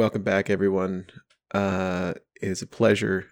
Welcome 0.00 0.22
back, 0.22 0.48
everyone. 0.48 1.08
Uh, 1.52 2.14
it 2.40 2.48
is 2.48 2.62
a 2.62 2.66
pleasure 2.66 3.26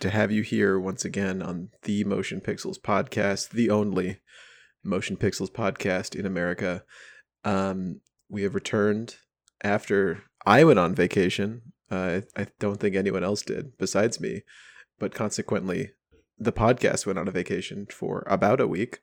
to 0.00 0.10
have 0.10 0.30
you 0.30 0.42
here 0.42 0.78
once 0.78 1.06
again 1.06 1.40
on 1.40 1.70
the 1.84 2.04
Motion 2.04 2.42
Pixels 2.42 2.78
podcast, 2.78 3.48
the 3.48 3.70
only 3.70 4.20
Motion 4.84 5.16
Pixels 5.16 5.50
podcast 5.50 6.14
in 6.14 6.26
America. 6.26 6.84
Um, 7.44 8.02
we 8.28 8.42
have 8.42 8.54
returned 8.54 9.16
after 9.64 10.24
I 10.44 10.64
went 10.64 10.78
on 10.78 10.94
vacation. 10.94 11.72
Uh, 11.90 12.20
I, 12.36 12.48
don't 12.60 12.78
think 12.78 12.94
anyone 12.94 13.24
else 13.24 13.40
did 13.40 13.78
besides 13.78 14.20
me, 14.20 14.42
but 14.98 15.14
consequently, 15.14 15.92
the 16.38 16.52
podcast 16.52 17.06
went 17.06 17.18
on 17.18 17.26
a 17.26 17.32
vacation 17.32 17.86
for 17.90 18.22
about 18.26 18.60
a 18.60 18.68
week. 18.68 18.98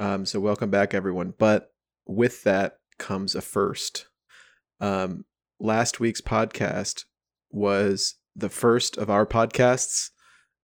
Um, 0.00 0.24
so 0.24 0.40
welcome 0.40 0.70
back, 0.70 0.94
everyone. 0.94 1.34
But 1.38 1.74
with 2.06 2.42
that 2.44 2.78
comes 2.96 3.34
a 3.34 3.42
first. 3.42 4.06
Um, 4.80 5.26
last 5.60 6.00
week's 6.00 6.20
podcast 6.20 7.04
was 7.50 8.16
the 8.34 8.48
first 8.48 8.96
of 8.96 9.10
our 9.10 9.26
podcasts 9.26 10.10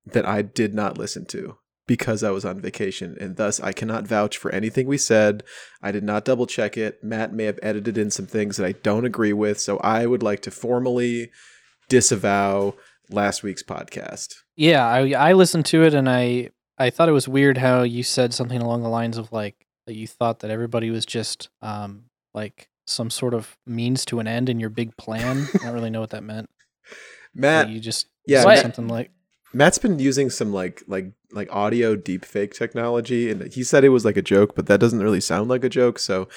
that 0.07 0.27
I 0.27 0.43
did 0.43 0.75
not 0.75 0.99
listen 0.99 1.25
to 1.27 1.59
because 1.87 2.23
I 2.23 2.31
was 2.31 2.45
on 2.45 2.61
vacation, 2.61 3.17
and 3.21 3.37
thus 3.37 3.61
I 3.61 3.73
cannot 3.73 4.07
vouch 4.07 4.39
for 4.39 4.51
anything 4.51 4.87
we 4.87 4.97
said. 4.97 5.43
I 5.83 5.93
did 5.93 6.03
not 6.03 6.25
double 6.25 6.47
check 6.47 6.79
it. 6.79 7.03
Matt 7.05 7.35
may 7.35 7.45
have 7.45 7.59
edited 7.63 7.99
in 7.99 8.11
some 8.11 8.27
things 8.27 8.57
that 8.57 8.67
I 8.67 8.73
don't 8.73 9.05
agree 9.05 9.35
with, 9.35 9.61
so 9.61 9.79
I 9.79 10.07
would 10.07 10.23
like 10.23 10.41
to 10.43 10.51
formally 10.51 11.31
disavow 11.89 12.75
last 13.11 13.43
week's 13.43 13.63
podcast. 13.63 14.35
Yeah, 14.57 14.87
I 14.87 15.11
I 15.13 15.33
listened 15.35 15.67
to 15.67 15.83
it 15.83 15.95
and 15.95 16.09
I 16.09 16.51
I 16.79 16.91
thought 16.91 17.09
it 17.09 17.13
was 17.13 17.29
weird 17.29 17.59
how 17.59 17.83
you 17.83 18.03
said 18.03 18.33
something 18.33 18.61
along 18.61 18.83
the 18.83 18.89
lines 18.89 19.19
of 19.19 19.33
like 19.33 19.67
that 19.87 19.95
you 19.95 20.07
thought 20.07 20.41
that 20.41 20.51
everybody 20.51 20.91
was 20.91 21.05
just 21.05 21.51
um 21.61 22.05
like 22.33 22.69
some 22.87 23.11
sort 23.11 23.35
of 23.35 23.57
means 23.67 24.05
to 24.07 24.21
an 24.21 24.27
end 24.27 24.49
in 24.49 24.61
your 24.61 24.71
big 24.71 24.97
plan. 24.97 25.47
I 25.55 25.59
don't 25.59 25.75
really 25.75 25.91
know 25.91 26.01
what 26.01 26.11
that 26.11 26.23
meant. 26.23 26.51
Matt, 27.35 27.67
That 27.67 27.73
you 27.73 27.81
just 27.81 28.07
yeah, 28.27 28.43
said 28.43 28.63
something 28.63 28.89
like 28.89 29.11
Matt's 29.55 29.79
been 29.79 29.99
using 29.99 30.31
some 30.31 30.53
like 30.53 30.83
like 30.89 31.13
like 31.33 31.49
audio 31.53 31.97
deepfake 31.97 32.55
technology, 32.55 33.31
and 33.31 33.53
he 33.53 33.63
said 33.63 33.85
it 33.85 33.91
was 33.91 34.05
like 34.05 34.17
a 34.17 34.23
joke, 34.23 34.55
but 34.55 34.67
that 34.67 34.81
doesn't 34.81 35.01
really 35.01 35.21
sound 35.21 35.49
like 35.49 35.65
a 35.65 35.69
joke. 35.69 35.99
So 35.99 36.29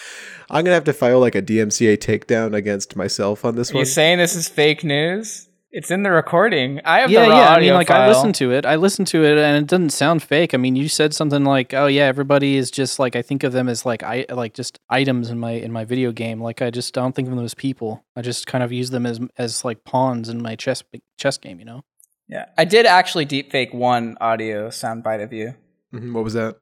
I'm 0.50 0.64
gonna 0.64 0.76
have 0.76 0.84
to 0.86 0.94
file 0.94 1.20
like 1.20 1.36
a 1.36 1.42
DMCA 1.42 1.98
takedown 1.98 2.56
against 2.56 2.95
myself 2.95 3.44
on 3.44 3.56
this 3.56 3.72
Are 3.73 3.80
you 3.80 3.86
saying 3.86 4.20
this 4.20 4.36
is 4.36 4.48
fake 4.48 4.84
news? 4.84 5.50
It's 5.78 5.92
in 5.92 6.02
the 6.02 6.09
recording. 6.09 6.81
I 6.86 7.02
have 7.02 7.11
yeah, 7.11 7.25
the 7.25 7.30
raw 7.30 7.38
yeah. 7.38 7.50
I 7.50 7.53
audio 7.53 7.67
mean, 7.67 7.73
like 7.75 7.92
I 7.92 8.08
listened 8.08 8.33
to 8.36 8.52
it. 8.52 8.66
I 8.66 8.78
listened 8.78 9.06
to 9.09 9.23
it, 9.23 9.38
and 9.38 9.64
it 9.64 9.67
doesn't 9.67 9.92
sound 9.92 10.23
fake. 10.23 10.56
I 10.56 10.58
mean, 10.58 10.75
you 10.75 10.89
said 10.89 11.14
something 11.14 11.45
like, 11.45 11.72
"Oh 11.72 11.86
yeah, 11.86 12.06
everybody 12.06 12.56
is 12.56 12.72
just 12.72 12.97
like 12.97 13.16
I 13.16 13.22
think 13.22 13.44
of 13.44 13.53
them 13.53 13.70
as 13.70 13.86
like 13.86 14.02
I 14.02 14.25
like 14.31 14.55
just 14.55 14.80
items 14.89 15.30
in 15.30 15.38
my 15.38 15.52
in 15.52 15.72
my 15.72 15.86
video 15.86 16.11
game. 16.11 16.42
Like 16.42 16.64
I 16.64 16.72
just 16.72 16.95
don't 16.95 17.16
think 17.16 17.28
of 17.28 17.36
them 17.36 17.45
as 17.45 17.53
people. 17.53 18.03
I 18.16 18.23
just 18.23 18.48
kind 18.48 18.64
of 18.64 18.72
use 18.73 18.89
them 18.89 19.05
as 19.05 19.20
as 19.38 19.64
like 19.64 19.83
pawns 19.83 20.30
in 20.30 20.42
my 20.42 20.55
chess 20.55 20.83
chess 21.16 21.38
game. 21.38 21.59
You 21.59 21.66
know? 21.66 21.83
Yeah, 22.28 22.45
I 22.58 22.66
did 22.66 22.88
actually 22.88 23.28
deepfake 23.28 23.72
one 23.72 24.17
audio 24.20 24.70
soundbite 24.70 25.23
of 25.23 25.31
you 25.31 25.53
Mhm, 25.94 26.11
What 26.11 26.23
was 26.23 26.33
that? 26.33 26.55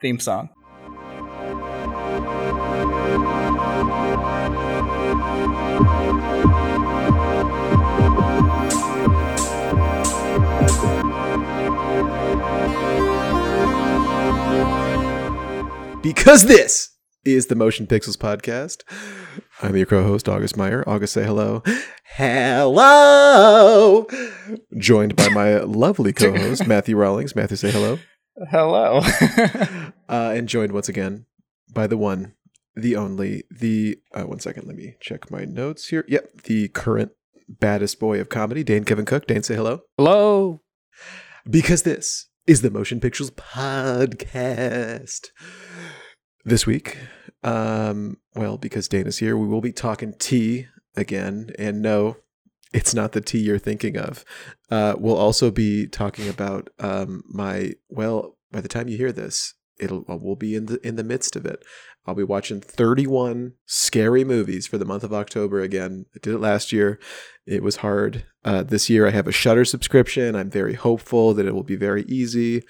theme 0.00 0.18
song. 0.18 0.48
Because 16.06 16.44
this 16.44 16.90
is 17.24 17.48
the 17.48 17.56
Motion 17.56 17.88
Pixels 17.88 18.16
podcast. 18.16 18.84
I'm 19.60 19.74
your 19.74 19.86
co-host 19.86 20.28
August 20.28 20.56
Meyer. 20.56 20.84
August, 20.86 21.14
say 21.14 21.24
hello. 21.24 21.64
Hello. 22.14 24.06
Joined 24.78 25.16
by 25.16 25.28
my 25.30 25.58
lovely 25.58 26.12
co-host 26.12 26.64
Matthew 26.68 26.96
Rawlings. 26.96 27.34
Matthew, 27.34 27.56
say 27.56 27.72
hello. 27.72 27.98
Hello. 28.52 29.00
uh, 30.08 30.32
and 30.32 30.48
joined 30.48 30.70
once 30.70 30.88
again 30.88 31.26
by 31.74 31.88
the 31.88 31.96
one, 31.98 32.34
the 32.76 32.94
only, 32.94 33.42
the 33.50 33.98
uh, 34.14 34.22
one 34.22 34.38
second. 34.38 34.68
Let 34.68 34.76
me 34.76 34.94
check 35.00 35.28
my 35.28 35.44
notes 35.44 35.88
here. 35.88 36.04
Yep, 36.06 36.42
the 36.42 36.68
current 36.68 37.10
baddest 37.48 37.98
boy 37.98 38.20
of 38.20 38.28
comedy, 38.28 38.62
Dane 38.62 38.84
Kevin 38.84 39.06
Cook. 39.06 39.26
Dane, 39.26 39.42
say 39.42 39.56
hello. 39.56 39.80
Hello. 39.98 40.60
Because 41.50 41.82
this 41.82 42.28
is 42.46 42.62
the 42.62 42.70
Motion 42.70 43.00
Pixels 43.00 43.32
podcast. 43.32 45.30
This 46.44 46.64
week, 46.64 46.96
um, 47.42 48.18
well, 48.36 48.56
because 48.56 48.86
Dane's 48.86 49.18
here, 49.18 49.36
we 49.36 49.48
will 49.48 49.60
be 49.60 49.72
talking 49.72 50.14
tea 50.16 50.68
again. 50.94 51.50
And 51.58 51.82
no, 51.82 52.18
it's 52.72 52.94
not 52.94 53.12
the 53.12 53.20
tea 53.20 53.40
you're 53.40 53.58
thinking 53.58 53.96
of. 53.96 54.24
Uh, 54.70 54.94
we'll 54.96 55.16
also 55.16 55.50
be 55.50 55.88
talking 55.88 56.28
about 56.28 56.70
um, 56.78 57.24
my 57.28 57.72
well. 57.88 58.36
By 58.52 58.60
the 58.60 58.68
time 58.68 58.86
you 58.86 58.96
hear 58.96 59.10
this, 59.10 59.54
it'll 59.80 60.04
uh, 60.08 60.16
we'll 60.16 60.36
be 60.36 60.54
in 60.54 60.66
the 60.66 60.86
in 60.86 60.94
the 60.94 61.02
midst 61.02 61.34
of 61.34 61.46
it. 61.46 61.64
I'll 62.06 62.14
be 62.14 62.22
watching 62.22 62.60
31 62.60 63.54
scary 63.66 64.24
movies 64.24 64.66
for 64.66 64.78
the 64.78 64.84
month 64.84 65.02
of 65.02 65.12
October 65.12 65.60
again. 65.60 66.06
I 66.14 66.18
did 66.22 66.34
it 66.34 66.38
last 66.38 66.72
year. 66.72 67.00
It 67.46 67.62
was 67.62 67.76
hard. 67.76 68.24
Uh, 68.44 68.62
this 68.62 68.88
year, 68.88 69.06
I 69.06 69.10
have 69.10 69.26
a 69.26 69.32
Shudder 69.32 69.64
subscription. 69.64 70.36
I'm 70.36 70.50
very 70.50 70.74
hopeful 70.74 71.34
that 71.34 71.46
it 71.46 71.54
will 71.54 71.64
be 71.64 71.76
very 71.76 72.02
easy. 72.04 72.62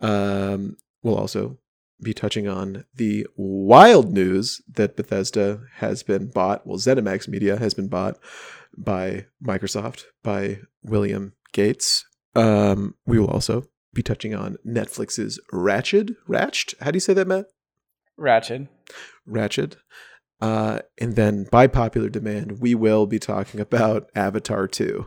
Um, 0.00 0.76
we'll 1.02 1.16
also 1.16 1.58
be 2.02 2.12
touching 2.12 2.46
on 2.46 2.84
the 2.94 3.26
wild 3.36 4.12
news 4.12 4.60
that 4.68 4.96
Bethesda 4.96 5.62
has 5.76 6.02
been 6.02 6.26
bought. 6.26 6.66
Well, 6.66 6.78
ZeniMax 6.78 7.28
Media 7.28 7.56
has 7.56 7.72
been 7.72 7.88
bought 7.88 8.18
by 8.76 9.26
Microsoft 9.42 10.04
by 10.22 10.60
William 10.82 11.32
Gates. 11.52 12.04
Um, 12.34 12.94
we 13.06 13.18
will 13.18 13.30
also 13.30 13.64
be 13.94 14.02
touching 14.02 14.34
on 14.34 14.58
Netflix's 14.66 15.40
Ratchet. 15.50 16.10
Ratched? 16.28 16.74
How 16.80 16.90
do 16.90 16.96
you 16.96 17.00
say 17.00 17.14
that, 17.14 17.26
Matt? 17.26 17.46
Ratchet. 18.16 18.68
Ratchet. 19.26 19.76
Uh, 20.40 20.80
and 20.98 21.16
then, 21.16 21.46
by 21.50 21.66
popular 21.66 22.08
demand, 22.08 22.60
we 22.60 22.74
will 22.74 23.06
be 23.06 23.18
talking 23.18 23.58
about 23.60 24.10
Avatar 24.14 24.68
2. 24.68 25.06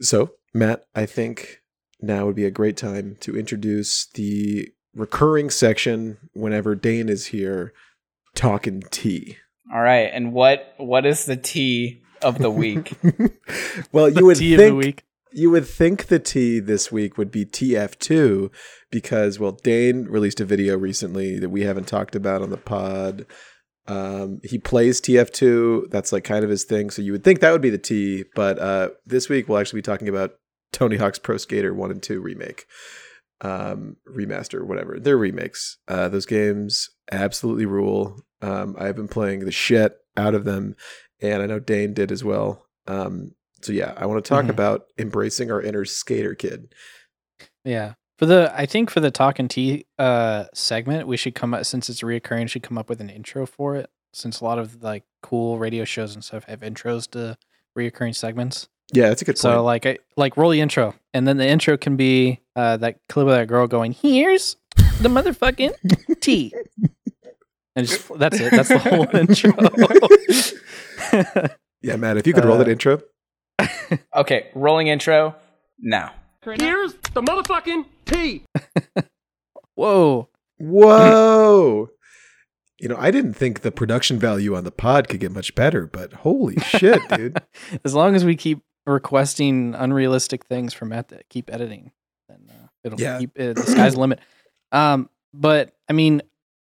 So, 0.00 0.32
Matt, 0.52 0.84
I 0.94 1.06
think 1.06 1.62
now 2.00 2.26
would 2.26 2.34
be 2.34 2.44
a 2.44 2.50
great 2.50 2.76
time 2.76 3.16
to 3.20 3.38
introduce 3.38 4.06
the 4.06 4.68
recurring 4.94 5.50
section 5.50 6.18
whenever 6.32 6.74
Dane 6.74 7.08
is 7.08 7.26
here 7.26 7.72
talking 8.34 8.82
tea. 8.90 9.36
All 9.72 9.80
right, 9.80 10.10
and 10.12 10.32
what 10.32 10.74
what 10.76 11.06
is 11.06 11.24
the 11.24 11.36
tea 11.36 12.02
of 12.20 12.38
the 12.38 12.50
week? 12.50 12.92
well, 13.92 14.08
you 14.08 14.26
would 14.26 14.36
tea 14.36 14.54
of 14.54 14.58
the 14.58 14.64
think 14.64 14.76
week. 14.82 15.04
You 15.32 15.50
would 15.50 15.66
think 15.66 16.06
the 16.06 16.18
T 16.18 16.60
this 16.60 16.92
week 16.92 17.16
would 17.18 17.30
be 17.30 17.44
TF2 17.44 18.50
because 18.90 19.38
well 19.38 19.52
Dane 19.52 20.04
released 20.04 20.40
a 20.40 20.44
video 20.44 20.76
recently 20.76 21.38
that 21.38 21.50
we 21.50 21.62
haven't 21.62 21.88
talked 21.88 22.14
about 22.14 22.42
on 22.42 22.50
the 22.50 22.56
pod. 22.56 23.26
Um, 23.86 24.40
he 24.44 24.58
plays 24.58 25.00
TF2. 25.00 25.90
That's 25.90 26.12
like 26.12 26.24
kind 26.24 26.44
of 26.44 26.50
his 26.50 26.64
thing. 26.64 26.90
So 26.90 27.02
you 27.02 27.12
would 27.12 27.24
think 27.24 27.40
that 27.40 27.52
would 27.52 27.62
be 27.62 27.70
the 27.70 27.78
T, 27.78 28.24
but 28.34 28.58
uh, 28.58 28.90
this 29.04 29.28
week 29.28 29.48
we'll 29.48 29.58
actually 29.58 29.78
be 29.78 29.82
talking 29.82 30.08
about 30.08 30.34
Tony 30.72 30.96
Hawk's 30.96 31.18
Pro 31.18 31.36
Skater 31.36 31.74
1 31.74 31.90
and 31.90 32.02
2 32.02 32.20
remake. 32.20 32.66
Um, 33.40 33.96
remaster, 34.08 34.64
whatever. 34.64 34.98
They're 35.00 35.18
remakes. 35.18 35.78
Uh, 35.88 36.08
those 36.08 36.26
games 36.26 36.88
absolutely 37.10 37.66
rule. 37.66 38.20
Um, 38.40 38.76
I've 38.78 38.96
been 38.96 39.08
playing 39.08 39.40
the 39.40 39.50
shit 39.50 39.96
out 40.16 40.34
of 40.34 40.44
them, 40.44 40.76
and 41.20 41.42
I 41.42 41.46
know 41.46 41.58
Dane 41.58 41.92
did 41.92 42.12
as 42.12 42.22
well. 42.22 42.66
Um, 42.86 43.32
so 43.62 43.72
yeah, 43.72 43.94
I 43.96 44.06
want 44.06 44.24
to 44.24 44.28
talk 44.28 44.46
Mhm. 44.46 44.50
about 44.50 44.86
embracing 44.98 45.50
our 45.50 45.60
inner 45.62 45.84
skater 45.84 46.34
kid. 46.34 46.74
Yeah. 47.64 47.94
For 48.18 48.26
the 48.26 48.52
I 48.56 48.66
think 48.66 48.90
for 48.90 49.00
the 49.00 49.10
talk 49.10 49.38
and 49.38 49.50
tea 49.50 49.86
uh 49.98 50.44
segment, 50.54 51.06
we 51.08 51.16
should 51.16 51.34
come 51.34 51.54
up 51.54 51.64
since 51.66 51.88
it's 51.88 52.02
reoccurring, 52.02 52.48
should 52.48 52.62
come 52.62 52.78
up 52.78 52.88
with 52.88 53.00
an 53.00 53.10
intro 53.10 53.46
for 53.46 53.76
it. 53.76 53.90
Since 54.12 54.40
a 54.40 54.44
lot 54.44 54.58
of 54.58 54.82
like 54.82 55.04
cool 55.22 55.58
radio 55.58 55.84
shows 55.84 56.14
and 56.14 56.24
stuff 56.24 56.44
have 56.44 56.60
intros 56.60 57.10
to 57.12 57.36
reoccurring 57.78 58.14
segments. 58.14 58.68
Yeah, 58.92 59.08
that's 59.08 59.22
a 59.22 59.24
good 59.24 59.38
So 59.38 59.54
point. 59.54 59.64
like 59.64 59.86
I 59.86 59.98
like 60.16 60.36
roll 60.36 60.50
the 60.50 60.60
intro. 60.60 60.94
And 61.14 61.26
then 61.26 61.36
the 61.38 61.46
intro 61.46 61.76
can 61.76 61.96
be 61.96 62.40
uh 62.54 62.76
that 62.78 62.98
clip 63.08 63.26
of 63.26 63.32
that 63.32 63.48
girl 63.48 63.66
going, 63.66 63.92
Here's 63.92 64.56
the 65.00 65.08
motherfucking 65.08 66.20
tea. 66.20 66.52
And 67.74 67.86
just 67.88 68.06
that's 68.18 68.38
it. 68.38 68.50
That's 68.50 68.68
the 68.68 68.78
whole 68.78 69.06
intro. 69.22 69.50
yeah, 71.82 71.96
Matt, 71.96 72.18
if 72.18 72.26
you 72.26 72.34
could 72.34 72.44
roll 72.44 72.58
that 72.58 72.68
uh, 72.68 72.72
intro. 72.72 73.00
okay, 74.16 74.48
rolling 74.54 74.86
intro 74.88 75.34
now. 75.78 76.12
Here's 76.44 76.94
the 77.14 77.22
motherfucking 77.22 77.84
tea. 78.04 78.44
Whoa. 79.74 80.28
Whoa. 80.58 81.88
You 82.80 82.88
know, 82.88 82.96
I 82.98 83.12
didn't 83.12 83.34
think 83.34 83.60
the 83.60 83.70
production 83.70 84.18
value 84.18 84.56
on 84.56 84.64
the 84.64 84.72
pod 84.72 85.08
could 85.08 85.20
get 85.20 85.30
much 85.30 85.54
better, 85.54 85.86
but 85.86 86.12
holy 86.12 86.56
shit, 86.58 87.00
dude. 87.10 87.40
as 87.84 87.94
long 87.94 88.16
as 88.16 88.24
we 88.24 88.34
keep 88.34 88.58
requesting 88.86 89.76
unrealistic 89.76 90.44
things 90.46 90.74
from 90.74 90.88
Matt 90.88 91.06
that 91.10 91.28
keep 91.28 91.48
editing, 91.48 91.92
then 92.28 92.40
uh, 92.50 92.66
it'll 92.82 93.00
Yeah. 93.00 93.20
keep 93.20 93.38
uh, 93.38 93.52
the 93.52 93.62
sky's 93.62 93.94
the 93.94 94.00
limit. 94.00 94.18
Um, 94.72 95.08
but 95.32 95.76
I 95.88 95.92
mean, 95.92 96.22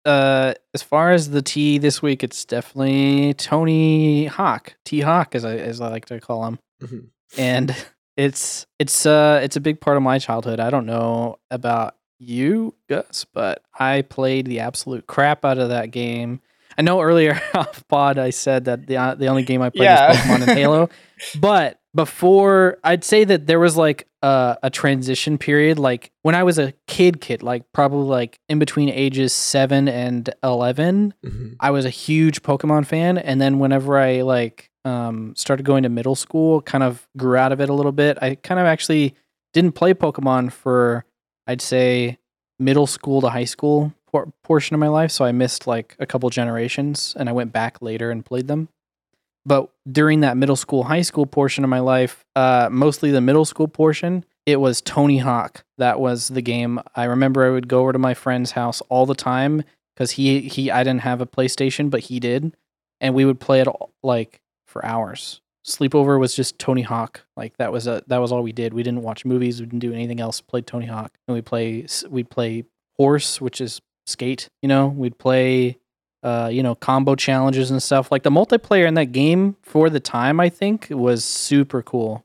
uh, 0.05 0.55
as 0.73 0.83
far 0.83 1.11
as 1.11 1.31
the 1.31 1.43
T 1.43 1.79
this 1.79 2.01
week, 2.01 2.23
it's 2.23 2.45
definitely 2.45 3.35
Tony 3.35 4.27
Hawk, 4.27 4.75
T 4.85 5.01
Hawk, 5.01 5.35
as 5.35 5.45
I 5.45 5.57
as 5.57 5.81
I 5.81 5.89
like 5.89 6.05
to 6.07 6.21
call 6.21 6.45
him, 6.47 6.61
Mhm. 6.83 7.09
and 7.39 7.75
it's 8.17 8.67
it's 8.79 9.07
uh 9.07 9.41
it's 9.43 9.57
a 9.57 9.61
big 9.61 9.81
part 9.81 9.97
of 9.97 10.03
my 10.03 10.19
childhood. 10.19 10.61
I 10.61 10.71
don't 10.71 10.87
know 10.87 11.39
about 11.51 11.97
you, 12.19 12.75
Gus, 12.89 13.25
but 13.33 13.63
I 13.79 14.03
played 14.03 14.47
the 14.47 14.61
absolute 14.61 15.07
crap 15.07 15.45
out 15.45 15.59
of 15.59 15.69
that 15.71 15.91
game. 15.91 16.41
I 16.79 16.83
know 16.83 17.01
earlier 17.01 17.41
off 17.55 17.87
pod 17.89 18.19
I 18.19 18.31
said 18.31 18.65
that 18.67 18.87
the 18.87 18.97
uh, 18.97 19.15
the 19.15 19.27
only 19.27 19.43
game 19.43 19.63
I 19.63 19.71
played 19.71 19.85
Yeah. 19.87 20.09
was 20.09 20.19
Pokemon 20.19 20.49
and 20.49 20.59
Halo, 20.59 20.89
but 21.41 21.79
before 21.95 22.79
I'd 22.85 23.05
say 23.05 23.25
that 23.25 23.47
there 23.47 23.59
was 23.61 23.77
like 23.77 24.07
a, 24.23 24.57
a 24.65 24.71
transition 24.71 25.39
period 25.39 25.79
like 25.79 26.11
when 26.23 26.35
i 26.35 26.43
was 26.43 26.59
a 26.59 26.73
kid 26.87 27.21
kid 27.21 27.43
like 27.43 27.63
probably 27.73 28.07
like 28.07 28.39
in 28.49 28.59
between 28.59 28.89
ages 28.89 29.33
7 29.35 29.87
and 29.89 30.31
11 30.43 31.13
Mhm. 31.25 31.57
i 31.61 31.71
was 31.71 31.85
a 31.85 31.91
huge 31.91 32.43
pokemon 32.43 32.87
fan 32.87 33.19
and 33.19 33.39
then 33.41 33.59
whenever 33.59 33.99
i 33.99 34.23
like 34.23 34.71
um 34.87 35.35
started 35.37 35.65
going 35.65 35.83
to 35.83 35.89
middle 35.91 36.15
school 36.15 36.63
kind 36.63 36.83
of 36.83 37.07
grew 37.19 37.37
out 37.37 37.53
of 37.53 37.61
it 37.61 37.69
a 37.69 37.75
little 37.75 37.93
bit 37.93 38.17
i 38.23 38.35
kind 38.37 38.59
of 38.59 38.65
actually 38.67 39.15
didn't 39.53 39.73
play 39.73 39.93
pokemon 39.93 40.51
for 40.51 41.05
i'd 41.47 41.61
say 41.61 42.17
middle 42.59 42.87
school 42.87 43.21
to 43.21 43.29
high 43.29 43.45
school 43.45 43.93
por- 44.11 44.33
portion 44.43 44.73
of 44.75 44.81
my 44.81 44.89
life 44.89 45.11
so 45.11 45.25
i 45.27 45.33
missed 45.33 45.67
like 45.67 45.97
a 45.99 46.07
couple 46.07 46.31
generations 46.31 47.15
and 47.19 47.29
i 47.29 47.33
went 47.33 47.53
back 47.53 47.83
later 47.83 48.11
and 48.11 48.25
played 48.25 48.49
them 48.49 48.69
but 49.47 49.71
during 49.91 50.21
that 50.21 50.37
middle 50.37 50.57
school 50.57 50.85
high 50.85 51.03
school 51.03 51.27
portion 51.27 51.65
of 51.65 51.71
my 51.71 51.81
life 51.81 52.25
uh, 52.37 52.69
mostly 52.71 53.11
the 53.11 53.21
middle 53.21 53.45
school 53.45 53.69
portion 53.69 54.25
it 54.47 54.61
was 54.61 54.81
tony 54.81 55.19
hawk 55.19 55.65
that 55.79 55.99
was 55.99 56.29
the 56.29 56.43
game. 56.43 56.81
I 56.95 57.05
remember 57.05 57.45
i 57.45 57.51
would 57.51 57.69
go 57.69 57.81
over 57.81 57.93
to 57.93 57.99
my 57.99 58.15
friend's 58.15 58.53
house 58.53 58.81
all 58.89 59.07
the 59.07 59.15
time 59.15 59.65
because 59.95 60.13
he 60.13 60.41
he 60.41 60.71
i 60.71 60.85
didn't 60.85 61.03
have 61.03 61.21
a 61.21 61.27
playstation 61.27 61.91
but 61.91 62.01
he 62.01 62.21
did. 62.21 62.57
And 63.01 63.15
we 63.15 63.25
would 63.25 63.41
play 63.41 63.61
it 63.61 63.67
all, 63.67 63.93
like 64.03 64.41
for 64.67 64.85
hours. 64.85 65.41
Sleepover 65.67 66.19
was 66.19 66.35
just 66.35 66.59
tony 66.59 66.83
hawk. 66.83 67.23
Like 67.37 67.57
that 67.57 67.73
was 67.73 67.87
a 67.87 68.03
that 68.07 68.19
was 68.19 68.33
all 68.33 68.43
we 68.43 68.53
did. 68.53 68.73
We 68.73 68.83
didn't 68.83 69.03
watch 69.03 69.25
movies. 69.25 69.61
We 69.61 69.67
didn't 69.67 69.81
do 69.81 69.93
anything 69.93 70.21
else. 70.21 70.41
Played 70.41 70.67
tony 70.67 70.87
hawk. 70.87 71.13
And 71.27 71.35
we 71.35 71.43
play 71.43 71.87
we'd 72.09 72.31
play 72.31 72.65
horse 72.97 73.41
which 73.41 73.61
is 73.61 73.81
skate 74.07 74.49
you 74.63 74.69
know? 74.69 74.87
We'd 74.87 75.19
play 75.19 75.79
uh, 76.25 76.49
you 76.51 76.63
know, 76.63 76.75
combo 76.75 77.15
challenges 77.15 77.71
and 77.71 77.83
stuff. 77.83 78.11
Like 78.11 78.23
the 78.23 78.31
multiplayer 78.31 78.89
in 78.89 78.95
that 78.95 79.13
game 79.13 79.57
for 79.63 79.91
the 79.91 80.01
time, 80.01 80.41
I 80.41 80.49
think 80.49 80.89
was 80.91 81.25
super 81.25 81.83
cool. 81.83 82.25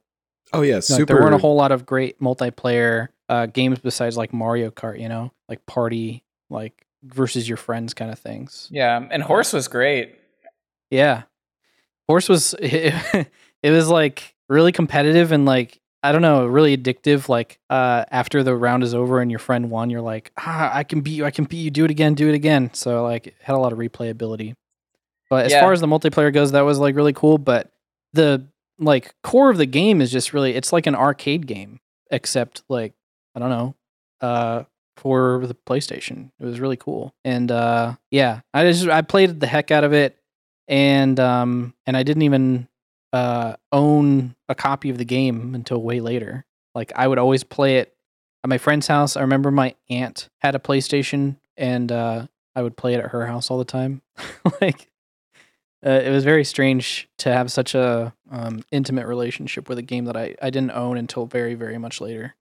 Oh 0.53 0.61
yeah, 0.61 0.75
Like, 0.75 0.83
super. 0.83 1.05
there 1.05 1.21
weren't 1.21 1.35
a 1.35 1.39
whole 1.39 1.55
lot 1.55 1.71
of 1.71 1.85
great 1.85 2.19
multiplayer 2.19 3.09
uh, 3.27 3.45
games 3.45 3.77
besides 3.79 4.17
like 4.17 4.33
Mario 4.33 4.71
Kart, 4.71 4.99
you 4.99 5.09
know, 5.09 5.31
like 5.47 5.65
party, 5.67 6.23
like 6.49 6.85
versus 7.03 7.47
your 7.47 7.57
friends 7.57 7.93
kind 7.93 8.09
of 8.09 8.17
things. 8.17 8.67
Yeah, 8.71 9.05
and 9.11 9.21
horse 9.21 9.53
was 9.53 9.67
great. 9.67 10.15
Yeah, 10.89 11.23
horse 12.07 12.27
was 12.29 12.55
it, 12.59 13.29
was 13.63 13.89
like 13.89 14.33
really 14.47 14.71
competitive 14.71 15.31
and 15.31 15.45
like 15.45 15.79
I 16.01 16.11
don't 16.11 16.21
know, 16.21 16.45
really 16.45 16.75
addictive. 16.77 17.27
Like 17.29 17.59
uh, 17.69 18.05
after 18.09 18.41
the 18.43 18.55
round 18.55 18.83
is 18.83 18.93
over 18.93 19.19
and 19.21 19.29
your 19.29 19.39
friend 19.39 19.69
won, 19.69 19.89
you're 19.89 20.01
like, 20.01 20.31
ah, 20.37 20.71
I 20.73 20.83
can 20.83 21.01
beat 21.01 21.11
you, 21.17 21.25
I 21.25 21.31
can 21.31 21.45
beat 21.45 21.57
you, 21.59 21.71
do 21.71 21.85
it 21.85 21.91
again, 21.91 22.13
do 22.13 22.29
it 22.29 22.35
again. 22.35 22.71
So 22.73 23.03
like, 23.03 23.27
it 23.27 23.35
had 23.41 23.55
a 23.55 23.59
lot 23.59 23.73
of 23.73 23.79
replayability. 23.79 24.53
But 25.29 25.45
as 25.45 25.51
Yeah. 25.51 25.59
far 25.61 25.73
as 25.73 25.81
the 25.81 25.87
multiplayer 25.87 26.33
goes, 26.33 26.53
that 26.53 26.61
was 26.61 26.79
like 26.79 26.95
really 26.95 27.13
cool. 27.13 27.37
But 27.37 27.69
the 28.13 28.45
like 28.79 29.13
core 29.23 29.49
of 29.49 29.57
the 29.57 29.65
game 29.65 30.01
is 30.01 30.11
just 30.11 30.33
really, 30.33 30.55
it's 30.55 30.71
like 30.71 30.87
an 30.87 30.95
arcade 30.95 31.45
game, 31.47 31.79
except 32.11 32.63
like 32.69 32.93
I 33.35 33.39
don't 33.39 33.49
know, 33.49 33.75
uh, 34.21 34.63
for 34.97 35.45
the 35.45 35.53
PlayStation. 35.53 36.31
It 36.39 36.45
was 36.45 36.59
really 36.59 36.77
cool, 36.77 37.13
and 37.23 37.51
uh, 37.51 37.95
yeah, 38.09 38.41
I 38.53 38.63
just 38.71 38.87
I 38.87 39.01
played 39.01 39.39
the 39.39 39.47
heck 39.47 39.69
out 39.71 39.83
of 39.83 39.93
it, 39.93 40.17
and 40.67 41.19
um, 41.19 41.73
and 41.85 41.95
I 41.95 42.03
didn't 42.03 42.23
even 42.23 42.67
uh 43.13 43.55
own 43.71 44.35
a 44.47 44.55
copy 44.55 44.89
of 44.89 44.97
the 44.97 45.05
game 45.05 45.55
until 45.55 45.81
way 45.81 45.99
later. 45.99 46.45
Like 46.75 46.91
I 46.95 47.07
would 47.07 47.17
always 47.17 47.43
play 47.43 47.77
it 47.77 47.95
at 48.43 48.49
my 48.49 48.57
friend's 48.57 48.87
house. 48.87 49.15
I 49.15 49.21
remember 49.21 49.51
my 49.51 49.75
aunt 49.89 50.29
had 50.39 50.55
a 50.55 50.59
PlayStation, 50.59 51.37
and 51.57 51.91
uh, 51.91 52.27
I 52.55 52.61
would 52.61 52.77
play 52.77 52.93
it 52.93 52.99
at 52.99 53.11
her 53.11 53.25
house 53.25 53.49
all 53.51 53.57
the 53.57 53.65
time. 53.65 54.01
like 54.61 54.89
uh, 55.85 55.89
it 55.89 56.11
was 56.11 56.23
very 56.23 56.43
strange 56.43 57.09
to 57.19 57.31
have 57.31 57.51
such 57.51 57.75
a 57.75 58.13
um, 58.31 58.63
intimate 58.71 59.07
relationship 59.07 59.69
with 59.69 59.77
a 59.77 59.83
game 59.83 60.05
that 60.05 60.17
I, 60.17 60.35
I 60.41 60.49
didn't 60.49 60.71
own 60.71 60.97
until 60.97 61.25
very 61.25 61.55
very 61.55 61.77
much 61.77 62.01
later. 62.01 62.35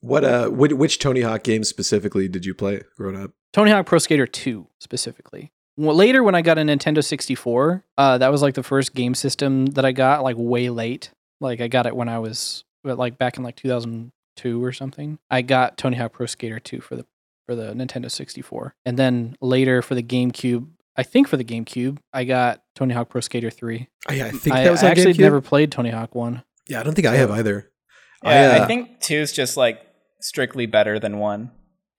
What 0.00 0.24
uh, 0.24 0.48
which, 0.48 0.72
which 0.72 0.98
Tony 0.98 1.20
Hawk 1.20 1.44
games 1.44 1.68
specifically 1.68 2.28
did 2.28 2.44
you 2.44 2.54
play 2.54 2.82
growing 2.96 3.16
up? 3.16 3.32
Tony 3.52 3.70
Hawk 3.70 3.86
Pro 3.86 3.98
Skater 3.98 4.26
2 4.26 4.66
specifically. 4.78 5.52
Well, 5.76 5.96
later 5.96 6.22
when 6.22 6.34
I 6.34 6.42
got 6.42 6.58
a 6.58 6.62
Nintendo 6.62 7.02
64, 7.02 7.84
uh, 7.96 8.18
that 8.18 8.30
was 8.30 8.42
like 8.42 8.54
the 8.54 8.62
first 8.62 8.94
game 8.94 9.14
system 9.14 9.66
that 9.66 9.84
I 9.84 9.92
got 9.92 10.22
like 10.22 10.36
way 10.38 10.68
late. 10.70 11.10
Like 11.40 11.60
I 11.60 11.68
got 11.68 11.86
it 11.86 11.96
when 11.96 12.08
I 12.08 12.18
was 12.18 12.64
like 12.84 13.16
back 13.18 13.36
in 13.38 13.42
like 13.42 13.56
2002 13.56 14.62
or 14.64 14.72
something. 14.72 15.18
I 15.30 15.42
got 15.42 15.78
Tony 15.78 15.96
Hawk 15.96 16.12
Pro 16.12 16.26
Skater 16.26 16.58
2 16.60 16.80
for 16.80 16.96
the 16.96 17.06
for 17.46 17.54
the 17.56 17.72
Nintendo 17.72 18.10
64. 18.10 18.74
And 18.86 18.98
then 18.98 19.36
later 19.40 19.82
for 19.82 19.94
the 19.96 20.02
GameCube, 20.02 20.68
I 20.96 21.02
think 21.02 21.26
for 21.26 21.36
the 21.36 21.44
GameCube, 21.44 21.98
I 22.12 22.24
got 22.24 22.62
Tony 22.76 22.94
Hawk 22.94 23.08
Pro 23.08 23.20
Skater 23.20 23.50
3. 23.50 23.88
Oh, 24.08 24.12
yeah, 24.12 24.26
I 24.26 24.30
think 24.30 24.54
I 24.54 24.64
that 24.64 24.70
was 24.70 24.82
on 24.84 24.90
actually 24.90 25.14
GameCube. 25.14 25.18
never 25.20 25.40
played 25.40 25.72
Tony 25.72 25.90
Hawk 25.90 26.14
1. 26.14 26.42
Yeah, 26.68 26.80
I 26.80 26.82
don't 26.84 26.94
think 26.94 27.06
I 27.08 27.16
have 27.16 27.30
either. 27.32 27.70
Yeah, 28.22 28.58
uh, 28.60 28.62
I 28.62 28.66
think 28.66 29.00
2 29.00 29.14
is 29.16 29.32
just 29.32 29.56
like 29.56 29.80
strictly 30.20 30.66
better 30.66 31.00
than 31.00 31.18
one. 31.18 31.50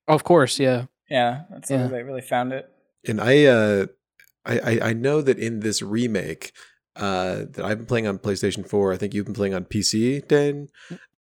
Oh, 0.08 0.14
of 0.14 0.24
course, 0.24 0.60
yeah. 0.60 0.86
Yeah, 1.10 1.42
that's 1.50 1.70
Yeah. 1.70 1.78
where 1.80 1.88
they 1.90 2.04
really 2.04 2.22
found 2.22 2.54
it. 2.54 2.70
And 3.08 3.20
I, 3.22 3.46
uh, 3.46 3.86
I, 4.46 4.80
I, 4.82 4.94
know 4.94 5.22
that 5.22 5.40
in 5.40 5.62
this 5.62 5.82
remake, 5.82 6.52
uh, 6.96 7.46
that 7.50 7.64
I've 7.64 7.78
been 7.78 7.86
playing 7.86 8.08
on 8.08 8.20
PlayStation 8.20 8.68
4, 8.68 8.94
I 8.94 8.98
think 8.98 9.14
you've 9.14 9.26
been 9.26 9.34
playing 9.34 9.54
on 9.54 9.66
PC, 9.66 10.28
Dan. 10.28 10.68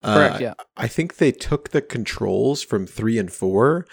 Correct, 0.04 0.36
Uh, 0.36 0.40
yeah. 0.40 0.54
I 0.76 0.88
think 0.88 1.18
they 1.18 1.32
took 1.32 1.70
the 1.70 1.82
controls 1.82 2.62
from 2.62 2.86
three 2.86 3.18
and 3.18 3.32
four, 3.32 3.86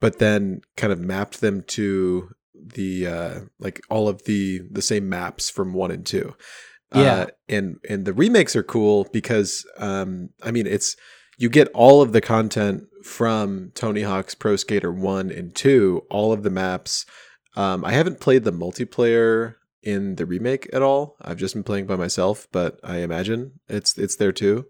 but 0.00 0.18
then 0.18 0.60
kind 0.76 0.92
of 0.92 1.00
mapped 1.00 1.40
them 1.40 1.62
to 1.62 2.30
the 2.54 3.06
uh 3.06 3.40
like 3.58 3.80
all 3.90 4.08
of 4.08 4.24
the 4.24 4.60
the 4.70 4.82
same 4.82 5.08
maps 5.08 5.50
from 5.50 5.72
one 5.72 5.90
and 5.90 6.06
two. 6.06 6.34
Yeah. 6.94 7.00
Uh, 7.00 7.26
and 7.48 7.76
and 7.88 8.04
the 8.04 8.12
remakes 8.12 8.56
are 8.56 8.62
cool 8.62 9.08
because 9.12 9.66
um 9.78 10.30
I 10.42 10.50
mean 10.50 10.66
it's 10.66 10.96
you 11.38 11.48
get 11.48 11.68
all 11.74 12.00
of 12.00 12.12
the 12.12 12.20
content 12.20 12.84
from 13.02 13.70
Tony 13.74 14.02
Hawk's 14.02 14.34
Pro 14.34 14.56
Skater 14.56 14.90
1 14.90 15.30
and 15.30 15.54
2, 15.54 16.06
all 16.10 16.32
of 16.32 16.42
the 16.42 16.50
maps. 16.50 17.04
Um 17.56 17.84
I 17.84 17.92
haven't 17.92 18.20
played 18.20 18.44
the 18.44 18.52
multiplayer 18.52 19.54
in 19.82 20.16
the 20.16 20.26
remake 20.26 20.68
at 20.72 20.82
all. 20.82 21.16
I've 21.22 21.36
just 21.38 21.54
been 21.54 21.62
playing 21.64 21.86
by 21.86 21.96
myself, 21.96 22.48
but 22.52 22.78
I 22.82 22.98
imagine 22.98 23.60
it's 23.68 23.96
it's 23.98 24.16
there 24.16 24.32
too. 24.32 24.66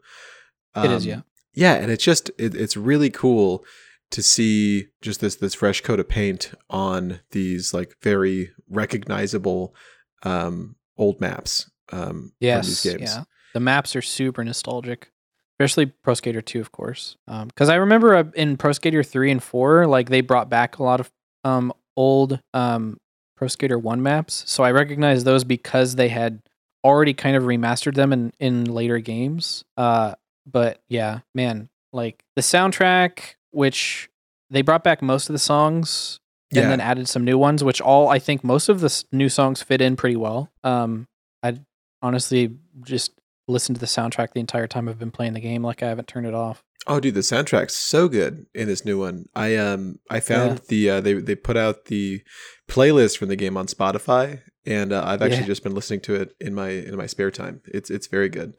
It 0.77 0.91
is, 0.91 1.05
Um, 1.05 1.09
yeah. 1.11 1.21
yeah 1.55 1.75
and 1.75 1.91
it's 1.91 2.05
just 2.05 2.31
it, 2.39 2.55
it's 2.55 2.77
really 2.77 3.11
cool 3.11 3.65
to 4.11 4.23
see 4.23 4.89
just 5.01 5.21
this 5.21 5.37
this 5.37 5.55
fresh 5.55 5.81
coat 5.81 5.99
of 6.01 6.09
paint 6.09 6.53
on 6.71 7.21
these 7.31 7.73
like 7.75 7.97
very 8.03 8.51
recognizable 8.69 9.75
um 10.23 10.77
old 10.99 11.21
maps 11.21 11.71
um 11.93 12.33
Yes, 12.41 12.65
from 12.65 12.69
these 12.69 12.83
games 12.99 13.15
yeah. 13.17 13.25
The 13.55 13.61
maps 13.61 13.97
are 13.97 14.03
super 14.03 14.45
nostalgic, 14.45 15.11
especially 15.55 15.87
Pro 15.87 16.13
Skater 16.13 16.43
2, 16.43 16.61
of 16.61 16.73
course. 16.73 17.17
Because 17.27 17.71
I 17.71 17.77
remember 17.77 18.15
uh, 18.15 18.25
in 18.35 18.59
Pro 18.59 18.73
Skater 18.73 19.03
3 19.03 19.31
and 19.31 19.43
4, 19.43 19.87
like 19.87 20.11
they 20.11 20.21
brought 20.21 20.51
back 20.51 20.77
a 20.79 20.83
lot 20.83 21.01
of 21.01 21.11
um, 21.43 21.73
old 21.97 22.41
um, 22.55 22.99
Pro 23.37 23.49
Skater 23.49 23.79
1 23.79 24.03
maps. 24.03 24.45
So 24.47 24.65
I 24.65 24.73
recognize 24.73 25.25
those 25.25 25.45
because 25.45 25.97
they 25.97 26.09
had 26.09 26.43
already 26.85 27.15
kind 27.15 27.37
of 27.37 27.45
remastered 27.45 27.95
them 27.95 28.13
in, 28.13 28.33
in 28.39 28.65
later 28.65 28.99
games. 28.99 29.65
Uh, 29.77 30.15
but 30.51 30.81
yeah, 30.89 31.21
man, 31.35 31.69
like 31.93 32.23
the 32.37 32.43
soundtrack, 32.43 33.35
which 33.51 34.09
they 34.51 34.63
brought 34.63 34.85
back 34.85 35.03
most 35.03 35.29
of 35.29 35.33
the 35.33 35.39
songs 35.39 36.21
yeah 36.51 36.63
and 36.63 36.71
then 36.71 36.81
added 36.81 37.09
some 37.09 37.25
new 37.25 37.39
ones, 37.39 37.65
which 37.65 37.81
all 37.81 38.09
I 38.09 38.19
think 38.19 38.45
most 38.45 38.69
of 38.69 38.81
the 38.81 39.05
new 39.13 39.29
songs 39.29 39.63
fit 39.63 39.81
in 39.81 39.97
pretty 39.97 40.17
well. 40.17 40.51
Um, 40.65 41.07
I 41.43 41.59
honestly 42.03 42.57
just 42.83 43.13
listened 43.49 43.77
to 43.77 43.81
the 43.81 43.87
soundtrack 43.87 44.33
the 44.33 44.41
entire 44.41 44.67
time 44.67 44.89
I've 44.89 44.99
been 44.99 45.11
playing 45.11 45.35
the 45.35 45.41
game, 45.41 45.63
like 45.63 45.83
I 45.83 45.89
haven't 45.89 46.09
turned 46.09 46.27
it 46.27 46.35
off. 46.35 46.63
oh 46.89 47.01
dude 47.01 47.15
the 47.15 47.21
soundtrack's 47.21 47.75
so 47.77 48.09
good 48.09 48.47
in 48.55 48.69
this 48.69 48.85
new 48.85 48.99
one 48.99 49.25
i 49.35 49.57
um 49.57 49.99
i 50.09 50.21
found 50.21 50.53
Yeah. 50.59 50.65
the 50.69 50.91
uh 50.91 51.01
they 51.01 51.15
they 51.15 51.35
put 51.35 51.57
out 51.57 51.87
the 51.87 52.23
playlist 52.69 53.19
from 53.19 53.29
the 53.29 53.35
game 53.37 53.57
on 53.57 53.67
spotify 53.67 54.41
and 54.65 54.93
uh, 54.93 55.03
i've 55.05 55.21
actually 55.23 55.41
Yeah. 55.41 55.47
just 55.55 55.65
been 55.65 55.75
listening 55.75 56.01
to 56.03 56.15
it 56.15 56.29
in 56.41 56.55
my 56.55 56.69
in 56.69 56.97
my 56.97 57.07
spare 57.07 57.33
time 57.33 57.61
it's 57.67 57.91
it's 57.91 58.07
very 58.07 58.29
good 58.29 58.55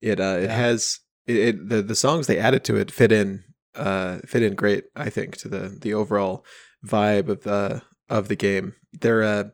it 0.00 0.20
uh 0.20 0.38
it 0.40 0.44
Yeah. 0.44 0.56
has 0.56 1.00
it, 1.26 1.36
it 1.36 1.68
the 1.68 1.82
the 1.82 1.94
songs 1.96 2.26
they 2.28 2.38
added 2.38 2.62
to 2.64 2.76
it 2.76 2.90
fit 2.92 3.10
in 3.10 3.42
uh 3.74 4.18
fit 4.26 4.42
in 4.42 4.54
great 4.54 4.84
i 4.94 5.10
think 5.10 5.36
to 5.38 5.48
the 5.48 5.76
the 5.80 5.94
overall 5.94 6.44
vibe 6.86 7.28
of 7.28 7.42
the 7.42 7.82
of 8.08 8.28
the 8.28 8.36
game 8.36 8.74
there 8.92 9.22
uh 9.24 9.44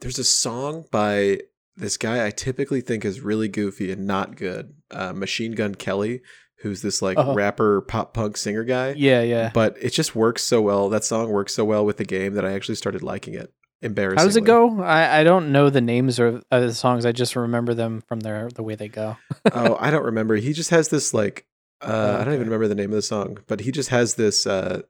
there's 0.00 0.18
a 0.18 0.24
song 0.24 0.84
by 0.90 1.38
this 1.76 1.96
guy 1.96 2.26
I 2.26 2.30
typically 2.30 2.80
think 2.80 3.04
is 3.04 3.20
really 3.20 3.48
goofy 3.48 3.90
and 3.92 4.06
not 4.06 4.36
good. 4.36 4.74
Uh, 4.90 5.12
Machine 5.12 5.52
Gun 5.52 5.74
Kelly, 5.74 6.20
who's 6.60 6.82
this 6.82 7.00
like 7.02 7.16
Oh. 7.18 7.34
rapper 7.34 7.80
pop 7.80 8.14
punk 8.14 8.36
singer 8.36 8.64
guy. 8.64 8.94
Yeah, 8.96 9.22
yeah. 9.22 9.50
But 9.54 9.76
it 9.80 9.90
just 9.90 10.14
works 10.14 10.42
so 10.42 10.60
well. 10.60 10.88
That 10.88 11.04
song 11.04 11.30
works 11.30 11.54
so 11.54 11.64
well 11.64 11.84
with 11.84 11.96
the 11.96 12.04
game 12.04 12.34
that 12.34 12.44
I 12.44 12.52
actually 12.52 12.74
started 12.76 13.02
liking 13.02 13.34
it. 13.34 13.52
Embarrassing. 13.80 14.18
How 14.18 14.24
does 14.26 14.36
it 14.36 14.44
go? 14.44 14.80
I, 14.80 15.20
I 15.20 15.24
don't 15.24 15.50
know 15.50 15.68
the 15.68 15.80
names 15.80 16.20
of, 16.20 16.44
the 16.50 16.72
songs. 16.72 17.04
I 17.04 17.10
just 17.10 17.34
remember 17.34 17.74
them 17.74 18.00
from 18.06 18.20
their 18.20 18.48
the 18.48 18.62
way 18.62 18.76
they 18.76 18.86
go. 18.86 19.16
oh, 19.52 19.76
I 19.80 19.90
don't 19.90 20.04
remember. 20.04 20.36
He 20.36 20.52
just 20.52 20.70
has 20.70 20.88
this 20.88 21.12
like 21.12 21.46
uh, 21.80 21.86
Oh, 22.16 22.20
I 22.20 22.24
don't 22.24 22.34
even 22.34 22.46
remember 22.46 22.68
the 22.68 22.76
name 22.76 22.90
of 22.90 22.94
the 22.96 23.02
song, 23.02 23.38
but 23.48 23.58
he 23.60 23.72
just 23.72 23.88
has 23.88 24.14
this 24.14 24.46
uh, 24.46 24.82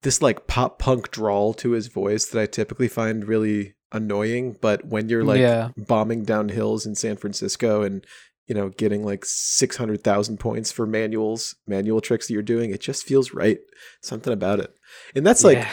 this 0.00 0.22
like 0.22 0.46
pop 0.46 0.78
punk 0.78 1.10
drawl 1.10 1.52
to 1.54 1.72
his 1.72 1.88
voice 1.88 2.24
that 2.26 2.40
I 2.40 2.46
typically 2.46 2.88
find 2.88 3.26
really 3.28 3.74
annoying. 3.92 4.56
But 4.60 4.84
when 4.86 5.08
you're 5.08 5.24
like 5.24 5.40
Yeah. 5.40 5.70
bombing 5.76 6.24
down 6.24 6.48
hills 6.48 6.86
in 6.86 6.94
San 6.94 7.16
Francisco 7.16 7.82
and 7.82 8.04
you 8.48 8.54
know 8.54 8.70
getting 8.70 9.04
like 9.04 9.24
six 9.24 9.76
hundred 9.76 10.02
thousand 10.02 10.38
points 10.38 10.72
for 10.72 10.86
manuals, 10.86 11.54
manual 11.66 12.00
tricks 12.00 12.26
that 12.26 12.32
you're 12.34 12.42
doing, 12.42 12.70
it 12.70 12.80
just 12.80 13.04
feels 13.04 13.32
right. 13.32 13.58
Something 14.02 14.32
about 14.32 14.58
it, 14.60 14.74
and 15.14 15.24
that's 15.26 15.44
like 15.44 15.58
Yeah. 15.58 15.70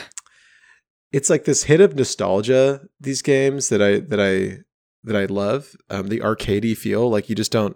it's 1.12 1.30
like 1.30 1.46
this 1.46 1.64
hit 1.64 1.82
of 1.82 1.96
nostalgia 1.96 2.82
these 3.00 3.22
games 3.22 3.70
that 3.70 3.82
i 3.82 4.00
that 4.00 4.20
i 4.20 4.60
that 5.04 5.16
i 5.16 5.26
love 5.26 5.76
um 5.90 6.08
the 6.08 6.20
arcadey 6.20 6.76
feel 6.78 7.10
like 7.10 7.30
you 7.30 7.36
just 7.36 7.52
don't 7.52 7.76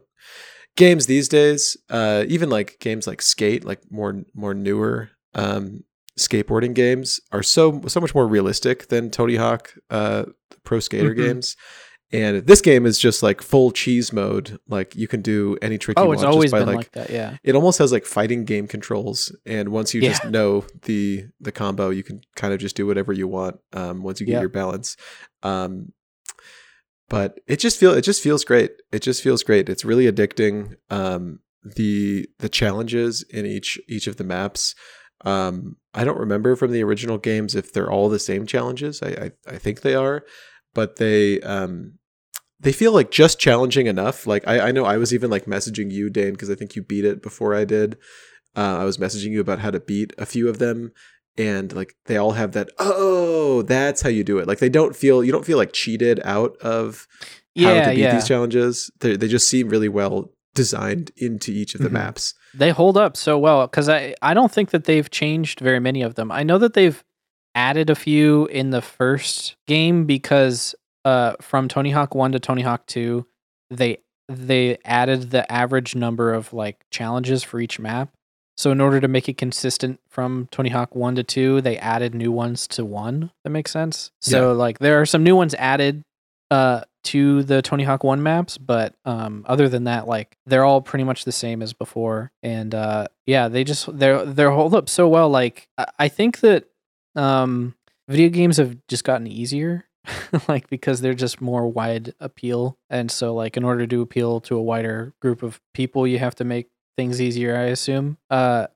games 0.76 1.06
these 1.08 1.28
days 1.30 1.76
uh 1.90 2.24
even 2.28 2.50
like 2.50 2.78
games 2.80 3.08
like 3.08 3.22
skate 3.22 3.64
like 3.66 3.80
more 3.92 4.24
more 4.36 4.54
newer 4.54 5.10
um 5.34 5.84
skateboarding 6.17 6.74
games 6.74 7.20
are 7.32 7.43
so 7.43 7.82
so 7.88 8.00
much 8.00 8.13
more 8.13 8.27
realistic 8.27 8.88
than 8.89 9.10
tony 9.10 9.36
hawk 9.36 9.74
uh 9.89 10.24
pro 10.63 10.79
skater 10.79 11.13
Mhm. 11.13 11.17
games 11.17 11.55
and 12.12 12.46
this 12.46 12.62
game 12.62 12.86
is 12.86 13.00
just 13.00 13.24
like 13.24 13.41
full 13.41 13.72
cheese 13.72 14.13
mode 14.13 14.60
like 14.67 14.96
you 14.96 15.08
can 15.08 15.22
do 15.24 15.58
any 15.63 15.79
trick 15.79 15.98
you 15.98 16.03
oh, 16.03 16.08
want 16.10 16.20
it's 16.20 16.24
always 16.24 16.51
just 16.51 16.53
by 16.53 16.60
been 16.60 16.67
like 16.67 16.75
like, 16.77 16.91
that. 16.91 17.10
Yeah. 17.10 17.38
it 17.43 17.55
almost 17.55 17.79
has 17.79 17.91
like 17.91 18.05
fighting 18.05 18.46
game 18.46 18.67
controls 18.67 19.36
and 19.48 19.70
once 19.70 19.96
you 19.96 20.01
just 20.01 20.24
know 20.25 20.63
the 20.84 21.25
the 21.41 21.51
combo 21.51 21.89
you 21.89 22.03
can 22.03 22.22
kind 22.36 22.53
of 22.53 22.60
just 22.60 22.75
do 22.75 22.86
whatever 22.86 23.12
you 23.12 23.27
want 23.27 23.60
um 23.74 24.03
once 24.03 24.20
you 24.20 24.27
get 24.27 24.34
Yep. 24.34 24.41
your 24.41 24.50
balance 24.50 24.96
um 25.41 25.91
but 27.10 27.39
it 27.48 27.58
just 27.58 27.79
feel 27.79 27.93
it 27.93 28.03
just 28.03 28.22
feels 28.22 28.43
great 28.43 28.72
it 28.91 29.01
just 29.01 29.22
feels 29.24 29.43
great 29.43 29.67
it's 29.70 29.84
really 29.86 30.05
addicting 30.12 30.75
um 30.89 31.39
the 31.63 32.27
the 32.39 32.50
challenges 32.50 33.24
in 33.29 33.46
each 33.46 33.79
each 33.88 34.05
of 34.08 34.17
the 34.17 34.24
maps 34.24 34.75
um 35.24 35.75
i 35.94 36.03
don't 36.03 36.20
remember 36.20 36.56
from 36.56 36.72
the 36.72 36.84
original 36.84 37.18
games 37.18 37.56
if 37.56 37.72
they're 37.72 37.92
all 37.92 38.10
the 38.10 38.20
same 38.20 38.46
challenges 38.46 39.01
i 39.01 39.32
i, 39.48 39.53
I 39.56 39.58
think 39.58 39.82
they 39.82 39.96
are 39.96 40.24
but 40.74 40.98
they 40.98 41.39
um 41.42 42.00
they 42.63 42.72
feel 42.72 42.94
like 42.94 43.12
just 43.12 43.39
challenging 43.39 43.88
enough. 43.88 44.25
Like 44.25 44.48
I, 44.48 44.70
I 44.70 44.72
know 44.72 44.86
I 44.86 44.98
was 44.98 45.13
even 45.13 45.30
like 45.30 45.46
messaging 45.46 45.92
you, 45.92 46.10
Dane, 46.10 46.32
because 46.32 46.50
I 46.50 46.56
think 46.56 46.75
you 46.75 46.82
beat 46.82 47.06
it 47.06 47.22
before 47.22 47.53
I 47.53 47.65
did. 47.65 47.98
Uh, 48.56 48.77
I 48.80 48.84
was 48.86 48.98
messaging 48.98 49.32
you 49.32 49.42
about 49.42 49.60
how 49.60 49.70
to 49.70 49.80
beat 49.80 50.13
a 50.18 50.25
few 50.25 50.48
of 50.48 50.60
them, 50.60 50.94
and 51.38 51.74
like 51.74 51.96
they 52.06 52.18
all 52.18 52.32
have 52.32 52.53
that. 52.53 52.70
Oh, 52.80 53.63
that's 53.63 54.01
how 54.01 54.10
you 54.10 54.24
do 54.24 54.39
it. 54.39 54.48
Like 54.48 54.60
they 54.60 54.70
don't 54.70 54.96
feel 54.96 55.24
you 55.24 55.32
don't 55.32 55.46
feel 55.46 55.58
like 55.58 55.74
cheated 55.74 56.22
out 56.24 56.56
of 56.58 57.08
how 57.58 57.74
to 57.74 57.89
beat 57.92 57.98
yeah. 57.98 58.15
these 58.15 58.27
challenges. 58.27 58.89
They 59.00 59.18
they 59.18 59.27
just 59.27 59.50
seem 59.50 59.70
really 59.70 59.89
well 59.89 60.32
designed 60.56 61.12
into 61.18 61.52
each 61.52 61.76
of 61.76 61.82
the 61.82 61.90
Mhm. 61.90 61.94
maps. 61.94 62.34
They 62.54 62.70
hold 62.72 62.98
up 62.98 63.18
so 63.18 63.38
well 63.38 63.66
because 63.68 63.90
I 63.90 64.14
I 64.22 64.34
don't 64.34 64.52
think 64.52 64.70
that 64.72 64.84
they've 64.86 65.10
changed 65.10 65.60
very 65.60 65.80
many 65.80 66.02
of 66.02 66.16
them. 66.16 66.32
I 66.32 66.44
know 66.44 66.58
that 66.60 66.74
they've 66.74 67.04
added 67.56 67.90
a 67.90 67.96
few 67.96 68.46
in 68.48 68.70
the 68.72 68.82
first 68.82 69.56
game 69.68 70.06
because 70.06 70.76
uh 71.06 71.34
from 71.42 71.68
Tony 71.68 71.92
Hawk 71.92 72.16
1 72.16 72.32
to 72.32 72.40
Tony 72.40 72.62
Hawk 72.62 72.86
2 72.88 73.26
they 73.70 73.98
they 74.30 74.78
added 74.86 75.32
the 75.32 75.52
average 75.52 75.96
number 75.96 76.34
of 76.34 76.54
like 76.54 76.86
challenges 76.92 77.44
for 77.44 77.60
each 77.60 77.80
map. 77.80 78.10
So 78.56 78.72
in 78.72 78.80
order 78.80 79.02
to 79.02 79.08
make 79.08 79.28
it 79.28 79.38
consistent 79.38 80.00
from 80.10 80.48
Tony 80.52 80.70
Hawk 80.70 80.96
1 80.96 81.16
to 81.16 81.24
2, 81.24 81.60
they 81.62 81.76
added 81.80 82.14
new 82.14 82.32
ones 82.32 82.68
to 82.68 82.86
1. 82.86 83.32
That 83.44 83.50
makes 83.50 83.72
sense. 83.72 84.12
So 84.22 84.54
like 84.54 84.78
there 84.80 85.02
are 85.02 85.06
some 85.08 85.24
new 85.24 85.36
ones 85.36 85.56
added 85.56 86.04
uh 86.54 86.82
to 87.04 87.44
the 87.44 87.62
Tony 87.62 87.84
Hawk 87.84 88.04
1 88.04 88.24
maps, 88.24 88.58
but 88.58 88.96
um 89.06 89.44
other 89.48 89.68
than 89.68 89.86
that 89.86 90.08
like 90.08 90.38
they're 90.46 90.64
all 90.64 90.82
pretty 90.82 91.04
much 91.04 91.26
the 91.26 91.32
same 91.32 91.62
as 91.62 91.74
before. 91.74 92.32
And 92.42 92.74
uh 92.74 93.08
yeah, 93.26 93.48
they 93.50 93.64
just 93.64 93.98
they're 93.98 94.26
they're 94.26 94.52
hold 94.52 94.74
up 94.76 94.88
so 94.88 95.08
well. 95.08 95.30
Like 95.30 95.68
I, 95.78 95.86
I 96.00 96.08
think 96.08 96.40
that 96.42 96.66
um 97.16 97.76
video 98.08 98.30
games 98.30 98.58
have 98.58 98.78
just 98.88 99.04
gotten 99.04 99.28
easier 99.28 99.86
like 100.48 100.70
because 100.70 101.02
they're 101.02 101.14
just 101.26 101.42
more 101.42 101.68
wide 101.68 102.14
appeal. 102.20 102.78
And 102.90 103.10
so 103.12 103.34
like 103.34 103.58
in 103.58 103.64
order 103.64 103.86
to 103.88 104.02
appeal 104.02 104.40
to 104.42 104.56
a 104.56 104.62
wider 104.62 105.14
group 105.22 105.44
of 105.44 105.60
people 105.74 106.08
you 106.08 106.20
have 106.20 106.36
to 106.36 106.44
make 106.46 106.70
things 106.96 107.20
easier 107.20 107.58
i 107.58 107.64
assume. 107.64 108.18
Uh 108.30 108.68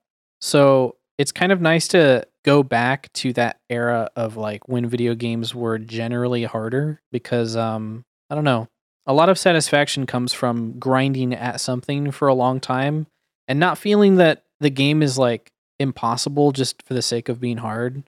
so 0.41 0.96
it's 1.17 1.31
kind 1.31 1.51
of 1.51 1.61
nice 1.61 1.87
to 1.89 2.25
go 2.45 2.63
back 2.63 3.11
to 3.13 3.33
that 3.33 3.59
era 3.69 4.09
of 4.15 4.37
like 4.37 4.67
when 4.67 4.87
video 4.87 5.15
games 5.15 5.53
were 5.53 5.77
generally 5.77 6.43
harder 6.43 7.01
because 7.11 7.55
um 7.55 8.03
i 8.29 8.35
don't 8.35 8.43
know 8.43 8.67
a 9.05 9.13
lot 9.13 9.29
of 9.29 9.37
satisfaction 9.37 10.05
comes 10.05 10.33
from 10.33 10.77
grinding 10.79 11.33
at 11.33 11.61
something 11.61 12.11
for 12.11 12.27
a 12.27 12.33
long 12.33 12.59
time 12.59 13.07
and 13.47 13.59
not 13.59 13.77
feeling 13.77 14.15
that 14.15 14.43
the 14.59 14.69
game 14.69 15.01
is 15.01 15.17
like 15.17 15.51
impossible 15.79 16.51
just 16.51 16.81
for 16.83 16.93
the 16.93 17.01
sake 17.01 17.29
of 17.29 17.39
being 17.39 17.57
hard 17.57 18.03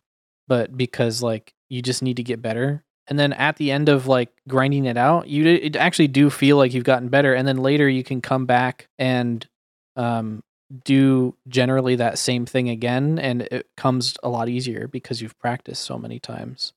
but 0.48 0.76
because 0.76 1.22
like 1.22 1.54
you 1.70 1.82
just 1.82 2.02
need 2.02 2.18
to 2.18 2.24
get 2.24 2.42
better. 2.42 2.84
And 3.08 3.18
then 3.18 3.32
at 3.34 3.56
the 3.56 3.72
end 3.72 3.88
of 3.90 4.08
like 4.08 4.30
grinding 4.48 4.86
it 4.86 4.98
out 4.98 5.28
you 5.28 5.44
it 5.48 5.76
actually 5.76 6.10
do 6.10 6.30
feel 6.30 6.58
like 6.58 6.74
you've 6.76 6.84
gotten 6.84 7.10
better 7.10 7.34
and 7.34 7.48
then 7.48 7.58
later 7.58 7.90
you 7.90 8.04
can 8.04 8.22
come 8.22 8.46
back 8.46 8.88
and 9.00 9.48
um 9.96 10.44
do 10.84 11.36
generally 11.48 11.96
that 11.96 12.20
same 12.20 12.46
thing 12.46 12.70
again 12.70 13.18
and 13.18 13.42
it 13.44 13.68
comes 13.76 14.16
a 14.22 14.30
lot 14.30 14.50
easier 14.50 14.88
because 14.88 15.22
you've 15.22 15.38
practiced 15.40 15.84
so 15.84 15.98
many 15.98 16.20
times. 16.20 16.74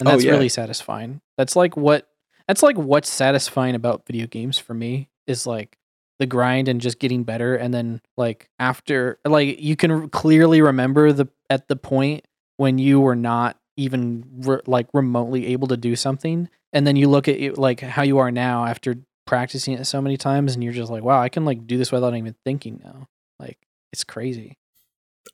And 0.00 0.08
Oh, 0.08 0.12
that's 0.12 0.24
yeah. 0.24 0.32
really 0.32 0.48
satisfying. 0.48 1.20
That's 1.36 1.56
like 1.56 1.76
what 1.76 2.08
that's 2.48 2.62
like 2.62 2.76
what's 2.76 3.08
satisfying 3.10 3.74
about 3.74 4.06
video 4.06 4.26
games 4.26 4.58
for 4.58 4.72
me 4.74 5.08
is 5.26 5.46
like 5.46 5.76
the 6.18 6.26
grind 6.26 6.68
and 6.68 6.80
just 6.80 6.98
getting 6.98 7.24
better 7.24 7.56
and 7.56 7.74
then 7.74 8.00
like 8.16 8.48
after 8.58 9.18
like 9.26 9.60
you 9.60 9.76
can 9.76 10.08
clearly 10.08 10.62
remember 10.62 11.12
the 11.12 11.28
at 11.50 11.68
the 11.68 11.76
point 11.76 12.24
when 12.56 12.78
you 12.78 13.00
were 13.00 13.16
not 13.16 13.58
even 13.76 14.24
re- 14.38 14.60
like 14.66 14.86
remotely 14.94 15.48
able 15.48 15.68
to 15.68 15.76
do 15.76 15.94
something 15.94 16.48
and 16.72 16.86
then 16.86 16.96
you 16.96 17.08
look 17.08 17.28
at 17.28 17.36
it 17.38 17.58
like 17.58 17.80
how 17.80 18.00
you 18.02 18.16
are 18.16 18.30
now 18.30 18.64
after 18.64 18.96
practicing 19.26 19.74
it 19.74 19.84
so 19.84 20.00
many 20.00 20.16
times 20.16 20.54
and 20.54 20.64
you're 20.64 20.72
just 20.72 20.90
like 20.90 21.02
wow 21.02 21.20
i 21.20 21.28
can 21.28 21.44
like 21.44 21.66
do 21.66 21.76
this 21.76 21.92
without 21.92 22.16
even 22.16 22.34
thinking 22.44 22.80
now 22.82 23.06
like 23.38 23.58
it's 23.92 24.04
crazy. 24.04 24.58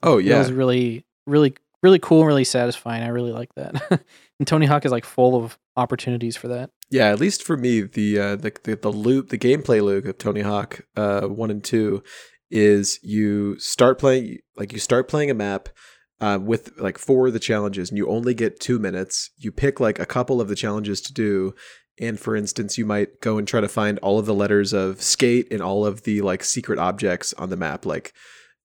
Oh 0.02 0.18
yeah, 0.18 0.36
it 0.36 0.38
was 0.38 0.52
really 0.52 1.04
really 1.26 1.54
really 1.82 1.98
cool 1.98 2.20
and 2.20 2.28
really 2.28 2.44
satisfying. 2.44 3.02
I 3.02 3.08
really 3.08 3.32
like 3.32 3.54
that. 3.56 4.02
And 4.40 4.46
tony 4.48 4.66
hawk 4.66 4.84
is 4.84 4.90
like 4.90 5.04
full 5.04 5.36
of 5.36 5.56
opportunities 5.76 6.36
for 6.36 6.48
that. 6.48 6.70
Yeah, 6.90 7.10
at 7.10 7.20
least 7.20 7.44
for 7.44 7.56
me, 7.56 7.82
the 7.82 8.18
uh, 8.18 8.36
the, 8.36 8.52
the 8.64 8.74
the 8.74 8.90
loop, 8.90 9.28
the 9.28 9.38
gameplay 9.38 9.80
loop 9.80 10.04
of 10.04 10.18
Tony 10.18 10.40
Hawk 10.40 10.80
uh, 10.96 11.22
one 11.28 11.50
and 11.50 11.62
two 11.62 12.02
is 12.50 12.98
you 13.02 13.58
start 13.60 13.98
playing 13.98 14.38
like 14.56 14.72
you 14.72 14.80
start 14.80 15.08
playing 15.08 15.30
a 15.30 15.34
map 15.34 15.68
uh, 16.20 16.38
with 16.42 16.78
like 16.78 16.98
four 16.98 17.28
of 17.28 17.32
the 17.32 17.40
challenges, 17.40 17.88
and 17.88 17.98
you 17.98 18.08
only 18.08 18.34
get 18.34 18.60
two 18.60 18.78
minutes. 18.78 19.30
You 19.38 19.52
pick 19.52 19.80
like 19.80 19.98
a 19.98 20.06
couple 20.06 20.40
of 20.40 20.48
the 20.48 20.54
challenges 20.54 21.00
to 21.02 21.12
do, 21.12 21.54
and 22.00 22.18
for 22.18 22.34
instance, 22.36 22.78
you 22.78 22.86
might 22.86 23.20
go 23.20 23.38
and 23.38 23.46
try 23.46 23.60
to 23.60 23.68
find 23.68 23.98
all 24.00 24.18
of 24.18 24.26
the 24.26 24.34
letters 24.34 24.72
of 24.72 25.02
skate 25.02 25.52
and 25.52 25.60
all 25.60 25.84
of 25.84 26.02
the 26.02 26.20
like 26.22 26.44
secret 26.44 26.78
objects 26.78 27.32
on 27.34 27.50
the 27.50 27.56
map, 27.56 27.86
like. 27.86 28.12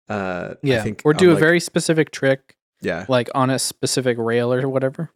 Uh, 0.09 0.53
yeah 0.63 0.79
I 0.79 0.83
think 0.83 1.01
or 1.03 1.11
on, 1.11 1.17
do 1.17 1.31
a 1.31 1.33
like- 1.33 1.39
very 1.41 1.59
specific 1.59 2.11
trick 2.11 2.55
yeah, 2.81 3.05
like 3.09 3.29
on 3.35 3.49
a 3.49 3.59
specific 3.59 4.17
rail 4.17 4.53
or 4.53 4.69
whatever 4.69 5.11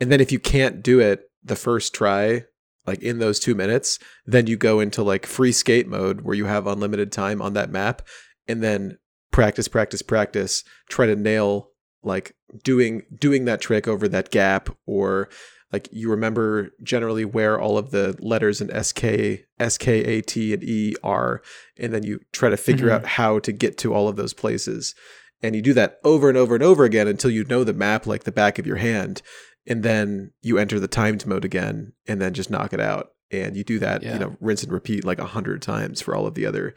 And 0.00 0.12
then 0.12 0.20
if 0.20 0.30
you 0.30 0.38
can't 0.38 0.84
do 0.84 1.00
it 1.00 1.28
the 1.42 1.56
first 1.56 1.92
try, 1.94 2.44
like 2.86 3.02
in 3.02 3.18
those 3.18 3.40
two 3.40 3.54
minutes, 3.54 3.98
then 4.24 4.46
you 4.46 4.56
go 4.56 4.80
into 4.80 5.02
like 5.02 5.26
free 5.26 5.52
skate 5.52 5.88
mode 5.88 6.20
where 6.20 6.34
you 6.36 6.44
have 6.44 6.66
unlimited 6.66 7.10
time 7.10 7.42
on 7.42 7.54
that 7.54 7.70
map 7.70 8.02
and 8.46 8.62
then 8.62 8.98
practice, 9.32 9.68
practice, 9.68 10.02
practice, 10.02 10.62
try 10.88 11.06
to 11.06 11.16
nail 11.16 11.70
like 12.02 12.36
doing 12.62 13.02
doing 13.18 13.46
that 13.46 13.60
trick 13.60 13.88
over 13.88 14.06
that 14.08 14.30
gap 14.30 14.70
or 14.86 15.28
like 15.72 15.88
you 15.92 16.10
remember 16.10 16.70
generally 16.82 17.24
where 17.24 17.60
all 17.60 17.76
of 17.76 17.90
the 17.90 18.16
letters 18.20 18.60
in 18.60 18.68
SK, 18.70 19.44
SKAT 19.60 20.36
and 20.36 20.62
E 20.64 20.94
are, 21.02 21.42
and 21.78 21.92
then 21.92 22.02
you 22.02 22.20
try 22.32 22.48
to 22.48 22.56
figure 22.56 22.88
Mhm. 22.88 22.92
out 22.92 23.06
how 23.06 23.38
to 23.40 23.52
get 23.52 23.76
to 23.78 23.92
all 23.92 24.08
of 24.08 24.16
those 24.16 24.32
places. 24.32 24.94
And 25.42 25.54
you 25.54 25.62
do 25.62 25.74
that 25.74 25.98
over 26.04 26.28
and 26.28 26.38
over 26.38 26.54
and 26.54 26.62
over 26.64 26.84
again 26.84 27.08
until 27.08 27.30
you 27.30 27.44
know 27.44 27.64
the 27.64 27.74
map 27.74 28.06
like 28.06 28.24
the 28.24 28.32
back 28.32 28.58
of 28.58 28.66
your 28.66 28.76
hand 28.76 29.22
and 29.66 29.82
then 29.82 30.30
you 30.42 30.56
enter 30.58 30.78
the 30.80 30.88
timed 30.88 31.26
mode 31.26 31.44
again 31.44 31.92
and 32.06 32.20
then 32.20 32.32
just 32.32 32.50
knock 32.50 32.72
it 32.72 32.80
out 32.80 33.08
and 33.30 33.56
you 33.56 33.64
do 33.64 33.78
that 33.80 34.02
Yeah. 34.02 34.14
you 34.14 34.18
know 34.20 34.36
rinse 34.40 34.62
and 34.62 34.72
repeat 34.72 35.04
like 35.04 35.18
a 35.18 35.26
hundred 35.26 35.60
times 35.60 36.00
for 36.00 36.14
all 36.14 36.26
of 36.26 36.34
the 36.34 36.46
other 36.46 36.74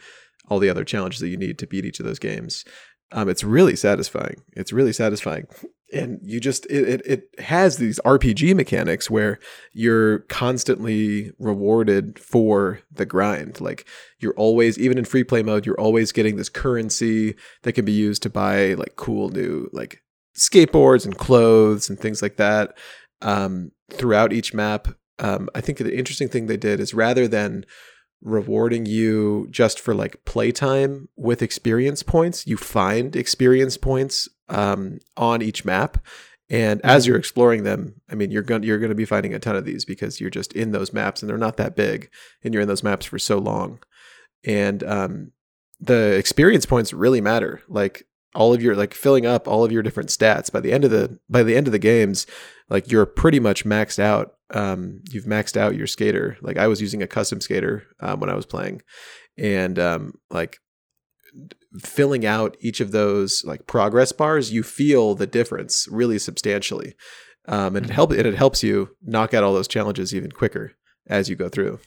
all 0.50 0.60
the 0.60 0.70
other 0.70 0.84
challenges 0.84 1.20
that 1.22 1.30
you 1.30 1.38
need 1.38 1.58
to 1.60 1.68
beat 1.68 1.86
each 1.86 2.00
of 2.00 2.06
those 2.06 2.20
games 2.20 2.66
um, 3.12 3.30
it's 3.30 3.44
really 3.44 3.76
satisfying 3.76 4.36
it's 4.58 4.74
really 4.74 4.92
satisfying 4.94 5.46
and 5.94 6.20
you 6.24 6.40
just 6.40 6.66
it, 6.68 6.88
it 6.88 7.02
it 7.06 7.40
has 7.40 7.78
these 7.78 8.00
RPG 8.06 8.56
mechanics 8.56 9.10
where 9.10 9.40
you're 9.74 10.20
constantly 10.20 11.32
rewarded 11.40 12.20
for 12.20 12.82
the 12.92 13.06
grind. 13.06 13.60
Like 13.60 13.86
you're 14.20 14.36
always 14.36 14.78
even 14.78 14.98
in 14.98 15.06
free 15.06 15.24
play 15.24 15.44
mode, 15.44 15.66
you're 15.66 15.80
always 15.80 16.12
getting 16.12 16.36
this 16.36 16.50
currency 16.50 17.36
that 17.64 17.74
can 17.74 17.86
be 17.86 17.92
used 17.92 18.24
to 18.24 18.30
buy 18.30 18.74
like 18.74 18.96
cool 18.96 19.30
new 19.30 19.70
like 19.74 20.04
skateboards 20.38 21.06
and 21.06 21.18
clothes 21.18 21.90
and 21.90 22.00
things 22.00 22.22
like 22.22 22.38
that 22.38 22.78
um, 23.22 23.72
throughout 23.92 24.34
each 24.34 24.54
map. 24.54 24.88
Um, 25.20 25.50
I 25.54 25.62
think 25.62 25.78
the 25.78 25.98
interesting 25.98 26.30
thing 26.30 26.46
they 26.46 26.58
did 26.58 26.80
is 26.80 26.94
rather 26.94 27.28
than 27.28 27.66
rewarding 28.22 28.86
you 28.86 29.48
just 29.50 29.80
for 29.80 29.94
like 29.94 30.24
playtime 30.26 31.08
with 31.16 31.42
experience 31.42 32.04
points, 32.04 32.46
you 32.46 32.58
find 32.58 33.16
experience 33.16 33.78
points 33.78 34.28
um, 34.50 35.00
on 35.18 35.42
each 35.42 35.64
map. 35.66 36.06
And 36.50 36.82
as 36.84 37.06
you're 37.06 37.18
exploring 37.18 37.64
them, 37.64 38.02
I 38.10 38.16
mean, 38.16 38.32
you're 38.32 38.42
going 38.42 38.64
you're 38.64 38.80
going 38.80 38.90
to 38.90 38.96
be 38.96 39.06
finding 39.06 39.36
a 39.36 39.40
ton 39.40 39.56
of 39.56 39.66
these 39.66 39.86
because 39.86 40.20
you're 40.20 40.32
just 40.32 40.54
in 40.54 40.72
those 40.72 40.92
maps 40.92 41.22
and 41.22 41.30
they're 41.30 41.38
not 41.38 41.58
that 41.58 41.76
big, 41.76 42.10
and 42.44 42.54
you're 42.54 42.64
in 42.64 42.68
those 42.68 42.84
maps 42.84 43.06
for 43.06 43.20
so 43.20 43.38
long. 43.38 43.80
And 44.44 44.84
um, 44.84 45.32
the 45.80 46.16
experience 46.16 46.66
points 46.66 46.92
really 46.92 47.22
matter. 47.22 47.62
Like 47.68 48.06
all 48.36 48.54
of 48.54 48.62
your 48.62 48.76
like 48.76 48.94
filling 48.94 49.26
up 49.26 49.48
all 49.48 49.64
of 49.64 49.72
your 49.72 49.84
different 49.84 50.10
stats 50.10 50.52
by 50.52 50.60
the 50.60 50.72
end 50.72 50.86
of 50.86 50.92
the 50.92 51.20
by 51.30 51.44
the 51.44 51.56
end 51.56 51.68
of 51.68 51.74
the 51.74 51.80
games, 51.80 52.28
like 52.70 52.92
you're 52.92 53.06
pretty 53.06 53.40
much 53.40 53.66
maxed 53.66 54.00
out. 54.00 54.36
Um, 54.52 55.02
you've 55.10 55.26
maxed 55.26 55.58
out 55.58 55.76
your 55.76 55.88
skater. 55.88 56.38
Like 56.42 56.58
I 56.58 56.68
was 56.68 56.82
using 56.82 57.02
a 57.02 57.08
custom 57.08 57.42
skater 57.42 57.84
um, 58.00 58.20
when 58.20 58.30
I 58.30 58.36
was 58.36 58.46
playing, 58.46 58.82
and 59.38 59.78
um, 59.80 60.14
like 60.30 60.58
filling 61.80 62.26
out 62.26 62.58
each 62.60 62.80
of 62.80 62.92
those 62.92 63.44
like 63.46 63.68
progress 63.68 64.12
bars, 64.12 64.52
you 64.52 64.64
feel 64.64 65.16
the 65.16 65.28
difference 65.28 65.88
really 65.92 66.20
substantially, 66.20 66.96
um, 67.48 67.76
and 67.76 67.86
it 67.86 67.92
help 67.92 68.12
and 68.12 68.28
it 68.28 68.36
helps 68.36 68.64
you 68.64 68.96
knock 69.02 69.34
out 69.34 69.44
all 69.44 69.54
those 69.54 69.68
challenges 69.68 70.14
even 70.14 70.32
quicker 70.32 70.74
as 71.08 71.30
you 71.30 71.36
go 71.36 71.50
through. 71.50 71.80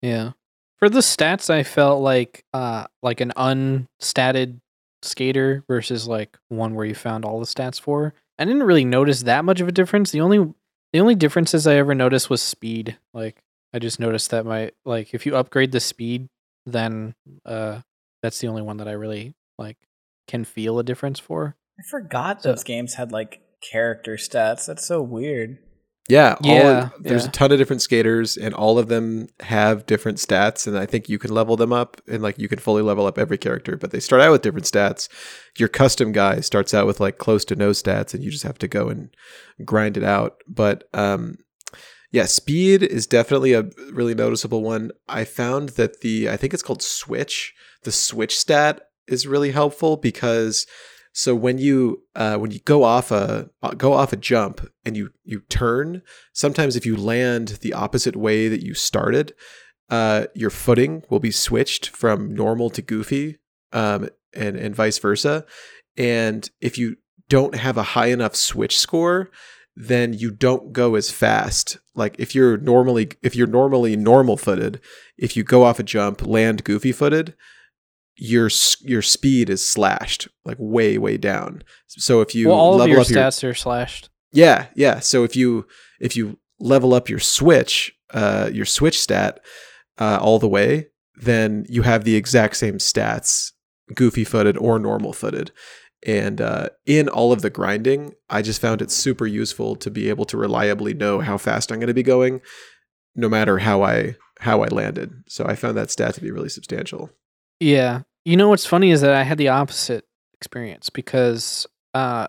Yeah. 0.00 0.32
For 0.78 0.88
the 0.88 1.00
stats, 1.00 1.48
I 1.48 1.62
felt 1.62 2.02
like 2.02 2.44
uh 2.52 2.86
like 3.02 3.20
an 3.20 3.32
unstatted 3.36 4.60
skater 5.02 5.64
versus 5.68 6.06
like 6.08 6.38
one 6.48 6.74
where 6.74 6.86
you 6.86 6.94
found 6.94 7.24
all 7.24 7.40
the 7.40 7.46
stats 7.46 7.80
for. 7.80 8.14
I 8.38 8.44
didn't 8.44 8.62
really 8.64 8.84
notice 8.84 9.22
that 9.24 9.44
much 9.44 9.60
of 9.60 9.68
a 9.68 9.72
difference. 9.72 10.10
The 10.10 10.20
only 10.20 10.38
the 10.92 11.00
only 11.00 11.14
differences 11.14 11.66
I 11.66 11.74
ever 11.76 11.94
noticed 11.94 12.28
was 12.30 12.42
speed. 12.42 12.98
Like 13.14 13.42
I 13.72 13.78
just 13.78 14.00
noticed 14.00 14.30
that 14.30 14.44
my 14.46 14.72
like 14.84 15.14
if 15.14 15.24
you 15.26 15.36
upgrade 15.36 15.72
the 15.72 15.80
speed, 15.80 16.28
then 16.66 17.14
uh 17.44 17.80
that's 18.22 18.38
the 18.38 18.48
only 18.48 18.62
one 18.62 18.76
that 18.78 18.88
I 18.88 18.92
really 18.92 19.34
like 19.58 19.76
can 20.28 20.44
feel 20.44 20.78
a 20.78 20.84
difference 20.84 21.18
for. 21.18 21.56
I 21.78 21.82
forgot 21.90 22.42
So- 22.42 22.50
those 22.50 22.64
games 22.64 22.94
had 22.94 23.12
like 23.12 23.40
character 23.72 24.16
stats. 24.16 24.66
That's 24.66 24.86
so 24.86 25.02
weird. 25.02 25.58
Yeah, 26.08 26.34
all 26.44 26.90
there's 26.98 27.22
yeah. 27.22 27.28
a 27.28 27.32
ton 27.32 27.52
of 27.52 27.58
different 27.58 27.80
skaters, 27.80 28.36
and 28.36 28.54
all 28.54 28.78
of 28.78 28.88
them 28.88 29.28
have 29.40 29.86
different 29.86 30.18
stats. 30.18 30.66
And 30.66 30.76
I 30.76 30.84
think 30.84 31.08
you 31.08 31.18
can 31.18 31.32
level 31.32 31.56
them 31.56 31.72
up, 31.72 32.00
and 32.08 32.22
like 32.22 32.38
you 32.38 32.48
can 32.48 32.58
fully 32.58 32.82
level 32.82 33.06
up 33.06 33.18
every 33.18 33.38
character. 33.38 33.76
But 33.76 33.92
they 33.92 34.00
start 34.00 34.20
out 34.20 34.32
with 34.32 34.42
different 34.42 34.66
stats. 34.66 35.08
Your 35.58 35.68
custom 35.68 36.10
guy 36.10 36.40
starts 36.40 36.74
out 36.74 36.86
with 36.86 36.98
like 36.98 37.18
close 37.18 37.44
to 37.46 37.56
no 37.56 37.70
stats, 37.70 38.14
and 38.14 38.24
you 38.24 38.30
just 38.30 38.42
have 38.42 38.58
to 38.58 38.68
go 38.68 38.88
and 38.88 39.14
grind 39.64 39.96
it 39.96 40.02
out. 40.02 40.42
But 40.48 40.88
um, 40.92 41.38
yeah, 42.10 42.26
speed 42.26 42.82
is 42.82 43.06
definitely 43.06 43.52
a 43.52 43.68
really 43.92 44.14
noticeable 44.14 44.62
one. 44.62 44.90
I 45.08 45.24
found 45.24 45.70
that 45.70 46.00
the 46.00 46.28
I 46.28 46.36
think 46.36 46.52
it's 46.52 46.64
called 46.64 46.82
switch. 46.82 47.54
The 47.84 47.92
switch 47.92 48.38
stat 48.38 48.88
is 49.06 49.26
really 49.26 49.52
helpful 49.52 49.96
because 49.96 50.66
so 51.12 51.34
when 51.34 51.58
you 51.58 52.02
uh, 52.16 52.36
when 52.38 52.50
you 52.50 52.60
go 52.60 52.84
off 52.84 53.10
a 53.10 53.50
go 53.76 53.92
off 53.92 54.12
a 54.12 54.16
jump 54.16 54.66
and 54.84 54.96
you 54.96 55.10
you 55.24 55.40
turn, 55.48 56.02
sometimes 56.32 56.74
if 56.74 56.86
you 56.86 56.96
land 56.96 57.58
the 57.60 57.74
opposite 57.74 58.16
way 58.16 58.48
that 58.48 58.64
you 58.64 58.72
started, 58.72 59.34
uh, 59.90 60.26
your 60.34 60.50
footing 60.50 61.02
will 61.10 61.20
be 61.20 61.30
switched 61.30 61.88
from 61.88 62.34
normal 62.34 62.70
to 62.70 62.80
goofy, 62.80 63.38
um, 63.72 64.08
and 64.34 64.56
and 64.56 64.74
vice 64.74 64.98
versa. 64.98 65.44
And 65.98 66.48
if 66.62 66.78
you 66.78 66.96
don't 67.28 67.54
have 67.56 67.76
a 67.76 67.82
high 67.82 68.06
enough 68.06 68.34
switch 68.34 68.78
score, 68.78 69.30
then 69.76 70.14
you 70.14 70.30
don't 70.30 70.72
go 70.72 70.94
as 70.94 71.10
fast. 71.10 71.76
Like 71.94 72.16
if 72.18 72.34
you're 72.34 72.56
normally 72.56 73.10
if 73.22 73.36
you're 73.36 73.46
normally 73.46 73.96
normal 73.96 74.38
footed, 74.38 74.80
if 75.18 75.36
you 75.36 75.44
go 75.44 75.64
off 75.64 75.78
a 75.78 75.82
jump, 75.82 76.26
land 76.26 76.64
goofy 76.64 76.92
footed, 76.92 77.34
your 78.16 78.50
your 78.80 79.02
speed 79.02 79.50
is 79.50 79.64
slashed 79.64 80.28
like 80.44 80.56
way 80.58 80.98
way 80.98 81.16
down. 81.16 81.62
So 81.86 82.20
if 82.20 82.34
you 82.34 82.48
well, 82.48 82.58
all 82.58 82.74
of 82.74 82.80
level 82.80 82.92
your 82.92 83.00
up 83.00 83.08
your 83.08 83.18
stats 83.18 83.48
are 83.48 83.54
slashed. 83.54 84.10
yeah, 84.32 84.66
yeah. 84.74 85.00
So 85.00 85.24
if 85.24 85.36
you 85.36 85.66
if 86.00 86.16
you 86.16 86.38
level 86.60 86.94
up 86.94 87.08
your 87.08 87.18
switch, 87.18 87.92
uh, 88.12 88.50
your 88.52 88.66
switch 88.66 89.00
stat, 89.00 89.40
uh, 89.98 90.18
all 90.20 90.38
the 90.38 90.48
way, 90.48 90.88
then 91.16 91.66
you 91.68 91.82
have 91.82 92.04
the 92.04 92.16
exact 92.16 92.56
same 92.56 92.78
stats, 92.78 93.52
goofy 93.94 94.24
footed 94.24 94.56
or 94.56 94.78
normal 94.78 95.12
footed. 95.12 95.50
And 96.04 96.40
uh, 96.40 96.70
in 96.84 97.08
all 97.08 97.32
of 97.32 97.42
the 97.42 97.50
grinding, 97.50 98.12
I 98.28 98.42
just 98.42 98.60
found 98.60 98.82
it 98.82 98.90
super 98.90 99.26
useful 99.26 99.76
to 99.76 99.90
be 99.90 100.08
able 100.08 100.24
to 100.26 100.36
reliably 100.36 100.94
know 100.94 101.20
how 101.20 101.38
fast 101.38 101.70
I'm 101.70 101.78
going 101.78 101.86
to 101.86 101.94
be 101.94 102.02
going, 102.02 102.40
no 103.14 103.28
matter 103.28 103.58
how 103.58 103.82
I 103.82 104.16
how 104.40 104.62
I 104.62 104.66
landed. 104.68 105.12
So 105.28 105.46
I 105.46 105.54
found 105.54 105.76
that 105.76 105.92
stat 105.92 106.14
to 106.14 106.20
be 106.20 106.32
really 106.32 106.48
substantial. 106.48 107.10
Yeah. 107.60 108.02
You 108.24 108.36
know 108.36 108.48
what's 108.48 108.66
funny 108.66 108.90
is 108.90 109.00
that 109.00 109.12
I 109.12 109.22
had 109.22 109.38
the 109.38 109.48
opposite 109.48 110.04
experience 110.34 110.90
because 110.90 111.66
uh 111.94 112.26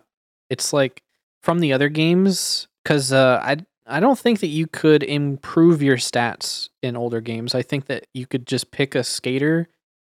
it's 0.49 0.71
like 0.73 1.01
from 1.41 1.59
the 1.59 1.73
other 1.73 1.89
games 1.89 2.67
cuz 2.85 3.11
uh 3.11 3.39
I 3.43 3.57
I 3.85 3.99
don't 3.99 4.17
think 4.17 4.39
that 4.39 4.47
you 4.47 4.67
could 4.67 5.03
improve 5.03 5.81
your 5.81 5.97
stats 5.97 6.69
in 6.81 6.95
older 6.95 7.21
games. 7.21 7.53
I 7.53 7.61
think 7.61 7.85
that 7.87 8.07
you 8.13 8.25
could 8.25 8.47
just 8.47 8.71
pick 8.71 8.95
a 8.95 9.03
skater 9.03 9.67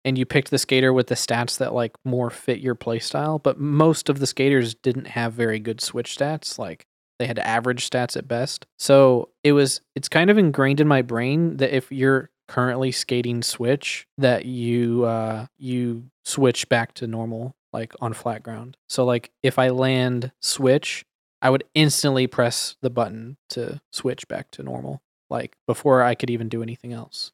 and 0.06 0.18
you 0.18 0.26
picked 0.26 0.52
the 0.52 0.58
skater 0.58 0.92
with 0.92 1.08
the 1.08 1.16
stats 1.16 1.58
that 1.60 1.74
like 1.74 1.94
more 2.04 2.30
fit 2.30 2.60
your 2.60 2.76
playstyle, 2.76 3.42
but 3.42 3.60
most 3.60 4.10
of 4.10 4.20
the 4.20 4.28
skaters 4.28 4.76
didn't 4.76 5.08
have 5.08 5.34
very 5.34 5.60
good 5.60 5.82
switch 5.82 6.18
stats 6.18 6.60
like 6.60 6.86
they 7.20 7.28
had 7.28 7.40
average 7.40 7.90
stats 7.90 8.18
at 8.18 8.28
best. 8.28 8.66
So 8.78 9.30
it 9.44 9.54
was 9.54 9.82
it's 9.96 10.10
kind 10.10 10.30
of 10.30 10.38
ingrained 10.38 10.82
in 10.82 10.88
my 10.88 11.02
brain 11.02 11.58
that 11.58 11.76
if 11.76 11.92
you're 11.92 12.30
currently 12.48 12.92
skating 12.92 13.42
switch 13.42 14.08
that 14.18 14.46
you 14.46 15.04
uh 15.06 15.46
you 15.58 16.06
switch 16.26 16.68
back 16.70 16.94
to 16.96 17.08
normal 17.08 17.56
like 17.72 17.94
on 18.02 18.14
flat 18.14 18.44
ground. 18.44 18.78
So 18.88 19.04
like 19.06 19.32
if 19.42 19.58
I 19.58 19.70
land 19.70 20.32
switch, 20.42 21.06
I 21.42 21.50
would 21.50 21.64
instantly 21.74 22.28
press 22.28 22.76
the 22.82 22.90
button 22.90 23.38
to 23.50 23.82
switch 23.92 24.28
back 24.28 24.52
to 24.52 24.64
normal 24.64 25.02
like 25.30 25.58
before 25.68 26.04
I 26.04 26.16
could 26.16 26.30
even 26.30 26.50
do 26.50 26.62
anything 26.62 26.94
else. 26.94 27.32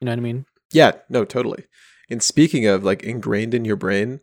You 0.00 0.06
know 0.06 0.12
what 0.12 0.18
I 0.18 0.22
mean? 0.22 0.46
Yeah, 0.72 0.92
no, 1.08 1.24
totally. 1.24 1.64
And 2.10 2.22
speaking 2.22 2.66
of 2.66 2.84
like 2.84 3.02
ingrained 3.02 3.54
in 3.54 3.64
your 3.64 3.76
brain, 3.76 4.20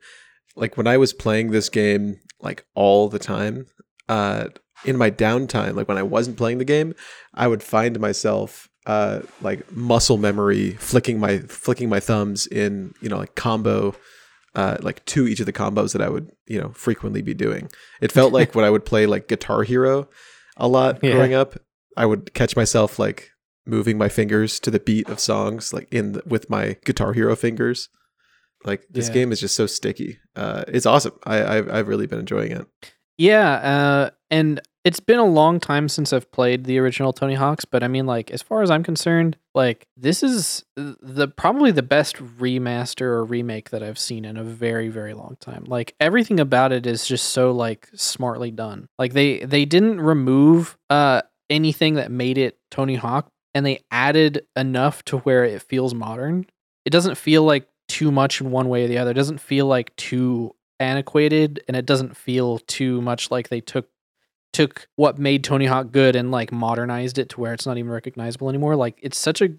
like 0.55 0.77
when 0.77 0.87
I 0.87 0.97
was 0.97 1.13
playing 1.13 1.51
this 1.51 1.69
game 1.69 2.19
like 2.41 2.65
all 2.75 3.09
the 3.09 3.19
time, 3.19 3.67
uh 4.09 4.49
in 4.85 4.97
my 4.97 5.09
downtime, 5.09 5.75
like 5.75 5.87
when 5.87 5.97
I 5.97 6.03
wasn't 6.03 6.37
playing 6.37 6.57
the 6.57 6.65
game, 6.65 6.93
I 7.33 7.47
would 7.47 7.63
find 7.63 7.99
myself 8.01 8.69
uh 8.85 9.21
like 9.41 9.71
muscle 9.71 10.17
memory 10.17 10.71
flicking 10.73 11.19
my 11.19 11.39
flicking 11.39 11.89
my 11.89 11.99
thumbs 11.99 12.47
in, 12.47 12.93
you 13.01 13.09
know, 13.09 13.17
like 13.17 13.35
combo 13.35 13.95
uh 14.55 14.77
like 14.81 15.03
to 15.05 15.27
each 15.27 15.39
of 15.39 15.45
the 15.45 15.53
combos 15.53 15.93
that 15.93 16.01
I 16.01 16.09
would, 16.09 16.31
you 16.47 16.59
know, 16.59 16.69
frequently 16.73 17.21
be 17.21 17.33
doing. 17.33 17.69
It 18.01 18.11
felt 18.11 18.33
like 18.39 18.55
when 18.55 18.65
I 18.65 18.69
would 18.69 18.85
play 18.85 19.05
like 19.05 19.27
Guitar 19.27 19.63
Hero 19.63 20.09
a 20.57 20.67
lot 20.67 20.99
Yeah. 21.01 21.11
growing 21.13 21.33
up, 21.33 21.55
I 21.97 22.05
would 22.05 22.33
catch 22.33 22.55
myself 22.55 22.99
like 22.99 23.29
moving 23.65 23.97
my 23.97 24.09
fingers 24.09 24.59
to 24.59 24.69
the 24.69 24.79
beat 24.79 25.07
of 25.09 25.19
songs 25.19 25.71
like 25.73 25.87
in 25.91 26.11
the, 26.11 26.21
with 26.25 26.49
my 26.49 26.75
guitar 26.83 27.13
hero 27.13 27.33
fingers 27.33 27.87
like 28.65 28.85
this 28.89 29.07
Yeah. 29.07 29.13
game 29.13 29.31
is 29.31 29.39
just 29.39 29.55
so 29.55 29.67
sticky 29.67 30.19
uh 30.35 30.65
it's 30.67 30.85
awesome 30.85 31.13
i 31.25 31.57
I've, 31.57 31.71
I've 31.71 31.87
really 31.87 32.05
been 32.05 32.19
enjoying 32.19 32.51
it 32.51 32.67
Yeah, 33.17 33.51
uh, 33.53 34.09
and 34.29 34.59
it's 34.85 34.99
been 34.99 35.19
a 35.19 35.25
long 35.25 35.59
time 35.59 35.87
since 35.87 36.11
I've 36.11 36.29
played 36.31 36.65
the 36.65 36.77
original 36.77 37.13
Tony 37.13 37.35
Hawk's, 37.35 37.63
but 37.63 37.83
I 37.83 37.87
mean, 37.87 38.05
like, 38.05 38.31
as 38.31 38.41
far 38.41 38.61
as 38.61 38.69
I'm 38.69 38.83
concerned, 38.83 39.37
like, 39.55 39.87
this 39.95 40.23
is 40.23 40.65
the 40.75 41.27
probably 41.27 41.71
the 41.71 41.83
best 41.83 42.17
remaster 42.17 43.01
or 43.03 43.23
remake 43.23 43.69
that 43.69 43.81
I've 43.81 43.99
seen 43.99 44.25
in 44.25 44.35
a 44.35 44.43
very, 44.43 44.89
very 44.89 45.13
long 45.13 45.37
time. 45.39 45.63
Like, 45.67 45.95
everything 46.01 46.39
about 46.39 46.73
it 46.73 46.85
is 46.85 47.05
just 47.05 47.29
so 47.29 47.51
like 47.51 47.87
smartly 47.95 48.51
done. 48.51 48.87
Like, 48.99 49.13
they 49.13 49.39
they 49.39 49.65
didn't 49.65 50.01
remove 50.01 50.77
uh 50.89 51.21
anything 51.49 51.95
that 51.95 52.11
made 52.11 52.37
it 52.37 52.57
Tony 52.69 52.95
Hawk, 52.95 53.29
and 53.53 53.65
they 53.65 53.79
added 53.89 54.45
enough 54.55 55.03
to 55.05 55.19
where 55.19 55.45
it 55.45 55.61
feels 55.61 55.93
modern. 55.93 56.45
It 56.85 56.89
doesn't 56.89 57.15
feel 57.15 57.43
like 57.43 57.69
too 57.87 58.11
much 58.11 58.41
in 58.41 58.51
one 58.51 58.67
way 58.67 58.83
or 58.83 58.87
the 58.87 58.97
other. 58.97 59.11
It 59.11 59.15
doesn't 59.15 59.39
feel 59.39 59.65
like 59.65 59.95
too 59.95 60.55
antiquated 60.79 61.63
and 61.67 61.77
it 61.77 61.85
doesn't 61.85 62.17
feel 62.17 62.59
too 62.59 63.01
much 63.01 63.31
like 63.31 63.49
they 63.49 63.61
took 63.61 63.87
took 64.53 64.87
what 64.95 65.17
made 65.17 65.43
Tony 65.43 65.65
Hawk 65.65 65.91
good 65.91 66.15
and 66.15 66.31
like 66.31 66.51
modernized 66.51 67.17
it 67.17 67.29
to 67.29 67.41
where 67.41 67.53
it's 67.53 67.65
not 67.65 67.77
even 67.77 67.91
recognizable 67.91 68.49
anymore. 68.49 68.75
Like 68.75 68.99
it's 69.01 69.17
such 69.17 69.41
a 69.41 69.49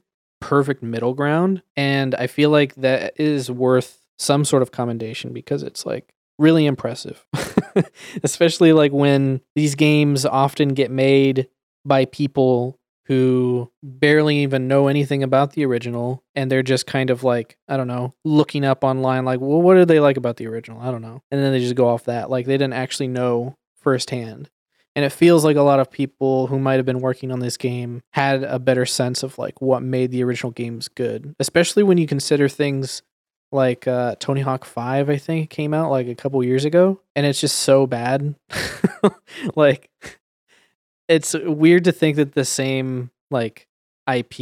perfect 0.41 0.83
middle 0.83 1.15
ground 1.15 1.63
and 1.77 2.15
I 2.15 2.27
feel 2.27 2.51
like 2.51 2.75
that 2.77 3.19
is 3.19 3.51
worth 3.51 4.01
some 4.19 4.45
sort 4.45 4.63
of 4.63 4.71
commendation 4.71 5.33
because 5.33 5.63
it's 5.63 5.85
like 5.85 6.15
really 6.39 6.67
impressive. 6.67 7.27
Especially 8.23 8.73
like 8.73 8.93
when 8.93 9.41
these 9.55 9.75
games 9.75 10.25
often 10.25 10.69
get 10.71 10.91
made 10.91 11.49
by 11.85 12.05
people 12.07 12.79
who 13.07 13.71
barely 13.83 14.39
even 14.39 14.67
know 14.67 14.89
anything 14.89 15.23
about 15.23 15.53
the 15.53 15.65
original 15.65 16.23
and 16.35 16.51
they're 16.51 16.63
just 16.63 16.87
kind 16.87 17.11
of 17.11 17.23
like 17.23 17.59
i 17.69 17.77
don't 17.77 17.87
know 17.87 18.15
looking 18.25 18.65
up 18.65 18.83
online 18.83 19.25
like 19.25 19.41
well 19.41 19.61
what 19.61 19.75
do 19.75 19.85
they 19.85 20.01
like 20.01 20.17
about 20.17 20.37
the 20.37 20.47
original 20.47 20.81
i 20.81 20.91
don't 20.91 21.03
know 21.03 21.23
and 21.31 21.41
then 21.41 21.53
they 21.53 21.61
just 21.61 21.75
go 21.75 21.87
off 21.87 22.05
that 22.05 22.31
like 22.31 22.47
they 22.47 22.55
didn't 22.55 22.73
actually 22.73 23.09
know 23.09 23.57
firsthand 23.77 24.49
and 24.97 25.05
it 25.05 25.11
feels 25.11 25.45
like 25.45 25.57
a 25.57 25.63
lot 25.63 25.81
of 25.81 25.91
people 25.91 26.47
who 26.47 26.59
might 26.59 26.75
have 26.77 26.87
been 26.87 27.01
working 27.01 27.33
on 27.33 27.41
this 27.41 27.57
game 27.57 28.03
had 28.13 28.43
a 28.45 28.59
better 28.59 28.87
sense 28.87 29.23
of 29.23 29.39
like 29.39 29.61
what 29.61 29.83
made 29.83 30.11
the 30.11 30.23
original 30.23 30.53
games 30.53 30.89
good 30.89 31.35
especially 31.41 31.83
when 31.83 31.99
you 31.99 32.07
consider 32.07 32.49
things 32.49 33.03
like 33.53 33.87
uh, 33.87 34.15
tony 34.19 34.41
hawk 34.41 34.65
5 34.65 35.11
i 35.11 35.17
think 35.17 35.51
came 35.51 35.75
out 35.75 35.91
like 35.91 36.09
a 36.09 36.15
couple 36.15 36.43
years 36.45 36.65
ago 36.65 37.01
and 37.17 37.27
it's 37.27 37.41
just 37.41 37.57
so 37.57 37.87
bad. 37.87 38.35
Like 39.57 39.91
it's 41.09 41.35
weird 41.35 41.85
to 41.85 41.93
think 41.93 42.17
that 42.17 42.33
the 42.35 42.45
same 42.45 43.11
like 43.31 43.67
ip 44.11 44.35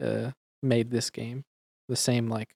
uh, 0.00 0.30
made 0.62 0.90
this 0.90 1.10
game. 1.10 1.44
The 1.88 1.96
same 1.96 2.28
like 2.28 2.54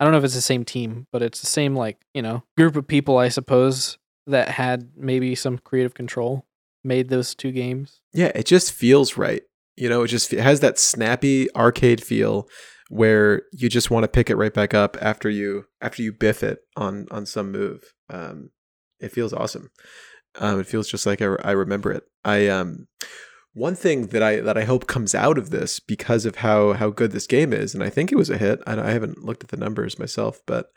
i 0.00 0.04
don't 0.04 0.12
know 0.12 0.18
if 0.18 0.24
it's 0.24 0.34
the 0.34 0.40
same 0.40 0.64
team 0.64 1.06
but 1.12 1.22
it's 1.22 1.40
the 1.40 1.46
same 1.46 1.76
like 1.76 1.98
you 2.12 2.22
know 2.22 2.42
group 2.56 2.76
of 2.76 2.86
people 2.86 3.18
i 3.18 3.28
suppose 3.28 3.98
that 4.26 4.48
had 4.48 4.90
maybe 4.96 5.34
some 5.34 5.58
creative 5.58 5.94
control 5.94 6.44
made 6.86 7.08
those 7.08 7.34
two 7.34 7.52
games 7.52 8.00
Yeah, 8.12 8.32
it 8.34 8.46
just 8.46 8.72
feels 8.72 9.16
right. 9.16 9.42
You 9.76 9.88
know, 9.88 10.02
it 10.02 10.08
just 10.08 10.32
it 10.32 10.40
has 10.40 10.60
that 10.60 10.78
snappy 10.78 11.54
arcade 11.54 12.02
feel 12.02 12.48
where 12.88 13.42
you 13.52 13.68
just 13.68 13.90
want 13.90 14.04
to 14.04 14.08
pick 14.08 14.30
it 14.30 14.36
right 14.36 14.54
back 14.54 14.72
up 14.72 14.96
after 15.00 15.28
you 15.28 15.66
after 15.80 16.02
you 16.02 16.12
biff 16.12 16.42
it 16.42 16.60
on 16.76 17.06
on 17.10 17.26
some 17.26 17.52
move. 17.52 17.82
Um, 18.08 18.50
it 19.00 19.12
feels 19.12 19.32
awesome. 19.32 19.70
Um, 20.38 20.60
it 20.60 20.66
feels 20.66 20.88
just 20.88 21.06
like 21.06 21.20
I, 21.20 21.26
I 21.44 21.52
remember 21.52 21.92
it. 21.92 22.04
I 22.24 22.48
um, 22.48 22.88
one 23.52 23.74
thing 23.74 24.08
that 24.08 24.22
I 24.22 24.40
that 24.40 24.56
I 24.56 24.64
hope 24.64 24.86
comes 24.86 25.14
out 25.14 25.38
of 25.38 25.50
this 25.50 25.80
because 25.80 26.26
of 26.26 26.36
how 26.36 26.74
how 26.74 26.90
good 26.90 27.12
this 27.12 27.26
game 27.26 27.52
is, 27.52 27.74
and 27.74 27.82
I 27.82 27.90
think 27.90 28.12
it 28.12 28.16
was 28.16 28.30
a 28.30 28.38
hit. 28.38 28.60
I, 28.66 28.80
I 28.80 28.90
haven't 28.90 29.24
looked 29.24 29.44
at 29.44 29.50
the 29.50 29.56
numbers 29.56 29.98
myself, 29.98 30.40
but 30.46 30.70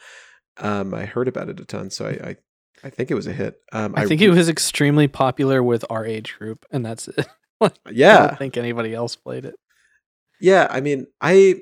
um, 0.57 0.93
I 0.93 1.05
heard 1.05 1.27
about 1.27 1.49
it 1.49 1.59
a 1.59 1.65
ton, 1.65 1.89
so 1.89 2.05
I 2.05 2.29
I, 2.29 2.35
I 2.83 2.89
think 2.89 3.11
it 3.11 3.15
was 3.15 3.27
a 3.27 3.33
hit. 3.33 3.55
Um, 3.71 3.93
i 3.97 4.05
think 4.05 4.21
it 4.21 4.29
was 4.29 4.47
extremely 4.49 5.07
popular 5.07 5.61
with 5.63 5.83
our 5.89 6.05
age 6.05 6.35
group 6.37 6.65
and 6.71 6.85
that's 6.85 7.07
it 7.09 7.27
i 7.61 7.71
yeah 7.91 8.23
I 8.23 8.27
don't 8.27 8.37
think 8.37 8.57
anybody 8.57 8.93
else 8.93 9.15
played 9.15 9.45
it 9.45 9.55
Yeah, 10.39 10.67
I 10.69 10.79
mean, 10.81 11.07
I 11.21 11.61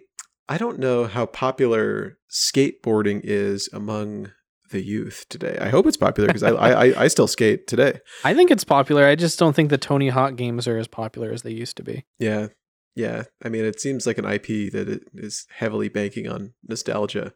I 0.49 0.58
don't 0.58 0.80
know 0.80 1.06
how 1.06 1.25
popular 1.25 2.17
skateboarding 2.32 3.21
is 3.23 3.67
among 3.73 4.32
the 4.69 4.82
youth 4.84 5.25
today. 5.30 5.58
I 5.60 5.69
hope 5.69 5.88
it's 5.88 5.97
popular 5.97 6.27
because 6.27 6.43
I, 6.43 6.51
I 6.51 6.86
I- 6.88 7.03
I 7.03 7.08
still 7.08 7.27
skate 7.27 7.67
today. 7.67 7.99
i 8.23 8.34
think 8.34 8.51
it's 8.51 8.63
popular 8.65 9.06
i 9.08 9.15
just 9.15 9.39
don't 9.39 9.56
think 9.56 9.69
the 9.69 9.77
tony 9.77 10.10
hawk 10.10 10.36
games 10.36 10.67
are 10.67 10.77
as 10.77 10.88
popular 10.88 11.32
as 11.32 11.41
they 11.43 11.51
used 11.51 11.77
to 11.77 11.84
be 11.84 12.06
Yeah, 12.19 12.47
yeah. 12.95 13.23
I 13.45 13.49
mean, 13.49 13.63
it 13.65 13.80
seems 13.80 14.06
like 14.08 14.17
an 14.17 14.25
IP 14.25 14.47
that 14.73 14.88
it 14.89 15.03
is 15.13 15.45
heavily 15.62 15.88
banking 15.89 16.27
on 16.27 16.53
nostalgia, 16.67 17.32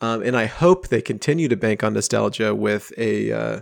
um, 0.00 0.22
and 0.22 0.36
I 0.36 0.46
hope 0.46 0.88
they 0.88 1.00
continue 1.02 1.48
to 1.48 1.56
bank 1.56 1.82
on 1.84 1.94
nostalgia 1.94 2.54
with 2.54 2.92
a. 2.98 3.32
Uh, 3.32 3.60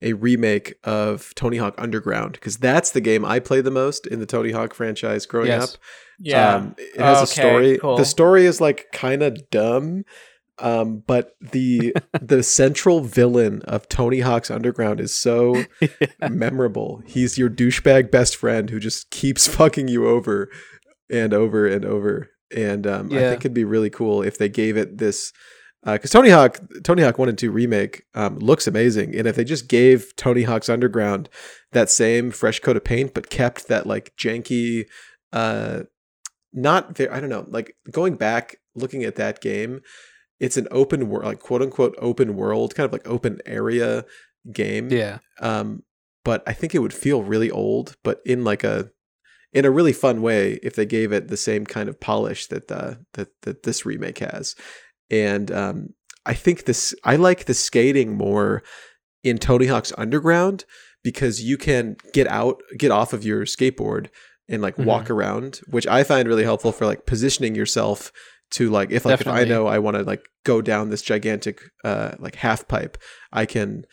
a 0.00 0.12
remake 0.12 0.76
of 0.84 1.34
Tony 1.34 1.56
Hawk 1.56 1.74
Underground 1.76 2.34
because 2.34 2.56
that's 2.56 2.92
the 2.92 3.00
game 3.00 3.24
I 3.24 3.40
played 3.40 3.64
the 3.64 3.72
most 3.72 4.06
in 4.06 4.20
the 4.20 4.26
Tony 4.26 4.52
Hawk 4.52 4.72
franchise 4.72 5.26
growing 5.26 5.48
Yes. 5.48 5.74
up. 5.74 5.80
Yeah. 6.20 6.54
Um, 6.54 6.74
it 6.78 7.00
has 7.00 7.18
a 7.18 7.22
Okay, 7.22 7.32
story. 7.50 7.78
cool. 7.78 7.96
The 7.96 8.04
story 8.04 8.46
is 8.46 8.60
like 8.60 8.86
kind 8.92 9.24
of 9.24 9.50
dumb, 9.50 10.04
um, 10.60 11.02
but 11.04 11.32
the 11.40 11.96
the 12.22 12.44
central 12.44 13.00
villain 13.00 13.60
of 13.62 13.88
Tony 13.88 14.20
Hawk's 14.20 14.52
Underground 14.52 15.00
is 15.00 15.12
so 15.12 15.64
memorable. 16.28 17.02
He's 17.04 17.36
your 17.36 17.50
douchebag 17.50 18.12
best 18.12 18.36
friend 18.36 18.70
who 18.70 18.78
just 18.78 19.10
keeps 19.10 19.48
fucking 19.56 19.88
you 19.88 20.06
over 20.06 20.48
and 21.10 21.34
over 21.34 21.66
and 21.66 21.84
over. 21.84 22.30
And 22.56 22.86
um, 22.86 23.06
I 23.12 23.18
think 23.18 23.40
it'd 23.40 23.52
be 23.52 23.64
really 23.64 23.90
cool 23.90 24.22
if 24.22 24.38
they 24.38 24.48
gave 24.48 24.76
it 24.76 24.98
this. 24.98 25.32
Because 25.94 26.10
Tony 26.10 26.30
Hawk, 26.30 26.60
Tony 26.82 27.02
Hawk 27.02 27.18
One 27.18 27.28
and 27.28 27.38
Two 27.38 27.50
remake 27.50 28.04
um, 28.14 28.38
looks 28.38 28.66
amazing, 28.66 29.14
and 29.14 29.26
if 29.26 29.36
they 29.36 29.44
just 29.44 29.68
gave 29.68 30.14
Tony 30.16 30.42
Hawk's 30.42 30.68
Underground 30.68 31.28
that 31.72 31.90
same 31.90 32.30
fresh 32.30 32.60
coat 32.60 32.76
of 32.76 32.84
paint, 32.84 33.14
but 33.14 33.30
kept 33.30 33.68
that 33.68 33.86
like 33.86 34.14
janky, 34.16 34.86
uh, 35.32 35.82
not 36.52 36.96
very, 36.96 37.10
I 37.10 37.20
don't 37.20 37.30
know, 37.30 37.44
like 37.48 37.76
going 37.90 38.16
back 38.16 38.56
looking 38.74 39.04
at 39.04 39.16
that 39.16 39.40
game, 39.40 39.80
it's 40.40 40.56
an 40.56 40.68
open 40.70 41.08
world, 41.08 41.26
like 41.26 41.40
quote 41.40 41.62
unquote 41.62 41.94
open 41.98 42.36
world, 42.36 42.74
kind 42.74 42.86
of 42.86 42.92
like 42.92 43.06
open 43.06 43.40
area 43.46 44.04
game. 44.52 44.88
yeah 44.90 45.18
Um, 45.40 45.82
but 46.24 46.42
I 46.46 46.52
think 46.52 46.74
it 46.74 46.80
would 46.80 46.94
feel 46.94 47.22
really 47.22 47.50
old, 47.50 47.96
but 48.04 48.20
in 48.24 48.44
like 48.44 48.64
a 48.64 48.90
in 49.52 49.64
a 49.64 49.70
really 49.70 49.94
fun 49.94 50.20
way 50.20 50.58
if 50.62 50.74
they 50.74 50.84
gave 50.84 51.10
it 51.10 51.28
the 51.28 51.36
same 51.36 51.64
kind 51.64 51.88
of 51.88 52.00
polish 52.00 52.46
that 52.48 52.70
uh, 52.70 52.94
that 53.14 53.28
that 53.42 53.62
this 53.62 53.86
remake 53.86 54.18
has. 54.18 54.54
And 55.10 55.50
um, 55.50 55.88
I 56.26 56.34
think 56.34 56.64
this 56.64 56.94
I 57.04 57.16
like 57.16 57.46
the 57.46 57.54
skating 57.54 58.16
more 58.16 58.62
in 59.24 59.38
Tony 59.38 59.66
Hawk's 59.66 59.92
Underground 59.98 60.64
because 61.02 61.42
you 61.42 61.56
can 61.56 61.96
get 62.12 62.26
out, 62.26 62.60
get 62.76 62.90
off 62.90 63.12
of 63.12 63.24
your 63.24 63.44
skateboard 63.44 64.08
and 64.48 64.62
like 64.62 64.78
walk 64.78 65.10
around, 65.10 65.60
which 65.68 65.86
I 65.86 66.02
find 66.04 66.26
really 66.26 66.44
helpful 66.44 66.72
for 66.72 66.86
like 66.86 67.06
positioning 67.06 67.54
yourself 67.54 68.12
to 68.50 68.70
like 68.70 68.90
if 68.90 69.04
like 69.04 69.20
if 69.20 69.26
I 69.26 69.44
know 69.44 69.66
I 69.66 69.78
want 69.78 69.96
to 69.96 70.02
like 70.02 70.26
go 70.44 70.62
down 70.62 70.88
this 70.88 71.02
gigantic 71.02 71.60
uh 71.84 72.12
like 72.18 72.36
half 72.36 72.66
pipe, 72.66 72.96
I 73.32 73.46
can 73.46 73.84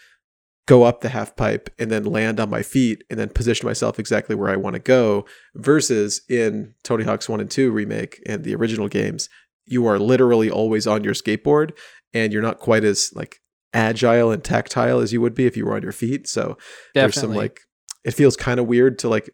go 0.65 0.83
up 0.83 1.01
the 1.01 1.09
half 1.09 1.35
pipe 1.35 1.69
and 1.77 1.91
then 1.91 2.03
land 2.03 2.39
on 2.39 2.49
my 2.49 2.63
feet 2.63 3.03
and 3.09 3.19
then 3.19 3.29
position 3.29 3.67
myself 3.67 3.99
exactly 3.99 4.35
where 4.35 4.49
I 4.49 4.55
want 4.55 4.73
to 4.73 4.79
go 4.79 5.25
versus 5.53 6.21
in 6.27 6.73
Tony 6.83 7.03
Hawk's 7.03 7.29
1 7.29 7.39
and 7.39 7.51
2 7.51 7.69
remake 7.71 8.19
and 8.25 8.43
the 8.43 8.55
original 8.55 8.87
games 8.87 9.29
you 9.65 9.85
are 9.87 9.97
literally 9.99 10.49
always 10.49 10.85
on 10.87 11.03
your 11.03 11.13
skateboard 11.13 11.71
and 12.13 12.31
you're 12.31 12.41
not 12.41 12.59
quite 12.59 12.83
as 12.83 13.11
like 13.15 13.39
agile 13.73 14.31
and 14.31 14.43
tactile 14.43 14.99
as 14.99 15.11
you 15.11 15.19
would 15.21 15.35
be 15.35 15.45
if 15.45 15.57
you 15.57 15.65
were 15.65 15.75
on 15.75 15.81
your 15.81 15.91
feet. 15.91 16.27
So 16.27 16.57
there's 16.93 17.15
some 17.15 17.33
like 17.33 17.61
it 18.03 18.11
feels 18.11 18.37
kind 18.37 18.59
of 18.59 18.67
weird 18.67 18.99
to 18.99 19.09
like 19.09 19.29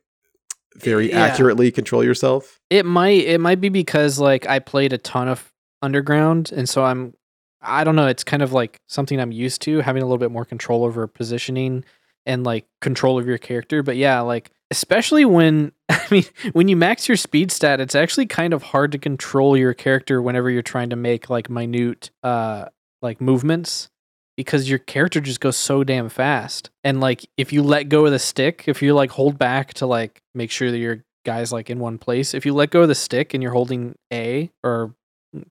very 0.78 1.10
Yeah. 1.12 1.20
accurately 1.26 1.72
control 1.72 2.04
yourself. 2.04 2.60
It 2.70 2.86
might 2.86 3.24
it 3.26 3.39
might 3.41 3.60
be 3.62 3.70
because 3.70 4.20
like 4.20 4.48
I 4.48 4.60
played 4.60 4.94
a 4.94 4.98
ton 4.98 5.28
of 5.28 5.52
underground 5.82 6.52
and 6.52 6.67
so 6.67 6.84
I'm 6.84 7.13
I 7.62 7.84
don't 7.84 7.96
know, 7.96 8.08
it's 8.08 8.24
kind 8.24 8.41
of 8.41 8.54
like 8.54 8.80
something 8.88 9.20
I'm 9.20 9.32
used 9.32 9.62
to 9.63 9.82
having 9.82 10.02
a 10.02 10.06
little 10.06 10.17
bit 10.17 10.32
more 10.32 10.46
control 10.46 10.84
over 10.84 11.06
positioning 11.06 11.84
and 12.25 12.43
like 12.43 12.65
control 12.81 13.19
of 13.19 13.27
your 13.27 13.38
character. 13.38 13.84
But 13.84 13.97
yeah, 13.97 14.21
like 14.21 14.51
especially 14.71 15.25
when 15.25 15.71
I 15.89 16.03
mean 16.10 16.23
when 16.53 16.67
you 16.67 16.75
max 16.75 17.07
your 17.07 17.17
speed 17.17 17.51
stat, 17.51 17.79
it's 17.79 17.95
actually 17.95 18.25
kind 18.25 18.53
of 18.53 18.63
hard 18.63 18.91
to 18.93 18.97
control 18.97 19.55
your 19.55 19.73
character 19.73 20.21
whenever 20.21 20.49
you're 20.49 20.63
trying 20.63 20.89
to 20.89 20.95
make 20.95 21.29
like 21.29 21.49
minute 21.49 22.10
uh 22.23 22.65
like 23.01 23.21
movements 23.21 23.89
because 24.38 24.69
your 24.69 24.79
character 24.79 25.19
just 25.19 25.39
goes 25.39 25.57
so 25.57 25.84
damn 25.84 26.10
fast. 26.10 26.71
And 26.84 26.99
like 26.99 27.25
if 27.38 27.53
you 27.53 27.62
let 27.62 27.89
go 27.89 28.05
of 28.05 28.12
the 28.12 28.19
stick, 28.19 28.63
if 28.67 28.81
you 28.81 28.93
like 28.93 29.12
hold 29.12 29.38
back 29.38 29.73
to 29.75 29.86
like 29.86 30.21
make 30.34 30.49
sure 30.49 30.71
that 30.71 30.77
your 30.77 31.03
guy's 31.25 31.51
like 31.51 31.69
in 31.69 31.79
one 31.79 31.97
place, 31.97 32.34
if 32.34 32.45
you 32.45 32.53
let 32.53 32.71
go 32.71 32.81
of 32.81 32.88
the 32.88 32.95
stick 32.95 33.34
and 33.34 33.43
you're 33.43 33.51
holding 33.51 33.95
A 34.12 34.49
or 34.63 34.95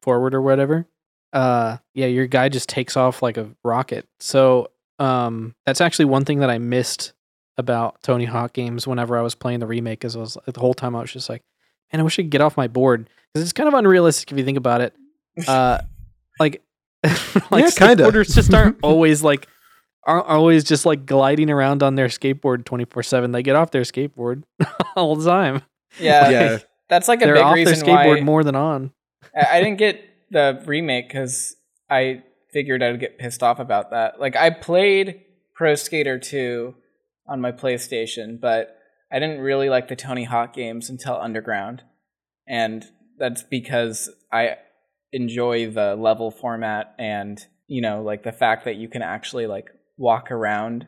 forward 0.02 0.34
or 0.34 0.40
whatever, 0.40 0.86
uh 1.32 1.76
yeah, 1.94 2.06
your 2.06 2.26
guy 2.26 2.48
just 2.48 2.68
takes 2.68 2.96
off 2.96 3.22
like 3.22 3.36
a 3.36 3.50
rocket. 3.62 4.06
So 4.18 4.68
um 5.00 5.54
that's 5.66 5.80
actually 5.80 6.04
one 6.04 6.24
thing 6.24 6.40
that 6.40 6.50
I 6.50 6.58
missed 6.58 7.12
about 7.58 8.02
Tony 8.02 8.24
Hawk 8.26 8.52
games 8.52 8.86
whenever 8.86 9.18
I 9.18 9.22
was 9.22 9.34
playing 9.34 9.60
the 9.60 9.66
remake 9.66 10.04
is 10.04 10.14
I 10.16 10.20
was 10.20 10.38
the 10.46 10.60
whole 10.60 10.74
time 10.74 10.94
I 10.96 11.00
was 11.00 11.12
just 11.12 11.28
like, 11.28 11.42
man, 11.92 12.00
I 12.00 12.02
wish 12.02 12.18
I 12.18 12.22
could 12.22 12.30
get 12.30 12.40
off 12.40 12.56
my 12.56 12.68
board 12.68 13.08
because 13.32 13.42
it's 13.42 13.52
kind 13.52 13.66
of 13.68 13.74
unrealistic 13.74 14.30
if 14.30 14.38
you 14.38 14.44
think 14.44 14.58
about 14.58 14.80
it. 14.80 14.94
Uh, 15.48 15.78
like, 16.38 16.62
like 17.04 17.64
Yeah, 17.64 17.70
kinda. 17.70 18.04
skateboarders 18.04 18.34
just 18.34 18.52
aren't 18.52 18.78
always 18.82 19.22
like 19.22 19.46
aren't 20.04 20.26
always 20.26 20.64
just 20.64 20.84
like 20.86 21.06
gliding 21.06 21.50
around 21.50 21.82
on 21.82 21.94
their 21.94 22.08
skateboard 22.08 22.64
twenty 22.64 22.84
four 22.84 23.02
seven. 23.02 23.32
They 23.32 23.42
get 23.42 23.56
off 23.56 23.70
their 23.70 23.82
skateboard 23.82 24.42
all 24.96 25.16
the 25.16 25.24
time. 25.28 25.62
Yeah, 25.98 26.28
Yeah. 26.30 26.58
that's 26.88 27.08
like 27.08 27.22
a 27.22 27.26
They're 27.26 27.34
big 27.34 27.42
off 27.44 27.54
their 27.56 27.66
skateboard 27.74 28.18
why 28.18 28.20
more 28.20 28.42
than 28.44 28.54
on. 28.56 28.92
I 29.34 29.58
I 29.58 29.62
didn't 29.62 29.78
get 29.78 30.02
the 30.30 30.62
remake 30.66 31.08
because 31.08 31.54
I 31.88 32.22
figured 32.52 32.82
I'd 32.82 33.00
get 33.00 33.18
pissed 33.18 33.42
off 33.42 33.58
about 33.58 33.90
that. 33.90 34.20
Like 34.20 34.36
I 34.36 34.50
played 34.50 35.22
Pro 35.54 35.74
Skater 35.74 36.18
2 36.18 36.74
on 37.26 37.40
my 37.40 37.52
PlayStation, 37.52 38.40
but 38.40 38.76
I 39.12 39.18
didn't 39.18 39.40
really 39.40 39.68
like 39.68 39.88
the 39.88 39.96
Tony 39.96 40.24
Hawk 40.24 40.52
games 40.54 40.88
until 40.90 41.16
Underground, 41.16 41.82
and 42.46 42.84
that's 43.18 43.42
because 43.42 44.08
I 44.32 44.56
enjoy 45.12 45.70
the 45.70 45.96
level 45.96 46.30
format 46.30 46.94
and 46.98 47.44
you 47.66 47.82
know 47.82 48.02
like 48.02 48.22
the 48.22 48.32
fact 48.32 48.64
that 48.64 48.76
you 48.76 48.88
can 48.88 49.02
actually 49.02 49.46
like 49.46 49.66
walk 49.96 50.30
around 50.30 50.86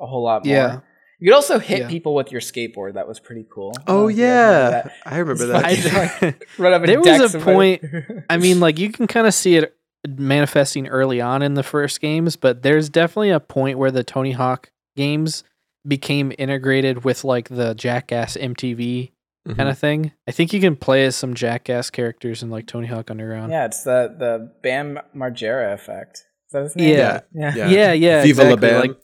a 0.00 0.06
whole 0.06 0.24
lot 0.24 0.44
more. 0.46 0.54
Yeah. 0.54 0.80
You 1.20 1.30
could 1.30 1.34
also 1.34 1.58
hit 1.58 1.80
Yeah. 1.80 1.88
people 1.88 2.14
with 2.14 2.30
your 2.30 2.40
skateboard. 2.40 2.94
That 2.94 3.08
was 3.08 3.18
pretty 3.18 3.44
cool. 3.52 3.72
Oh 3.88 4.06
you 4.08 4.18
guys 4.18 4.22
remember 4.22 4.22
yeah 4.22 4.70
that. 4.70 4.92
i 5.04 5.18
remember 5.18 5.46
that 5.46 5.64
I, 5.64 6.34
Run 6.62 6.72
up 6.74 6.86
There 6.86 7.00
was 7.00 7.34
a 7.34 7.38
point- 7.40 7.84
I 8.30 8.36
mean, 8.36 8.60
like 8.60 8.78
you 8.78 8.90
can 8.92 9.06
kind 9.08 9.26
of 9.26 9.34
see 9.34 9.56
it 9.56 9.74
manifesting 10.06 10.86
early 10.88 11.20
on 11.20 11.42
in 11.42 11.54
the 11.54 11.62
first 11.62 12.00
games, 12.00 12.36
but 12.36 12.62
there's 12.62 12.88
definitely 12.88 13.30
a 13.30 13.40
point 13.40 13.78
where 13.78 13.90
the 13.90 14.04
Tony 14.04 14.32
Hawk 14.32 14.70
games 14.96 15.44
became 15.86 16.32
integrated 16.38 17.04
with 17.04 17.24
like 17.24 17.48
the 17.48 17.74
Jackass 17.74 18.36
MTV 18.36 19.12
Mhm. 19.46 19.56
kind 19.56 19.68
of 19.68 19.78
thing. 19.78 20.12
I 20.26 20.32
think 20.32 20.52
you 20.52 20.60
can 20.60 20.76
play 20.76 21.06
as 21.06 21.16
some 21.16 21.34
Jackass 21.34 21.90
characters 21.90 22.42
in 22.42 22.50
like 22.50 22.66
Tony 22.66 22.86
Hawk 22.86 23.10
Underground. 23.10 23.50
Yeah, 23.50 23.64
it's 23.66 23.82
the 23.84 24.14
the 24.18 24.52
Bam 24.62 24.98
Margera 25.16 25.72
effect. 25.72 26.26
Is 26.48 26.52
that 26.52 26.62
his 26.62 26.76
name? 26.76 26.94
Yeah. 26.96 27.20
Yeah. 27.32 27.54
Yeah. 27.54 27.68
yeah, 27.68 27.92
yeah. 27.92 28.22
Viva 28.22 28.42
la 28.42 28.48
exactly. 28.54 28.68
Bam. 28.70 28.80
Like 28.80 28.96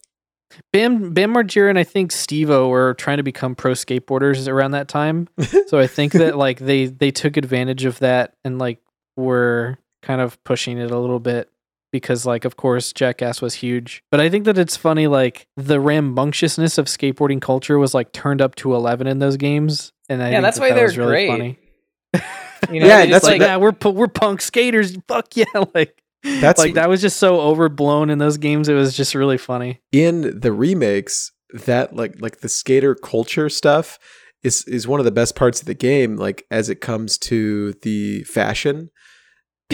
Bam 0.72 1.12
Bam 1.14 1.34
Margera 1.34 1.70
and 1.70 1.78
I 1.78 1.84
think 1.84 2.12
Steve-O 2.12 2.68
were 2.68 2.94
trying 2.94 3.16
to 3.16 3.22
become 3.22 3.54
pro 3.54 3.72
skateboarders 3.72 4.46
around 4.48 4.72
that 4.72 4.88
time. 4.88 5.28
so 5.66 5.78
I 5.78 5.86
think 5.86 6.12
that 6.12 6.36
like 6.36 6.58
they 6.58 6.86
they 6.86 7.10
took 7.10 7.36
advantage 7.36 7.84
of 7.84 7.98
that 8.00 8.34
and 8.44 8.58
like 8.58 8.80
were 9.16 9.78
kind 10.04 10.20
of 10.20 10.42
pushing 10.44 10.78
it 10.78 10.90
a 10.90 10.98
little 10.98 11.20
bit 11.20 11.50
because 11.92 12.26
like 12.26 12.44
of 12.44 12.56
course 12.56 12.92
Jackass 12.92 13.40
was 13.40 13.54
huge. 13.54 14.02
But 14.10 14.20
I 14.20 14.28
think 14.28 14.44
that 14.44 14.58
it's 14.58 14.76
funny 14.76 15.06
like 15.06 15.46
the 15.56 15.80
rambunctiousness 15.80 16.78
of 16.78 16.86
skateboarding 16.86 17.40
culture 17.40 17.78
was 17.78 17.94
like 17.94 18.12
turned 18.12 18.40
up 18.40 18.54
to 18.56 18.74
11 18.74 19.06
in 19.06 19.18
those 19.18 19.36
games 19.36 19.92
and 20.08 20.22
I 20.22 20.26
Yeah, 20.26 20.32
think 20.36 20.42
that's 20.42 20.58
that 20.58 20.62
why 20.62 20.68
that 20.70 20.74
they're 20.74 20.88
really 21.06 21.06
great. 21.26 21.28
funny. 21.28 21.58
You 22.72 22.80
know, 22.80 22.86
Yeah, 22.86 23.04
that's 23.06 23.24
like, 23.24 23.32
like 23.32 23.40
that- 23.40 23.46
yeah, 23.46 23.56
we're 23.58 23.90
we're 23.92 24.08
punk 24.08 24.40
skaters. 24.40 24.96
Fuck 25.08 25.36
yeah, 25.36 25.44
like 25.74 26.02
That's 26.40 26.58
like 26.58 26.74
that 26.74 26.88
was 26.88 27.02
just 27.02 27.18
so 27.18 27.38
overblown 27.40 28.08
in 28.08 28.16
those 28.18 28.38
games. 28.38 28.68
It 28.70 28.74
was 28.74 28.96
just 28.96 29.14
really 29.14 29.36
funny. 29.38 29.80
in 29.92 30.40
the 30.40 30.50
remakes 30.52 31.30
that 31.52 31.94
like 31.94 32.20
like 32.20 32.40
the 32.40 32.48
skater 32.48 32.94
culture 32.94 33.48
stuff 33.50 33.98
is 34.42 34.64
is 34.64 34.88
one 34.88 34.98
of 34.98 35.04
the 35.04 35.12
best 35.12 35.36
parts 35.36 35.60
of 35.60 35.66
the 35.66 35.74
game 35.74 36.16
like 36.16 36.44
as 36.50 36.68
it 36.70 36.80
comes 36.80 37.16
to 37.18 37.72
the 37.82 38.24
fashion 38.24 38.90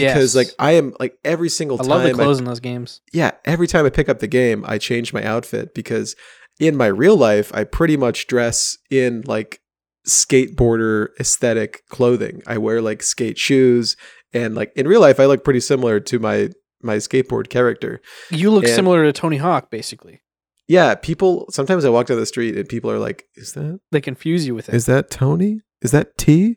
because 0.01 0.35
Yes. 0.35 0.35
like 0.35 0.55
I 0.59 0.71
am 0.73 0.93
like 0.99 1.13
every 1.23 1.49
single 1.49 1.77
I 1.79 1.83
time 1.83 1.91
I 1.91 1.95
love 1.95 2.03
the 2.03 2.09
I- 2.09 2.13
clothes 2.13 2.39
in 2.39 2.45
those 2.45 2.59
games. 2.59 3.01
yeah, 3.13 3.31
every 3.45 3.67
time 3.67 3.85
I 3.85 3.89
pick 3.89 4.09
up 4.09 4.19
the 4.19 4.27
game, 4.27 4.63
I 4.67 4.77
change 4.77 5.13
my 5.13 5.23
outfit 5.23 5.73
because 5.73 6.15
in 6.59 6.75
my 6.75 6.87
real 6.87 7.15
life, 7.17 7.51
I 7.53 7.63
pretty 7.63 7.97
much 7.97 8.27
dress 8.27 8.77
in 8.89 9.23
like 9.25 9.59
skateboarder 10.07 11.07
aesthetic 11.19 11.81
clothing. 11.89 12.41
I 12.47 12.57
wear 12.57 12.81
like 12.81 13.03
skate 13.03 13.37
shoes 13.37 13.95
and 14.33 14.55
like 14.55 14.71
in 14.75 14.87
real 14.87 15.01
life 15.01 15.19
I 15.19 15.25
look 15.25 15.43
pretty 15.43 15.59
similar 15.59 15.99
to 15.99 16.19
my 16.19 16.49
my 16.81 16.97
skateboard 16.97 17.49
character. 17.49 18.01
You 18.31 18.49
look 18.49 18.63
And- 18.65 18.73
similar 18.73 19.03
to 19.03 19.13
Tony 19.13 19.37
Hawk, 19.37 19.69
basically. 19.69 20.21
Yeah, 20.67 20.95
people 20.95 21.47
sometimes 21.51 21.83
I 21.85 21.89
walk 21.89 22.07
down 22.07 22.17
the 22.17 22.25
street 22.25 22.55
and 22.57 22.67
people 22.67 22.89
are 22.89 22.99
like, 22.99 23.25
"Is 23.35 23.53
that 23.53 23.79
They 23.91 23.99
confuse 24.01 24.47
you 24.47 24.55
with 24.55 24.69
it. 24.69 24.75
is 24.75 24.85
that 24.85 25.09
Tony? 25.11 25.61
Is 25.81 25.91
that 25.91 26.17
T?" 26.17 26.55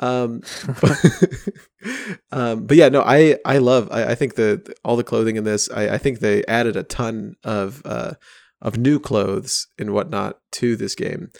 Um, 0.00 0.42
um, 2.32 2.66
but 2.66 2.76
yeah, 2.76 2.88
no, 2.88 3.02
I 3.02 3.38
I 3.44 3.58
love. 3.58 3.88
I, 3.90 4.10
I 4.10 4.14
think 4.14 4.34
the 4.34 4.74
all 4.84 4.96
the 4.96 5.04
clothing 5.04 5.36
in 5.36 5.44
this. 5.44 5.68
I, 5.70 5.94
I 5.94 5.98
think 5.98 6.20
they 6.20 6.44
added 6.46 6.76
a 6.76 6.82
ton 6.82 7.34
of 7.44 7.82
uh, 7.84 8.14
of 8.60 8.78
new 8.78 8.98
clothes 8.98 9.66
and 9.78 9.92
whatnot 9.92 10.38
to 10.52 10.76
this 10.76 10.94
game, 10.94 11.30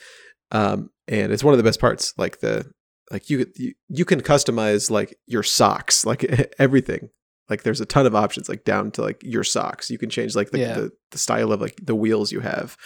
um, 0.51 0.91
and 1.07 1.33
it's 1.33 1.45
one 1.45 1.55
of 1.55 1.59
the 1.59 1.65
best 1.65 1.81
parts. 1.81 2.15
Like 2.17 2.41
the 2.41 2.71
like 3.11 3.31
you 3.31 3.47
you, 3.57 3.75
you 3.89 4.05
can 4.05 4.21
customize 4.21 4.91
like 4.91 5.17
your 5.27 5.43
socks, 5.43 6.05
like 6.07 6.25
everything. 6.59 7.11
Like 7.49 7.63
there's 7.63 7.81
a 7.81 7.87
ton 7.87 8.05
of 8.07 8.15
options, 8.15 8.49
like 8.49 8.65
down 8.65 8.91
to 8.93 9.03
like 9.03 9.23
your 9.23 9.43
socks. 9.45 9.89
You 9.91 9.97
can 9.99 10.11
change 10.11 10.37
like 10.37 10.51
the 10.51 10.59
Yeah. 10.59 10.75
the, 10.75 10.91
the 11.13 11.19
style 11.19 11.51
of 11.53 11.61
like 11.63 11.81
the 11.83 11.95
wheels 11.95 12.31
you 12.31 12.41
have. 12.41 12.77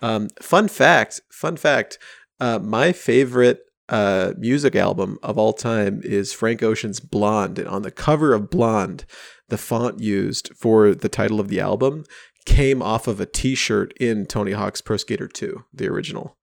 Um, 0.00 0.28
fun 0.40 0.66
fact, 0.66 1.20
fun 1.30 1.56
fact. 1.56 1.98
Uh, 2.40 2.58
my 2.58 2.90
favorite 2.90 3.60
uh, 3.92 4.32
music 4.38 4.74
album 4.74 5.18
of 5.22 5.36
all 5.36 5.52
time 5.52 6.00
is 6.02 6.32
Frank 6.32 6.62
Ocean's 6.62 6.98
Blonde. 6.98 7.58
And 7.58 7.68
on 7.68 7.82
the 7.82 7.90
cover 7.90 8.32
of 8.32 8.48
Blonde, 8.48 9.04
the 9.50 9.58
font 9.58 10.00
used 10.00 10.50
for 10.56 10.94
the 10.94 11.10
title 11.10 11.38
of 11.38 11.48
the 11.48 11.60
album 11.60 12.04
came 12.46 12.82
off 12.82 13.06
of 13.06 13.20
a 13.20 13.26
T-shirt 13.26 13.92
in 14.00 14.24
Tony 14.24 14.52
Hawk's 14.52 14.80
Pro 14.80 14.96
Skater 14.96 15.28
2, 15.28 15.64
the 15.74 15.88
original. 15.88 16.38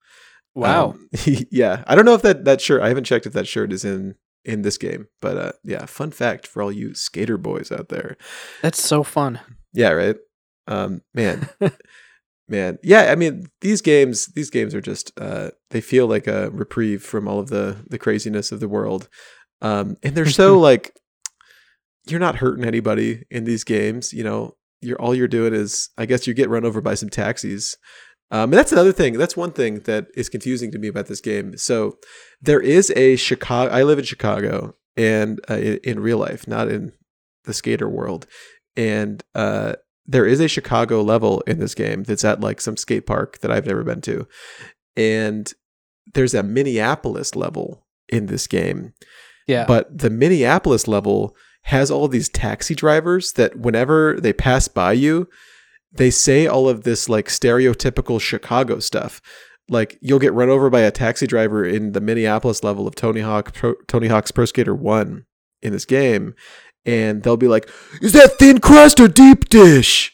wow. 0.54 0.92
Um, 0.92 1.10
yeah, 1.52 1.84
I 1.88 1.96
don't 1.96 2.06
know 2.06 2.14
if 2.14 2.22
that 2.22 2.46
that 2.46 2.62
shirt. 2.62 2.84
I 2.84 2.88
haven't 2.90 3.06
checked 3.06 3.26
if 3.26 3.34
that 3.34 3.48
shirt 3.48 3.74
is 3.74 3.84
in 3.84 4.16
in 4.46 4.62
this 4.62 4.78
game, 4.78 5.08
but 5.20 5.38
uh, 5.38 5.52
yeah, 5.64 5.86
fun 5.88 6.12
fact 6.12 6.46
for 6.46 6.62
all 6.62 6.72
you 6.72 6.94
skater 6.94 7.38
boys 7.38 7.72
out 7.72 7.90
there. 7.90 8.16
That's 8.62 8.82
so 8.82 9.04
fun. 9.04 9.40
Yeah, 9.74 9.90
right. 9.90 10.16
Um, 10.68 11.02
man, 11.16 11.50
man, 12.50 12.78
yeah. 12.84 13.12
I 13.12 13.16
mean, 13.16 13.48
these 13.62 13.82
games, 13.82 14.28
these 14.28 14.50
games 14.50 14.74
are 14.76 14.82
just 14.82 15.12
uh, 15.20 15.52
they 15.70 15.82
feel 15.82 16.08
like 16.08 16.28
a 16.28 16.50
reprieve 16.52 17.04
from 17.04 17.28
all 17.28 17.40
of 17.40 17.50
the 17.50 17.78
the 17.90 18.00
craziness 18.00 18.52
of 18.52 18.60
the 18.60 18.68
world, 18.68 19.08
um, 19.62 19.98
and 20.04 20.16
they're 20.16 20.26
so 20.26 20.58
like 20.70 20.94
you're 22.08 22.20
not 22.20 22.38
hurting 22.38 22.66
anybody 22.66 23.24
in 23.30 23.44
these 23.44 23.64
games. 23.64 24.14
You 24.14 24.24
know, 24.24 24.56
you're 24.82 25.00
all 25.02 25.16
you're 25.16 25.28
doing 25.28 25.54
is, 25.54 25.90
I 25.98 26.06
guess, 26.06 26.28
you 26.28 26.34
get 26.34 26.50
run 26.50 26.66
over 26.66 26.82
by 26.82 26.96
some 26.96 27.10
taxis. 27.10 27.78
Um, 28.32 28.44
and 28.44 28.54
that's 28.54 28.72
another 28.72 28.92
thing. 28.92 29.18
That's 29.18 29.36
one 29.36 29.52
thing 29.52 29.80
that 29.82 30.08
is 30.16 30.30
confusing 30.30 30.72
to 30.72 30.78
me 30.78 30.88
about 30.88 31.08
this 31.08 31.22
game. 31.22 31.58
So 31.58 31.98
there 32.42 32.60
is 32.60 32.92
a 32.96 33.16
Chicago. 33.16 33.74
I 33.74 33.84
live 33.84 33.98
in 33.98 34.06
Chicago, 34.06 34.76
and 34.96 35.40
uh, 35.50 35.56
in, 35.56 35.80
in 35.84 36.00
real 36.00 36.20
life, 36.20 36.48
not 36.48 36.70
in 36.70 36.92
the 37.46 37.54
skater 37.54 37.90
world, 37.90 38.28
and 38.76 39.24
uh, 39.34 39.76
there 40.10 40.26
is 40.26 40.40
a 40.40 40.48
Chicago 40.48 41.04
level 41.04 41.42
in 41.42 41.60
this 41.60 41.76
game 41.76 42.04
that's 42.04 42.26
at 42.26 42.42
like 42.42 42.60
some 42.60 42.76
skate 42.76 43.06
park 43.06 43.38
that 43.40 43.52
I've 43.52 43.68
never 43.68 43.84
been 43.84 44.02
to, 44.02 44.28
and 44.98 45.54
there's 46.16 46.34
a 46.34 46.42
Minneapolis 46.42 47.36
level 47.36 47.86
in 48.10 48.26
this 48.26 48.48
game. 48.48 48.94
Yeah. 49.48 49.66
But 49.66 49.96
the 49.96 50.10
Minneapolis 50.10 50.88
level 50.88 51.36
has 51.64 51.92
all 51.92 52.08
these 52.08 52.28
taxi 52.28 52.74
drivers 52.74 53.34
that 53.34 53.56
whenever 53.56 54.20
they 54.20 54.34
pass 54.34 54.68
by 54.68 54.94
you, 54.94 55.28
they 55.92 56.10
say 56.10 56.48
all 56.48 56.68
of 56.68 56.84
this 56.84 57.08
like 57.08 57.28
stereotypical 57.28 58.20
Chicago 58.20 58.80
stuff. 58.80 59.22
Like 59.70 60.00
you'll 60.02 60.18
get 60.18 60.34
run 60.34 60.50
over 60.50 60.72
by 60.72 60.82
a 60.82 60.92
taxi 60.92 61.28
driver 61.28 61.64
in 61.64 61.92
the 61.92 62.02
Minneapolis 62.02 62.64
level 62.64 62.88
of 62.88 62.96
Tony 62.96 63.22
Hawk 63.22 63.54
Pro, 63.54 63.76
Tony 63.88 64.08
Hawk's 64.08 64.32
Pro 64.32 64.46
Skater 64.46 64.74
1 64.74 65.26
in 65.62 65.72
this 65.72 65.86
game 65.86 66.34
and 66.90 67.22
they'll 67.22 67.38
be 67.38 67.48
like, 67.48 67.70
"Is 68.02 68.14
that 68.14 68.40
thin 68.40 68.60
crust 68.60 69.00
or 69.00 69.08
deep 69.08 69.48
dish?" 69.50 70.12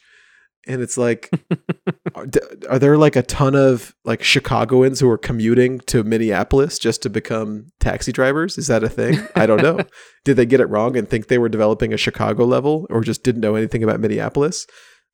And 0.67 0.81
it's 0.81 0.97
like 0.97 1.29
are, 2.15 2.27
are 2.69 2.79
there 2.79 2.97
like 2.97 3.15
a 3.15 3.21
ton 3.21 3.55
of 3.55 3.95
like 4.03 4.23
Chicagoans 4.23 4.99
who 4.99 5.09
are 5.09 5.17
commuting 5.17 5.79
to 5.81 6.03
Minneapolis 6.03 6.77
just 6.77 7.01
to 7.03 7.09
become 7.09 7.67
taxi 7.79 8.11
drivers? 8.11 8.57
Is 8.57 8.67
that 8.67 8.83
a 8.83 8.89
thing? 8.89 9.25
I 9.35 9.45
don't 9.45 9.61
know. 9.61 9.79
Did 10.25 10.35
they 10.35 10.45
get 10.45 10.59
it 10.59 10.69
wrong 10.69 10.97
and 10.97 11.07
think 11.07 11.27
they 11.27 11.37
were 11.37 11.49
developing 11.49 11.93
a 11.93 11.97
Chicago 11.97 12.45
level 12.45 12.87
or 12.89 13.01
just 13.01 13.23
didn't 13.23 13.41
know 13.41 13.55
anything 13.55 13.83
about 13.83 13.99
Minneapolis? 13.99 14.65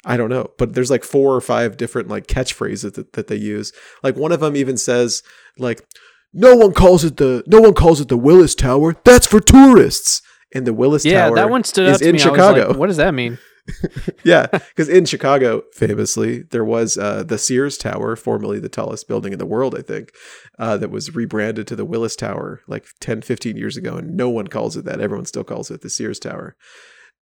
I 0.04 0.18
don't 0.18 0.30
know. 0.30 0.48
But 0.58 0.74
there's 0.74 0.90
like 0.90 1.04
four 1.04 1.36
or 1.36 1.42
five 1.42 1.78
different 1.78 2.08
like 2.08 2.28
catchphrases 2.28 2.94
that, 2.94 3.14
that 3.14 3.28
they 3.28 3.36
use. 3.36 3.72
Like 4.02 4.16
one 4.16 4.32
of 4.32 4.40
them 4.40 4.56
even 4.56 4.78
says 4.78 5.22
like 5.60 5.86
no 6.34 6.56
one 6.56 6.74
calls 6.74 7.04
it 7.04 7.18
the 7.18 7.44
no 7.46 7.60
one 7.60 7.74
calls 7.74 8.00
it 8.02 8.08
the 8.08 8.18
Willis 8.18 8.56
Tower. 8.56 8.96
That's 9.04 9.28
for 9.28 9.40
tourists. 9.42 10.22
And 10.54 10.68
the 10.68 10.74
Willis 10.74 11.06
yeah, 11.06 11.28
Tower 11.28 11.36
that 11.36 11.50
one 11.50 11.64
stood 11.64 11.88
is 11.88 11.96
out 11.96 12.00
to 12.00 12.10
in 12.10 12.16
me. 12.16 12.22
I 12.22 12.26
was 12.26 12.36
Chicago. 12.36 12.68
like, 12.70 12.78
what 12.78 12.88
does 12.88 12.98
that 12.98 13.14
mean? 13.14 13.38
yeah, 14.24 14.48
because 14.48 14.90
in 14.90 15.06
Chicago, 15.06 15.64
famously, 15.74 16.44
there 16.52 16.66
was 16.66 16.98
uh, 16.98 17.24
the 17.24 17.38
Sears 17.38 17.78
Tower, 17.78 18.16
formerly 18.16 18.60
the 18.60 18.70
tallest 18.70 19.08
building 19.08 19.34
in 19.34 19.40
the 19.40 19.46
world, 19.46 19.76
I 19.78 19.82
think, 19.82 20.12
uh, 20.60 20.78
that 20.78 20.90
was 20.90 21.16
rebranded 21.16 21.68
to 21.68 21.76
the 21.76 21.86
Willis 21.86 22.16
Tower 22.16 22.62
like 22.68 22.86
10, 23.00 23.22
15 23.22 23.58
years 23.58 23.78
ago. 23.78 23.98
And 23.98 24.16
no 24.18 24.30
one 24.30 24.48
calls 24.48 24.76
it 24.78 24.86
that. 24.86 25.00
Everyone 25.00 25.26
still 25.26 25.44
calls 25.44 25.72
it 25.72 25.82
the 25.82 25.90
Sears 25.90 26.20
Tower. 26.20 26.56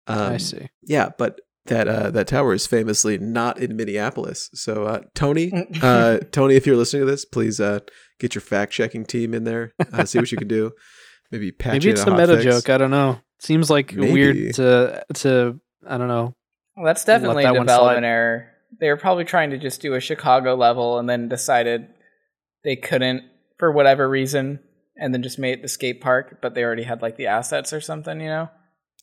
Um, 0.07 0.33
I 0.33 0.37
see. 0.37 0.67
Yeah, 0.83 1.09
but 1.17 1.39
that 1.65 1.87
uh, 1.87 2.11
that 2.11 2.27
tower 2.27 2.53
is 2.53 2.67
famously 2.67 3.17
not 3.17 3.59
in 3.59 3.75
Minneapolis. 3.75 4.49
So, 4.53 4.83
uh, 4.83 5.01
Tony, 5.15 5.51
uh, 5.81 6.19
Tony, 6.31 6.55
if 6.55 6.67
you're 6.67 6.75
listening 6.75 7.01
to 7.01 7.11
this, 7.11 7.25
please 7.25 7.59
uh, 7.59 7.79
get 8.19 8.35
your 8.35 8.43
fact 8.43 8.71
checking 8.71 9.03
team 9.03 9.33
in 9.33 9.45
there. 9.45 9.73
Uh, 9.91 10.05
see 10.05 10.19
what 10.19 10.31
you 10.31 10.37
can 10.37 10.47
do. 10.47 10.71
Maybe 11.31 11.51
patch 11.51 11.73
Maybe 11.73 11.89
in 11.89 11.93
it's 11.93 12.03
a 12.05 12.11
a 12.11 12.17
meta 12.17 12.33
fix. 12.37 12.43
joke. 12.43 12.69
I 12.69 12.77
don't 12.77 12.91
know. 12.91 13.19
Seems 13.39 13.69
like 13.69 13.93
Maybe. 13.93 14.11
weird 14.13 14.53
to 14.55 15.05
to 15.15 15.59
I 15.87 15.97
don't 15.97 16.07
know. 16.07 16.35
Well, 16.75 16.85
that's 16.85 17.05
definitely 17.05 17.43
a 17.43 17.47
that 17.47 17.55
one 17.55 17.65
development 17.65 18.05
error. 18.05 18.47
They 18.79 18.89
were 18.89 18.97
probably 18.97 19.23
trying 19.25 19.51
to 19.51 19.57
just 19.57 19.81
do 19.81 19.93
a 19.93 19.99
Chicago 19.99 20.55
level 20.55 20.97
and 20.99 21.07
then 21.09 21.29
decided 21.29 21.87
they 22.63 22.75
couldn't 22.75 23.23
for 23.57 23.71
whatever 23.71 24.09
reason 24.09 24.59
and 24.97 25.13
then 25.13 25.23
just 25.23 25.39
made 25.39 25.59
it 25.59 25.61
the 25.61 25.67
skate 25.67 26.01
park, 26.01 26.39
but 26.41 26.55
they 26.55 26.63
already 26.63 26.83
had 26.83 27.01
like 27.01 27.15
the 27.17 27.27
assets 27.27 27.71
or 27.73 27.79
something, 27.81 28.19
you 28.19 28.27
know? 28.27 28.49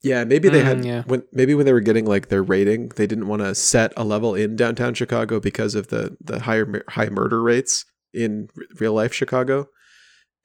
Yeah, 0.02 0.24
maybe 0.24 0.48
they 0.48 0.62
had 0.64 0.78
Mm, 0.78 0.84
yeah. 0.84 1.02
when 1.06 1.22
maybe 1.32 1.54
when 1.54 1.64
they 1.64 1.72
were 1.72 1.80
getting 1.80 2.04
like 2.06 2.28
their 2.28 2.42
rating, 2.42 2.88
they 2.96 3.06
didn't 3.06 3.28
want 3.28 3.40
to 3.42 3.54
set 3.54 3.92
a 3.96 4.02
level 4.04 4.34
in 4.34 4.56
downtown 4.56 4.94
Chicago 4.94 5.38
because 5.38 5.74
of 5.74 5.88
the 5.88 6.16
the 6.20 6.40
higher 6.40 6.82
high 6.88 7.08
murder 7.08 7.40
rates 7.42 7.84
in 8.12 8.48
r- 8.56 8.64
real 8.80 8.94
life 8.94 9.14
Chicago, 9.14 9.68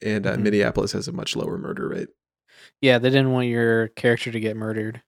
and 0.02 0.26
uh, 0.28 0.36
Mhm. 0.36 0.42
Minneapolis 0.44 0.92
has 0.94 1.08
a 1.08 1.12
much 1.12 1.36
lower 1.36 1.58
murder 1.58 1.90
rate. 1.90 2.10
Yeah, 2.82 2.98
they 3.00 3.10
didn't 3.10 3.32
want 3.32 3.48
your 3.48 3.88
character 3.90 4.32
to 4.32 4.40
get 4.40 4.56
murdered. 4.58 5.02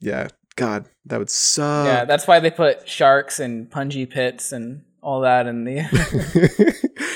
Yeah, 0.00 0.28
God, 0.56 0.88
that 1.06 1.18
would 1.18 1.30
suck. 1.30 1.86
yeah, 1.86 2.04
that's 2.04 2.26
why 2.26 2.40
they 2.40 2.50
put 2.50 2.88
sharks 2.88 3.40
and 3.40 3.70
punji 3.70 4.08
pits 4.08 4.52
and 4.52 4.82
all 5.02 5.20
that 5.20 5.46
in 5.46 5.64
the 5.64 5.74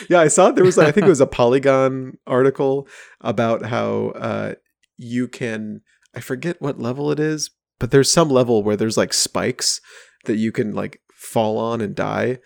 yeah, 0.08 0.20
I 0.20 0.28
saw 0.28 0.50
there 0.50 0.64
was 0.64 0.78
I 0.78 0.92
think 0.92 1.06
it 1.06 1.10
was 1.10 1.20
a 1.20 1.26
Polygon 1.26 2.18
article 2.26 2.86
about 3.20 3.66
how 3.66 4.08
uh, 4.14 4.54
you 4.96 5.26
can 5.28 5.80
I 6.14 6.20
forget 6.20 6.60
what 6.60 6.78
level 6.80 7.10
it 7.10 7.18
is, 7.20 7.50
but 7.78 7.90
there's 7.90 8.10
some 8.10 8.28
level 8.28 8.62
where 8.62 8.76
there's 8.76 8.96
like 8.96 9.12
spikes 9.12 9.80
that 10.26 10.36
you 10.36 10.52
can 10.52 10.72
like 10.72 11.00
fall 11.14 11.58
on 11.58 11.80
and 11.80 11.94
die. 11.94 12.38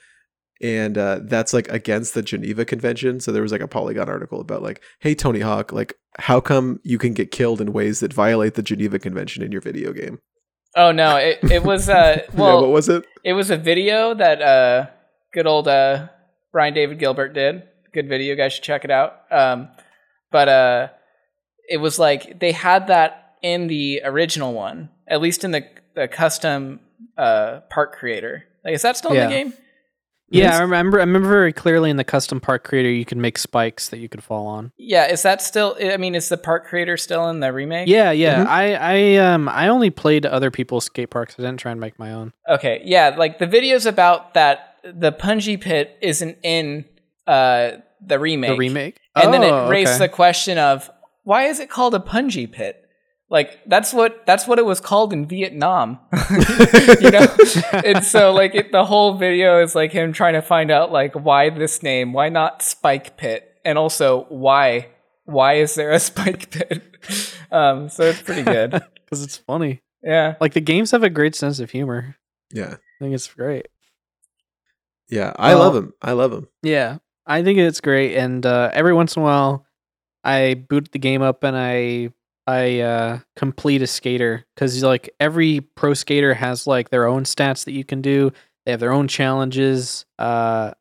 And 0.64 0.96
uh, 0.96 1.20
that's 1.24 1.52
like 1.52 1.68
against 1.68 2.14
the 2.14 2.22
Geneva 2.22 2.64
Convention. 2.64 3.20
So 3.20 3.32
there 3.32 3.42
was 3.42 3.52
like 3.52 3.60
a 3.60 3.68
Polygon 3.68 4.08
article 4.08 4.40
about 4.40 4.62
like, 4.62 4.82
hey 4.98 5.14
Tony 5.14 5.40
Hawk, 5.40 5.72
like 5.72 5.92
how 6.18 6.40
come 6.40 6.80
you 6.82 6.96
can 6.96 7.12
get 7.12 7.30
killed 7.30 7.60
in 7.60 7.74
ways 7.74 8.00
that 8.00 8.14
violate 8.14 8.54
the 8.54 8.62
Geneva 8.62 8.98
Convention 8.98 9.42
in 9.42 9.52
your 9.52 9.60
video 9.60 9.92
game? 9.92 10.20
Oh 10.74 10.90
no, 10.90 11.16
it 11.16 11.38
it 11.42 11.64
was 11.64 11.90
uh 11.90 12.22
yeah, 12.34 12.54
what 12.54 12.70
was 12.70 12.88
it? 12.88 13.04
it 13.22 13.34
was 13.34 13.50
a 13.50 13.58
video 13.58 14.14
that 14.14 14.40
uh 14.40 14.86
good 15.34 15.46
old 15.46 15.68
uh 15.68 16.08
Brian 16.50 16.72
David 16.72 16.98
Gilbert 16.98 17.34
did. 17.34 17.64
Good 17.92 18.08
video, 18.08 18.30
you 18.30 18.36
guys 18.36 18.54
should 18.54 18.64
check 18.64 18.86
it 18.86 18.90
out. 18.90 19.20
Um 19.30 19.68
but 20.32 20.48
uh 20.48 20.88
it 21.68 21.76
was 21.76 21.98
like 21.98 22.40
they 22.40 22.52
had 22.52 22.86
that 22.86 23.34
in 23.42 23.66
the 23.66 24.00
original 24.02 24.54
one, 24.54 24.88
at 25.06 25.20
least 25.20 25.44
in 25.44 25.50
the 25.50 25.66
the 25.94 26.08
custom 26.08 26.80
uh 27.18 27.60
park 27.68 27.96
creator. 27.96 28.44
Like 28.64 28.72
is 28.72 28.80
that 28.80 28.96
still 28.96 29.12
in 29.12 29.28
the 29.28 29.28
game? 29.28 29.52
Yeah, 30.34 30.56
I 30.58 30.60
remember. 30.60 30.98
I 30.98 31.02
remember 31.02 31.28
very 31.28 31.52
clearly 31.52 31.90
in 31.90 31.96
the 31.96 32.04
custom 32.04 32.40
park 32.40 32.64
creator, 32.64 32.90
you 32.90 33.04
could 33.04 33.18
make 33.18 33.38
spikes 33.38 33.88
that 33.90 33.98
you 33.98 34.08
could 34.08 34.22
fall 34.22 34.46
on. 34.46 34.72
Yeah, 34.76 35.06
is 35.10 35.22
that 35.22 35.40
still 35.42 35.76
I 35.80 35.96
mean 35.96 36.14
is 36.14 36.28
the 36.28 36.36
park 36.36 36.66
creator 36.66 36.96
still 36.96 37.28
in 37.28 37.40
the 37.40 37.52
remake? 37.52 37.88
Yeah, 37.88 38.10
yeah. 38.10 38.44
Mhm. 38.44 38.46
I, 38.46 38.74
I, 38.74 39.16
um, 39.32 39.48
I 39.48 39.68
only 39.68 39.90
played 39.90 40.26
other 40.26 40.50
people's 40.50 40.84
skate 40.86 41.10
parks. 41.10 41.34
I 41.38 41.42
didn't 41.42 41.58
try 41.60 41.72
and 41.72 41.80
make 41.80 41.98
my 41.98 42.12
own. 42.12 42.32
Okay, 42.48 42.82
yeah, 42.84 43.14
like 43.16 43.38
the 43.38 43.46
videos 43.46 43.86
about 43.86 44.34
that 44.34 44.76
the 44.84 45.12
Punji 45.12 45.60
Pit 45.60 45.96
isn't 46.02 46.38
in 46.42 46.84
uh 47.26 47.72
the 48.06 48.18
remake. 48.18 48.50
The 48.50 48.56
remake, 48.56 49.00
And 49.16 49.32
then 49.32 49.42
Oh, 49.44 49.66
it 49.66 49.70
raised 49.70 49.92
okay. 49.92 49.98
the 50.04 50.08
question 50.10 50.58
of 50.58 50.90
why 51.22 51.44
is 51.44 51.58
it 51.58 51.70
called 51.70 51.94
a 51.94 51.98
Punji 52.00 52.50
Pit? 52.50 52.83
Like 53.30 53.60
that's 53.66 53.92
what 53.92 54.26
that's 54.26 54.46
what 54.46 54.58
it 54.58 54.66
was 54.66 54.80
called 54.80 55.12
in 55.12 55.26
Vietnam. 55.26 55.98
you 57.00 57.10
know? 57.10 57.26
and 57.72 58.04
so 58.04 58.32
like 58.32 58.54
it, 58.54 58.70
the 58.70 58.84
whole 58.84 59.16
video 59.16 59.62
is 59.62 59.74
like 59.74 59.92
him 59.92 60.12
trying 60.12 60.34
to 60.34 60.42
find 60.42 60.70
out 60.70 60.92
like 60.92 61.14
why 61.14 61.50
this 61.50 61.82
name, 61.82 62.12
why 62.12 62.28
not 62.28 62.62
Spike 62.62 63.16
Pit? 63.16 63.48
And 63.64 63.78
also 63.78 64.24
why 64.28 64.88
why 65.24 65.54
is 65.54 65.74
there 65.74 65.90
a 65.92 65.98
Spike 66.10 66.50
Pit? 66.50 66.82
Um 67.50 67.88
so 67.88 68.04
it's 68.04 68.22
pretty 68.22 68.42
good. 68.42 68.70
because 69.04 69.22
it's 69.24 69.38
funny. 69.38 69.80
Yeah. 70.02 70.34
Like 70.40 70.52
the 70.52 70.60
games 70.60 70.90
have 70.90 71.02
a 71.02 71.10
great 71.10 71.34
sense 71.34 71.60
of 71.60 71.70
humor. 71.70 72.16
Yeah. 72.52 72.74
I 72.74 73.04
think 73.04 73.14
it's 73.14 73.32
great. 73.32 73.66
Yeah. 75.08 75.32
I 75.36 75.54
Well- 75.54 75.64
love 75.64 75.76
him. 75.76 75.92
I 76.02 76.12
love 76.12 76.32
him. 76.32 76.48
Yeah, 76.62 76.98
I 77.26 77.42
think 77.42 77.58
it's 77.58 77.80
great. 77.80 78.16
And 78.16 78.44
uh, 78.44 78.70
every 78.72 78.92
once 78.94 79.16
in 79.16 79.22
a 79.22 79.24
while, 79.24 79.66
I 80.22 80.54
boot 80.54 80.92
the 80.92 80.98
game 80.98 81.22
up 81.22 81.42
and 81.44 81.56
I 81.56 82.10
I 82.46 82.80
uh, 82.80 83.18
complete 83.36 83.82
a 83.82 83.86
skater 83.86 84.44
because 84.54 84.82
like 84.82 85.10
every 85.18 85.60
pro 85.60 85.94
skater 85.94 86.34
has 86.34 86.66
like 86.66 86.90
their 86.90 87.06
own 87.06 87.24
stats 87.24 87.64
that 87.64 87.72
you 87.72 87.84
can 87.84 88.02
do. 88.02 88.32
They 88.64 88.72
have 88.72 88.80
their 88.80 88.92
own 88.92 89.08
challenges. 89.08 90.04
Uh, 90.18 90.72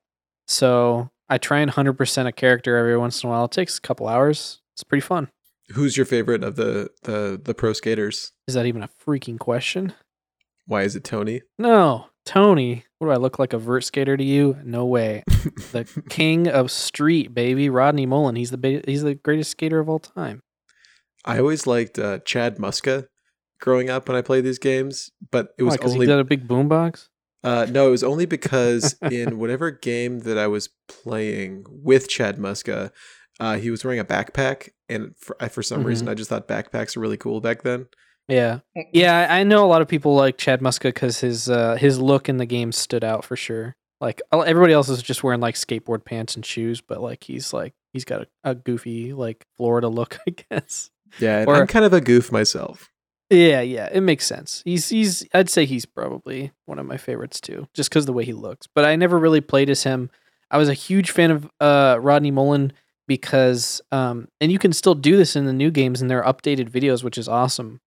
so 0.48 1.10
I 1.30 1.38
try 1.38 1.60
and 1.60 1.72
hundred 1.72 1.94
percent 1.94 2.28
a 2.28 2.32
character 2.32 2.76
every 2.78 2.98
once 2.98 3.24
in 3.24 3.30
a 3.30 3.32
while. 3.32 3.46
It 3.46 3.52
takes 3.52 3.78
a 3.78 3.82
couple 3.82 4.08
hours. 4.08 4.62
It's 4.76 4.84
pretty 4.84 5.02
fun. 5.02 5.30
Who's 5.70 5.96
your 5.96 6.06
favorite 6.06 6.44
of 6.44 6.56
the 6.56 6.90
the 7.04 7.40
the 7.42 7.54
pro 7.54 7.74
skaters? 7.74 8.34
Is 8.48 8.56
that 8.56 8.66
even 8.66 8.84
a 8.84 8.90
freaking 9.06 9.40
question? 9.40 9.94
Why 10.66 10.84
is 10.84 10.96
it 10.96 11.04
Tony? 11.04 11.42
No, 11.58 12.08
Tony. 12.26 12.86
What 13.00 13.08
do 13.08 13.12
I 13.12 13.18
look 13.18 13.40
like 13.40 13.54
a 13.54 13.58
vert 13.58 13.84
skater 13.84 14.16
to 14.16 14.24
you? 14.24 14.58
No 14.64 14.86
way. 14.86 15.24
the 15.28 15.86
king 16.10 16.48
of 16.48 16.72
street, 16.72 17.34
baby, 17.34 17.70
Rodney 17.70 18.06
Mullen. 18.06 18.36
He's 18.36 18.52
the 18.52 18.58
ba- 18.58 18.82
he's 18.86 19.04
the 19.04 19.16
greatest 19.16 19.52
skater 19.52 19.80
of 19.80 19.90
all 19.90 20.00
time. 20.00 20.42
I 21.26 21.40
always 21.40 21.66
liked 21.68 21.98
uh, 22.00 22.20
Chad 22.20 22.58
Muska 22.58 23.08
growing 23.60 23.90
up 23.90 24.08
when 24.08 24.18
I 24.18 24.22
played 24.22 24.44
these 24.44 24.60
games, 24.60 25.10
but 25.32 25.54
it 25.58 25.64
was 25.64 25.76
because 25.78 25.94
only 25.94 26.06
he 26.06 26.12
did 26.12 26.20
a 26.20 26.24
big 26.24 26.48
boombox. 26.48 27.08
uh, 27.44 27.66
no, 27.70 27.88
it 27.88 27.92
was 27.92 28.04
only 28.04 28.26
because 28.26 28.96
in 29.12 29.40
whatever 29.40 29.72
game 29.72 30.20
that 30.20 30.38
I 30.38 30.48
was 30.48 30.70
playing 30.88 31.66
with 31.70 32.10
Chad 32.10 32.38
Muska, 32.38 32.92
uh, 33.40 33.58
he 33.58 33.72
was 33.72 33.84
wearing 33.84 34.00
a 34.00 34.06
backpack, 34.06 34.70
and 34.90 35.16
for, 35.18 35.36
I, 35.40 35.48
for 35.48 35.64
some 35.64 35.84
reason 35.84 36.08
I 36.08 36.14
just 36.14 36.30
thought 36.30 36.48
backpacks 36.48 36.96
were 36.96 37.02
really 37.02 37.18
cool 37.18 37.42
back 37.42 37.64
then. 37.64 37.88
Yeah, 38.28 38.60
yeah. 38.94 39.28
I 39.30 39.40
I 39.40 39.44
know 39.44 39.66
a 39.66 39.68
lot 39.68 39.82
of 39.82 39.88
people 39.88 40.16
like 40.16 40.38
Chad 40.38 40.62
Muska 40.62 40.84
because 40.84 41.20
his 41.20 41.50
uh, 41.50 41.76
his 41.76 42.00
look 42.00 42.30
in 42.30 42.38
the 42.38 42.46
game 42.46 42.72
stood 42.72 43.04
out 43.04 43.26
for 43.26 43.36
sure. 43.36 43.76
Like 44.00 44.22
everybody 44.34 44.74
else 44.74 44.90
is 44.90 45.02
just 45.02 45.24
wearing 45.24 45.40
like 45.40 45.56
skateboard 45.56 46.06
pants 46.06 46.36
and 46.36 46.46
shoes, 46.46 46.82
but 46.82 47.02
like 47.02 47.24
he's 47.24 47.54
like 47.54 47.74
he's 47.92 48.06
got 48.06 48.22
a, 48.22 48.28
a 48.52 48.56
goofy 48.56 49.14
like 49.14 49.46
Florida 49.58 49.88
look, 49.88 50.20
I 50.28 50.32
guess. 50.32 50.90
Yeah, 51.20 51.46
Or- 51.48 51.56
I'm 51.56 51.68
kind 51.68 51.86
of 51.86 51.94
a 51.94 52.02
goof 52.02 52.32
myself. 52.32 52.90
Yeah, 53.30 53.62
yeah, 53.62 53.90
it 53.92 54.02
makes 54.02 54.26
sense. 54.28 54.62
He's 54.66 54.90
he's 54.90 55.26
I'd 55.34 55.50
say 55.50 55.66
he's 55.66 55.86
probably 55.86 56.52
one 56.66 56.78
of 56.78 56.86
my 56.86 56.98
favorites 56.98 57.42
too, 57.42 57.68
just 57.74 57.90
because 57.90 58.04
of 58.04 58.08
the 58.08 58.14
way 58.14 58.26
he 58.26 58.34
looks. 58.34 58.68
But 58.68 58.86
I 58.86 58.96
never 58.96 59.18
really 59.18 59.42
played 59.42 59.70
as 59.70 59.84
him. 59.84 60.12
I 60.52 60.58
was 60.58 60.70
a 60.70 60.74
huge 60.76 61.10
fan 61.10 61.32
of 61.32 61.50
uh, 61.60 61.98
Rodney 62.00 62.30
Mullen 62.30 62.74
because, 63.08 63.82
um, 63.92 64.28
and 64.40 64.52
you 64.52 64.60
can 64.60 64.72
still 64.72 64.94
do 64.94 65.18
this 65.18 65.36
in 65.36 65.46
the 65.46 65.54
new 65.54 65.72
games 65.72 66.02
and 66.02 66.12
their 66.12 66.22
updated 66.24 66.70
videos, 66.70 67.04
which 67.04 67.18
is 67.18 67.28
awesome. 67.28 67.80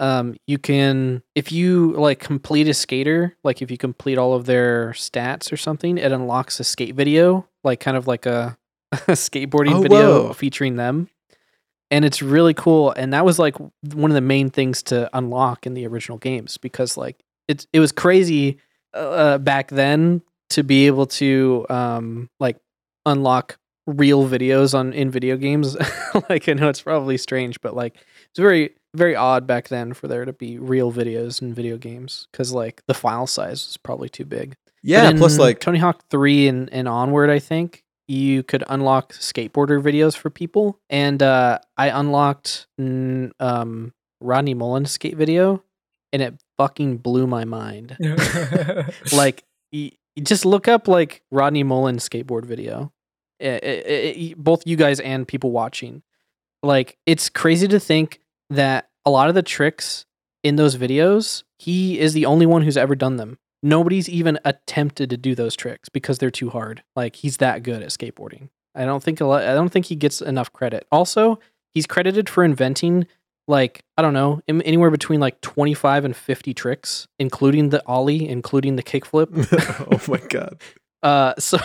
Um, 0.00 0.34
you 0.46 0.58
can 0.58 1.22
if 1.34 1.52
you 1.52 1.92
like 1.92 2.18
complete 2.18 2.68
a 2.68 2.74
skater, 2.74 3.36
like 3.44 3.62
if 3.62 3.70
you 3.70 3.78
complete 3.78 4.18
all 4.18 4.34
of 4.34 4.44
their 4.44 4.90
stats 4.90 5.52
or 5.52 5.56
something, 5.56 5.96
it 5.98 6.10
unlocks 6.12 6.58
a 6.60 6.64
skate 6.64 6.94
video, 6.96 7.46
like 7.62 7.78
kind 7.80 7.96
of 7.96 8.06
like 8.08 8.26
a, 8.26 8.58
a 8.92 8.96
skateboarding 9.12 9.74
Oh, 9.74 9.82
video 9.82 10.24
whoa. 10.26 10.32
featuring 10.32 10.76
them 10.76 11.08
and 11.94 12.04
it's 12.04 12.20
really 12.22 12.54
cool 12.54 12.90
and 12.96 13.12
that 13.12 13.24
was 13.24 13.38
like 13.38 13.54
one 13.94 14.10
of 14.10 14.16
the 14.16 14.20
main 14.20 14.50
things 14.50 14.82
to 14.82 15.08
unlock 15.16 15.64
in 15.64 15.74
the 15.74 15.86
original 15.86 16.18
games 16.18 16.58
because 16.58 16.96
like 16.96 17.22
it 17.46 17.66
it 17.72 17.78
was 17.78 17.92
crazy 17.92 18.58
uh, 18.94 19.38
back 19.38 19.68
then 19.68 20.20
to 20.50 20.64
be 20.64 20.88
able 20.88 21.06
to 21.06 21.64
um 21.70 22.28
like 22.40 22.56
unlock 23.06 23.58
real 23.86 24.26
videos 24.26 24.74
on 24.74 24.92
in 24.92 25.10
video 25.10 25.36
games. 25.36 25.76
Like 26.30 26.48
I 26.48 26.52
know 26.52 26.68
it's 26.68 26.80
probably 26.82 27.16
strange 27.16 27.60
but 27.60 27.74
like 27.74 27.96
it's 28.30 28.38
very 28.38 28.70
very 28.94 29.16
odd 29.16 29.46
back 29.46 29.68
then 29.68 29.94
for 29.94 30.06
there 30.08 30.24
to 30.24 30.32
be 30.32 30.58
real 30.58 30.92
videos 30.92 31.42
in 31.42 31.52
video 31.52 31.76
games 31.76 32.28
cuz 32.32 32.52
like 32.52 32.82
the 32.86 32.94
file 32.94 33.26
size 33.26 33.66
was 33.66 33.76
probably 33.76 34.08
too 34.08 34.24
big. 34.24 34.56
Yeah, 34.82 35.12
plus 35.12 35.38
like 35.38 35.60
Tony 35.60 35.78
Hawk 35.78 36.04
3 36.10 36.46
and, 36.46 36.72
and 36.72 36.86
onward, 36.86 37.30
I 37.30 37.38
think 37.38 37.83
you 38.06 38.42
could 38.42 38.64
unlock 38.68 39.12
skateboarder 39.14 39.82
videos 39.82 40.16
for 40.16 40.30
people. 40.30 40.78
And 40.90 41.22
uh, 41.22 41.58
I 41.76 41.88
unlocked 41.88 42.66
um, 42.78 43.92
Rodney 44.20 44.54
Mullen's 44.54 44.90
skate 44.90 45.16
video, 45.16 45.62
and 46.12 46.22
it 46.22 46.34
fucking 46.58 46.98
blew 46.98 47.26
my 47.26 47.44
mind. 47.44 47.96
like, 49.12 49.44
just 50.22 50.44
look 50.44 50.68
up 50.68 50.86
like 50.88 51.22
Rodney 51.30 51.62
Mullen 51.62 51.96
skateboard 51.96 52.44
video. 52.44 52.92
I- 53.42 53.46
I- 53.62 53.82
I- 53.86 54.34
both 54.36 54.66
you 54.66 54.76
guys 54.76 55.00
and 55.00 55.26
people 55.26 55.50
watching. 55.50 56.02
Like, 56.62 56.96
it's 57.06 57.28
crazy 57.28 57.68
to 57.68 57.80
think 57.80 58.20
that 58.50 58.88
a 59.04 59.10
lot 59.10 59.28
of 59.28 59.34
the 59.34 59.42
tricks 59.42 60.06
in 60.42 60.56
those 60.56 60.76
videos, 60.76 61.42
he 61.58 61.98
is 61.98 62.12
the 62.12 62.26
only 62.26 62.46
one 62.46 62.62
who's 62.62 62.76
ever 62.76 62.94
done 62.94 63.16
them 63.16 63.38
nobody's 63.64 64.08
even 64.08 64.38
attempted 64.44 65.10
to 65.10 65.16
do 65.16 65.34
those 65.34 65.56
tricks 65.56 65.88
because 65.88 66.18
they're 66.18 66.30
too 66.30 66.50
hard. 66.50 66.84
Like 66.94 67.16
he's 67.16 67.38
that 67.38 67.62
good 67.62 67.82
at 67.82 67.88
skateboarding. 67.88 68.50
I 68.74 68.84
don't 68.84 69.02
think 69.02 69.20
a 69.20 69.24
lot, 69.24 69.42
I 69.42 69.54
don't 69.54 69.70
think 69.70 69.86
he 69.86 69.96
gets 69.96 70.20
enough 70.20 70.52
credit. 70.52 70.86
Also, 70.92 71.40
he's 71.72 71.86
credited 71.86 72.28
for 72.28 72.44
inventing 72.44 73.06
like 73.48 73.82
I 73.96 74.02
don't 74.02 74.14
know 74.14 74.40
anywhere 74.48 74.90
between 74.90 75.20
like 75.20 75.40
25 75.40 76.04
and 76.04 76.16
50 76.16 76.54
tricks, 76.54 77.08
including 77.18 77.70
the 77.70 77.82
ollie, 77.86 78.28
including 78.28 78.76
the 78.76 78.82
kickflip. 78.82 79.28
oh 79.90 80.12
my 80.12 80.20
god. 80.28 80.60
Uh, 81.02 81.34
so 81.38 81.58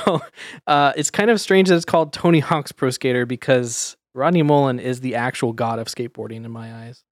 uh, 0.67 0.91
it's 0.97 1.09
kind 1.09 1.29
of 1.29 1.39
strange 1.39 1.69
that 1.69 1.75
it's 1.77 1.85
called 1.85 2.11
Tony 2.11 2.41
Hawk's 2.41 2.73
Pro 2.73 2.89
Skater 2.89 3.25
because 3.25 3.95
Rodney 4.13 4.43
Mullen 4.43 4.81
is 4.81 4.99
the 4.99 5.15
actual 5.15 5.53
god 5.53 5.79
of 5.79 5.87
skateboarding 5.87 6.43
in 6.43 6.51
my 6.51 6.73
eyes. 6.73 7.05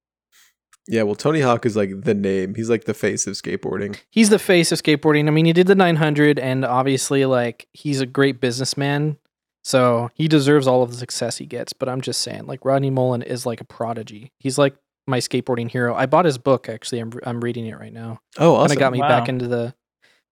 Yeah, 0.88 1.04
well 1.04 1.16
Tony 1.16 1.42
Hawk 1.42 1.66
is 1.66 1.76
like 1.76 2.02
the 2.04 2.14
name. 2.14 2.56
He's 2.56 2.70
like 2.70 2.86
the 2.86 2.94
face 2.94 3.28
of 3.28 3.34
skateboarding. 3.34 4.00
he's 4.10 4.30
the 4.30 4.40
face 4.40 4.72
of 4.72 4.82
skateboarding. 4.82 5.28
I 5.28 5.32
mean, 5.32 5.46
he 5.46 5.54
did 5.54 5.68
the 5.68 5.76
900, 5.76 6.40
and 6.40 6.64
obviously, 6.64 7.26
like, 7.26 7.68
he's 7.74 8.00
a 8.02 8.06
great 8.06 8.40
businessman. 8.40 9.18
So 9.64 10.10
he 10.14 10.28
deserves 10.30 10.66
all 10.66 10.82
of 10.84 10.92
the 10.92 10.98
success 10.98 11.38
he 11.38 11.46
gets. 11.46 11.74
But 11.74 11.90
I'm 11.90 12.00
just 12.00 12.22
saying, 12.22 12.46
like, 12.46 12.64
Rodney 12.64 12.90
Mullen 12.90 13.22
is 13.22 13.46
like 13.46 13.60
a 13.60 13.66
prodigy. 13.66 14.32
He's 14.40 14.58
like 14.58 14.76
my 15.08 15.20
skateboarding 15.20 15.70
hero. 15.70 15.94
I 15.94 16.06
bought 16.06 16.24
his 16.26 16.38
book, 16.38 16.70
actually. 16.70 17.00
I'm, 17.00 17.12
I'm 17.24 17.42
reading 17.42 17.66
it 17.68 17.78
right 17.78 17.92
now. 17.94 18.22
Oh, 18.38 18.58
Kind 18.60 18.72
of 18.72 18.80
got 18.80 18.94
me 18.94 19.00
Wow. 19.00 19.10
back 19.10 19.28
into 19.30 19.48
the 19.48 19.74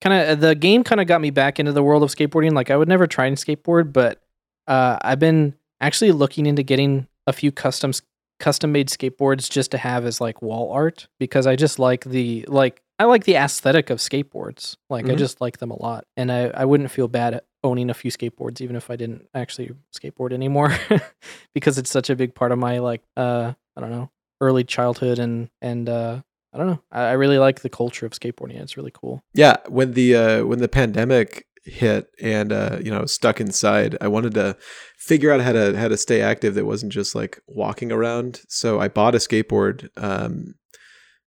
kind 0.01 0.29
of 0.29 0.39
the 0.39 0.55
game, 0.55 0.83
kind 0.85 1.01
of 1.01 1.07
got 1.07 1.19
me 1.21 1.31
back 1.31 1.59
into 1.59 1.71
the 1.73 1.83
world 1.83 2.01
of 2.03 2.09
skateboarding. 2.11 2.53
Like, 2.53 2.71
I 2.71 2.77
would 2.77 2.87
never 2.87 3.07
try 3.07 3.25
and 3.25 3.35
skateboard, 3.35 3.91
but 3.91 4.21
uh, 4.67 4.97
I've 5.01 5.19
been 5.19 5.55
actually 5.81 6.11
looking 6.13 6.45
into 6.45 6.63
getting 6.63 7.07
a 7.27 7.33
few 7.33 7.51
custom 7.51 7.91
custom 8.39 8.71
made 8.71 8.89
skateboards 8.89 9.49
just 9.49 9.71
to 9.71 9.77
have 9.77 10.05
as 10.05 10.19
like 10.21 10.41
wall 10.41 10.71
art 10.71 11.07
because 11.19 11.47
I 11.47 11.55
just 11.55 11.79
like 11.79 12.03
the 12.05 12.45
like 12.47 12.81
I 12.99 13.05
like 13.05 13.25
the 13.25 13.35
aesthetic 13.35 13.89
of 13.89 13.99
skateboards. 13.99 14.77
Like 14.89 15.05
I 15.05 15.09
Mhm. 15.13 15.17
just 15.17 15.41
like 15.41 15.57
them 15.57 15.71
a 15.71 15.81
lot. 15.81 16.05
And 16.15 16.31
I, 16.31 16.47
I 16.47 16.65
wouldn't 16.65 16.91
feel 16.91 17.07
bad 17.09 17.41
owning 17.63 17.89
a 17.89 17.93
few 17.93 18.11
skateboards 18.11 18.61
even 18.61 18.75
if 18.75 18.89
I 18.89 18.95
didn't 18.95 19.27
actually 19.33 19.71
skateboard 19.93 20.31
anymore 20.33 20.77
because 21.53 21.77
it's 21.77 21.89
such 21.89 22.09
a 22.09 22.15
big 22.15 22.35
part 22.35 22.51
of 22.51 22.59
my 22.59 22.79
like 22.79 23.01
uh 23.17 23.53
I 23.75 23.81
don't 23.81 23.91
know, 23.91 24.11
early 24.41 24.63
childhood 24.63 25.19
and 25.19 25.49
and 25.61 25.89
uh 25.89 26.21
I 26.53 26.57
don't 26.57 26.67
know. 26.67 26.81
I, 26.91 27.01
I 27.07 27.11
really 27.13 27.37
like 27.37 27.61
the 27.61 27.69
culture 27.69 28.05
of 28.05 28.13
skateboarding. 28.13 28.61
It's 28.61 28.77
really 28.77 28.91
cool. 28.93 29.21
Yeah, 29.33 29.57
when 29.67 29.91
the 29.91 30.15
uh, 30.15 30.45
when 30.45 30.59
the 30.59 30.69
pandemic 30.69 31.45
hit 31.65 32.07
and 32.21 32.51
uh, 32.53 32.77
you 32.83 32.91
know 32.91 33.05
stuck 33.05 33.41
inside, 33.41 33.97
I 33.99 34.07
wanted 34.07 34.33
to 34.35 34.55
figure 34.97 35.31
out 35.31 35.41
how 35.41 35.51
to 35.51 35.75
how 35.77 35.87
to 35.87 35.97
stay 35.97 36.21
active 36.21 36.53
that 36.55 36.65
wasn't 36.65 36.91
just 36.93 37.15
like 37.15 37.39
walking 37.47 37.91
around. 37.91 38.41
So 38.47 38.79
I 38.79 38.87
bought 38.87 39.15
a 39.15 39.19
skateboard 39.19 39.89
um, 39.97 40.53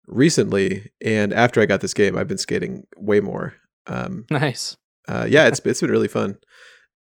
recently, 0.07 0.91
and 1.05 1.32
after 1.32 1.61
I 1.61 1.66
got 1.66 1.80
this 1.80 1.95
game, 1.95 2.16
I've 2.16 2.28
been 2.28 2.39
skating 2.39 2.84
way 2.97 3.20
more. 3.20 3.55
Um, 3.87 4.24
Nice. 4.30 4.76
uh, 5.09 5.26
yeah, 5.28 5.47
it's 5.47 5.61
it's 5.64 5.80
been 5.80 5.91
really 5.91 6.09
fun, 6.09 6.37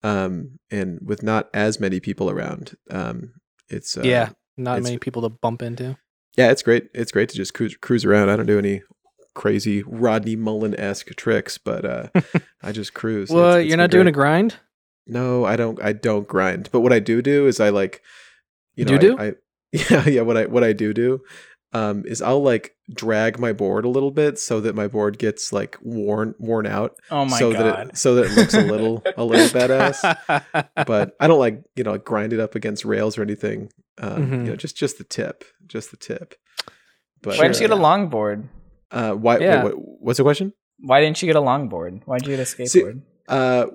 um, 0.03 0.59
and 0.69 0.99
with 1.05 1.23
not 1.23 1.49
as 1.53 1.79
many 1.79 1.99
people 1.99 2.29
around, 2.29 2.75
um, 2.89 3.33
it's 3.69 3.97
uh, 3.97 4.01
yeah. 4.03 4.29
Not 4.57 4.73
it's- 4.79 4.83
many 4.83 4.97
people 4.99 5.21
to 5.23 5.29
bump 5.29 5.61
into. 5.61 5.97
yeah, 6.37 6.51
it's 6.51 6.61
great. 6.61 6.89
It's 6.93 7.11
great 7.11 7.29
to 7.29 7.35
just 7.35 7.53
cruise 7.53 7.75
cruise 7.77 8.03
around. 8.05 8.29
I 8.29 8.35
don't 8.35 8.45
do 8.45 8.59
any 8.59 8.81
crazy 9.33 9.83
Rodney 9.83 10.35
Mullen 10.35 10.75
esque 10.75 11.15
tricks, 11.15 11.57
but 11.57 11.85
uh, 11.85 12.07
I 12.63 12.71
just 12.71 12.93
cruise. 12.93 13.29
Well, 13.29 13.51
It's- 13.51 13.59
it's 13.61 13.67
you're 13.69 13.77
been 13.77 13.83
not 13.83 13.91
doing 13.91 14.07
a 14.07 14.11
grind. 14.11 14.55
No, 15.07 15.45
I 15.45 15.55
don't. 15.55 15.81
I 15.83 15.93
don't 15.93 16.27
grind. 16.27 16.69
But 16.71 16.81
what 16.81 16.93
I 16.93 16.99
do 16.99 17.21
do 17.21 17.47
is 17.47 17.59
I 17.59 17.69
like, 17.69 18.01
you 18.75 18.85
know, 18.85 18.97
Do-do? 18.97 19.17
I, 19.17 19.25
I 19.27 19.33
yeah 19.71 20.07
yeah. 20.07 20.21
What 20.21 20.37
I 20.37 20.45
what 20.45 20.63
I 20.63 20.73
do 20.73 20.93
do, 20.93 21.21
um, 21.73 22.03
is 22.05 22.21
I'll 22.21 22.43
like 22.43 22.75
drag 22.93 23.39
my 23.39 23.51
board 23.51 23.83
a 23.85 23.89
little 23.89 24.11
bit 24.11 24.37
so 24.37 24.59
that 24.61 24.75
my 24.75 24.87
board 24.87 25.17
gets 25.17 25.51
like 25.51 25.77
worn 25.81 26.35
worn 26.37 26.67
out, 26.67 26.95
Oh 27.09 27.25
my 27.25 27.39
so 27.39 27.51
god. 27.51 27.63
that 27.65 27.87
it 27.89 27.97
so 27.97 28.15
that 28.15 28.25
it 28.25 28.31
looks 28.37 28.53
a 28.53 28.61
little 28.61 29.01
a 29.17 29.23
little 29.23 29.47
badass. 29.47 30.17
But 30.85 31.15
I 31.19 31.27
don't 31.27 31.39
like 31.39 31.63
you 31.75 31.83
know 31.83 31.93
like 31.93 32.05
grind 32.05 32.31
it 32.33 32.39
up 32.39 32.53
against 32.55 32.85
rails 32.85 33.17
or 33.17 33.21
anything. 33.23 33.71
Um, 33.97 34.27
Mhm. 34.27 34.31
you 34.45 34.49
know, 34.51 34.55
just 34.55 34.77
just 34.77 34.97
the 34.99 35.03
tip, 35.03 35.43
just 35.67 35.89
the 35.91 35.97
tip. 35.97 36.35
But 37.21 37.37
Why 37.37 37.43
don't 37.45 37.55
you 37.55 37.67
get 37.67 37.71
a 37.71 37.75
uh, 37.75 37.79
longboard? 37.79 38.47
Uh, 38.91 39.13
why? 39.13 39.37
wait, 39.37 39.43
Yeah. 39.45 39.63
what, 39.63 39.73
what's 39.75 40.17
the 40.17 40.23
question? 40.23 40.53
Why 40.79 40.99
didn't 41.01 41.21
you 41.21 41.27
get 41.27 41.35
a 41.35 41.41
longboard? 41.41 42.01
Why'd 42.05 42.25
you 42.25 42.35
get 42.35 42.39
a 42.39 42.45
See- 42.45 42.63
skateboard? 42.81 43.01
Uh, 43.27 43.67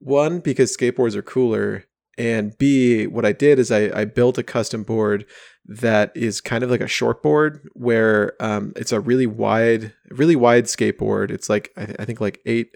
one 0.00 0.40
because 0.40 0.76
skateboards 0.76 1.14
are 1.14 1.22
cooler, 1.22 1.84
and 2.18 2.56
B, 2.58 3.06
what 3.06 3.24
I 3.24 3.32
did 3.32 3.58
is 3.58 3.70
I 3.70 3.90
I 4.00 4.04
built 4.04 4.38
a 4.38 4.42
custom 4.42 4.82
board 4.82 5.24
that 5.66 6.12
is 6.14 6.40
kind 6.40 6.62
of 6.64 6.70
like 6.70 6.80
a 6.82 6.86
short 6.88 7.22
board 7.22 7.68
where 7.74 8.34
um 8.40 8.72
it's 8.76 8.92
a 8.92 9.00
really 9.00 9.26
wide 9.26 9.92
really 10.10 10.36
wide 10.36 10.64
skateboard. 10.64 11.30
It's 11.30 11.48
like 11.48 11.70
I, 11.76 11.94
I 12.00 12.04
think 12.04 12.20
like 12.20 12.40
eight 12.46 12.74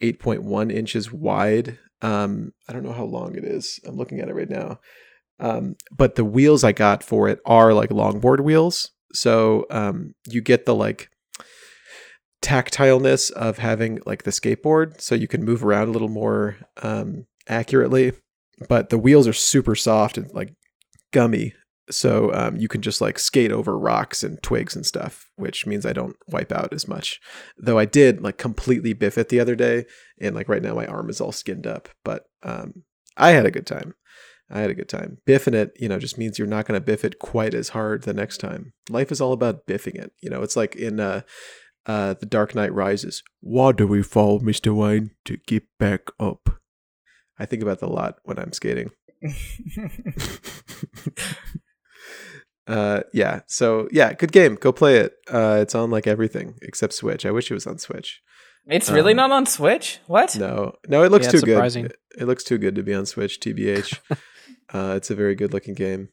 eight 0.00 0.18
point 0.20 0.42
one 0.42 0.70
inches 0.70 1.12
wide. 1.12 1.78
Um, 2.02 2.52
I 2.68 2.72
don't 2.72 2.82
know 2.82 2.92
how 2.92 3.04
long 3.04 3.36
it 3.36 3.44
is. 3.44 3.78
I'm 3.86 3.96
looking 3.96 4.18
at 4.20 4.28
it 4.28 4.34
right 4.34 4.50
now. 4.50 4.80
Um, 5.38 5.76
but 5.96 6.16
the 6.16 6.24
wheels 6.24 6.64
I 6.64 6.72
got 6.72 7.02
for 7.04 7.28
it 7.28 7.40
are 7.46 7.72
like 7.72 7.90
longboard 7.90 8.40
wheels. 8.40 8.90
So 9.14 9.66
um, 9.70 10.14
you 10.28 10.40
get 10.40 10.66
the 10.66 10.74
like 10.74 11.08
tactileness 12.42 13.30
of 13.32 13.58
having 13.58 14.00
like 14.04 14.24
the 14.24 14.30
skateboard 14.30 15.00
so 15.00 15.14
you 15.14 15.28
can 15.28 15.44
move 15.44 15.64
around 15.64 15.88
a 15.88 15.92
little 15.92 16.08
more 16.08 16.56
um, 16.82 17.26
accurately. 17.48 18.12
But 18.68 18.90
the 18.90 18.98
wheels 18.98 19.26
are 19.26 19.32
super 19.32 19.74
soft 19.74 20.18
and 20.18 20.30
like 20.32 20.54
gummy 21.12 21.54
so 21.90 22.32
um, 22.32 22.56
you 22.56 22.68
can 22.68 22.80
just 22.80 23.00
like 23.00 23.18
skate 23.18 23.52
over 23.52 23.78
rocks 23.78 24.22
and 24.22 24.42
twigs 24.42 24.76
and 24.76 24.86
stuff 24.86 25.28
which 25.36 25.66
means 25.66 25.84
i 25.84 25.92
don't 25.92 26.16
wipe 26.28 26.52
out 26.52 26.72
as 26.72 26.86
much. 26.86 27.20
Though 27.58 27.78
i 27.78 27.84
did 27.84 28.22
like 28.22 28.38
completely 28.38 28.92
biff 28.92 29.18
it 29.18 29.28
the 29.28 29.40
other 29.40 29.56
day 29.56 29.84
and 30.20 30.34
like 30.34 30.48
right 30.48 30.62
now 30.62 30.74
my 30.74 30.86
arm 30.86 31.10
is 31.10 31.20
all 31.20 31.32
skinned 31.32 31.66
up 31.66 31.88
but 32.04 32.24
um, 32.42 32.84
i 33.16 33.30
had 33.30 33.46
a 33.46 33.50
good 33.50 33.66
time. 33.66 33.94
I 34.50 34.60
had 34.60 34.68
a 34.68 34.74
good 34.74 34.88
time. 34.88 35.16
Biffing 35.26 35.54
it 35.54 35.72
you 35.78 35.88
know 35.88 35.98
just 35.98 36.18
means 36.18 36.38
you're 36.38 36.46
not 36.46 36.66
going 36.66 36.78
to 36.78 36.84
biff 36.84 37.04
it 37.04 37.18
quite 37.18 37.54
as 37.54 37.70
hard 37.70 38.02
the 38.02 38.14
next 38.14 38.38
time. 38.38 38.72
Life 38.90 39.10
is 39.10 39.20
all 39.20 39.32
about 39.32 39.66
biffing 39.66 39.96
it 39.96 40.12
you 40.22 40.30
know? 40.30 40.42
It's 40.42 40.56
like 40.56 40.76
in 40.76 41.00
uh 41.00 41.22
uh, 41.86 42.14
The 42.14 42.26
Dark 42.26 42.54
Knight 42.54 42.72
Rises. 42.72 43.22
Why 43.40 43.72
do 43.72 43.86
we 43.86 44.02
fall, 44.02 44.40
Mr. 44.40 44.74
Wayne, 44.74 45.10
to 45.24 45.38
get 45.46 45.64
back 45.78 46.02
up? 46.20 46.60
I 47.38 47.46
think 47.46 47.62
about 47.62 47.80
that 47.80 47.86
a 47.86 47.92
lot 47.92 48.16
when 48.24 48.38
I'm 48.38 48.52
skating. 48.52 48.90
uh, 52.66 53.00
yeah. 53.12 53.40
So 53.46 53.88
yeah, 53.90 54.12
good 54.12 54.32
game. 54.32 54.56
Go 54.56 54.72
play 54.72 54.98
it. 54.98 55.14
Uh, 55.30 55.58
it's 55.60 55.74
on 55.74 55.90
like 55.90 56.06
everything 56.06 56.54
except 56.62 56.94
Switch. 56.94 57.26
I 57.26 57.30
wish 57.30 57.50
it 57.50 57.54
was 57.54 57.66
on 57.66 57.78
Switch. 57.78 58.20
it's 58.66 58.90
really 58.90 59.12
um, 59.12 59.16
not 59.16 59.30
on 59.32 59.46
Switch? 59.46 60.00
What? 60.06 60.36
No, 60.36 60.74
no, 60.88 61.02
it 61.02 61.10
looks 61.10 61.26
Yeah, 61.26 61.32
too 61.32 61.38
surprising. 61.38 61.82
good. 61.84 61.92
It, 62.16 62.22
it 62.22 62.26
looks 62.26 62.44
too 62.44 62.58
good 62.58 62.74
to 62.76 62.82
be 62.82 62.94
on 62.94 63.06
Switch. 63.06 63.40
Tbh. 63.40 63.98
uh, 64.72 64.94
it's 64.96 65.10
a 65.10 65.14
very 65.14 65.34
good 65.34 65.52
looking 65.52 65.74
game, 65.74 66.08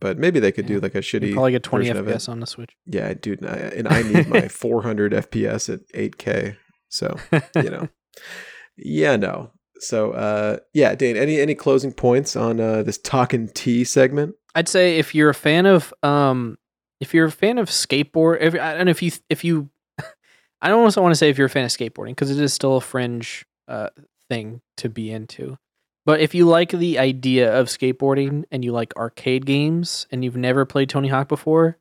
but 0.00 0.18
maybe 0.18 0.40
they 0.40 0.52
could 0.52 0.66
do 0.66 0.80
like 0.80 0.94
a 0.94 0.98
You 0.98 1.02
shitty 1.02 1.32
probably 1.32 1.52
get 1.52 1.62
20 1.62 1.84
version 1.84 1.96
of 1.96 2.08
it. 2.08 2.16
FPS 2.16 2.28
on 2.28 2.40
the 2.40 2.46
Switch. 2.46 2.70
Yeah, 2.86 3.14
dude, 3.14 3.40
and 3.42 3.50
I, 3.50 3.56
and 3.56 3.88
I 3.88 4.02
need 4.02 4.28
my 4.28 4.48
400 4.48 5.12
FPS 5.12 5.72
at 5.72 5.86
8K. 5.88 6.56
So 6.88 7.16
you 7.56 7.70
know, 7.70 7.88
yeah, 8.76 9.16
no. 9.16 9.50
So 9.78 10.12
uh, 10.12 10.58
yeah, 10.72 10.94
Dane, 10.94 11.16
any 11.16 11.38
any 11.40 11.54
closing 11.54 11.92
points 11.92 12.36
on 12.36 12.60
uh, 12.60 12.82
this 12.82 12.98
talking 12.98 13.48
tea 13.48 13.84
segment? 13.84 14.34
I'd 14.54 14.68
say 14.68 14.98
if 14.98 15.14
you're 15.14 15.28
a 15.30 15.34
fan 15.34 15.66
of 15.66 15.92
um 16.02 16.56
if 17.00 17.12
you're 17.12 17.26
a 17.26 17.30
fan 17.30 17.58
of 17.58 17.68
skateboard 17.68 18.38
if 18.40 18.54
I 18.54 18.74
don't 18.74 18.86
know 18.86 18.90
if 18.90 19.02
you 19.02 19.10
if 19.28 19.44
you 19.44 19.68
I 20.62 20.68
don't 20.68 20.82
also 20.82 21.02
want 21.02 21.12
to 21.12 21.16
say 21.16 21.28
if 21.28 21.36
you're 21.36 21.48
a 21.48 21.50
fan 21.50 21.64
of 21.64 21.70
skateboarding 21.70 22.10
because 22.12 22.30
it 22.30 22.40
is 22.40 22.54
still 22.54 22.76
a 22.76 22.80
fringe 22.80 23.44
uh 23.68 23.90
thing 24.30 24.62
to 24.78 24.88
be 24.88 25.10
into. 25.10 25.58
But 26.06 26.20
if 26.20 26.34
you 26.34 26.46
like 26.46 26.70
the 26.70 26.98
idea 26.98 27.52
of 27.52 27.66
skateboarding 27.66 28.44
and 28.50 28.64
you 28.64 28.72
like 28.72 28.96
arcade 28.96 29.44
games 29.44 30.06
and 30.10 30.24
you've 30.24 30.36
never 30.36 30.64
played 30.64 30.88
Tony 30.88 31.08
Hawk 31.08 31.28
before, 31.28 31.76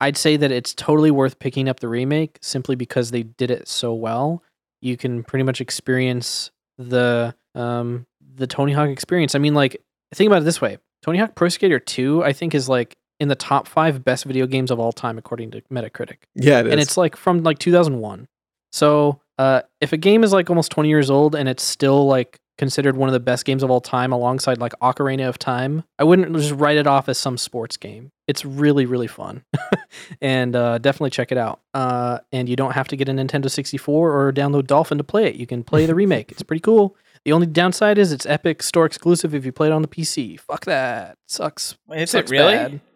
I'd 0.00 0.18
say 0.18 0.36
that 0.36 0.52
it's 0.52 0.74
totally 0.74 1.10
worth 1.10 1.38
picking 1.38 1.68
up 1.68 1.80
the 1.80 1.88
remake 1.88 2.38
simply 2.42 2.76
because 2.76 3.10
they 3.10 3.22
did 3.22 3.50
it 3.50 3.66
so 3.66 3.94
well. 3.94 4.42
You 4.82 4.96
can 4.98 5.24
pretty 5.24 5.44
much 5.44 5.60
experience 5.62 6.50
the 6.76 7.34
um 7.54 8.06
the 8.36 8.46
Tony 8.46 8.72
Hawk 8.72 8.90
experience. 8.90 9.34
I 9.34 9.38
mean 9.38 9.54
like 9.54 9.80
think 10.14 10.28
about 10.28 10.42
it 10.42 10.44
this 10.44 10.60
way. 10.60 10.76
Tony 11.02 11.18
Hawk 11.18 11.34
Pro 11.34 11.48
Skater 11.48 11.78
2 11.78 12.22
I 12.22 12.32
think 12.34 12.54
is 12.54 12.68
like 12.68 12.96
in 13.18 13.28
the 13.28 13.34
top 13.34 13.66
5 13.66 14.04
best 14.04 14.24
video 14.26 14.46
games 14.46 14.70
of 14.70 14.78
all 14.78 14.92
time 14.92 15.16
according 15.16 15.52
to 15.52 15.62
Metacritic 15.72 16.16
Yeah, 16.34 16.60
it 16.60 16.66
is. 16.66 16.72
and 16.72 16.80
it's 16.80 16.96
like 16.98 17.16
from 17.16 17.42
like 17.42 17.58
2001. 17.58 18.28
So, 18.72 19.20
uh, 19.38 19.62
if 19.80 19.92
a 19.92 19.96
game 19.96 20.24
is 20.24 20.32
like 20.32 20.50
almost 20.50 20.72
20 20.72 20.88
years 20.88 21.08
old 21.08 21.34
and 21.34 21.48
it's 21.48 21.62
still 21.62 22.06
like 22.06 22.40
considered 22.58 22.96
one 22.96 23.08
of 23.08 23.12
the 23.12 23.20
best 23.20 23.44
games 23.44 23.62
of 23.62 23.70
all 23.70 23.80
time 23.80 24.12
alongside 24.12 24.58
like 24.58 24.72
Ocarina 24.80 25.28
of 25.28 25.38
Time, 25.38 25.84
I 25.98 26.04
wouldn't 26.04 26.34
just 26.36 26.52
write 26.52 26.76
it 26.76 26.86
off 26.86 27.08
as 27.08 27.18
some 27.18 27.36
sports 27.36 27.76
game. 27.76 28.12
It's 28.26 28.44
really 28.44 28.86
really 28.86 29.06
fun. 29.06 29.44
and 30.20 30.54
uh, 30.56 30.78
definitely 30.78 31.10
check 31.10 31.32
it 31.32 31.38
out. 31.38 31.60
Uh, 31.72 32.18
and 32.32 32.48
you 32.48 32.56
don't 32.56 32.72
have 32.72 32.88
to 32.88 32.96
get 32.96 33.08
a 33.08 33.12
Nintendo 33.12 33.50
64 33.50 34.12
or 34.12 34.32
download 34.32 34.66
Dolphin 34.66 34.98
to 34.98 35.04
play 35.04 35.26
it. 35.26 35.36
You 35.36 35.46
can 35.46 35.62
play 35.64 35.86
the 35.86 35.94
remake. 35.96 36.30
It's 36.32 36.42
pretty 36.42 36.60
cool. 36.60 36.96
The 37.24 37.32
only 37.32 37.46
downside 37.46 37.96
is 37.96 38.12
it's 38.12 38.26
Epic 38.26 38.62
Store 38.62 38.84
exclusive 38.84 39.34
if 39.34 39.46
you 39.46 39.52
play 39.52 39.68
it 39.68 39.72
on 39.72 39.82
the 39.82 39.88
PC. 39.88 40.38
Fuck 40.38 40.66
that. 40.66 41.16
Sucks. 41.26 41.76
Is 41.94 42.10
Sucks 42.10 42.30
it 42.30 42.34
really? 42.34 42.54
bad. 42.54 42.80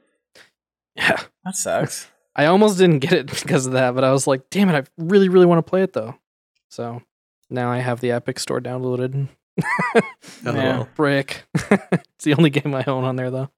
Yeah. 0.96 1.16
That 1.44 1.54
sucks. 1.54 2.08
I 2.34 2.46
almost 2.46 2.76
didn't 2.76 2.98
get 2.98 3.12
it 3.12 3.26
because 3.28 3.66
of 3.66 3.72
that, 3.72 3.94
but 3.94 4.02
I 4.02 4.10
was 4.10 4.26
like, 4.26 4.50
damn 4.50 4.68
it, 4.68 4.74
I 4.74 4.82
really, 4.96 5.28
really 5.28 5.46
want 5.46 5.64
to 5.64 5.68
play 5.70 5.82
it 5.82 5.92
though. 5.92 6.16
So 6.70 7.02
now 7.48 7.70
I 7.70 7.78
have 7.78 8.00
the 8.00 8.10
Epic 8.10 8.38
Store 8.40 8.60
downloaded. 8.60 9.28
Yeah. 10.44 10.84
Brick. 10.94 11.44
it's 11.54 12.24
the 12.24 12.34
only 12.34 12.50
game 12.50 12.74
I 12.74 12.84
own 12.86 13.04
on 13.04 13.16
there 13.16 13.30
though. 13.30 13.50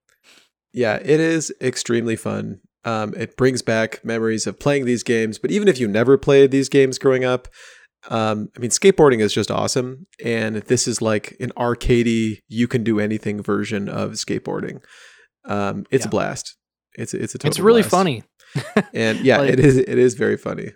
Yeah, 0.73 0.97
it 0.97 1.21
is 1.21 1.53
extremely 1.61 2.17
fun. 2.17 2.61
Um, 2.85 3.13
it 3.17 3.37
brings 3.37 3.61
back 3.63 4.05
memories 4.05 4.47
of 4.47 4.59
playing 4.59 4.87
these 4.87 5.03
games, 5.03 5.39
but 5.39 5.51
even 5.51 5.69
if 5.69 5.79
you 5.79 5.87
never 5.89 6.17
played 6.17 6.51
these 6.51 6.69
games 6.69 6.99
growing 6.99 7.25
up, 7.25 7.49
um, 8.09 8.49
I 8.57 8.61
mean, 8.61 8.71
skateboarding 8.71 9.21
is 9.21 9.35
just 9.35 9.51
awesome, 9.51 10.07
and 10.25 10.57
this 10.57 10.89
is 10.89 11.03
like 11.03 11.37
an 11.41 11.53
arcadey, 11.57 12.39
you 12.49 12.67
can 12.67 12.83
do 12.83 12.99
anything 12.99 13.43
version 13.43 13.89
of 13.89 14.13
skateboarding. 14.13 14.81
Um, 15.45 15.85
it's 15.91 16.07
a 16.07 16.09
blast. 16.09 16.57
It's 16.97 17.13
it's 17.13 17.35
a 17.35 17.39
total 17.39 17.51
it's 17.51 17.61
really 17.61 17.83
blast. 17.83 17.91
funny. 17.91 18.23
and 18.95 19.21
yeah, 19.21 19.39
Like- 19.41 19.51
it 19.51 19.61
is 19.61 19.77
it 19.77 19.99
is 19.99 20.15
very 20.15 20.37
funny. 20.39 20.73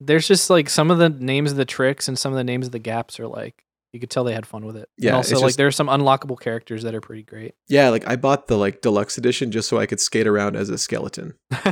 There's 0.00 0.26
just 0.26 0.50
like 0.50 0.68
some 0.68 0.90
of 0.90 0.98
the 0.98 1.08
names 1.08 1.52
of 1.52 1.56
the 1.56 1.64
tricks 1.64 2.08
and 2.08 2.18
some 2.18 2.32
of 2.32 2.36
the 2.36 2.44
names 2.44 2.66
of 2.66 2.72
the 2.72 2.80
gaps 2.80 3.20
are 3.20 3.28
like 3.28 3.62
you 3.94 4.00
could 4.00 4.10
tell 4.10 4.24
they 4.24 4.34
had 4.34 4.44
fun 4.46 4.66
with 4.66 4.76
it. 4.76 4.88
Yeah, 4.98 5.10
And 5.10 5.16
also 5.18 5.32
it's 5.34 5.40
like 5.42 5.48
just- 5.50 5.58
there's 5.58 5.76
some 5.76 5.86
unlockable 5.88 6.38
characters 6.38 6.82
that 6.82 6.94
are 6.94 7.00
pretty 7.00 7.22
great. 7.22 7.54
Yeah, 7.68 7.88
like 7.90 8.06
I 8.06 8.16
bought 8.16 8.48
the 8.48 8.56
like 8.58 8.80
deluxe 8.82 9.16
edition 9.16 9.52
just 9.52 9.68
so 9.68 9.78
I 9.78 9.86
could 9.86 10.00
skate 10.00 10.26
around 10.26 10.56
as 10.56 10.68
a 10.68 10.76
skeleton. 10.76 11.34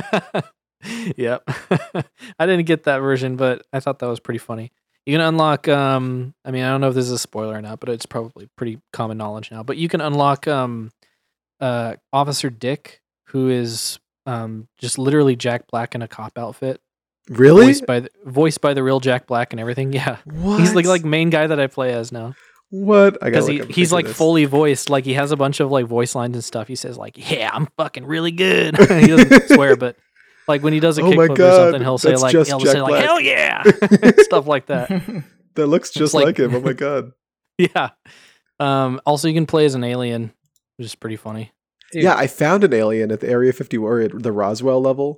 yep. 1.17 1.43
I 2.39 2.45
didn't 2.45 2.65
get 2.65 2.83
that 2.83 2.99
version, 2.99 3.35
but 3.35 3.65
I 3.71 3.79
thought 3.79 3.99
that 3.99 4.07
was 4.07 4.19
pretty 4.19 4.37
funny. 4.39 4.71
You 5.05 5.13
can 5.13 5.21
unlock 5.21 5.67
um 5.67 6.33
I 6.45 6.51
mean, 6.51 6.63
I 6.63 6.69
don't 6.69 6.81
know 6.81 6.89
if 6.89 6.95
this 6.95 7.05
is 7.05 7.11
a 7.11 7.17
spoiler 7.19 7.55
or 7.57 7.61
not, 7.61 7.79
but 7.79 7.89
it's 7.89 8.05
probably 8.05 8.49
pretty 8.57 8.79
common 8.93 9.17
knowledge 9.17 9.51
now. 9.51 9.63
But 9.63 9.77
you 9.77 9.89
can 9.89 10.01
unlock 10.01 10.47
um 10.47 10.91
uh 11.59 11.95
Officer 12.11 12.49
Dick, 12.49 13.01
who 13.27 13.49
is 13.49 13.99
um 14.25 14.67
just 14.77 14.97
literally 14.97 15.35
Jack 15.35 15.67
Black 15.67 15.93
in 15.95 16.01
a 16.01 16.07
cop 16.07 16.37
outfit. 16.37 16.79
Really? 17.29 17.65
Voiced 17.67 17.85
by 17.85 17.99
the, 18.01 18.09
voiced 18.25 18.61
by 18.61 18.73
the 18.73 18.83
real 18.83 18.99
Jack 18.99 19.27
Black 19.27 19.53
and 19.53 19.59
everything. 19.59 19.93
Yeah. 19.93 20.17
What? 20.25 20.59
He's 20.59 20.73
like 20.75 20.85
like 20.85 21.03
main 21.05 21.29
guy 21.29 21.47
that 21.47 21.59
I 21.59 21.67
play 21.67 21.93
as 21.93 22.11
now. 22.11 22.35
what? 22.69 23.17
I 23.21 23.29
Because 23.29 23.47
got 23.47 23.67
he, 23.67 23.73
he's 23.73 23.93
like 23.93 24.07
fully 24.07 24.45
voiced. 24.45 24.89
Like 24.89 25.05
he 25.05 25.13
has 25.13 25.31
a 25.31 25.37
bunch 25.37 25.59
of 25.59 25.71
like 25.71 25.85
voice 25.85 26.15
lines 26.15 26.35
and 26.35 26.43
stuff. 26.43 26.67
He 26.67 26.75
says 26.75 26.97
like, 26.97 27.29
"Yeah, 27.31 27.49
I'm 27.53 27.67
fucking 27.77 28.05
really 28.05 28.31
good." 28.31 28.77
he 28.77 29.07
doesn't 29.07 29.47
swear, 29.53 29.75
but 29.77 29.95
Like 30.47 30.63
when 30.63 30.73
he 30.73 30.79
does 30.81 30.97
a 30.97 31.01
Oh 31.03 31.11
kickflip 31.11 31.39
or 31.39 31.55
something, 31.55 31.81
he'll 31.81 31.97
say 31.97 32.15
like 32.15 32.31
he'll 32.31 32.43
Jack 32.59 32.71
say 32.73 32.81
like 32.81 33.03
hell 33.05 33.19
yeah, 33.21 33.63
stuff 34.19 34.45
like 34.47 34.65
that. 34.67 34.89
That 35.55 35.67
looks 35.67 35.91
just 35.91 36.13
like- 36.13 36.25
like 36.25 36.37
him. 36.39 36.53
Oh 36.55 36.59
my 36.61 36.73
god. 36.73 37.11
Yeah. 37.57 37.89
Um, 38.59 38.99
also, 39.05 39.27
you 39.27 39.33
can 39.33 39.45
play 39.45 39.65
as 39.65 39.75
an 39.75 39.83
alien, 39.83 40.33
which 40.77 40.85
is 40.87 40.95
pretty 40.95 41.15
funny. 41.17 41.51
Dude, 41.91 42.03
Yeah, 42.03 42.15
I 42.15 42.27
found 42.27 42.63
an 42.63 42.73
alien 42.73 43.11
at 43.11 43.19
the 43.19 43.29
Area 43.29 43.53
51 43.53 44.01
at 44.01 44.23
the 44.23 44.31
Roswell 44.31 44.81
level, 44.81 45.17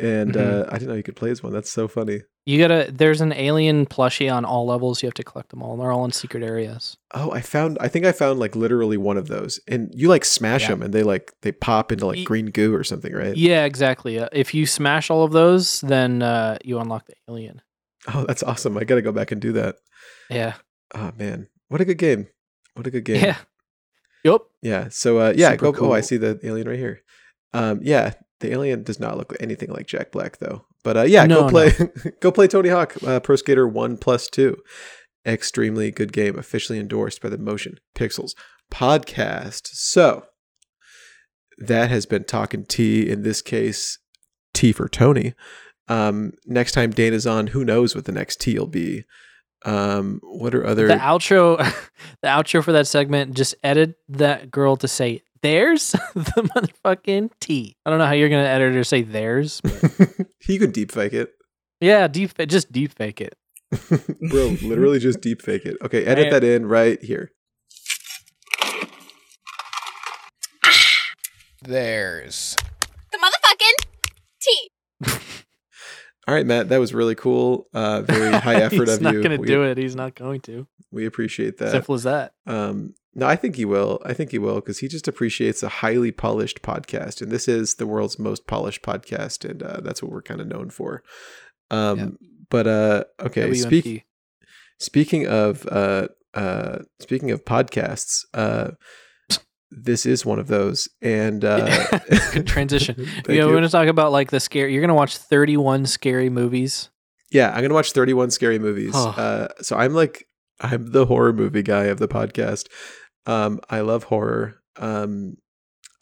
and 0.00 0.34
Mhm. 0.34 0.62
uh, 0.62 0.66
I 0.68 0.78
didn't 0.78 0.88
know 0.88 0.94
you 0.94 1.02
could 1.02 1.16
play 1.16 1.30
as 1.30 1.42
one. 1.42 1.52
That's 1.52 1.70
so 1.70 1.88
funny. 1.88 2.20
You 2.44 2.58
gotta. 2.60 2.92
There's 2.92 3.20
an 3.20 3.32
alien 3.32 3.86
plushie 3.86 4.32
on 4.32 4.44
all 4.44 4.66
levels. 4.66 5.02
You 5.02 5.08
have 5.08 5.14
to 5.14 5.24
collect 5.24 5.48
them 5.50 5.62
all. 5.62 5.72
and 5.72 5.80
They're 5.82 5.90
all 5.90 6.04
in 6.04 6.12
secret 6.12 6.44
areas. 6.44 6.96
Oh, 7.12 7.32
I 7.32 7.40
found. 7.40 7.76
I 7.80 7.88
think 7.88 8.06
I 8.06 8.12
found 8.12 8.38
like 8.38 8.54
literally 8.54 8.96
one 8.96 9.16
of 9.16 9.26
those, 9.26 9.58
and 9.66 9.90
you 9.94 10.08
like 10.08 10.24
smash 10.24 10.62
Yeah. 10.62 10.68
them, 10.68 10.82
and 10.82 10.94
they 10.94 11.02
like 11.02 11.32
they 11.42 11.50
pop 11.50 11.90
into 11.90 12.06
like 12.06 12.24
green 12.24 12.46
goo 12.46 12.72
or 12.74 12.84
something, 12.84 13.12
right? 13.12 13.36
Yeah, 13.36 13.64
exactly. 13.64 14.18
Uh, 14.20 14.28
if 14.32 14.54
you 14.54 14.64
smash 14.64 15.10
all 15.10 15.24
of 15.24 15.32
those, 15.32 15.80
then 15.80 16.22
uh, 16.22 16.58
you 16.64 16.78
unlock 16.78 17.06
the 17.06 17.14
alien. 17.28 17.62
Oh, 18.14 18.24
that's 18.28 18.44
awesome! 18.44 18.78
I 18.78 18.84
gotta 18.84 19.02
go 19.02 19.10
back 19.12 19.32
and 19.32 19.40
do 19.40 19.50
that. 19.52 19.76
Yeah. 20.30 20.54
Oh 20.94 21.10
man, 21.18 21.48
what 21.68 21.80
a 21.80 21.84
good 21.84 21.98
game! 21.98 22.28
What 22.74 22.86
a 22.86 22.90
good 22.92 23.04
game! 23.04 23.24
Yeah. 23.24 23.36
Yep. 24.22 24.42
Yeah. 24.62 24.88
So 24.90 25.18
uh, 25.18 25.32
yeah, 25.36 25.50
Super 25.52 25.72
go. 25.72 25.86
Oh, 25.88 25.92
I 25.92 26.00
see 26.00 26.16
the 26.16 26.38
alien 26.44 26.68
right 26.68 26.78
here. 26.78 27.00
Um, 27.52 27.80
yeah, 27.82 28.12
the 28.40 28.52
alien 28.52 28.82
does 28.82 29.00
not 29.00 29.16
look 29.16 29.34
anything 29.40 29.70
like 29.70 29.86
Jack 29.86 30.12
Black 30.12 30.38
though. 30.38 30.64
But 30.84 30.96
uh, 30.96 31.02
yeah, 31.02 31.26
No, 31.26 31.42
go 31.42 31.48
play. 31.48 31.72
go 32.20 32.30
play 32.30 32.48
Tony 32.48 32.68
Hawk 32.68 32.94
uh, 33.06 33.20
Pro 33.20 33.36
Skater 33.36 33.66
One 33.66 33.96
Plus 33.96 34.28
Two. 34.28 34.56
Extremely 35.26 35.90
good 35.90 36.12
game, 36.12 36.38
officially 36.38 36.78
endorsed 36.78 37.20
by 37.20 37.28
the 37.28 37.38
Motion 37.38 37.78
Pixels 37.96 38.32
podcast. 38.72 39.68
So 39.68 40.26
that 41.58 41.90
has 41.90 42.06
been 42.06 42.24
talking 42.24 42.64
T. 42.64 43.08
In 43.08 43.22
this 43.22 43.42
case, 43.42 43.98
T 44.54 44.72
for 44.72 44.88
Tony. 44.88 45.34
Um, 45.88 46.32
next 46.46 46.72
time 46.72 46.90
Dane's 46.90 47.26
on, 47.26 47.48
who 47.48 47.64
knows 47.64 47.94
what 47.94 48.04
the 48.04 48.12
next 48.12 48.40
T 48.40 48.58
will 48.58 48.66
be. 48.66 49.04
Um, 49.64 50.20
what 50.22 50.54
are 50.54 50.64
other? 50.64 50.86
The 50.86 50.94
outro, 50.94 51.56
the 52.22 52.28
outro 52.28 52.62
for 52.62 52.72
that 52.72 52.86
segment. 52.86 53.34
Just 53.34 53.54
edit 53.64 53.94
that 54.08 54.50
girl 54.50 54.76
to 54.76 54.88
say 54.88 55.22
"There's 55.42 55.92
the 56.14 56.48
motherfucking 56.54 57.30
T. 57.40 57.76
I 57.84 57.90
don't 57.90 57.98
know 57.98 58.06
how 58.06 58.12
you're 58.12 58.28
gonna 58.28 58.42
edit 58.44 58.72
her 58.72 58.78
to 58.80 58.84
say 58.84 59.02
theirs. 59.02 59.60
but- 59.62 60.26
you 60.48 60.58
could 60.58 60.72
deep 60.72 60.92
fake 60.92 61.12
it. 61.12 61.30
yeah, 61.80 62.08
deep. 62.08 62.32
Just 62.48 62.72
deep 62.72 62.92
fake 62.92 63.20
it. 63.20 63.34
Bro, 64.30 64.56
literally 64.62 64.98
just 64.98 65.20
deep 65.20 65.42
fake 65.42 65.66
it. 65.66 65.76
Okay, 65.82 66.04
edit 66.04 66.30
that 66.30 66.44
in 66.44 66.66
right 66.66 67.02
here. 67.02 67.32
There's. 71.62 72.54
the 73.12 73.18
motherfucking 73.18 73.86
T. 74.40 74.70
All 76.26 76.34
right, 76.34 76.46
Matt, 76.46 76.70
that 76.70 76.78
was 76.78 76.92
really 76.92 77.14
cool. 77.14 77.68
Uh, 77.72 78.02
very 78.02 78.32
high 78.40 78.56
effort 78.56 78.88
of 78.88 78.88
you. 78.88 78.92
He's 78.92 79.00
not 79.00 79.22
gonna 79.22 79.38
do 79.38 79.62
it. 79.62 79.78
He's 79.78 79.94
not 79.94 80.14
going 80.14 80.40
to. 80.42 80.66
We 80.90 81.06
appreciate 81.06 81.58
that. 81.58 81.70
Simple 81.70 81.94
as 81.94 82.02
that. 82.04 82.34
Um, 82.46 82.94
no, 83.14 83.26
I 83.26 83.36
think 83.36 83.56
he 83.56 83.64
will. 83.64 84.00
I 84.04 84.12
think 84.12 84.30
he 84.30 84.38
will 84.38 84.56
because 84.56 84.80
he 84.80 84.88
just 84.88 85.08
appreciates 85.08 85.62
a 85.62 85.68
highly 85.68 86.12
polished 86.12 86.62
podcast, 86.62 87.22
and 87.22 87.30
this 87.30 87.48
is 87.48 87.76
the 87.76 87.86
world's 87.86 88.18
most 88.18 88.46
polished 88.46 88.82
podcast, 88.82 89.48
and 89.48 89.62
uh, 89.62 89.80
that's 89.82 90.02
what 90.02 90.12
we're 90.12 90.22
kind 90.22 90.40
of 90.40 90.48
known 90.48 90.70
for. 90.70 91.02
Um, 91.70 92.18
but 92.50 92.66
uh, 92.66 93.04
okay, 93.20 93.54
speak, 93.54 94.04
speaking 94.78 95.26
of 95.26 95.66
uh, 95.66 96.08
uh, 96.34 96.80
speaking 97.00 97.30
of 97.30 97.44
podcasts, 97.44 98.24
uh, 98.34 98.72
this 99.70 100.06
is 100.06 100.24
one 100.24 100.38
of 100.38 100.46
those, 100.46 100.88
and 101.02 101.44
uh, 101.44 101.98
Good 102.32 102.46
transition. 102.46 103.06
You. 103.28 103.46
we're 103.46 103.54
gonna 103.54 103.68
talk 103.68 103.88
about 103.88 104.12
like 104.12 104.30
the 104.30 104.40
scary. 104.40 104.72
You're 104.72 104.82
gonna 104.82 104.94
watch 104.94 105.16
31 105.16 105.86
scary 105.86 106.30
movies. 106.30 106.90
Yeah, 107.30 107.50
I'm 107.50 107.62
gonna 107.62 107.74
watch 107.74 107.92
31 107.92 108.30
scary 108.30 108.58
movies. 108.58 108.92
Oh. 108.94 109.08
Uh, 109.10 109.48
so 109.62 109.76
I'm 109.76 109.94
like, 109.94 110.26
I'm 110.60 110.86
the 110.92 111.06
horror 111.06 111.32
movie 111.32 111.62
guy 111.62 111.84
of 111.84 111.98
the 111.98 112.08
podcast. 112.08 112.68
Um, 113.26 113.60
I 113.68 113.80
love 113.80 114.04
horror. 114.04 114.62
Um, 114.76 115.36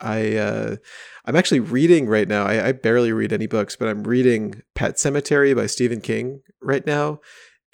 I 0.00 0.36
uh, 0.36 0.76
I'm 1.24 1.36
actually 1.36 1.60
reading 1.60 2.06
right 2.06 2.28
now. 2.28 2.44
I, 2.44 2.68
I 2.68 2.72
barely 2.72 3.12
read 3.12 3.32
any 3.32 3.46
books, 3.46 3.76
but 3.76 3.88
I'm 3.88 4.04
reading 4.04 4.62
Pet 4.74 4.96
Sematary 4.96 5.56
by 5.56 5.66
Stephen 5.66 6.00
King 6.00 6.42
right 6.60 6.86
now. 6.86 7.20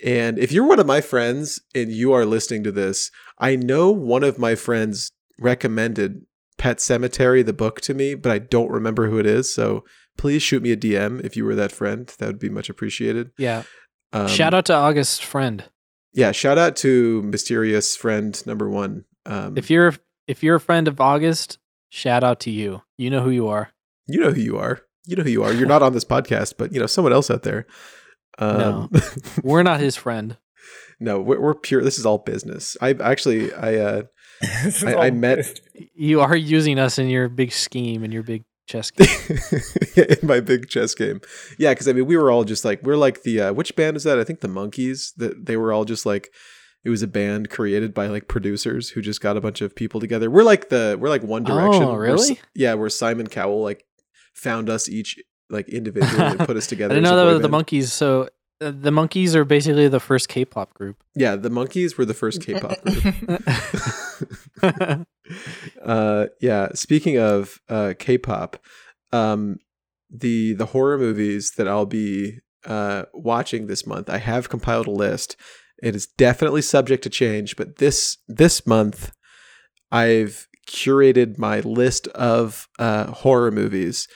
And 0.05 0.39
if 0.39 0.53
you're 0.53 0.67
one 0.67 0.81
of 0.81 0.87
my 0.87 1.01
friends 1.01 1.61
and 1.75 1.91
you 1.91 2.13
are 2.13 2.25
listening 2.25 2.65
to 2.65 2.73
this, 2.73 3.11
I 3.39 3.57
know 3.57 3.91
one 3.91 4.25
of 4.25 4.39
my 4.39 4.55
friends 4.55 5.13
recommended 5.41 6.23
Pet 6.59 6.77
Sematary, 6.79 7.45
the 7.45 7.53
book, 7.53 7.81
to 7.83 7.95
me, 7.95 8.15
but 8.15 8.31
I 8.31 8.39
don't 8.39 8.71
remember 8.71 9.09
who 9.09 9.19
it 9.19 9.27
is. 9.27 9.53
So 9.53 9.85
please 10.19 10.43
shoot 10.43 10.63
me 10.63 10.73
a 10.73 10.77
DM 10.77 11.25
if 11.25 11.37
you 11.37 11.45
were 11.45 11.55
that 11.55 11.73
friend. 11.73 12.07
That 12.19 12.27
would 12.27 12.39
be 12.39 12.51
much 12.51 12.69
appreciated. 12.69 13.31
Yeah. 13.39 13.63
Um, 14.13 14.29
Shout 14.29 14.55
out 14.55 14.67
to 14.67 14.75
August 14.75 15.25
friend. 15.25 15.65
Yeah, 16.13 16.33
shout 16.33 16.59
out 16.59 16.75
to 16.77 17.23
mysterious 17.23 17.97
friend 17.97 18.41
number 18.47 18.69
one. 18.69 19.05
Um, 19.27 19.57
If 19.57 19.71
you're 19.71 19.95
if 20.27 20.43
you're 20.43 20.57
a 20.57 20.61
friend 20.61 20.89
of 20.89 21.01
August, 21.01 21.59
shout 21.89 22.25
out 22.25 22.41
to 22.41 22.51
you. 22.51 22.83
You 22.99 23.11
know 23.11 23.23
who 23.23 23.31
you 23.31 23.47
are. 23.49 23.71
you 24.09 24.19
know 24.21 24.33
who 24.33 24.41
you 24.41 24.59
are, 24.59 24.81
you 25.07 25.15
know 25.15 25.23
who 25.23 25.31
you 25.31 25.45
are. 25.45 25.53
You're 25.53 25.69
not 25.69 25.83
on 25.83 25.93
this 25.93 26.05
podcast, 26.05 26.55
but 26.59 26.73
you 26.73 26.81
know 26.81 26.87
someone 26.87 27.13
else 27.13 27.31
out 27.31 27.45
there. 27.45 27.67
Um, 28.39 28.91
We're 29.45 29.63
not 29.63 29.79
his 29.87 29.95
friend. 29.97 30.37
no, 30.99 31.21
we're, 31.21 31.41
we're 31.41 31.55
pure. 31.55 31.83
This 31.83 31.99
is 31.99 32.07
all 32.07 32.19
business. 32.19 32.77
I 32.81 32.91
actually, 32.95 33.53
I, 33.53 33.77
uh, 33.77 34.03
I- 34.43 34.95
I 35.07 35.11
met- 35.11 35.61
You 35.95 36.21
are 36.21 36.37
using 36.37 36.79
us 36.79 36.99
in 36.99 37.09
your 37.09 37.29
big 37.29 37.53
scheme 37.53 38.03
and 38.05 38.13
your 38.13 38.23
big 38.23 38.45
chess 38.67 38.91
game. 38.91 39.09
in 39.97 40.19
my 40.27 40.41
big 40.41 40.69
chess 40.69 40.95
game. 40.95 41.21
Yeah, 41.59 41.73
because 41.73 41.89
I 41.89 41.93
mean, 41.93 42.07
we 42.07 42.17
were 42.17 42.31
all 42.31 42.45
just 42.45 42.65
like 42.65 42.83
we're 42.83 42.97
like 42.97 43.23
the 43.23 43.41
uh, 43.41 43.53
which 43.53 43.75
band 43.77 43.97
is 43.97 44.05
that? 44.05 44.19
I 44.19 44.25
think 44.25 44.41
the 44.41 44.49
Monkees. 44.49 45.13
That 45.17 45.47
they 45.47 45.57
were 45.57 45.73
all 45.73 45.85
just 45.85 46.07
like 46.07 46.31
it 46.85 46.91
was 46.91 47.03
a 47.03 47.07
band 47.09 47.51
created 47.51 47.93
by 47.93 48.07
like 48.07 48.29
producers 48.29 48.91
who 48.91 49.03
just 49.03 49.21
got 49.21 49.37
a 49.37 49.41
bunch 49.41 49.61
of 49.61 49.75
people 49.75 50.01
together. 50.01 50.31
We're 50.31 50.45
like 50.45 50.69
the 50.69 50.97
we're 51.01 51.09
like 51.11 51.23
One 51.23 51.43
Direction. 51.45 51.83
Oh, 51.83 51.93
We're 51.95 52.03
really? 52.13 52.41
yeah, 52.55 52.75
where 52.75 52.89
Simon 52.89 53.27
Cowell 53.27 53.63
like 53.63 53.85
found 54.35 54.71
us 54.71 54.89
each 54.89 55.19
like 55.51 55.69
individually 55.69 56.25
and 56.25 56.39
put 56.47 56.57
us 56.57 56.67
I 56.69 56.71
together. 56.71 56.95
didn't 56.95 57.05
know 57.11 57.17
that 57.17 57.25
was 57.25 57.43
the 57.43 57.49
band. 57.49 57.67
Monkees. 57.67 57.89
So 57.89 58.29
uh, 58.61 58.71
the 58.71 58.91
Monkees 58.91 59.35
are 59.35 59.45
basically 59.45 59.89
the 59.89 60.01
first 60.01 60.29
K-pop 60.29 60.75
group. 60.75 61.03
Yeah, 61.15 61.37
the 61.37 61.51
Monkees 61.51 61.97
were 61.97 62.05
the 62.05 62.15
first 62.15 62.43
K-pop 62.43 62.83
group. 62.83 65.07
uh 65.85 66.27
yeah 66.41 66.69
speaking 66.75 67.19
of 67.19 67.59
uh 67.69 67.95
k-pop 67.99 68.57
um 69.13 69.59
the 70.11 70.55
the 70.55 70.67
horror 70.67 70.99
movies 70.99 71.53
that 71.57 71.69
i'll 71.69 71.87
be 71.87 72.39
uh 72.67 73.05
watching 73.15 73.67
this 73.67 73.87
month 73.87 74.11
i 74.11 74.19
have 74.19 74.49
compiled 74.49 74.87
a 74.87 74.91
list 74.91 75.37
it 75.83 75.95
is 75.95 76.07
definitely 76.07 76.63
subject 76.63 77.03
to 77.03 77.11
change 77.11 77.57
but 77.57 77.77
this 77.77 78.19
this 78.29 78.67
month 78.67 79.13
i've 79.91 80.47
curated 80.69 81.39
my 81.39 81.61
list 81.61 82.07
of 82.09 82.69
uh 82.79 83.07
horror 83.07 83.51
movies 83.51 84.07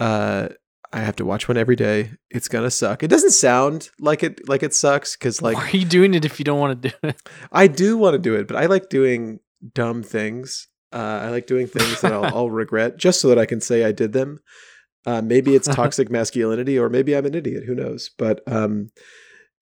uh 0.00 0.48
i 0.92 1.00
have 1.00 1.16
to 1.16 1.24
watch 1.24 1.48
one 1.48 1.56
every 1.56 1.76
day 1.76 2.10
it's 2.30 2.48
gonna 2.48 2.70
suck 2.70 3.02
it 3.02 3.08
doesn't 3.08 3.32
sound 3.32 3.90
like 4.00 4.22
it 4.22 4.48
like 4.48 4.62
it 4.62 4.74
sucks 4.74 5.16
because 5.16 5.42
like 5.42 5.56
Why 5.56 5.68
are 5.68 5.76
you 5.76 5.84
doing 5.84 6.14
it 6.14 6.24
if 6.24 6.38
you 6.38 6.44
don't 6.44 6.60
want 6.60 6.82
to 6.82 6.88
do 6.88 7.08
it? 7.08 7.22
I 7.52 7.66
do 7.66 7.96
want 7.96 8.14
to 8.14 8.18
do 8.18 8.34
it, 8.34 8.46
but 8.46 8.56
I 8.56 8.66
like 8.66 8.88
doing 8.88 9.40
dumb 9.74 10.02
things. 10.02 10.68
Uh, 10.92 11.20
I 11.24 11.30
like 11.30 11.46
doing 11.46 11.66
things 11.66 12.00
that 12.00 12.12
I'll, 12.12 12.24
I'll 12.36 12.50
regret 12.50 12.96
just 12.96 13.20
so 13.20 13.28
that 13.28 13.38
I 13.38 13.46
can 13.46 13.60
say 13.60 13.84
I 13.84 13.92
did 13.92 14.12
them. 14.12 14.40
Uh, 15.04 15.22
maybe 15.22 15.54
it's 15.54 15.68
toxic 15.74 16.10
masculinity, 16.10 16.78
or 16.78 16.88
maybe 16.88 17.16
I'm 17.16 17.26
an 17.26 17.34
idiot. 17.34 17.64
Who 17.64 17.74
knows? 17.74 18.10
But 18.16 18.40
um, 18.46 18.90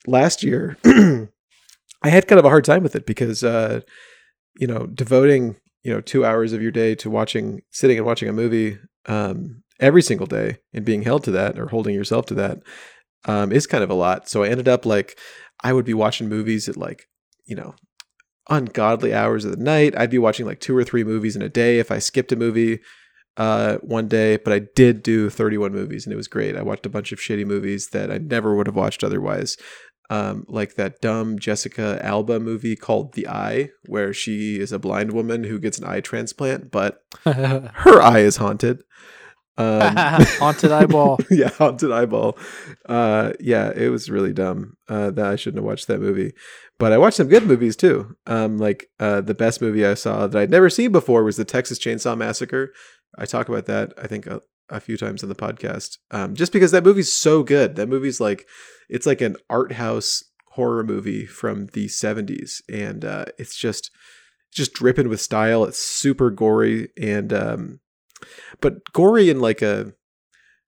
last 0.07 0.43
year, 0.43 0.77
I 0.85 2.09
had 2.09 2.29
kind 2.29 2.39
of 2.39 2.45
a 2.45 2.51
hard 2.51 2.65
time 2.65 2.83
with 2.83 2.97
it 2.97 3.07
because, 3.07 3.43
uh, 3.43 3.81
you 4.57 4.67
know, 4.67 4.87
devoting 4.87 5.57
you 5.83 5.93
know 5.93 6.01
two 6.01 6.25
hours 6.25 6.53
of 6.53 6.63
your 6.63 6.71
day 6.71 6.95
to 6.97 7.11
watching, 7.11 7.63
sitting 7.71 7.99
and 7.99 8.07
watching 8.07 8.29
a 8.29 8.33
movie 8.33 8.79
um, 9.07 9.63
every 9.81 10.03
single 10.03 10.27
day, 10.27 10.59
and 10.73 10.85
being 10.85 11.03
held 11.03 11.25
to 11.25 11.31
that 11.33 11.59
or 11.59 11.69
holding 11.69 11.95
yourself 11.95 12.27
to 12.27 12.35
that 12.35 12.61
um, 13.27 13.53
is 13.53 13.67
kind 13.67 13.85
of 13.85 13.91
a 13.91 13.95
lot. 13.95 14.29
So 14.29 14.43
I 14.43 14.49
ended 14.49 14.69
up 14.69 14.85
like 14.87 15.19
I 15.63 15.73
would 15.73 15.85
be 15.85 15.95
watching 15.95 16.29
movies 16.29 16.69
at 16.69 16.77
like 16.77 17.09
you 17.47 17.57
know 17.57 17.75
ungodly 18.49 19.15
hours 19.15 19.45
of 19.45 19.51
the 19.51 19.63
night. 19.63 19.97
I'd 19.97 20.11
be 20.11 20.19
watching 20.19 20.47
like 20.47 20.61
two 20.61 20.77
or 20.77 20.85
three 20.85 21.05
movies 21.05 21.37
in 21.37 21.43
a 21.43 21.49
day 21.49 21.79
if 21.79 21.91
I 21.91 21.99
skipped 21.99 22.33
a 22.33 22.37
movie 22.37 22.81
uh 23.37 23.77
one 23.79 24.07
day, 24.07 24.37
but 24.37 24.53
I 24.53 24.61
did 24.75 25.03
do 25.03 25.29
31 25.29 25.73
movies 25.73 26.07
and 26.07 26.13
it 26.13 26.17
was 26.17 26.29
great. 26.29 26.57
I 26.57 26.63
watched 26.63 26.87
a 26.87 26.91
bunch 26.91 27.11
of 27.11 27.19
shitty 27.19 27.47
movies 27.47 27.89
that 27.89 28.11
I 28.11 28.19
never 28.19 28.55
would 28.55 28.67
have 28.67 28.77
watched 28.77 29.03
otherwise. 29.03 29.57
Um 30.11 30.45
like 30.47 30.75
that 30.75 31.01
dumb 31.01 31.39
Jessica 31.39 31.99
Alba 32.03 32.39
movie 32.39 32.77
called 32.77 33.15
The 33.15 33.27
Eye 33.27 33.71
where 33.87 34.13
she 34.13 34.61
is 34.61 34.71
a 34.71 34.79
blind 34.79 35.13
woman 35.13 35.45
who 35.45 35.59
gets 35.59 35.79
an 35.79 35.87
eye 35.87 36.01
transplant, 36.01 36.71
but 36.71 37.03
her 37.25 38.03
eye 38.03 38.21
is 38.21 38.37
haunted. 38.37 38.83
Um 39.57 39.97
Haunted 39.97 40.73
eyeball. 40.73 41.19
yeah, 41.31 41.49
haunted 41.49 41.93
eyeball. 41.93 42.37
Uh, 42.87 43.33
yeah, 43.41 43.73
it 43.75 43.89
was 43.89 44.11
really 44.11 44.33
dumb. 44.33 44.77
Uh, 44.89 45.11
that 45.11 45.27
I 45.27 45.37
shouldn't 45.37 45.59
have 45.59 45.65
watched 45.65 45.87
that 45.89 46.01
movie. 46.01 46.33
But 46.79 46.93
I 46.93 46.99
watched 46.99 47.17
some 47.17 47.29
good 47.29 47.47
movies 47.47 47.77
too. 47.77 48.17
Um, 48.27 48.59
like 48.59 48.89
uh, 48.99 49.21
the 49.21 49.35
best 49.35 49.61
movie 49.63 49.87
I 49.87 49.95
saw 49.95 50.27
that 50.27 50.39
I'd 50.39 50.51
never 50.51 50.69
seen 50.69 50.93
before 50.93 51.23
was 51.23 51.37
the 51.37 51.45
Texas 51.45 51.79
Chainsaw 51.79 52.17
Massacre. 52.17 52.73
I 53.17 53.27
talk 53.27 53.49
about 53.49 53.67
that 53.67 53.93
I 53.97 54.09
think 54.09 54.27
uh, 54.27 54.41
a 54.69 54.81
few 54.81 54.97
times 54.97 55.23
on 55.23 55.29
the 55.29 55.35
podcast, 55.35 55.99
um, 56.11 56.35
just 56.35 56.53
because 56.53 56.73
that 56.73 56.85
movie's 56.85 57.13
so 57.13 57.43
good. 57.43 57.77
That 57.77 57.89
movie's 57.89 58.21
like 58.21 58.47
it's 58.89 59.07
like 59.07 59.21
an 59.21 59.37
art 59.49 59.73
house 59.73 60.25
horror 60.55 60.85
movie 60.85 61.27
from 61.27 61.67
the 61.73 61.87
70s 61.87 62.63
and 62.69 63.05
uh, 63.05 63.25
it's 63.39 63.57
just 63.57 63.91
just 64.53 64.73
dripping 64.73 65.09
with 65.09 65.21
style 65.21 65.65
it's 65.65 65.81
super 65.81 66.31
gory 66.31 66.89
and 66.97 67.33
um 67.33 67.81
but 68.61 68.93
gory 68.93 69.29
in 69.31 69.41
like 69.41 69.63
a 69.63 69.93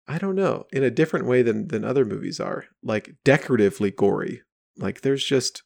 i 0.08 0.18
don't 0.18 0.36
know 0.36 0.66
in 0.72 0.84
a 0.84 0.90
different 0.92 1.26
way 1.26 1.42
than 1.42 1.68
than 1.68 1.84
other 1.84 2.06
movies 2.06 2.40
are 2.40 2.66
like 2.84 3.16
decoratively 3.24 3.92
gory 3.92 4.42
like 4.78 5.02
there's 5.02 5.24
just 5.24 5.64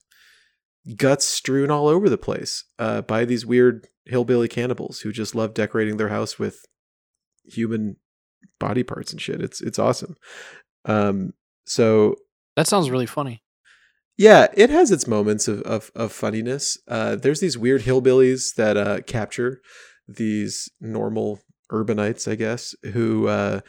guts 0.96 1.26
strewn 1.26 1.70
all 1.70 1.88
over 1.88 2.10
the 2.10 2.18
place 2.18 2.64
uh 2.80 3.02
by 3.02 3.24
these 3.26 3.46
weird 3.46 3.88
hillbilly 4.06 4.48
cannibals 4.48 5.02
who 5.02 5.12
just 5.12 5.36
love 5.36 5.54
decorating 5.54 5.98
their 5.98 6.10
house 6.10 6.40
with 6.40 6.66
human 7.46 7.98
body 8.60 8.84
parts 8.84 9.12
and 9.12 9.22
shit 9.22 9.42
it's 9.42 9.62
it's 9.62 9.78
awesome 9.80 10.16
um 10.86 11.34
so 11.66 12.16
That 12.56 12.68
sounds 12.68 12.90
really 12.90 13.06
funny. 13.06 13.44
yeah, 14.18 14.48
it 14.56 14.70
has 14.72 14.92
its 14.92 15.08
moments 15.08 15.48
of 15.48 15.62
of, 15.62 15.92
of 15.96 16.12
funniness. 16.12 16.78
Uh, 16.88 17.16
there's 17.16 17.40
these 17.40 17.58
weird 17.58 17.84
hillbillies 17.84 18.56
that 18.56 18.78
uh, 18.78 19.02
capture 19.02 19.62
these 20.08 20.70
normal 20.80 21.40
urbanites, 21.72 22.30
I 22.32 22.36
guess, 22.36 22.76
who 22.94 23.28
uh, 23.28 23.62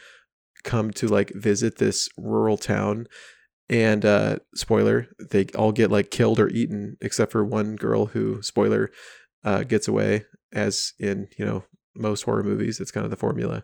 come 0.63 0.91
to 0.91 1.07
like 1.07 1.31
visit 1.31 1.77
this 1.77 2.09
rural 2.17 2.57
town. 2.57 3.07
And 3.69 4.05
uh, 4.05 4.37
spoiler, 4.55 5.07
they 5.31 5.45
all 5.55 5.71
get 5.71 5.89
like 5.89 6.11
killed 6.11 6.39
or 6.39 6.49
eaten, 6.49 6.97
except 7.01 7.31
for 7.31 7.43
one 7.45 7.75
girl 7.75 8.07
who, 8.07 8.41
spoiler, 8.41 8.91
uh, 9.43 9.63
gets 9.63 9.87
away. 9.87 10.25
As 10.51 10.93
in, 10.99 11.27
you 11.37 11.45
know, 11.45 11.63
most 11.95 12.23
horror 12.23 12.43
movies, 12.43 12.79
it's 12.79 12.91
kind 12.91 13.05
of 13.05 13.09
the 13.11 13.17
formula. 13.17 13.63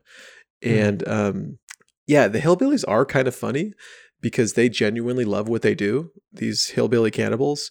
And 0.62 1.08
um, 1.08 1.60
yeah, 2.08 2.28
the 2.28 2.40
hillbillies 2.40 2.84
are 2.88 3.06
kind 3.06 3.28
of 3.28 3.36
funny 3.36 3.74
because 4.22 4.54
they 4.54 4.68
genuinely 4.70 5.26
love 5.26 5.48
what 5.48 5.62
they 5.62 5.76
do. 5.76 6.12
These 6.34 6.70
hillbilly 6.70 7.12
cannibals, 7.12 7.70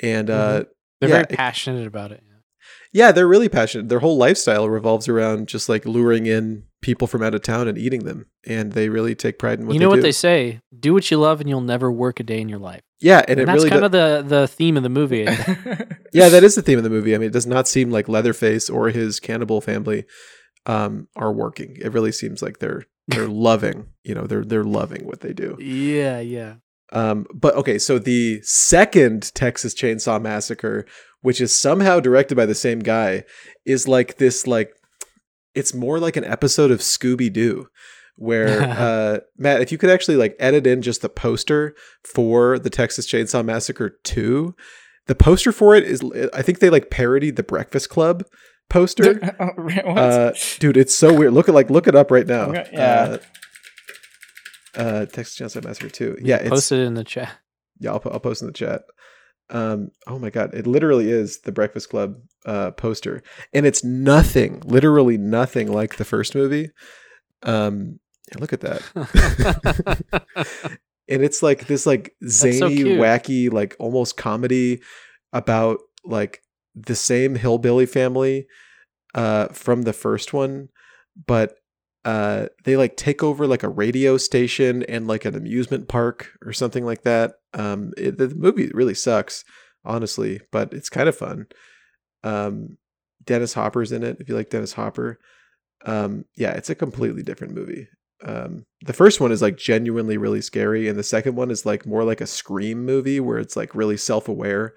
and 0.00 0.30
uh, 0.30 0.64
They're 1.00 1.08
Yeah, 1.08 1.14
very 1.16 1.26
it- 1.30 1.36
passionate 1.36 1.86
about 1.86 2.12
it. 2.12 2.22
Yeah, 2.92 3.12
they're 3.12 3.28
really 3.28 3.48
passionate. 3.48 3.88
Their 3.88 4.00
whole 4.00 4.16
lifestyle 4.16 4.68
revolves 4.68 5.08
around 5.08 5.48
just 5.48 5.68
like 5.68 5.84
luring 5.86 6.26
in 6.26 6.64
people 6.82 7.06
from 7.06 7.22
out 7.22 7.34
of 7.34 7.42
town 7.42 7.68
and 7.68 7.76
eating 7.78 8.04
them, 8.04 8.26
and 8.46 8.72
they 8.72 8.88
really 8.88 9.14
take 9.14 9.38
pride 9.38 9.60
in 9.60 9.66
what 9.66 9.72
they 9.72 9.74
do. 9.74 9.74
you 9.74 9.78
they 9.80 9.84
know 9.84 9.88
what 9.90 9.96
do. 9.96 10.02
they 10.02 10.12
say: 10.12 10.60
do 10.78 10.92
what 10.94 11.10
you 11.10 11.18
love, 11.18 11.40
and 11.40 11.48
you'll 11.48 11.60
never 11.60 11.90
work 11.92 12.20
a 12.20 12.22
day 12.22 12.40
in 12.40 12.48
your 12.48 12.58
life. 12.58 12.80
yeah, 13.00 13.18
and, 13.20 13.30
And, 13.30 13.40
it 13.40 13.46
that's 13.46 13.56
really 13.56 13.70
kind 13.70 13.80
do- 13.82 13.86
of 13.86 13.92
the 13.92 14.24
the 14.40 14.48
theme 14.48 14.76
of 14.76 14.82
the 14.82 14.88
movie. 14.88 15.26
Yeah, 16.12 16.28
that 16.28 16.42
is 16.42 16.56
the 16.56 16.62
theme 16.62 16.76
of 16.78 16.82
the 16.82 16.90
movie. 16.90 17.14
I 17.14 17.18
mean, 17.18 17.28
it 17.28 17.32
does 17.32 17.46
not 17.46 17.68
seem 17.68 17.90
like 17.92 18.08
Leatherface 18.08 18.68
or 18.68 18.88
his 18.90 19.20
cannibal 19.20 19.60
family 19.60 20.06
um, 20.66 21.06
are 21.14 21.32
working. 21.32 21.76
It 21.80 21.92
really 21.92 22.10
seems 22.10 22.42
like 22.42 22.58
they're 22.58 22.84
they're 23.06 23.28
loving. 23.50 23.86
You 24.02 24.14
know, 24.16 24.26
they're 24.26 24.44
they're 24.44 24.64
loving 24.64 25.06
what 25.06 25.20
they 25.20 25.32
do. 25.32 25.56
yeah, 25.60 26.18
yeah. 26.18 26.54
Um, 26.92 27.26
but 27.34 27.54
okay, 27.54 27.78
so 27.78 27.98
the 27.98 28.40
second 28.42 29.34
Texas 29.34 29.74
Chainsaw 29.74 30.20
Massacre, 30.20 30.86
which 31.22 31.40
is 31.40 31.56
somehow 31.56 32.00
directed 32.00 32.34
by 32.34 32.46
the 32.46 32.54
same 32.54 32.80
guy, 32.80 33.24
is 33.64 33.86
like 33.86 34.16
this 34.18 34.46
like 34.46 34.72
it's 35.54 35.74
more 35.74 35.98
like 35.98 36.16
an 36.16 36.24
episode 36.24 36.70
of 36.70 36.80
Scooby 36.80 37.32
Doo. 37.32 37.68
Where 38.16 38.62
uh, 38.78 39.20
Matt, 39.38 39.62
if 39.62 39.72
you 39.72 39.78
could 39.78 39.90
actually 39.90 40.16
like 40.16 40.36
edit 40.38 40.66
in 40.66 40.82
just 40.82 41.02
the 41.02 41.08
poster 41.08 41.74
for 42.04 42.58
the 42.58 42.70
Texas 42.70 43.06
Chainsaw 43.10 43.44
Massacre 43.44 43.98
2, 44.04 44.54
the 45.06 45.14
poster 45.14 45.52
for 45.52 45.74
it 45.74 45.84
is 45.84 46.02
I 46.34 46.42
think 46.42 46.58
they 46.58 46.70
like 46.70 46.90
parodied 46.90 47.36
the 47.36 47.42
Breakfast 47.42 47.88
Club 47.88 48.24
poster. 48.68 49.34
Oh. 49.42 49.94
Uh, 49.94 50.32
dude, 50.58 50.76
it's 50.76 50.94
so 50.94 51.12
weird. 51.14 51.32
Look 51.32 51.48
at 51.48 51.54
like 51.54 51.70
look 51.70 51.86
it 51.86 51.94
up 51.94 52.10
right 52.10 52.26
now. 52.26 52.52
Yeah. 52.52 52.70
Uh, 52.82 53.18
uh, 54.76 55.06
Texas 55.06 55.36
Chainsaw 55.38 55.64
Massacre 55.64 55.88
2. 55.90 56.18
Yeah, 56.22 56.36
it's 56.36 56.48
Post 56.50 56.72
it 56.72 56.80
in 56.80 56.94
the 56.94 57.04
chat. 57.04 57.32
yeah, 57.78 57.90
I'll, 57.92 58.02
I'll 58.06 58.20
post 58.20 58.42
in 58.42 58.46
the 58.46 58.52
chat. 58.52 58.82
Um, 59.50 59.90
oh 60.06 60.18
my 60.18 60.30
god, 60.30 60.54
it 60.54 60.66
literally 60.66 61.10
is 61.10 61.40
the 61.40 61.50
Breakfast 61.52 61.90
Club 61.90 62.20
uh, 62.46 62.70
poster, 62.70 63.22
and 63.52 63.66
it's 63.66 63.82
nothing, 63.82 64.62
literally 64.64 65.18
nothing 65.18 65.72
like 65.72 65.96
the 65.96 66.04
first 66.04 66.36
movie. 66.36 66.70
Um, 67.42 67.98
look 68.38 68.52
at 68.52 68.60
that, 68.60 68.82
and 71.08 71.22
it's 71.24 71.42
like 71.42 71.66
this 71.66 71.84
like 71.84 72.14
zany, 72.28 72.76
cute. 72.76 73.00
wacky, 73.00 73.52
like 73.52 73.74
almost 73.80 74.16
comedy 74.16 74.82
about 75.32 75.80
like 76.04 76.42
the 76.76 76.94
same 76.94 77.34
hillbilly 77.34 77.86
family 77.86 78.46
uh, 79.14 79.48
from 79.48 79.82
the 79.82 79.92
first 79.92 80.32
one, 80.32 80.68
but 81.26 81.56
uh 82.04 82.46
they 82.64 82.76
like 82.76 82.96
take 82.96 83.22
over 83.22 83.46
like 83.46 83.62
a 83.62 83.68
radio 83.68 84.16
station 84.16 84.82
and 84.84 85.06
like 85.06 85.24
an 85.24 85.34
amusement 85.34 85.86
park 85.88 86.30
or 86.44 86.52
something 86.52 86.84
like 86.84 87.02
that. 87.02 87.34
Um 87.52 87.92
it, 87.98 88.16
the 88.16 88.28
movie 88.28 88.70
really 88.72 88.94
sucks 88.94 89.44
honestly 89.84 90.40
but 90.50 90.72
it's 90.72 90.88
kind 90.88 91.08
of 91.08 91.16
fun. 91.16 91.46
Um 92.24 92.78
dennis 93.24 93.52
hopper's 93.52 93.92
in 93.92 94.02
it 94.02 94.16
if 94.18 94.28
you 94.28 94.34
like 94.34 94.48
dennis 94.50 94.72
hopper. 94.72 95.18
Um 95.84 96.24
yeah 96.36 96.52
it's 96.52 96.70
a 96.70 96.74
completely 96.74 97.22
different 97.22 97.54
movie. 97.54 97.88
Um 98.24 98.64
the 98.86 98.94
first 98.94 99.20
one 99.20 99.30
is 99.30 99.42
like 99.42 99.58
genuinely 99.58 100.16
really 100.16 100.40
scary 100.40 100.88
and 100.88 100.98
the 100.98 101.02
second 101.02 101.36
one 101.36 101.50
is 101.50 101.66
like 101.66 101.84
more 101.84 102.04
like 102.04 102.22
a 102.22 102.26
scream 102.26 102.86
movie 102.86 103.20
where 103.20 103.38
it's 103.38 103.56
like 103.56 103.74
really 103.74 103.98
self-aware 103.98 104.72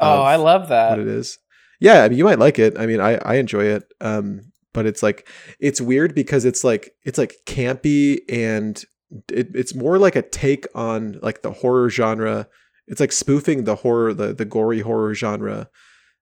oh, 0.00 0.22
I 0.22 0.36
love 0.36 0.68
that. 0.68 0.90
what 0.90 0.98
it 1.00 1.08
is. 1.08 1.38
Yeah 1.80 2.02
i 2.04 2.08
mean 2.10 2.18
you 2.18 2.24
might 2.24 2.38
like 2.38 2.58
it. 2.58 2.78
I 2.78 2.84
mean 2.84 3.00
i 3.00 3.14
i 3.16 3.36
enjoy 3.36 3.64
it. 3.64 3.84
Um 4.02 4.52
but 4.78 4.86
it's 4.86 5.02
like 5.02 5.28
it's 5.58 5.80
weird 5.80 6.14
because 6.14 6.44
it's 6.44 6.62
like 6.62 6.94
it's 7.02 7.18
like 7.18 7.34
campy 7.46 8.20
and 8.28 8.84
it, 9.32 9.48
it's 9.56 9.74
more 9.74 9.98
like 9.98 10.14
a 10.14 10.22
take 10.22 10.66
on 10.72 11.18
like 11.20 11.42
the 11.42 11.50
horror 11.50 11.90
genre 11.90 12.46
it's 12.86 13.00
like 13.00 13.10
spoofing 13.10 13.64
the 13.64 13.74
horror 13.74 14.14
the 14.14 14.32
the 14.32 14.44
gory 14.44 14.78
horror 14.80 15.14
genre 15.14 15.68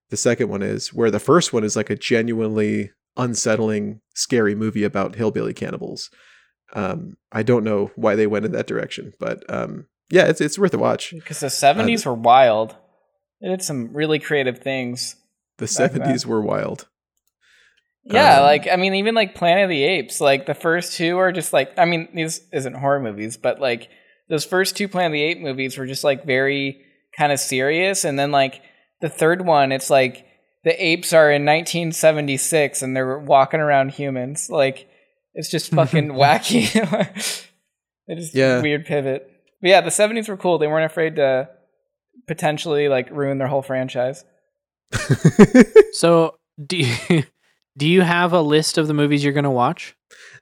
the 0.08 0.16
second 0.16 0.48
one 0.48 0.62
is 0.62 0.94
where 0.94 1.10
the 1.10 1.18
first 1.20 1.52
one 1.52 1.64
is 1.64 1.76
like 1.76 1.90
a 1.90 1.96
genuinely 1.96 2.92
unsettling 3.18 4.00
scary 4.14 4.54
movie 4.54 4.84
about 4.84 5.16
hillbilly 5.16 5.52
cannibals 5.52 6.08
um 6.72 7.18
i 7.32 7.42
don't 7.42 7.62
know 7.64 7.90
why 7.94 8.14
they 8.14 8.26
went 8.26 8.46
in 8.46 8.52
that 8.52 8.66
direction 8.66 9.12
but 9.20 9.44
um 9.52 9.86
yeah 10.08 10.24
it's 10.24 10.40
it's 10.40 10.58
worth 10.58 10.72
a 10.72 10.78
watch 10.78 11.12
Because 11.12 11.40
the 11.40 11.48
70s 11.48 12.06
were 12.06 12.14
wild. 12.14 12.74
They 13.42 13.48
did 13.48 13.62
some 13.62 13.92
really 13.92 14.18
creative 14.18 14.60
things. 14.60 15.16
the. 15.58 15.66
70s 15.66 16.24
were 16.24 16.40
wild 16.40 16.88
Yeah, 18.08 18.38
Um, 18.38 18.42
like 18.44 18.68
I 18.70 18.76
mean, 18.76 18.94
even 18.94 19.14
like 19.14 19.34
Planet 19.34 19.64
of 19.64 19.70
the 19.70 19.82
Apes, 19.84 20.20
like 20.20 20.46
the 20.46 20.54
first 20.54 20.96
two 20.96 21.18
are 21.18 21.32
just 21.32 21.52
like 21.52 21.78
I 21.78 21.84
mean, 21.84 22.08
these 22.14 22.40
isn't 22.52 22.74
horror 22.74 23.00
movies, 23.00 23.36
but 23.36 23.60
like 23.60 23.88
those 24.28 24.44
first 24.44 24.76
two 24.76 24.88
Planet 24.88 25.08
of 25.08 25.12
the 25.14 25.22
Apes 25.22 25.40
movies 25.40 25.76
were 25.78 25.86
just 25.86 26.04
like 26.04 26.24
very 26.24 26.82
kind 27.18 27.32
of 27.32 27.40
serious, 27.40 28.04
and 28.04 28.18
then 28.18 28.30
like 28.30 28.62
the 29.00 29.08
third 29.08 29.44
one, 29.44 29.72
it's 29.72 29.90
like 29.90 30.24
the 30.64 30.72
apes 30.84 31.12
are 31.12 31.30
in 31.30 31.44
1976 31.44 32.82
and 32.82 32.96
they're 32.96 33.18
walking 33.18 33.60
around 33.60 33.90
humans, 33.90 34.48
like 34.50 34.88
it's 35.34 35.48
just 35.50 35.70
fucking 35.74 36.08
wacky. 36.08 36.64
it 38.08 38.18
is 38.18 38.34
Yeah. 38.34 38.60
weird 38.62 38.84
pivot. 38.86 39.30
But 39.60 39.68
yeah, 39.70 39.80
the 39.80 39.90
70s 39.90 40.28
were 40.28 40.36
cool. 40.36 40.58
They 40.58 40.66
weren't 40.66 40.84
afraid 40.90 41.16
to 41.16 41.48
potentially 42.26 42.88
like 42.88 43.10
ruin 43.10 43.38
their 43.38 43.46
whole 43.48 43.62
franchise. 43.62 44.24
So 45.92 46.36
do 46.64 46.76
you, 46.78 47.22
do 47.76 47.88
you 47.88 48.02
have 48.02 48.32
a 48.32 48.40
list 48.40 48.78
of 48.78 48.88
the 48.88 48.94
movies 48.94 49.22
you're 49.22 49.32
going 49.32 49.44
to 49.44 49.50
watch? 49.50 49.94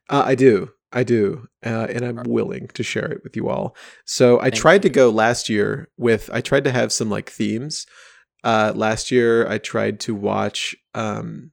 Uh, 0.09 0.23
I 0.25 0.35
do. 0.35 0.71
I 0.93 1.03
do. 1.03 1.49
Uh, 1.65 1.89
and 1.91 2.05
I'm 2.05 2.23
willing 2.25 2.69
to 2.69 2.83
share 2.83 3.11
it 3.11 3.23
with 3.25 3.37
you 3.37 3.49
all. 3.49 3.77
So 4.05 4.39
I 4.39 4.45
Thank 4.45 4.55
tried 4.55 4.83
to 4.83 4.89
go 4.89 5.11
last 5.11 5.49
year 5.49 5.89
with, 5.97 6.31
I 6.33 6.41
tried 6.41 6.65
to 6.65 6.73
have 6.73 6.93
some 6.93 7.11
like 7.11 7.31
themes. 7.31 7.87
Uh, 8.45 8.73
last 8.75 9.11
year, 9.11 9.49
I 9.49 9.59
tried 9.59 10.01
to 10.01 10.15
watch, 10.15 10.77
um, 10.95 11.51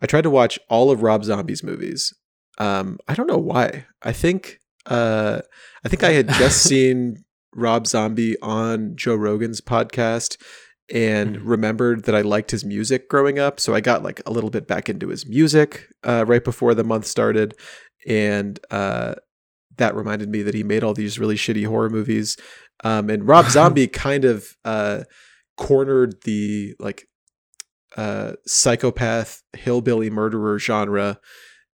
I 0.00 0.06
tried 0.06 0.22
to 0.22 0.30
watch 0.30 0.58
all 0.68 0.90
of 0.90 1.02
Rob 1.02 1.24
Zombie's 1.24 1.64
movies. 1.64 2.14
Um, 2.58 2.98
I 3.08 3.14
don't 3.14 3.26
know 3.26 3.38
why. 3.38 3.86
I 4.02 4.12
think, 4.12 4.60
uh, 4.86 5.40
I 5.84 5.88
think 5.88 6.04
I 6.04 6.10
had 6.10 6.28
just 6.28 6.62
seen 6.62 7.24
Rob 7.54 7.86
Zombie 7.86 8.38
on 8.40 8.94
Joe 8.94 9.16
Rogan's 9.16 9.60
podcast 9.60 10.36
and 10.92 11.36
Mhm. 11.36 11.40
remembered 11.44 12.04
that 12.04 12.14
I 12.14 12.22
liked 12.22 12.50
his 12.50 12.64
music 12.64 13.08
growing 13.08 13.38
up. 13.38 13.60
So 13.60 13.74
I 13.74 13.80
got 13.80 14.02
like 14.02 14.22
a 14.26 14.30
little 14.30 14.50
bit 14.50 14.66
back 14.66 14.88
into 14.88 15.08
his 15.08 15.26
music 15.26 15.86
uh, 16.02 16.24
right 16.26 16.42
before 16.42 16.74
the 16.74 16.84
month 16.84 17.06
started. 17.06 17.54
And 18.06 18.58
uh, 18.70 19.16
that 19.76 19.94
reminded 19.94 20.28
me 20.30 20.42
that 20.42 20.54
he 20.54 20.62
made 20.62 20.82
all 20.82 20.94
these 20.94 21.18
really 21.18 21.36
shitty 21.36 21.66
horror 21.66 21.90
movies. 21.90 22.36
Um, 22.84 23.10
and 23.10 23.26
Rob 23.28 23.46
Zombie 23.50 23.86
kind 23.88 24.24
of 24.24 24.56
uh, 24.64 25.04
cornered 25.56 26.22
the 26.24 26.74
like 26.78 27.06
uh, 27.96 28.32
psychopath 28.46 29.42
hillbilly 29.56 30.10
murderer 30.10 30.58
genre 30.58 31.18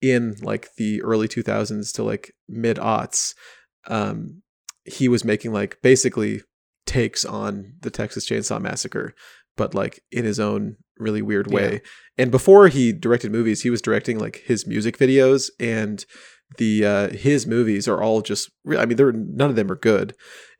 in 0.01 0.35
like 0.41 0.69
the 0.77 1.01
early 1.01 1.27
2000s 1.27 1.91
to 1.93 2.03
like 2.03 2.31
mid 2.47 2.77
aughts. 2.77 3.33
Um, 3.87 4.41
he 4.85 5.07
was 5.07 5.23
making 5.25 5.51
like 5.53 5.77
basically 5.81 6.41
takes 6.85 7.25
on 7.25 7.73
the 7.81 7.91
Texas 7.91 8.27
Chainsaw 8.27 8.61
Massacre, 8.61 9.13
but 9.57 9.73
like 9.73 10.01
in 10.11 10.25
his 10.25 10.39
own 10.39 10.77
really 10.97 11.21
weird 11.21 11.47
way. 11.51 11.81
And 12.17 12.31
before 12.31 12.67
he 12.67 12.91
directed 12.91 13.31
movies, 13.31 13.61
he 13.61 13.69
was 13.69 13.81
directing 13.81 14.19
like 14.19 14.37
his 14.45 14.67
music 14.67 14.97
videos 14.97 15.49
and 15.59 16.05
the 16.57 16.83
uh 16.85 17.09
his 17.09 17.45
movies 17.45 17.87
are 17.87 18.01
all 18.01 18.21
just 18.21 18.49
I 18.75 18.85
mean 18.85 18.97
they're 18.97 19.11
none 19.11 19.51
of 19.51 19.55
them 19.55 19.71
are 19.71 19.75
good 19.75 20.15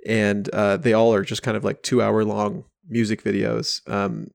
and 0.06 0.48
uh 0.50 0.78
they 0.78 0.94
all 0.94 1.14
are 1.14 1.24
just 1.24 1.42
kind 1.42 1.58
of 1.58 1.64
like 1.64 1.82
2 1.82 2.02
hour 2.02 2.24
long 2.24 2.66
music 2.88 3.24
videos. 3.24 3.82
Um 3.90 4.28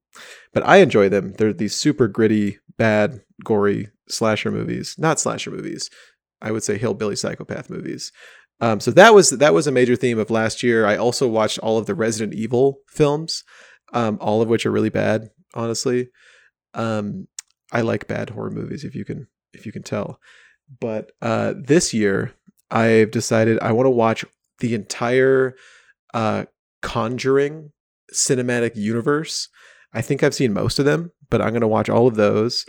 but 0.53 0.66
I 0.66 0.78
enjoy 0.78 1.09
them. 1.09 1.35
They're 1.39 1.53
these 1.53 1.74
super 1.74 2.09
gritty, 2.09 2.59
bad, 2.76 3.20
gory 3.45 3.89
slasher 4.09 4.51
movies. 4.51 4.97
Not 4.99 5.20
slasher 5.20 5.51
movies. 5.51 5.91
I 6.43 6.51
would 6.51 6.62
say 6.62 6.76
hillbilly 6.76 7.16
psychopath 7.16 7.70
movies. 7.70 8.12
Um, 8.61 8.80
so 8.80 8.90
that 8.92 9.14
was 9.14 9.30
that 9.30 9.55
was 9.55 9.66
a 9.66 9.72
major 9.72 9.96
theme 9.96 10.18
of 10.18 10.30
last 10.30 10.62
year. 10.62 10.86
I 10.86 10.96
also 10.96 11.28
watched 11.28 11.59
all 11.59 11.78
of 11.78 11.86
the 11.86 11.94
Resident 11.94 12.34
Evil 12.34 12.78
films, 12.88 13.44
um, 13.92 14.18
all 14.20 14.42
of 14.42 14.48
which 14.48 14.64
are 14.64 14.70
really 14.70 14.90
bad. 14.90 15.30
Honestly, 15.55 16.09
um, 16.72 17.28
I 17.72 17.82
like 17.82 18.07
bad 18.07 18.30
horror 18.30 18.50
movies 18.50 18.84
if 18.84 18.94
you 18.94 19.05
can 19.05 19.26
if 19.52 19.66
you 19.66 19.72
can 19.72 19.82
tell. 19.82 20.20
But 20.80 21.12
uh, 21.20 21.55
this 21.57 21.92
year, 21.92 22.32
I've 22.70 23.11
decided 23.11 23.59
I 23.61 23.72
want 23.72 23.86
to 23.86 23.90
watch 23.90 24.24
the 24.61 24.74
entire 24.74 25.57
uh, 26.12 26.44
Conjuring 26.82 27.72
cinematic 28.12 28.76
universe. 28.76 29.48
I 29.94 30.02
think 30.02 30.22
I've 30.22 30.34
seen 30.34 30.52
most 30.52 30.78
of 30.78 30.84
them, 30.84 31.12
but 31.30 31.40
I'm 31.40 31.50
going 31.50 31.62
to 31.62 31.68
watch 31.68 31.88
all 31.88 32.07
of 32.07 32.16
those. 32.16 32.66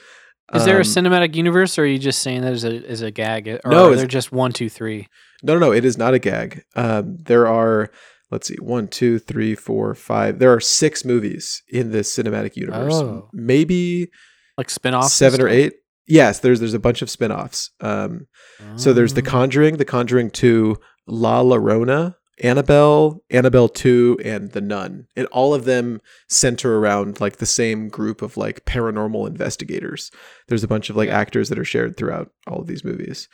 Is 0.54 0.64
there 0.66 0.76
a 0.78 0.80
Um, 0.80 0.84
cinematic 0.86 1.36
universe, 1.36 1.78
or 1.80 1.84
are 1.84 1.88
you 1.88 1.98
just 1.98 2.22
saying 2.22 2.42
that 2.42 2.54
as 2.54 2.64
a 2.64 2.86
as 2.88 3.02
a 3.02 3.10
gag, 3.12 3.48
or 3.48 3.60
No, 3.66 3.92
are 3.92 3.96
there 3.96 4.06
just 4.06 4.32
one, 4.32 4.52
two, 4.52 4.70
three? 4.70 5.08
No, 5.44 5.54
no, 5.54 5.60
no. 5.60 5.72
It 5.74 5.86
is 5.86 5.98
not 5.98 6.14
a 6.14 6.20
gag. 6.20 6.64
Um, 6.76 7.18
there 7.24 7.48
are, 7.48 7.90
let's 8.32 8.48
see, 8.48 8.56
one, 8.62 8.88
two, 8.88 9.18
three, 9.20 9.56
four, 9.56 9.94
five. 9.96 10.40
There 10.40 10.54
are 10.54 10.60
six 10.60 11.04
movies 11.04 11.64
in 11.70 11.92
this 11.92 12.16
cinematic 12.16 12.56
universe. 12.56 12.94
Oh. 12.94 13.30
Maybe 13.34 14.10
Like 14.58 14.70
spin-offs, 14.70 15.14
seven 15.14 15.42
or 15.42 15.48
eight. 15.48 15.74
Yes, 16.08 16.40
there's 16.40 16.60
there's 16.60 16.76
a 16.76 16.80
bunch 16.80 17.02
of 17.02 17.10
spin-offs. 17.10 17.72
Um, 17.82 18.28
so 18.76 18.94
there's 18.94 19.16
The 19.16 19.22
Oh. 19.22 19.26
Conjuring, 19.26 19.78
The 19.78 19.86
Conjuring 19.86 20.30
2, 20.30 20.78
La 21.08 21.42
Llorona, 21.44 22.16
Annabelle, 22.44 23.24
Annabelle 23.30 23.70
2, 23.70 24.20
and 24.24 24.52
The 24.52 24.62
Nun. 24.62 25.08
And 25.16 25.26
all 25.28 25.54
of 25.54 25.66
them 25.66 26.02
center 26.28 26.78
around 26.78 27.22
like 27.22 27.38
the 27.38 27.46
same 27.46 27.88
group 27.88 28.22
of 28.22 28.36
like 28.38 28.66
paranormal 28.66 29.28
investigators. 29.28 30.12
There's 30.48 30.64
a 30.64 30.68
bunch 30.68 30.90
of 30.90 30.96
like 30.96 31.10
actors 31.10 31.50
that 31.50 31.60
are 31.60 31.66
shared 31.66 31.96
throughout 31.98 32.30
all 32.48 32.60
of 32.60 32.68
these 32.68 32.84
movies. 32.84 33.30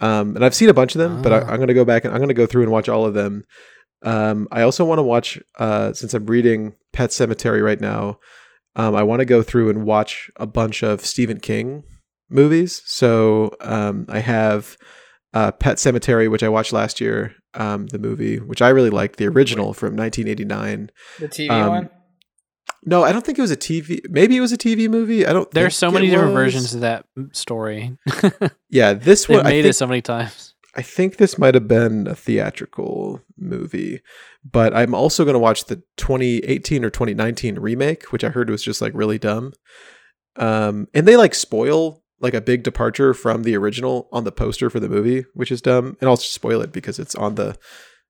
Um, 0.00 0.34
and 0.34 0.44
I've 0.44 0.54
seen 0.54 0.68
a 0.68 0.74
bunch 0.74 0.94
of 0.96 0.98
them, 0.98 1.22
but 1.22 1.32
I, 1.32 1.38
Ah. 1.40 1.46
I'm 1.50 1.56
going 1.56 1.68
to 1.68 1.74
go 1.74 1.84
back 1.84 2.04
and 2.04 2.12
I'm 2.12 2.18
going 2.18 2.28
to 2.28 2.34
go 2.34 2.46
through 2.46 2.62
and 2.62 2.72
watch 2.72 2.88
all 2.88 3.04
of 3.06 3.14
them. 3.14 3.44
Um, 4.02 4.48
I 4.50 4.62
also 4.62 4.84
want 4.84 4.98
to 4.98 5.04
watch, 5.04 5.40
uh, 5.58 5.92
since 5.92 6.12
I'm 6.12 6.26
reading 6.26 6.74
Pet 6.92 7.10
Sematary 7.10 7.62
right 7.64 7.80
now, 7.80 8.18
um, 8.74 8.96
I 8.96 9.04
want 9.04 9.20
to 9.20 9.24
go 9.24 9.42
through 9.42 9.70
and 9.70 9.84
watch 9.84 10.28
a 10.36 10.46
bunch 10.46 10.82
of 10.82 11.02
Stephen 11.02 11.38
King 11.38 11.84
movies. 12.28 12.82
So 12.84 13.54
um, 13.60 14.06
I 14.08 14.18
have 14.18 14.76
uh, 15.34 15.52
Pet 15.52 15.76
Sematary, 15.78 16.30
which 16.30 16.42
I 16.42 16.48
watched 16.48 16.72
last 16.72 17.00
year, 17.00 17.34
um, 17.54 17.86
the 17.88 17.98
movie, 17.98 18.38
which 18.38 18.62
I 18.62 18.68
really 18.68 18.90
liked, 18.90 19.16
the 19.16 19.26
original 19.26 19.72
from 19.74 19.96
1989. 19.96 20.90
The 21.18 21.28
TV 21.28 21.50
Um, 21.50 21.68
one. 21.68 21.90
No, 22.84 23.04
I 23.04 23.12
don't 23.12 23.24
think 23.24 23.38
it 23.38 23.42
was 23.42 23.50
a 23.52 23.56
TV. 23.56 24.00
Maybe 24.10 24.36
it 24.36 24.40
was 24.40 24.52
a 24.52 24.58
TV 24.58 24.88
movie. 24.90 25.24
I 25.24 25.32
don't. 25.32 25.48
There's 25.52 25.72
think 25.78 25.78
so 25.78 25.90
many 25.92 26.10
different 26.10 26.34
versions 26.34 26.74
of 26.74 26.80
that 26.80 27.06
story. 27.32 27.96
Yeah, 28.68 28.94
this 28.94 29.26
They've 29.26 29.36
one. 29.36 29.46
I 29.46 29.50
made 29.50 29.62
think, 29.62 29.70
it 29.70 29.74
so 29.74 29.86
many 29.86 30.00
times. 30.02 30.54
I 30.74 30.82
think 30.82 31.16
this 31.18 31.38
might 31.38 31.54
have 31.54 31.68
been 31.68 32.06
a 32.06 32.14
theatrical 32.14 33.20
movie, 33.38 34.00
but 34.50 34.74
I'm 34.74 34.94
also 34.94 35.24
going 35.24 35.34
to 35.34 35.38
watch 35.38 35.66
the 35.66 35.82
2018 35.98 36.84
or 36.84 36.90
2019 36.90 37.58
remake, 37.58 38.10
which 38.12 38.24
I 38.24 38.30
heard 38.30 38.48
was 38.48 38.62
just 38.62 38.80
like 38.80 38.92
really 38.94 39.18
dumb. 39.18 39.52
Um, 40.36 40.88
and 40.94 41.06
they 41.06 41.16
like 41.18 41.34
spoil 41.34 42.01
like 42.22 42.34
a 42.34 42.40
big 42.40 42.62
departure 42.62 43.12
from 43.12 43.42
the 43.42 43.56
original 43.56 44.08
on 44.12 44.24
the 44.24 44.32
poster 44.32 44.70
for 44.70 44.80
the 44.80 44.88
movie, 44.88 45.24
which 45.34 45.52
is 45.52 45.60
dumb. 45.60 45.96
And 46.00 46.08
I'll 46.08 46.16
spoil 46.16 46.60
it 46.62 46.72
because 46.72 46.98
it's 46.98 47.14
on 47.14 47.34
the 47.34 47.56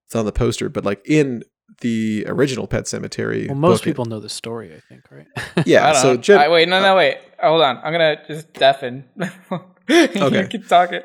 it's 0.06 0.14
on 0.14 0.24
the 0.26 0.32
poster. 0.32 0.68
But 0.68 0.84
like 0.84 1.00
in 1.06 1.42
the 1.80 2.24
original 2.28 2.66
Pet 2.68 2.84
Sematary, 2.84 3.48
Well, 3.48 3.56
most 3.56 3.78
book, 3.80 3.86
it- 3.86 3.90
people 3.90 4.04
know 4.04 4.20
the 4.20 4.28
story, 4.28 4.74
I 4.74 4.80
think, 4.88 5.02
right? 5.10 5.26
yeah. 5.66 5.88
I 5.88 5.92
So 5.94 6.14
know. 6.34 6.40
I, 6.40 6.48
wait, 6.48 6.68
no, 6.68 6.80
no, 6.80 6.94
wait. 6.94 7.18
Hold 7.42 7.62
on. 7.62 7.78
I'm 7.78 7.92
gonna 7.92 8.16
just 8.28 8.52
deafen. 8.52 9.04
Okay. 9.90 10.42
you 10.42 10.46
keep 10.46 10.68
talking. 10.68 11.00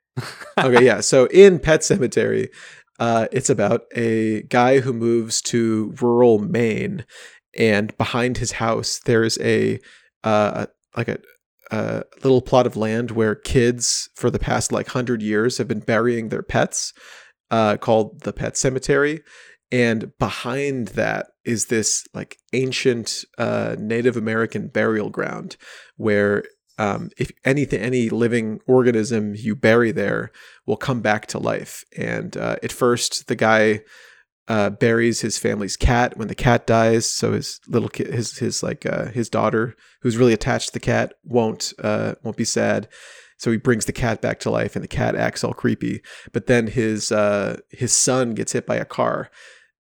okay, 0.58 0.84
yeah. 0.84 1.00
So 1.00 1.26
in 1.26 1.58
Pet 1.60 1.80
Sematary, 1.80 2.48
uh, 2.98 3.28
it's 3.30 3.48
about 3.48 3.82
a 3.94 4.42
guy 4.42 4.80
who 4.80 4.92
moves 4.92 5.40
to 5.42 5.94
rural 6.00 6.38
Maine, 6.40 7.04
and 7.56 7.96
behind 7.96 8.38
his 8.38 8.52
house 8.52 9.00
there's 9.04 9.38
a 9.38 9.78
uh, 10.24 10.66
like 10.96 11.08
a, 11.08 11.18
a 11.70 12.04
little 12.22 12.42
plot 12.42 12.66
of 12.66 12.76
land 12.76 13.10
where 13.10 13.34
kids 13.34 14.08
for 14.14 14.30
the 14.30 14.38
past 14.38 14.72
like 14.72 14.88
hundred 14.88 15.22
years 15.22 15.58
have 15.58 15.68
been 15.68 15.80
burying 15.80 16.28
their 16.28 16.42
pets, 16.42 16.92
uh, 17.50 17.76
called 17.76 18.22
the 18.22 18.32
Pet 18.32 18.56
Cemetery. 18.56 19.22
And 19.72 20.16
behind 20.18 20.88
that 20.88 21.26
is 21.44 21.66
this 21.66 22.06
like 22.14 22.38
ancient 22.52 23.24
uh, 23.36 23.76
Native 23.78 24.16
American 24.16 24.68
burial 24.68 25.10
ground 25.10 25.56
where 25.96 26.44
um, 26.78 27.10
if 27.16 27.30
anything, 27.44 27.80
any 27.80 28.10
living 28.10 28.60
organism 28.66 29.34
you 29.34 29.56
bury 29.56 29.92
there 29.92 30.30
will 30.66 30.76
come 30.76 31.00
back 31.00 31.26
to 31.28 31.38
life. 31.38 31.84
And 31.96 32.36
uh, 32.36 32.56
at 32.62 32.70
first, 32.70 33.28
the 33.28 33.34
guy 33.34 33.80
uh, 34.48 34.70
buries 34.70 35.20
his 35.20 35.38
family's 35.38 35.76
cat 35.76 36.16
when 36.16 36.28
the 36.28 36.34
cat 36.34 36.66
dies. 36.66 37.08
So 37.10 37.32
his 37.32 37.60
little 37.66 37.88
kid, 37.88 38.12
his 38.12 38.38
his 38.38 38.62
like 38.62 38.86
uh, 38.86 39.06
his 39.06 39.28
daughter, 39.28 39.74
who's 40.02 40.16
really 40.16 40.32
attached 40.32 40.68
to 40.68 40.72
the 40.72 40.80
cat, 40.80 41.14
won't 41.24 41.72
uh, 41.82 42.14
won't 42.22 42.36
be 42.36 42.44
sad. 42.44 42.88
So 43.38 43.50
he 43.50 43.58
brings 43.58 43.84
the 43.84 43.92
cat 43.92 44.22
back 44.22 44.40
to 44.40 44.50
life, 44.50 44.76
and 44.76 44.82
the 44.82 44.88
cat 44.88 45.14
acts 45.14 45.44
all 45.44 45.52
creepy. 45.52 46.00
But 46.32 46.46
then 46.46 46.68
his 46.68 47.12
uh, 47.12 47.58
his 47.70 47.92
son 47.92 48.34
gets 48.34 48.52
hit 48.52 48.66
by 48.66 48.76
a 48.76 48.84
car, 48.84 49.30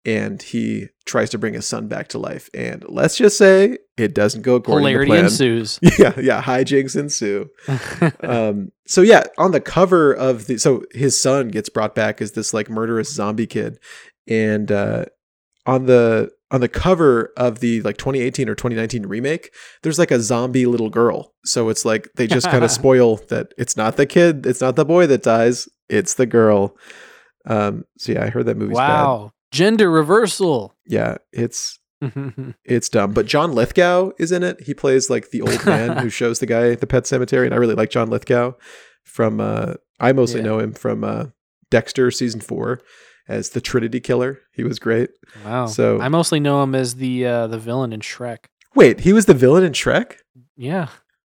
and 0.05 0.41
he 0.41 0.87
tries 1.05 1.29
to 1.31 1.37
bring 1.37 1.53
his 1.53 1.65
son 1.65 1.87
back 1.87 2.07
to 2.09 2.17
life. 2.17 2.49
And 2.53 2.85
let's 2.87 3.17
just 3.17 3.37
say 3.37 3.79
it 3.97 4.13
doesn't 4.15 4.43
go 4.43 4.55
according 4.55 4.87
Hilarity 4.87 5.09
to 5.09 5.13
plan. 5.13 5.25
ensues. 5.25 5.79
Yeah, 5.99 6.13
yeah, 6.19 6.41
hijinks 6.41 6.95
ensue. 6.95 7.49
Um, 8.23 8.71
so 8.87 9.01
yeah, 9.01 9.23
on 9.37 9.51
the 9.51 9.61
cover 9.61 10.13
of 10.13 10.47
the 10.47 10.57
so 10.57 10.83
his 10.91 11.19
son 11.21 11.49
gets 11.49 11.69
brought 11.69 11.95
back 11.95 12.21
as 12.21 12.33
this 12.33 12.53
like 12.53 12.69
murderous 12.69 13.13
zombie 13.13 13.47
kid, 13.47 13.79
and 14.31 14.71
uh, 14.71 15.05
on 15.65 15.85
the 15.85 16.31
on 16.49 16.59
the 16.61 16.67
cover 16.67 17.31
of 17.37 17.59
the 17.59 17.81
like 17.81 17.97
2018 17.97 18.49
or 18.49 18.55
2019 18.55 19.05
remake, 19.05 19.53
there's 19.83 19.99
like 19.99 20.11
a 20.11 20.19
zombie 20.19 20.65
little 20.65 20.89
girl. 20.89 21.33
So 21.45 21.69
it's 21.69 21.85
like 21.85 22.09
they 22.15 22.27
just 22.27 22.49
kind 22.49 22.63
of 22.63 22.71
spoil 22.81 23.17
that 23.29 23.53
it's 23.57 23.77
not 23.77 23.97
the 23.97 24.05
kid, 24.05 24.45
it's 24.45 24.61
not 24.61 24.75
the 24.75 24.85
boy 24.85 25.07
that 25.07 25.23
dies, 25.23 25.67
it's 25.89 26.15
the 26.15 26.25
girl. 26.25 26.75
Um, 27.45 27.85
so 27.97 28.11
yeah, 28.13 28.23
I 28.23 28.29
heard 28.29 28.45
that 28.47 28.57
movie's 28.57 28.77
bad. 28.77 29.03
wow. 29.03 29.31
Gender 29.51 29.89
reversal. 29.91 30.73
Yeah, 30.85 31.17
it's 31.33 31.79
it's 32.65 32.89
dumb. 32.89 33.13
But 33.13 33.25
John 33.25 33.53
Lithgow 33.53 34.11
is 34.17 34.31
in 34.31 34.43
it. 34.43 34.61
He 34.63 34.73
plays 34.73 35.09
like 35.09 35.29
the 35.31 35.41
old 35.41 35.65
man 35.65 35.97
who 35.97 36.09
shows 36.19 36.39
the 36.39 36.45
guy 36.45 36.75
the 36.75 36.87
pet 36.87 37.05
cemetery, 37.07 37.45
and 37.47 37.53
I 37.53 37.57
really 37.57 37.75
like 37.75 37.89
John 37.91 38.09
Lithgow. 38.09 38.53
From 39.03 39.39
uh, 39.41 39.73
I 39.99 40.11
mostly 40.13 40.39
Yeah. 40.41 40.45
know 40.47 40.59
him 40.59 40.73
from 40.73 41.03
uh, 41.03 41.25
Dexter 41.69 42.11
season 42.11 42.39
four 42.41 42.79
as 43.31 43.49
the 43.51 43.61
Trinity 43.61 43.99
Killer. 43.99 44.39
He 44.51 44.63
was 44.63 44.77
great. 44.79 45.09
wow. 45.45 45.65
So- 45.65 45.99
I 46.01 46.09
mostly 46.09 46.39
know 46.39 46.61
him 46.63 46.75
as 46.75 46.95
the 46.95 47.25
uh, 47.25 47.47
the 47.47 47.57
villain 47.57 47.93
in 47.93 48.01
Shrek. 48.01 48.45
Wait, 48.75 49.01
he 49.01 49.13
was 49.13 49.25
the 49.25 49.33
villain 49.33 49.63
in 49.63 49.73
Shrek. 49.73 50.15
Yeah. 50.55 50.87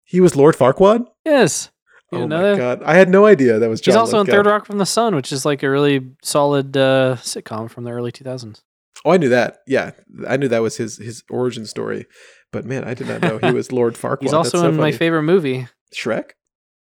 He 0.04 0.20
was 0.20 0.36
Lord 0.36 0.54
Farquaad. 0.56 1.06
Yes. 1.24 1.70
You 2.12 2.18
oh 2.20 2.28
my 2.28 2.56
god, 2.56 2.82
I 2.84 2.94
had 2.94 3.08
no 3.08 3.26
idea 3.26 3.58
that 3.58 3.68
was 3.68 3.80
John. 3.80 3.92
He's 3.92 3.96
also 3.96 4.18
Lithgow. 4.18 4.32
in 4.32 4.36
Third 4.44 4.46
Rock 4.50 4.66
from 4.66 4.78
the 4.78 4.86
Sun, 4.86 5.16
which 5.16 5.32
is 5.32 5.44
like 5.44 5.62
a 5.64 5.70
really 5.70 6.12
solid 6.22 6.76
uh, 6.76 7.16
sitcom 7.18 7.68
from 7.68 7.82
the 7.84 7.90
early 7.90 8.12
2000s. 8.12 8.60
Oh, 9.04 9.10
I 9.10 9.16
knew 9.16 9.30
that. 9.30 9.58
Yeah, 9.66 9.90
I 10.28 10.36
knew 10.36 10.46
that 10.48 10.62
was 10.62 10.76
his 10.76 10.98
his 10.98 11.24
origin 11.28 11.66
story. 11.66 12.06
But 12.52 12.66
man, 12.66 12.84
I 12.84 12.94
did 12.94 13.08
not 13.08 13.20
know 13.22 13.38
he 13.38 13.50
was 13.60 13.72
Lord 13.72 13.94
Farquaad. 13.94 14.22
He's 14.22 14.32
also 14.32 14.58
so 14.58 14.68
in 14.68 14.76
my 14.76 14.92
favorite 14.92 15.24
movie, 15.24 15.66
Shrek. 15.92 16.32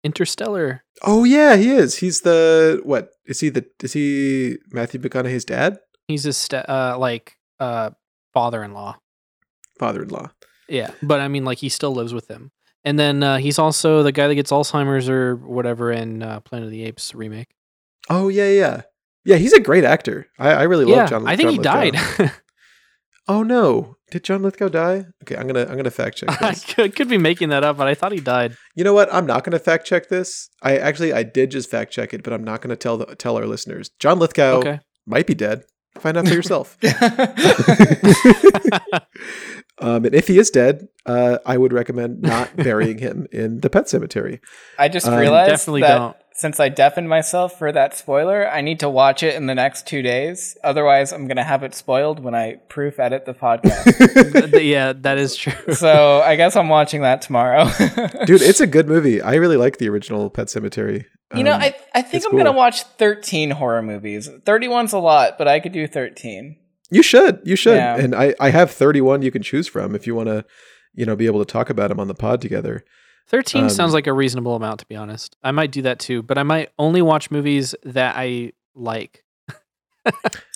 Interstellar. 0.03 0.83
Oh 1.03 1.23
yeah, 1.23 1.55
he 1.55 1.71
is. 1.71 1.97
He's 1.97 2.21
the 2.21 2.81
what? 2.83 3.11
Is 3.25 3.39
he 3.39 3.49
the? 3.49 3.65
Is 3.81 3.93
he 3.93 4.57
Matthew 4.71 4.99
McConaughey's 4.99 5.45
dad? 5.45 5.79
He's 6.07 6.23
his 6.23 6.37
sta- 6.37 6.65
uh, 6.67 6.97
like 6.99 7.37
uh, 7.59 7.91
father-in-law. 8.33 8.97
Father-in-law. 9.79 10.31
Yeah, 10.67 10.91
but 11.01 11.19
I 11.21 11.27
mean, 11.27 11.45
like 11.45 11.59
he 11.59 11.69
still 11.69 11.93
lives 11.93 12.13
with 12.13 12.29
him. 12.29 12.51
And 12.85 12.99
then 12.99 13.23
uh, 13.23 13.37
he's 13.37 13.59
also 13.59 14.03
the 14.03 14.11
guy 14.11 14.27
that 14.27 14.35
gets 14.35 14.51
Alzheimer's 14.51 15.07
or 15.07 15.37
whatever 15.37 15.91
in 15.91 16.21
uh, 16.21 16.41
Planet 16.41 16.65
of 16.65 16.71
the 16.71 16.83
Apes 16.83 17.15
remake. 17.15 17.47
Oh 18.09 18.27
yeah, 18.27 18.49
yeah, 18.49 18.81
yeah. 19.23 19.37
He's 19.37 19.53
a 19.53 19.61
great 19.61 19.85
actor. 19.85 20.27
I, 20.37 20.51
I 20.51 20.63
really 20.63 20.89
yeah, 20.89 20.97
love 20.97 21.09
John. 21.09 21.27
I 21.27 21.37
think 21.37 21.61
John 21.61 21.83
he 21.83 21.91
died. 21.91 22.31
Oh 23.27 23.41
no, 23.41 23.95
did 24.13 24.23
John 24.23 24.43
Lithgow 24.43 24.69
die? 24.69 25.05
Okay, 25.23 25.35
I'm 25.35 25.47
gonna 25.47 25.65
I'm 25.67 25.75
gonna 25.75 25.89
fact 25.89 26.17
check 26.17 26.29
I 26.41 26.51
this. 26.51 26.63
could, 26.65 26.95
could 26.95 27.09
be 27.09 27.17
making 27.17 27.49
that 27.49 27.63
up, 27.63 27.77
but 27.77 27.87
I 27.87 27.95
thought 27.95 28.11
he 28.11 28.19
died. 28.19 28.55
you 28.75 28.83
know 28.83 28.93
what? 28.93 29.11
I'm 29.13 29.25
not 29.25 29.43
gonna 29.43 29.57
fact 29.59 29.87
check 29.87 30.07
this. 30.09 30.49
I 30.61 30.77
actually 30.77 31.11
I 31.13 31.23
did 31.23 31.49
just 31.51 31.69
fact 31.69 31.91
check 31.91 32.13
it, 32.13 32.21
but 32.23 32.31
I'm 32.31 32.43
not 32.43 32.61
gonna 32.61 32.75
tell 32.75 32.97
the 32.97 33.15
tell 33.15 33.35
our 33.37 33.47
listeners. 33.47 33.89
John 33.99 34.19
Lithgow 34.19 34.57
Okay. 34.59 34.79
might 35.07 35.25
be 35.25 35.33
dead. 35.33 35.63
Find 35.99 36.15
out 36.17 36.27
for 36.27 36.33
yourself. 36.33 36.77
um, 39.79 40.05
and 40.05 40.13
if 40.15 40.27
he 40.27 40.37
is 40.37 40.49
dead, 40.49 40.87
uh, 41.05 41.39
I 41.45 41.57
would 41.57 41.73
recommend 41.73 42.21
not 42.21 42.55
burying 42.55 42.97
him 42.99 43.27
in 43.31 43.59
the 43.61 43.69
pet 43.69 43.89
cemetery. 43.89 44.39
I 44.77 44.89
just 44.89 45.07
Um, 45.07 45.19
realized 45.19 45.49
definitely 45.51 45.81
that 45.81 45.97
don't. 45.97 46.17
Since 46.35 46.59
I 46.59 46.69
deafened 46.69 47.07
myself 47.09 47.59
for 47.59 47.71
that 47.71 47.95
spoiler, 47.95 48.49
I 48.49 48.61
need 48.61 48.79
to 48.79 48.89
watch 48.89 49.21
it 49.21 49.35
in 49.35 49.45
the 49.45 49.53
next 49.53 49.85
two 49.85 50.01
days. 50.01 50.57
Otherwise, 50.63 51.13
I'm 51.13 51.27
gonna 51.27 51.43
have 51.43 51.61
it 51.63 51.75
spoiled 51.75 52.19
when 52.19 52.33
I 52.33 52.55
proof 52.69 52.99
edit 52.99 53.25
the 53.25 53.33
podcast. 53.35 54.59
Yeah, 54.63 54.93
that 54.93 55.17
is 55.17 55.35
true. 55.35 55.53
so 55.75 56.21
I 56.21 56.35
guess 56.35 56.55
I'm 56.55 56.69
watching 56.69 57.01
that 57.01 57.21
tomorrow. 57.21 57.65
Dude, 58.25 58.41
it's 58.41 58.61
a 58.61 58.67
good 58.67 58.87
movie. 58.87 59.21
I 59.21 59.35
really 59.35 59.57
like 59.57 59.77
the 59.77 59.89
original 59.89 60.29
Pet 60.29 60.47
Sematary. 60.47 61.05
you 61.35 61.43
know, 61.43 61.53
Um, 61.53 61.61
I 61.61 61.75
I 61.93 62.01
think 62.01 62.23
I'm 62.25 62.35
gonna 62.35 62.51
watch 62.51 62.83
13 62.83 63.51
horror 63.51 63.81
movies. 63.83 64.27
31's 64.29 64.93
a 64.93 64.99
lot, 64.99 65.37
but 65.37 65.47
I 65.47 65.59
could 65.59 65.71
do 65.71 65.85
13. 65.87 66.57
You 66.89 67.03
should. 67.03 67.41
You 67.43 67.55
should. 67.55 67.75
Yeah. 67.77 67.95
And 67.97 68.13
I, 68.15 68.35
I 68.39 68.49
have 68.51 68.69
31 68.71 69.21
you 69.21 69.31
can 69.31 69.41
choose 69.41 69.67
from 69.67 69.95
if 69.95 70.05
you 70.07 70.13
want 70.15 70.29
to, 70.29 70.45
you 70.93 71.05
know, 71.05 71.15
be 71.15 71.25
able 71.25 71.43
to 71.43 71.51
talk 71.51 71.69
about 71.69 71.89
them 71.89 71.99
on 71.99 72.07
the 72.07 72.13
pod 72.15 72.39
together. 72.41 72.83
13 73.27 73.63
Um, 73.63 73.69
sounds 73.69 73.93
like 73.93 74.07
a 74.07 74.13
reasonable 74.13 74.55
amount, 74.55 74.79
to 74.81 74.85
be 74.87 74.95
honest. 74.95 75.35
I 75.43 75.51
might 75.51 75.71
do 75.71 75.81
that 75.83 75.99
too, 75.99 76.21
but 76.21 76.37
I 76.37 76.43
might 76.43 76.69
only 76.77 77.01
watch 77.01 77.31
movies 77.31 77.73
that 77.83 78.15
I 78.17 78.53
like. 78.75 79.23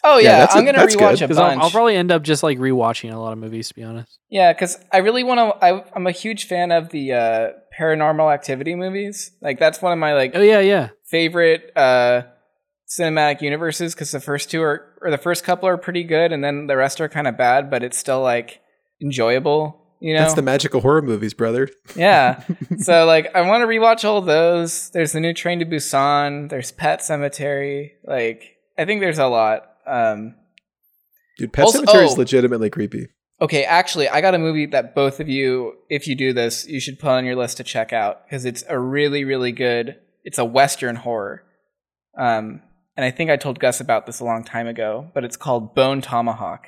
Oh 0.03 0.17
Yeah, 0.17 0.31
yeah, 0.31 0.37
that's 0.39 0.55
a- 0.55 0.57
I'm 0.57 0.65
gonna 0.65 0.77
that's 0.79 0.95
rewatch 0.95 0.99
good. 1.19 1.21
a 1.23 1.27
Because 1.27 1.37
bunch. 1.37 1.57
I'll, 1.57 1.63
I'll 1.65 1.71
probably 1.71 1.95
end 1.95 2.11
up 2.11 2.21
just 2.21 2.43
like 2.43 2.57
rewatching 2.57 3.13
a 3.13 3.17
lot 3.17 3.31
of 3.33 3.39
movies, 3.39 3.69
to 3.69 3.75
be 3.75 3.83
honest. 3.83 4.19
Yeah, 4.29 4.51
because 4.51 4.77
I 4.91 4.97
really 4.97 5.23
want 5.23 5.39
to. 5.39 5.65
I, 5.65 5.83
I'm 5.95 6.05
a 6.05 6.11
huge 6.11 6.47
fan 6.47 6.71
of 6.71 6.89
the 6.89 7.13
uh, 7.13 7.49
paranormal 7.79 8.33
activity 8.33 8.75
movies. 8.75 9.31
Like 9.41 9.57
that's 9.57 9.81
one 9.81 9.93
of 9.93 9.99
my 9.99 10.13
like 10.13 10.33
Oh, 10.35 10.41
yeah, 10.41 10.59
yeah. 10.59 10.89
favorite 11.05 11.71
uh, 11.77 12.23
cinematic 12.89 13.41
universes 13.41 13.93
because 13.95 14.11
the 14.11 14.19
first 14.19 14.51
two 14.51 14.61
are 14.61 14.85
or 15.01 15.11
the 15.11 15.17
first 15.17 15.45
couple 15.45 15.69
are 15.69 15.77
pretty 15.77 16.03
good, 16.03 16.33
and 16.33 16.43
then 16.43 16.67
the 16.67 16.75
rest 16.75 16.99
are 16.99 17.07
kind 17.07 17.27
of 17.27 17.37
bad, 17.37 17.69
but 17.71 17.83
it's 17.83 17.97
still 17.97 18.21
like 18.21 18.59
enjoyable. 19.01 19.81
You 19.99 20.13
know, 20.13 20.19
That's 20.19 20.35
the 20.35 20.41
magical 20.41 20.81
horror 20.81 21.01
movies, 21.01 21.33
brother. 21.33 21.69
yeah. 21.95 22.43
so 22.79 23.05
like, 23.05 23.33
I 23.35 23.41
want 23.41 23.61
to 23.61 23.67
rewatch 23.67 24.05
all 24.05 24.21
those. 24.21 24.89
There's 24.91 25.11
the 25.11 25.19
new 25.19 25.33
Train 25.33 25.59
to 25.59 25.65
Busan. 25.65 26.49
There's 26.49 26.71
Pet 26.71 26.99
Sematary. 26.99 27.91
Like, 28.05 28.57
I 28.77 28.85
think 28.85 29.01
there's 29.01 29.17
a 29.17 29.27
lot. 29.27 29.71
Um, 29.87 30.35
Dude, 31.37 31.53
Pet 31.53 31.65
Also- 31.65 31.79
Cemetery 31.79 32.05
is 32.05 32.13
oh. 32.13 32.17
legitimately 32.17 32.69
creepy. 32.69 33.07
Okay, 33.39 33.63
actually, 33.65 34.09
I 34.09 34.21
got 34.21 34.33
a 34.33 34.39
movie 34.39 34.65
that 34.67 34.95
both 34.95 35.19
of 35.19 35.29
you, 35.29 35.75
if 35.89 36.07
you 36.07 36.15
do 36.15 36.33
this, 36.33 36.67
you 36.67 36.79
should 36.79 36.97
put 36.97 37.09
on 37.09 37.23
your 37.23 37.35
list 37.35 37.57
to 37.57 37.63
check 37.63 37.93
out 37.93 38.25
because 38.25 38.45
it's 38.45 38.63
a 38.67 38.79
really, 38.79 39.23
really 39.25 39.51
good. 39.51 39.95
It's 40.23 40.39
a 40.39 40.45
Western 40.45 40.95
horror, 40.95 41.43
um, 42.17 42.63
and 42.95 43.05
I 43.05 43.11
think 43.11 43.29
I 43.29 43.37
told 43.37 43.59
Gus 43.59 43.79
about 43.79 44.07
this 44.07 44.19
a 44.19 44.25
long 44.25 44.43
time 44.43 44.65
ago. 44.65 45.11
But 45.13 45.23
it's 45.23 45.37
called 45.37 45.75
Bone 45.75 46.01
Tomahawk. 46.01 46.67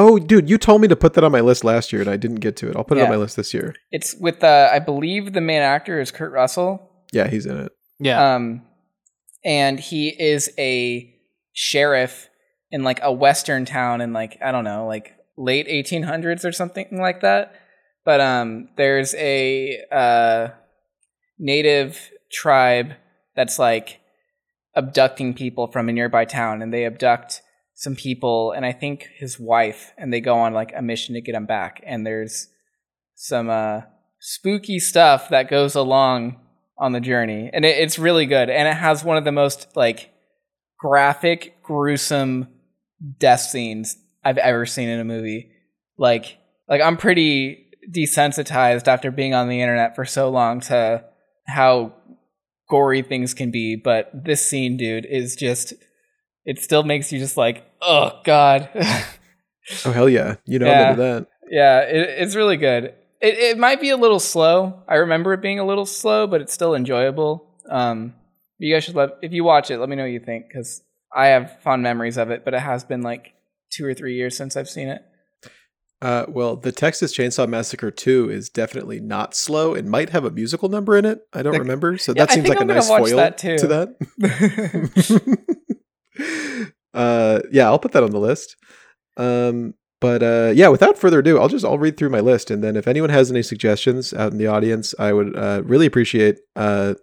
Oh, 0.00 0.18
dude, 0.18 0.48
you 0.48 0.58
told 0.58 0.80
me 0.80 0.88
to 0.88 0.96
put 0.96 1.14
that 1.14 1.24
on 1.24 1.32
my 1.32 1.40
list 1.40 1.64
last 1.64 1.92
year 1.92 2.00
and 2.00 2.08
I 2.10 2.16
didn't 2.16 2.36
get 2.40 2.56
to 2.58 2.70
it. 2.70 2.76
I'll 2.76 2.84
put 2.84 2.98
it 2.98 3.00
on 3.00 3.06
Yeah. 3.06 3.10
my 3.10 3.16
list 3.16 3.36
this 3.36 3.52
year. 3.52 3.74
It's 3.90 4.14
with, 4.20 4.44
uh, 4.44 4.70
I 4.72 4.78
believe, 4.78 5.32
the 5.32 5.40
main 5.40 5.60
actor 5.60 6.00
is 6.00 6.10
Kurt 6.12 6.32
Russell, 6.32 6.88
Yeah, 7.12 7.26
he's 7.26 7.46
in 7.46 7.58
it. 7.58 7.72
Yeah. 7.98 8.34
um, 8.34 8.62
and 9.44 9.80
he 9.80 10.08
is 10.08 10.50
a 10.56 11.12
sheriff 11.52 12.28
in 12.70 12.84
like 12.84 13.00
a 13.02 13.12
Western 13.12 13.64
town 13.64 14.00
in 14.00 14.12
like 14.12 14.38
I 14.42 14.52
don't 14.52 14.64
know, 14.64 14.86
like 14.86 15.14
late 15.36 15.66
1800s 15.68 16.44
or 16.44 16.52
something 16.52 16.86
like 16.92 17.20
that. 17.22 17.54
But 18.04 18.20
um, 18.20 18.68
there's 18.76 19.14
a 19.16 19.82
uh, 19.90 20.48
native 21.38 22.10
tribe 22.30 22.92
that's 23.36 23.58
like 23.58 24.00
abducting 24.74 25.34
people 25.34 25.66
from 25.66 25.88
a 25.88 25.92
nearby 25.92 26.24
town, 26.24 26.62
and 26.62 26.72
they 26.72 26.84
abduct 26.86 27.42
some 27.78 27.94
people, 27.94 28.50
and 28.50 28.66
I 28.66 28.72
think 28.72 29.08
his 29.14 29.38
wife, 29.38 29.92
and 29.96 30.12
they 30.12 30.20
go 30.20 30.36
on 30.38 30.52
like 30.52 30.72
a 30.74 30.82
mission 30.82 31.14
to 31.14 31.20
get 31.20 31.36
him 31.36 31.46
back. 31.46 31.80
And 31.86 32.04
there's 32.04 32.48
some 33.14 33.48
uh, 33.48 33.82
spooky 34.18 34.80
stuff 34.80 35.28
that 35.28 35.48
goes 35.48 35.76
along 35.76 36.40
on 36.76 36.90
the 36.90 36.98
journey, 37.00 37.48
and 37.52 37.64
it, 37.64 37.78
it's 37.78 37.96
really 37.96 38.26
good, 38.26 38.50
and 38.50 38.66
it 38.66 38.74
has 38.74 39.04
one 39.04 39.16
of 39.16 39.24
the 39.24 39.30
most 39.30 39.68
like 39.76 40.10
graphic, 40.76 41.62
gruesome 41.62 42.48
death 43.20 43.42
scenes 43.42 43.96
I've 44.24 44.38
ever 44.38 44.66
seen 44.66 44.88
in 44.88 44.98
a 44.98 45.04
movie. 45.04 45.52
Like, 45.96 46.36
like 46.68 46.80
I'm 46.80 46.96
pretty 46.96 47.70
desensitized 47.88 48.88
after 48.88 49.12
being 49.12 49.34
on 49.34 49.48
the 49.48 49.60
internet 49.60 49.94
for 49.94 50.04
so 50.04 50.30
long 50.30 50.62
to 50.62 51.04
how 51.46 51.94
gory 52.68 53.02
things 53.02 53.34
can 53.34 53.52
be, 53.52 53.76
but 53.76 54.10
this 54.12 54.44
scene, 54.44 54.76
dude, 54.76 55.06
is 55.06 55.36
just 55.36 55.74
it 56.48 56.58
still 56.62 56.82
makes 56.82 57.12
you 57.12 57.18
just 57.18 57.36
like, 57.36 57.64
oh 57.82 58.20
god. 58.24 58.68
Oh, 59.84 59.92
hell 59.92 60.08
yeah. 60.08 60.36
You 60.46 60.58
know 60.58 60.64
Yeah. 60.66 60.82
I'm 60.82 60.90
into 60.92 61.02
that. 61.02 61.26
yeah, 61.50 61.80
it, 61.80 62.08
it's 62.22 62.34
really 62.34 62.56
good. 62.56 62.84
It 63.20 63.34
it 63.50 63.58
might 63.58 63.82
be 63.82 63.90
a 63.90 63.98
little 63.98 64.18
slow. 64.20 64.82
I 64.88 64.94
remember 64.94 65.34
it 65.34 65.42
being 65.42 65.58
a 65.58 65.66
little 65.66 65.84
slow, 65.84 66.26
but 66.26 66.40
it's 66.40 66.54
still 66.54 66.74
enjoyable. 66.74 67.44
Um, 67.68 68.14
you 68.58 68.74
guys 68.74 68.84
should 68.84 68.94
let 68.94 69.10
if 69.20 69.32
you 69.34 69.44
watch 69.44 69.70
it, 69.70 69.76
let 69.78 69.90
me 69.90 69.96
know 69.96 70.04
what 70.04 70.10
you 70.12 70.20
think 70.20 70.46
because 70.48 70.80
I 71.14 71.26
have 71.26 71.60
fond 71.62 71.82
memories 71.82 72.16
of 72.16 72.30
it, 72.30 72.46
but 72.46 72.54
it 72.54 72.60
has 72.60 72.82
been 72.82 73.02
like 73.02 73.34
two 73.70 73.84
or 73.84 73.92
three 73.92 74.14
years 74.16 74.34
since 74.38 74.56
I've 74.56 74.70
seen 74.70 74.88
it. 74.88 75.02
Uh, 76.00 76.24
well, 76.28 76.56
the 76.56 76.72
Texas 76.72 77.12
Chainsaw 77.14 77.46
Massacre 77.48 77.90
2 77.90 78.30
is 78.30 78.48
definitely 78.48 79.00
not 79.00 79.34
slow 79.34 79.74
and 79.74 79.90
might 79.90 80.10
have 80.10 80.24
a 80.24 80.30
musical 80.30 80.68
number 80.68 80.96
in 80.96 81.04
it. 81.04 81.18
I 81.34 81.42
don't 81.42 81.52
Like- 81.52 81.60
remember. 81.60 81.98
So 81.98 82.14
that 82.14 82.30
seems 82.30 82.48
like 82.48 82.58
I'm 82.60 82.70
a 82.70 82.74
nice 82.74 82.88
foil 82.88 83.16
that 83.16 83.36
to 83.38 83.66
that. 83.66 85.58
uh, 86.94 87.40
yeah, 87.50 87.66
I'll 87.66 87.78
put 87.78 87.92
that 87.92 88.02
on 88.02 88.10
the 88.10 88.18
list. 88.18 88.56
Um, 89.16 89.74
but 90.00 90.22
uh, 90.22 90.52
yeah, 90.54 90.68
without 90.68 90.96
further 90.96 91.18
ado, 91.18 91.38
I'll 91.38 91.48
just 91.48 91.64
I'll 91.64 91.78
read 91.78 91.96
through 91.96 92.10
my 92.10 92.20
list, 92.20 92.50
and 92.50 92.62
then 92.62 92.76
if 92.76 92.86
anyone 92.86 93.10
has 93.10 93.30
any 93.30 93.42
suggestions 93.42 94.14
out 94.14 94.32
in 94.32 94.38
the 94.38 94.46
audience, 94.46 94.94
I 94.98 95.12
would 95.12 95.36
uh, 95.36 95.62
really 95.64 95.86
appreciate 95.86 96.38
uh, 96.54 96.94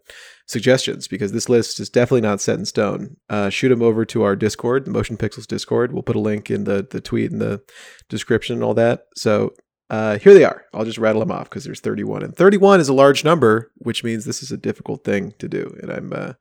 suggestions 0.48 1.08
because 1.08 1.34
this 1.34 1.50
list 1.50 1.80
is 1.80 1.90
definitely 1.90 2.22
not 2.22 2.40
set 2.40 2.58
in 2.58 2.66
stone. 2.66 3.18
Uh, 3.30 3.50
shoot 3.50 3.70
them 3.70 3.82
over 3.82 4.06
to 4.06 4.24
our 4.24 4.36
Discord, 4.36 4.86
the 4.86 4.92
Motion 4.92 5.18
Pixels 5.18 5.48
Discord. 5.48 5.92
We'll 5.92 6.04
put 6.04 6.16
a 6.16 6.22
link 6.22 6.50
in 6.50 6.64
the 6.64 6.88
the 6.90 7.02
tweet 7.02 7.32
and 7.32 7.42
the 7.42 7.62
description 8.08 8.56
and 8.56 8.64
all 8.64 8.76
that. 8.76 9.08
So 9.18 9.54
uh, 9.90 10.18
here 10.18 10.34
they 10.34 10.46
are. 10.46 10.64
I'll 10.74 10.86
just 10.86 10.98
rattle 10.98 11.20
them 11.20 11.32
off 11.32 11.50
because 11.50 11.64
there's 11.66 11.82
31, 11.82 12.24
and 12.24 12.36
31 12.36 12.80
is 12.80 12.90
a 12.90 12.94
large 12.94 13.24
number, 13.24 13.72
which 13.78 14.04
means 14.04 14.26
this 14.26 14.42
is 14.42 14.52
a 14.52 14.58
difficult 14.58 15.04
thing 15.04 15.34
to 15.40 15.48
do. 15.48 15.76
And 15.82 15.92
I'm 15.92 16.14
uh, 16.14 16.34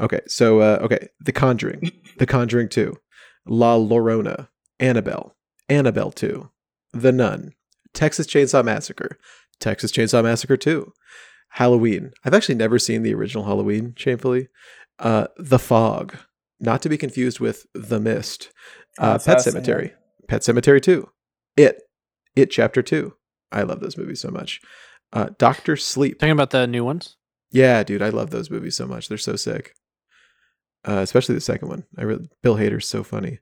okay. 0.00 0.20
So 0.26 0.60
uh, 0.60 0.78
okay, 0.82 1.08
The 1.20 1.32
Conjuring, 1.32 1.90
The 2.18 2.26
Conjuring 2.26 2.68
Two, 2.68 2.96
La 3.46 3.76
Llorona, 3.76 4.48
Annabelle, 4.80 5.34
Annabelle 5.68 6.12
Two, 6.12 6.50
The 6.92 7.12
Nun, 7.12 7.52
Texas 7.92 8.26
Chainsaw 8.26 8.64
Massacre, 8.64 9.18
Texas 9.60 9.92
Chainsaw 9.92 10.22
Massacre 10.22 10.56
Two, 10.56 10.92
Halloween. 11.50 12.12
I've 12.24 12.34
actually 12.34 12.56
never 12.56 12.78
seen 12.78 13.02
the 13.02 13.14
original 13.14 13.44
Halloween. 13.44 13.94
Shamefully, 13.96 14.48
uh, 14.98 15.28
The 15.36 15.58
Fog, 15.58 16.16
not 16.60 16.82
to 16.82 16.88
be 16.88 16.98
confused 16.98 17.40
with 17.40 17.66
The 17.74 18.00
Mist, 18.00 18.50
uh, 18.98 19.12
that's 19.12 19.26
what 19.26 19.32
I 19.32 19.36
Pet. 19.36 19.44
Cemetery, 19.44 19.92
Pet 20.28 20.42
Sematary 20.42 20.82
Two, 20.82 21.08
It, 21.56 21.82
It 22.36 22.50
Chapter 22.50 22.82
Two. 22.82 23.14
I 23.52 23.62
love 23.62 23.80
those 23.80 23.96
movies 23.96 24.20
so 24.20 24.30
much. 24.30 24.60
Uh, 25.12 25.28
Doctor 25.38 25.76
Sleep. 25.76 26.18
Talking 26.18 26.32
about 26.32 26.50
the 26.50 26.66
new 26.66 26.84
ones. 26.84 27.16
Yeah, 27.52 27.84
dude, 27.84 28.02
I 28.02 28.08
love 28.08 28.30
those 28.30 28.50
movies 28.50 28.76
so 28.76 28.84
much. 28.84 29.08
They're 29.08 29.16
so 29.16 29.36
sick. 29.36 29.74
Uh, 30.86 30.98
especially 30.98 31.34
the 31.34 31.40
second 31.40 31.68
one. 31.68 31.84
I 31.98 32.02
really, 32.02 32.28
Bill 32.42 32.56
Hader's 32.56 32.86
so 32.88 33.02
funny. 33.02 33.38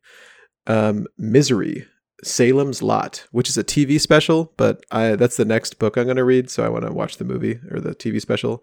Um, 0.66 1.06
Misery, 1.18 1.86
Salem's 2.22 2.82
Lot, 2.82 3.26
which 3.32 3.48
is 3.48 3.58
a 3.58 3.64
TV 3.64 4.00
special, 4.00 4.52
but 4.56 4.84
I 4.92 5.16
that's 5.16 5.36
the 5.36 5.44
next 5.44 5.78
book 5.80 5.96
I'm 5.96 6.04
going 6.04 6.16
to 6.16 6.24
read, 6.24 6.50
so 6.50 6.64
I 6.64 6.68
want 6.68 6.84
to 6.86 6.92
watch 6.92 7.16
the 7.16 7.24
movie 7.24 7.58
or 7.70 7.80
the 7.80 7.94
TV 7.96 8.20
special. 8.20 8.62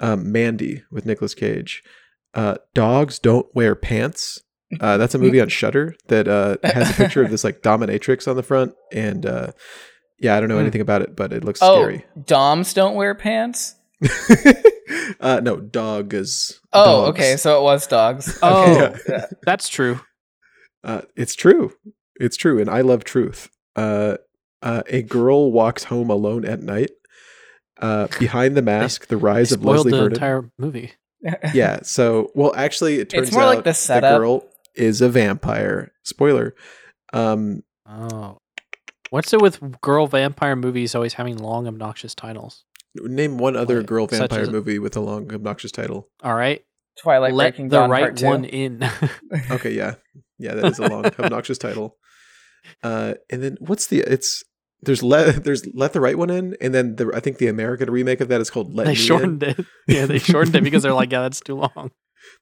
Um, 0.00 0.32
Mandy 0.32 0.82
with 0.90 1.04
Nicolas 1.06 1.34
Cage. 1.34 1.82
Uh, 2.32 2.56
Dogs 2.74 3.18
Don't 3.18 3.46
Wear 3.54 3.74
Pants. 3.74 4.40
Uh, 4.80 4.96
that's 4.96 5.14
a 5.14 5.18
movie 5.18 5.40
on 5.40 5.48
Shudder 5.48 5.94
that 6.08 6.26
uh, 6.26 6.56
has 6.64 6.90
a 6.90 6.94
picture 6.94 7.22
of 7.22 7.30
this 7.30 7.44
like 7.44 7.60
dominatrix 7.62 8.26
on 8.26 8.34
the 8.36 8.42
front, 8.42 8.74
and 8.90 9.24
uh, 9.26 9.52
yeah, 10.18 10.34
I 10.36 10.40
don't 10.40 10.48
know 10.48 10.56
Hmm. 10.56 10.62
anything 10.62 10.80
about 10.80 11.02
it, 11.02 11.14
but 11.14 11.32
it 11.32 11.44
looks 11.44 11.60
Oh, 11.62 11.74
scary. 11.76 12.04
Doms 12.24 12.72
don't 12.72 12.94
wear 12.96 13.14
pants. 13.14 13.74
uh, 15.20 15.40
no, 15.42 15.60
dog 15.60 16.14
is. 16.14 16.60
Oh, 16.72 17.06
dogs. 17.06 17.18
okay, 17.18 17.36
so 17.36 17.60
it 17.60 17.62
was 17.62 17.86
dogs. 17.86 18.38
Oh. 18.42 18.84
Okay. 18.86 18.98
Yeah. 19.08 19.26
That's 19.44 19.68
true. 19.68 20.00
Uh, 20.82 21.02
it's 21.16 21.34
true. 21.34 21.72
It's 22.20 22.36
true, 22.36 22.60
and 22.60 22.68
I 22.70 22.82
love 22.82 23.04
truth. 23.04 23.48
Uh, 23.76 24.16
uh, 24.62 24.82
a 24.88 25.02
girl 25.02 25.50
walks 25.52 25.84
home 25.84 26.10
alone 26.10 26.44
at 26.44 26.60
night. 26.62 26.90
Uh, 27.80 28.06
behind 28.18 28.56
the 28.56 28.62
mask, 28.62 29.08
the 29.08 29.16
rise 29.16 29.50
of 29.52 29.64
Leslie 29.64 29.90
the 29.90 29.96
Vernon. 29.96 30.12
entire 30.12 30.50
movie. 30.58 30.92
yeah. 31.54 31.80
So, 31.82 32.30
well, 32.34 32.52
actually, 32.54 33.00
it 33.00 33.10
turns 33.10 33.28
It's 33.28 33.32
more 33.36 33.44
out 33.44 33.54
like 33.56 33.64
the 33.64 33.72
setup. 33.74 34.18
girl 34.18 34.44
is 34.74 35.00
a 35.00 35.08
vampire. 35.08 35.92
Spoiler. 36.04 36.54
Um, 37.12 37.62
Oh. 37.86 38.38
What's 39.10 39.32
it 39.32 39.40
with 39.42 39.80
girl 39.80 40.06
vampire 40.06 40.56
movies 40.56 40.94
always 40.94 41.14
having 41.14 41.36
long, 41.36 41.66
obnoxious 41.68 42.14
titles? 42.14 42.64
Name 42.94 43.38
one 43.38 43.56
other 43.56 43.78
Like, 43.78 43.86
girl 43.86 44.06
vampire 44.06 44.40
as- 44.42 44.50
movie 44.50 44.78
with 44.78 44.96
a 44.96 45.00
long, 45.00 45.32
obnoxious 45.32 45.72
title. 45.72 46.08
All 46.22 46.34
right. 46.34 46.64
Twilight 47.02 47.34
Let 47.34 47.52
Breaking 47.54 47.68
the 47.70 47.76
Dawn 47.78 47.90
right 47.90 48.02
Part 48.02 48.16
Two. 48.18 48.26
one 48.26 48.44
in. 48.44 48.88
Okay, 49.50 49.72
yeah, 49.72 49.94
Yeah, 50.38 50.54
that 50.54 50.64
is 50.72 50.78
a 50.78 50.86
long, 50.88 51.04
obnoxious 51.18 51.58
title. 51.58 51.96
Uh, 52.82 53.14
and 53.30 53.42
then 53.42 53.56
what's 53.60 53.88
the? 53.88 53.98
It's 54.00 54.42
there's 54.82 55.02
let 55.02 55.42
there's 55.44 55.66
let 55.74 55.92
the 55.92 56.00
right 56.00 56.16
one 56.16 56.30
in, 56.30 56.56
and 56.60 56.72
then 56.74 56.96
the 56.96 57.10
I 57.14 57.20
think 57.20 57.38
the 57.38 57.48
American 57.48 57.90
remake 57.90 58.20
of 58.20 58.28
that 58.28 58.40
is 58.40 58.48
called 58.50 58.72
Let 58.74 58.84
they 58.84 58.92
Me 58.92 58.98
In. 58.98 59.04
shortened 59.06 59.42
it. 59.42 59.66
Yeah, 59.88 60.06
they 60.06 60.18
shortened 60.18 60.54
it 60.56 60.62
because 60.64 60.82
they're 60.84 60.94
like, 60.94 61.10
yeah, 61.12 61.22
that's 61.22 61.40
too 61.40 61.56
long. 61.56 61.90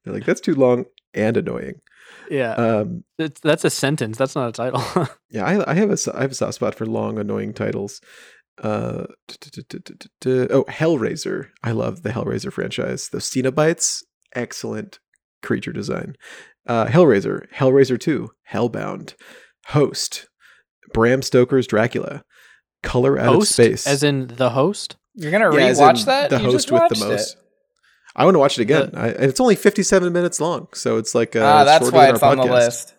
They're 0.05 0.13
like 0.15 0.27
that's 0.27 0.41
too 0.41 0.55
long 0.55 0.85
and 1.15 1.37
annoying. 1.37 1.81
Yeah, 2.31 2.53
Um, 2.55 3.05
it's, 3.19 3.41
that's 3.41 3.65
a 3.65 3.71
sentence. 3.71 4.17
That's 4.19 4.35
not 4.35 4.49
a 4.49 4.53
title. 4.53 4.83
yeah, 5.31 5.45
I, 5.45 5.71
I 5.71 5.75
have 5.75 5.91
a 5.91 5.97
so- 5.97 6.13
I 6.15 6.21
have 6.23 6.31
a 6.33 6.35
soft 6.35 6.55
spot 6.55 6.75
for 6.75 6.85
long, 6.87 7.19
annoying 7.19 7.53
titles. 7.55 8.01
Uh, 8.63 9.05
oh, 10.27 10.65
Hellraiser! 10.69 11.49
I 11.63 11.73
love 11.73 12.03
the 12.03 12.11
Hellraiser 12.11 12.53
franchise. 12.53 13.09
the 13.09 13.19
Cenobites, 13.19 14.03
excellent 14.35 14.99
creature 15.43 15.73
design. 15.73 16.17
Uh, 16.67 16.87
Hellraiser, 16.87 17.47
Hellraiser 17.55 17.99
Two, 17.99 18.31
Hellbound, 18.53 19.15
Host, 19.69 20.29
Bram 20.93 21.23
Stoker's 21.23 21.67
Dracula, 21.67 22.23
Color 22.83 23.19
Out 23.19 23.35
host, 23.35 23.51
of 23.59 23.65
Space, 23.65 23.87
as 23.87 24.03
in 24.03 24.29
the 24.29 24.51
host. 24.51 24.97
You're 25.15 25.31
gonna 25.33 25.55
Yeah, 25.55 25.71
rewatch 25.73 26.05
that? 26.07 26.31
The 26.31 26.39
You 26.39 26.51
host 26.53 26.71
with 26.71 26.89
the 26.89 26.99
most. 27.09 27.35
it. 27.35 27.39
I 28.15 28.25
want 28.25 28.35
to 28.35 28.39
watch 28.39 28.59
it 28.59 28.63
again. 28.63 28.91
I, 28.95 29.09
and 29.09 29.25
it's 29.25 29.41
only 29.41 29.57
fifty-seven 29.57 30.13
minutes 30.13 30.41
long, 30.41 30.69
so 30.75 30.99
it's 30.99 31.15
like 31.15 31.35
uh, 31.35 31.41
Ah, 31.43 31.65
that's 31.65 31.91
why 31.91 32.11
it's 32.11 32.23
on 32.23 32.37
the 32.37 32.45
podcast. 32.45 32.51
list. 32.51 32.95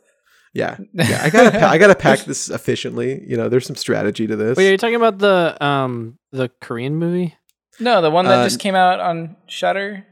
Yeah, 0.53 0.77
yeah. 0.93 1.21
I 1.23 1.29
gotta, 1.29 1.51
pa- 1.59 1.67
I 1.67 1.77
gotta 1.77 1.95
pack 1.95 2.19
this 2.25 2.49
efficiently. 2.49 3.23
You 3.27 3.37
know, 3.37 3.49
there's 3.49 3.65
some 3.65 3.75
strategy 3.75 4.27
to 4.27 4.35
this. 4.35 4.55
Wait, 4.57 4.67
are 4.67 4.71
you 4.71 4.77
talking 4.77 4.95
about 4.95 5.17
the 5.19 5.57
um 5.65 6.17
the 6.31 6.49
Korean 6.61 6.95
movie? 6.95 7.35
No, 7.79 8.01
the 8.01 8.11
one 8.11 8.25
that 8.25 8.39
Uh, 8.39 8.43
just 8.43 8.59
came 8.59 8.75
out 8.75 8.99
on 8.99 9.35
Shudder. 9.47 10.05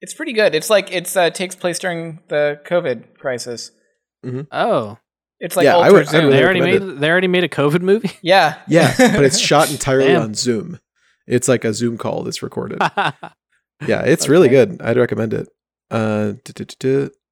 It's 0.00 0.14
pretty 0.14 0.32
good. 0.32 0.54
It's 0.54 0.70
like 0.70 0.90
it's 0.92 1.16
uh, 1.16 1.30
takes 1.30 1.54
place 1.54 1.78
during 1.78 2.20
the 2.28 2.60
COVID 2.66 3.18
crisis. 3.18 3.70
Mm-hmm. 4.24 4.42
Oh, 4.52 4.96
It's 5.40 5.54
like 5.56 5.64
Yeah, 5.64 5.76
I 5.76 5.88
ultra 5.88 5.92
would- 5.92 6.00
I'd 6.06 6.08
zoom. 6.08 6.20
really 6.26 6.36
they 6.36 6.42
already 6.44 6.60
recommend 6.60 6.90
made 6.94 7.00
they 7.00 7.10
already 7.10 7.28
made 7.28 7.44
a 7.44 7.48
COVID 7.48 7.80
movie. 7.82 8.10
yeah, 8.22 8.60
Yeah, 8.68 8.94
but 8.96 9.24
it's 9.24 9.38
shot 9.38 9.70
entirely 9.70 10.08
Damn. 10.08 10.22
on 10.22 10.34
Zoom. 10.34 10.78
It's 11.26 11.46
like 11.48 11.64
a 11.64 11.74
Zoom 11.74 11.96
call 11.98 12.22
that's 12.22 12.42
recorded. 12.42 12.78
Yeah, 13.86 14.02
it's 14.02 14.28
really 14.28 14.48
good. 14.48 14.80
I'd 14.82 14.96
recommend 14.96 15.34
it. 15.34 15.48
Uh, 15.90 16.32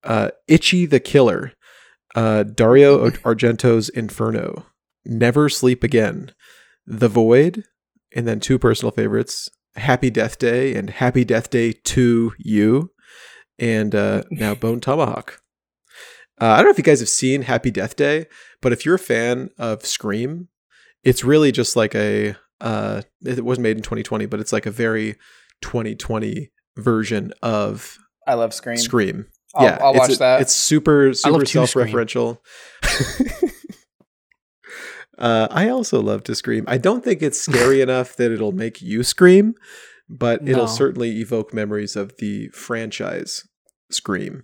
uh, 0.04 0.30
Ichi 0.48 0.86
the 0.86 1.00
Killer, 1.00 1.52
uh, 2.14 2.42
Dario 2.44 3.10
Argento's 3.10 3.88
Inferno, 3.88 4.66
Never 5.04 5.48
Sleep 5.48 5.82
Again, 5.82 6.32
The 6.86 7.08
Void, 7.08 7.64
and 8.14 8.26
then 8.26 8.40
two 8.40 8.58
personal 8.58 8.92
favorites: 8.92 9.48
Happy 9.76 10.10
Death 10.10 10.38
Day 10.38 10.74
and 10.74 10.90
Happy 10.90 11.24
Death 11.24 11.50
Day 11.50 11.72
2U, 11.72 12.88
and 13.58 13.94
uh, 13.94 14.22
now 14.30 14.54
Bone 14.54 14.80
Tomahawk. 14.80 15.40
Uh, 16.40 16.46
I 16.46 16.56
don't 16.56 16.66
know 16.66 16.70
if 16.70 16.78
you 16.78 16.84
guys 16.84 17.00
have 17.00 17.08
seen 17.08 17.42
Happy 17.42 17.70
Death 17.70 17.96
Day, 17.96 18.26
but 18.60 18.72
if 18.72 18.84
you're 18.84 18.96
a 18.96 18.98
fan 18.98 19.50
of 19.58 19.86
Scream, 19.86 20.48
it's 21.04 21.24
really 21.24 21.52
just 21.52 21.76
like 21.76 21.94
a. 21.94 22.36
Uh, 22.60 23.02
it 23.24 23.44
was 23.44 23.58
made 23.58 23.76
in 23.76 23.82
2020, 23.82 24.26
but 24.26 24.38
it's 24.38 24.52
like 24.52 24.66
a 24.66 24.70
very 24.70 25.16
2020 25.62 26.50
version 26.76 27.32
of 27.42 27.98
I 28.26 28.34
love 28.34 28.54
Scream. 28.54 28.76
Scream. 28.76 29.26
I'll, 29.54 29.64
yeah, 29.64 29.78
I'll 29.80 29.94
watch 29.94 30.12
a- 30.12 30.16
that. 30.16 30.40
It's 30.42 30.54
super 30.54 31.12
super 31.14 31.32
love 31.32 31.44
to 31.44 31.66
Scream. 31.66 31.66
self-referential. 31.66 32.38
uh, 35.18 35.48
I 35.50 35.68
also 35.68 36.00
love 36.00 36.24
to 36.24 36.34
scream. 36.34 36.64
I 36.66 36.78
don't 36.78 37.04
think 37.04 37.22
it's 37.22 37.40
scary 37.40 37.80
enough 37.86 38.16
that 38.16 38.32
it'll 38.32 38.52
make 38.52 38.80
you 38.80 39.02
scream, 39.02 39.54
but 40.08 40.46
it'll 40.48 40.66
certainly 40.68 41.20
evoke 41.20 41.52
memories 41.52 41.96
of 41.96 42.16
the 42.18 42.48
franchise 42.48 43.42
Scream. 43.90 44.42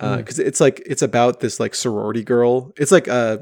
Mm. 0.00 0.16
Because 0.16 0.38
it's 0.38 0.60
like 0.60 0.82
it's 0.86 1.02
about 1.02 1.40
this 1.40 1.60
like 1.60 1.74
sorority 1.74 2.24
girl. 2.24 2.72
It's 2.78 2.90
like 2.90 3.08
uh, 3.08 3.38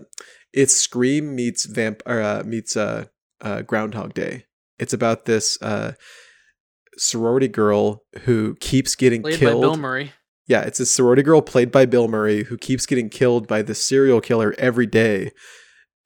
it's 0.53 0.74
Scream 0.74 1.36
meets 1.36 1.64
vamp 1.64 2.03
or 2.07 2.20
uh, 2.20 2.42
meets 2.44 2.76
uh, 2.76 3.05
uh, 3.40 3.62
Groundhog 3.62 4.14
Day. 4.14 4.46
It's 4.80 4.92
about 4.92 5.26
this 5.26 5.57
uh, 5.62 5.92
sorority 6.96 7.46
girl 7.46 8.03
who 8.22 8.57
keeps 8.57 8.96
getting 8.96 9.22
Played 9.22 9.38
killed. 9.38 9.62
by 9.62 9.68
Bill 9.68 9.76
Murray. 9.76 10.12
Yeah, 10.49 10.62
it's 10.62 10.80
a 10.80 10.86
sorority 10.86 11.22
girl 11.22 11.42
played 11.42 11.70
by 11.70 11.86
Bill 11.86 12.09
Murray 12.09 12.44
who 12.44 12.57
keeps 12.57 12.86
getting 12.86 13.11
killed 13.11 13.46
by 13.46 13.62
the 13.62 13.74
serial 13.74 14.20
killer 14.20 14.55
every 14.59 14.86
day. 14.86 15.30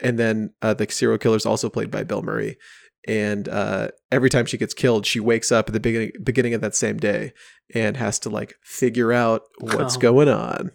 And 0.00 0.18
then 0.18 0.52
uh, 0.60 0.74
the 0.74 0.90
serial 0.90 1.16
killer 1.18 1.36
is 1.36 1.46
also 1.46 1.70
played 1.70 1.90
by 1.92 2.02
Bill 2.02 2.22
Murray. 2.22 2.58
And 3.06 3.48
uh, 3.48 3.88
every 4.10 4.28
time 4.30 4.46
she 4.46 4.58
gets 4.58 4.74
killed, 4.74 5.06
she 5.06 5.20
wakes 5.20 5.50
up 5.52 5.68
at 5.68 5.72
the 5.72 5.80
beginning 5.80 6.12
beginning 6.22 6.54
of 6.54 6.60
that 6.60 6.74
same 6.74 6.98
day 6.98 7.32
and 7.74 7.96
has 7.96 8.18
to 8.20 8.28
like 8.30 8.54
figure 8.64 9.12
out 9.12 9.42
what's 9.60 9.96
Oh. 9.96 10.00
going 10.00 10.28
on. 10.28 10.72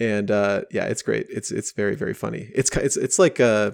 And 0.00 0.30
uh, 0.30 0.62
yeah, 0.70 0.84
it's 0.86 1.02
great. 1.02 1.26
It's 1.28 1.50
it's 1.52 1.72
very 1.72 1.94
very 1.94 2.14
funny. 2.14 2.50
It's 2.54 2.74
it's 2.76 2.96
it's 2.96 3.18
like 3.18 3.38
uh 3.40 3.72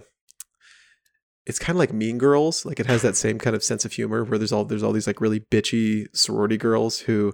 it's 1.46 1.58
kind 1.58 1.76
of 1.76 1.78
like 1.78 1.92
Mean 1.92 2.18
Girls. 2.18 2.64
Like 2.66 2.80
it 2.80 2.86
has 2.86 3.02
that 3.02 3.16
same 3.16 3.38
kind 3.38 3.54
of 3.54 3.62
sense 3.62 3.84
of 3.84 3.92
humor 3.92 4.24
where 4.24 4.38
there's 4.38 4.52
all 4.52 4.64
there's 4.64 4.82
all 4.82 4.92
these 4.92 5.06
like 5.06 5.20
really 5.20 5.40
bitchy 5.40 6.06
sorority 6.14 6.56
girls 6.56 7.00
who, 7.00 7.32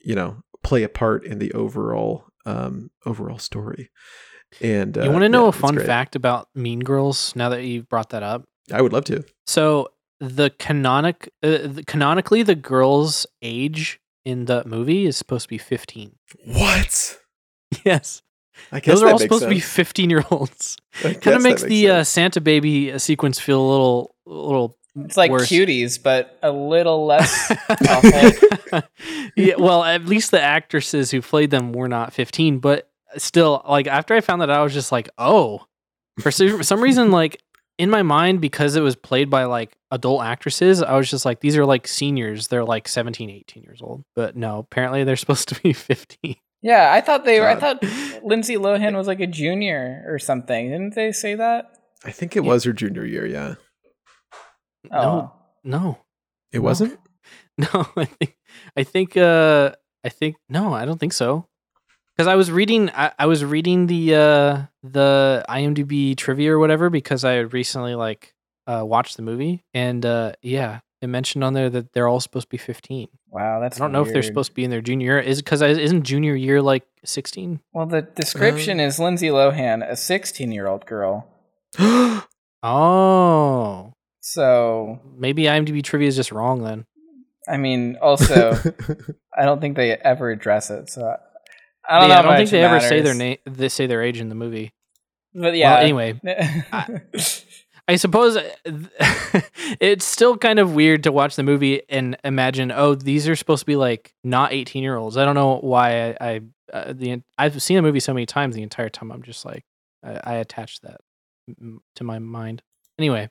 you 0.00 0.14
know, 0.14 0.42
play 0.64 0.82
a 0.82 0.88
part 0.88 1.24
in 1.24 1.38
the 1.38 1.52
overall 1.52 2.24
um 2.44 2.90
overall 3.06 3.38
story. 3.38 3.90
And 4.60 4.96
uh, 4.98 5.02
you 5.04 5.10
want 5.10 5.22
to 5.22 5.28
know 5.28 5.44
yeah, 5.44 5.48
a 5.48 5.52
fun 5.52 5.74
great. 5.74 5.86
fact 5.86 6.16
about 6.16 6.48
Mean 6.54 6.80
Girls? 6.80 7.34
Now 7.36 7.48
that 7.50 7.62
you've 7.64 7.88
brought 7.88 8.10
that 8.10 8.22
up, 8.22 8.44
I 8.72 8.82
would 8.82 8.92
love 8.92 9.04
to. 9.06 9.24
so 9.46 9.88
the 10.20 10.50
canonic 10.58 11.30
uh, 11.42 11.58
the, 11.66 11.84
canonically 11.86 12.42
the 12.42 12.54
girl's 12.54 13.26
age 13.42 14.00
in 14.24 14.46
the 14.46 14.62
movie 14.64 15.06
is 15.06 15.16
supposed 15.16 15.44
to 15.44 15.48
be 15.48 15.58
fifteen. 15.58 16.16
What? 16.44 17.18
Yes, 17.84 18.22
I 18.70 18.78
guess 18.78 18.94
those 18.94 19.02
are 19.02 19.08
all 19.08 19.18
supposed 19.18 19.42
to 19.42 19.48
be 19.48 19.58
fifteen 19.60 20.10
year 20.10 20.22
olds. 20.30 20.76
I 21.02 21.14
Kind 21.14 21.36
of 21.36 21.42
makes 21.42 21.62
makes 21.62 21.62
the 21.64 21.90
uh. 21.90 22.04
Santa 22.04 22.40
baby 22.40 22.92
uh, 22.92 22.98
sequence 22.98 23.40
feel 23.40 23.60
a 23.60 23.68
little 23.68 24.14
a 24.26 24.30
little. 24.30 24.78
It's 24.96 25.16
like 25.16 25.30
worse. 25.30 25.48
cuties, 25.48 26.02
but 26.02 26.38
a 26.42 26.52
little 26.52 27.06
less 27.06 27.50
awful. 27.68 28.82
yeah, 29.36 29.54
well, 29.58 29.82
at 29.82 30.06
least 30.06 30.30
the 30.30 30.40
actresses 30.40 31.10
who 31.10 31.20
played 31.20 31.50
them 31.50 31.72
were 31.72 31.88
not 31.88 32.12
15, 32.12 32.58
but 32.58 32.90
still, 33.16 33.62
like 33.68 33.86
after 33.86 34.14
I 34.14 34.20
found 34.20 34.42
that 34.42 34.50
I 34.50 34.62
was 34.62 34.72
just 34.72 34.92
like, 34.92 35.08
oh, 35.18 35.66
for 36.20 36.30
some, 36.30 36.80
reason, 36.80 37.10
like 37.10 37.42
in 37.78 37.90
my 37.90 38.02
mind, 38.02 38.40
because 38.40 38.76
it 38.76 38.80
was 38.80 38.94
played 38.96 39.30
by 39.30 39.44
like 39.44 39.76
adult 39.90 40.22
actresses, 40.22 40.82
I 40.82 40.96
was 40.96 41.10
just 41.10 41.24
like, 41.24 41.40
these 41.40 41.56
are 41.56 41.66
like 41.66 41.88
seniors. 41.88 42.48
They're 42.48 42.64
like 42.64 42.86
17, 42.86 43.30
18 43.30 43.62
years 43.62 43.80
old. 43.82 44.04
But 44.14 44.36
no, 44.36 44.58
apparently 44.58 45.04
they're 45.04 45.16
supposed 45.24 45.48
to 45.48 45.60
be 45.60 45.72
15. 45.72 46.36
Yeah, 46.62 46.92
I 46.92 47.02
thought 47.02 47.24
they 47.24 47.40
were. 47.40 47.48
I 47.48 47.56
thought 47.56 47.82
Lindsay 48.24 48.56
Lohan 48.56 48.96
was 48.96 49.06
like 49.06 49.20
a 49.20 49.26
junior 49.26 50.02
or 50.06 50.18
something. 50.18 50.70
Didn't 50.70 50.94
they 50.94 51.12
say 51.12 51.34
that? 51.34 51.72
I 52.04 52.10
think 52.10 52.36
it 52.36 52.40
was 52.40 52.64
her 52.64 52.72
junior 52.72 53.04
year. 53.04 53.26
Yeah, 53.26 53.54
Oh, 54.92 55.32
No, 55.64 55.98
it 56.52 56.58
No. 56.58 56.62
wasn't. 56.64 56.98
no, 57.58 57.86
I 57.96 58.04
think, 58.04 58.36
I 58.76 58.82
think, 58.84 59.16
uh, 59.16 59.72
I 60.04 60.08
think, 60.08 60.36
no, 60.48 60.74
I 60.74 60.84
don't 60.84 60.98
think 60.98 61.12
so. 61.12 61.46
Because 62.16 62.28
I 62.28 62.34
was 62.36 62.50
reading, 62.52 62.90
I, 62.90 63.12
I 63.18 63.26
was 63.26 63.44
reading 63.44 63.86
the 63.88 64.14
uh 64.14 64.62
the 64.84 65.44
IMDb 65.48 66.16
trivia 66.16 66.52
or 66.52 66.58
whatever 66.60 66.88
because 66.90 67.24
I 67.24 67.32
had 67.32 67.52
recently 67.52 67.94
like 67.96 68.34
uh 68.68 68.84
watched 68.86 69.16
the 69.16 69.22
movie 69.22 69.64
and 69.74 70.04
uh 70.06 70.32
yeah, 70.42 70.80
it 71.02 71.08
mentioned 71.08 71.42
on 71.42 71.54
there 71.54 71.68
that 71.70 71.92
they're 71.92 72.06
all 72.06 72.20
supposed 72.20 72.46
to 72.46 72.50
be 72.50 72.56
15. 72.58 73.08
wow, 73.30 73.58
that's. 73.60 73.80
I 73.80 73.84
don't 73.84 73.90
know 73.92 74.02
if 74.02 74.12
they're 74.12 74.22
supposed 74.22 74.50
to 74.50 74.54
be 74.54 74.62
in 74.64 74.70
their 74.70 74.80
junior 74.80 75.14
year. 75.14 75.18
Is 75.18 75.42
because 75.42 75.60
isn't 75.60 76.04
junior 76.04 76.36
year 76.36 76.62
like 76.62 76.84
16? 77.04 77.58
Well, 77.72 77.86
the 77.86 78.02
description 78.02 78.78
Um, 78.78 78.86
is 78.86 78.98
Lindsay 79.00 79.28
Lohan, 79.28 79.82
a 79.88 79.96
16 79.96 80.52
year 80.52 80.68
old 80.68 80.86
girl. 80.86 81.26
Oh, 82.66 83.93
So, 84.26 85.00
maybe 85.18 85.42
IMDb 85.42 85.84
trivia 85.84 86.08
is 86.08 86.16
just 86.16 86.32
wrong 86.32 86.62
then. 86.62 86.86
I 87.46 87.58
mean, 87.58 87.98
also, 88.00 88.52
I 89.36 89.44
don't 89.44 89.60
think 89.60 89.76
they 89.76 89.92
ever 89.92 90.30
address 90.30 90.70
it. 90.70 90.88
So, 90.88 91.14
I 91.86 92.00
don't 92.00 92.08
yeah, 92.08 92.14
know. 92.14 92.20
I 92.20 92.22
don't 92.22 92.36
think 92.38 92.50
they 92.50 92.62
it 92.62 92.64
ever 92.64 92.80
say 92.80 93.02
their 93.02 93.12
name. 93.12 93.36
They 93.44 93.68
say 93.68 93.86
their 93.86 94.02
age 94.02 94.20
in 94.20 94.30
the 94.30 94.34
movie. 94.34 94.72
But 95.34 95.54
yeah. 95.56 95.74
Well, 95.74 95.82
anyway, 95.82 96.20
I 97.86 97.96
suppose 97.96 98.38
uh, 98.38 98.50
it's 99.78 100.06
still 100.06 100.38
kind 100.38 100.58
of 100.58 100.74
weird 100.74 101.02
to 101.02 101.12
watch 101.12 101.36
the 101.36 101.42
movie 101.42 101.82
and 101.90 102.16
imagine, 102.24 102.72
oh, 102.72 102.94
these 102.94 103.28
are 103.28 103.36
supposed 103.36 103.60
to 103.60 103.66
be 103.66 103.76
like 103.76 104.14
not 104.24 104.54
18 104.54 104.82
year 104.82 104.96
olds. 104.96 105.18
I 105.18 105.26
don't 105.26 105.34
know 105.34 105.58
why 105.58 106.12
I, 106.12 106.16
I 106.18 106.40
uh, 106.72 106.94
the 106.94 107.20
I've 107.36 107.62
seen 107.62 107.76
the 107.76 107.82
movie 107.82 108.00
so 108.00 108.14
many 108.14 108.24
times. 108.24 108.54
The 108.54 108.62
entire 108.62 108.88
time, 108.88 109.12
I'm 109.12 109.22
just 109.22 109.44
like, 109.44 109.66
I, 110.02 110.20
I 110.24 110.34
attach 110.36 110.80
that 110.80 111.02
to 111.96 112.04
my 112.04 112.20
mind. 112.20 112.62
Anyway, 112.98 113.28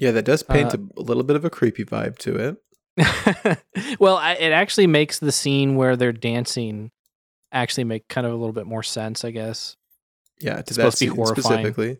yeah, 0.00 0.10
that 0.12 0.24
does 0.24 0.42
paint 0.42 0.74
Uh, 0.74 0.78
a, 0.96 1.00
little 1.02 1.22
bit 1.22 1.36
of 1.36 1.44
a 1.44 1.50
creepy 1.50 1.84
vibe 1.84 2.16
to 2.18 2.56
it. 2.96 3.58
well, 4.00 4.16
I, 4.16 4.32
it 4.32 4.50
actually 4.50 4.86
makes 4.86 5.18
the 5.18 5.30
scene 5.30 5.76
where 5.76 5.94
they're 5.94 6.12
dancing 6.12 6.90
actually 7.52 7.84
make 7.84 8.08
kind 8.08 8.26
of 8.26 8.32
a 8.32 8.36
little 8.36 8.52
bit 8.52 8.66
more 8.66 8.82
sense, 8.82 9.24
I 9.24 9.30
guess. 9.30 9.76
Yeah, 10.40 10.54
to 10.54 10.60
It's 10.60 10.74
supposed 10.74 10.98
to 10.98 11.04
be 11.04 11.14
horrifying. 11.14 11.42
specifically. 11.42 11.98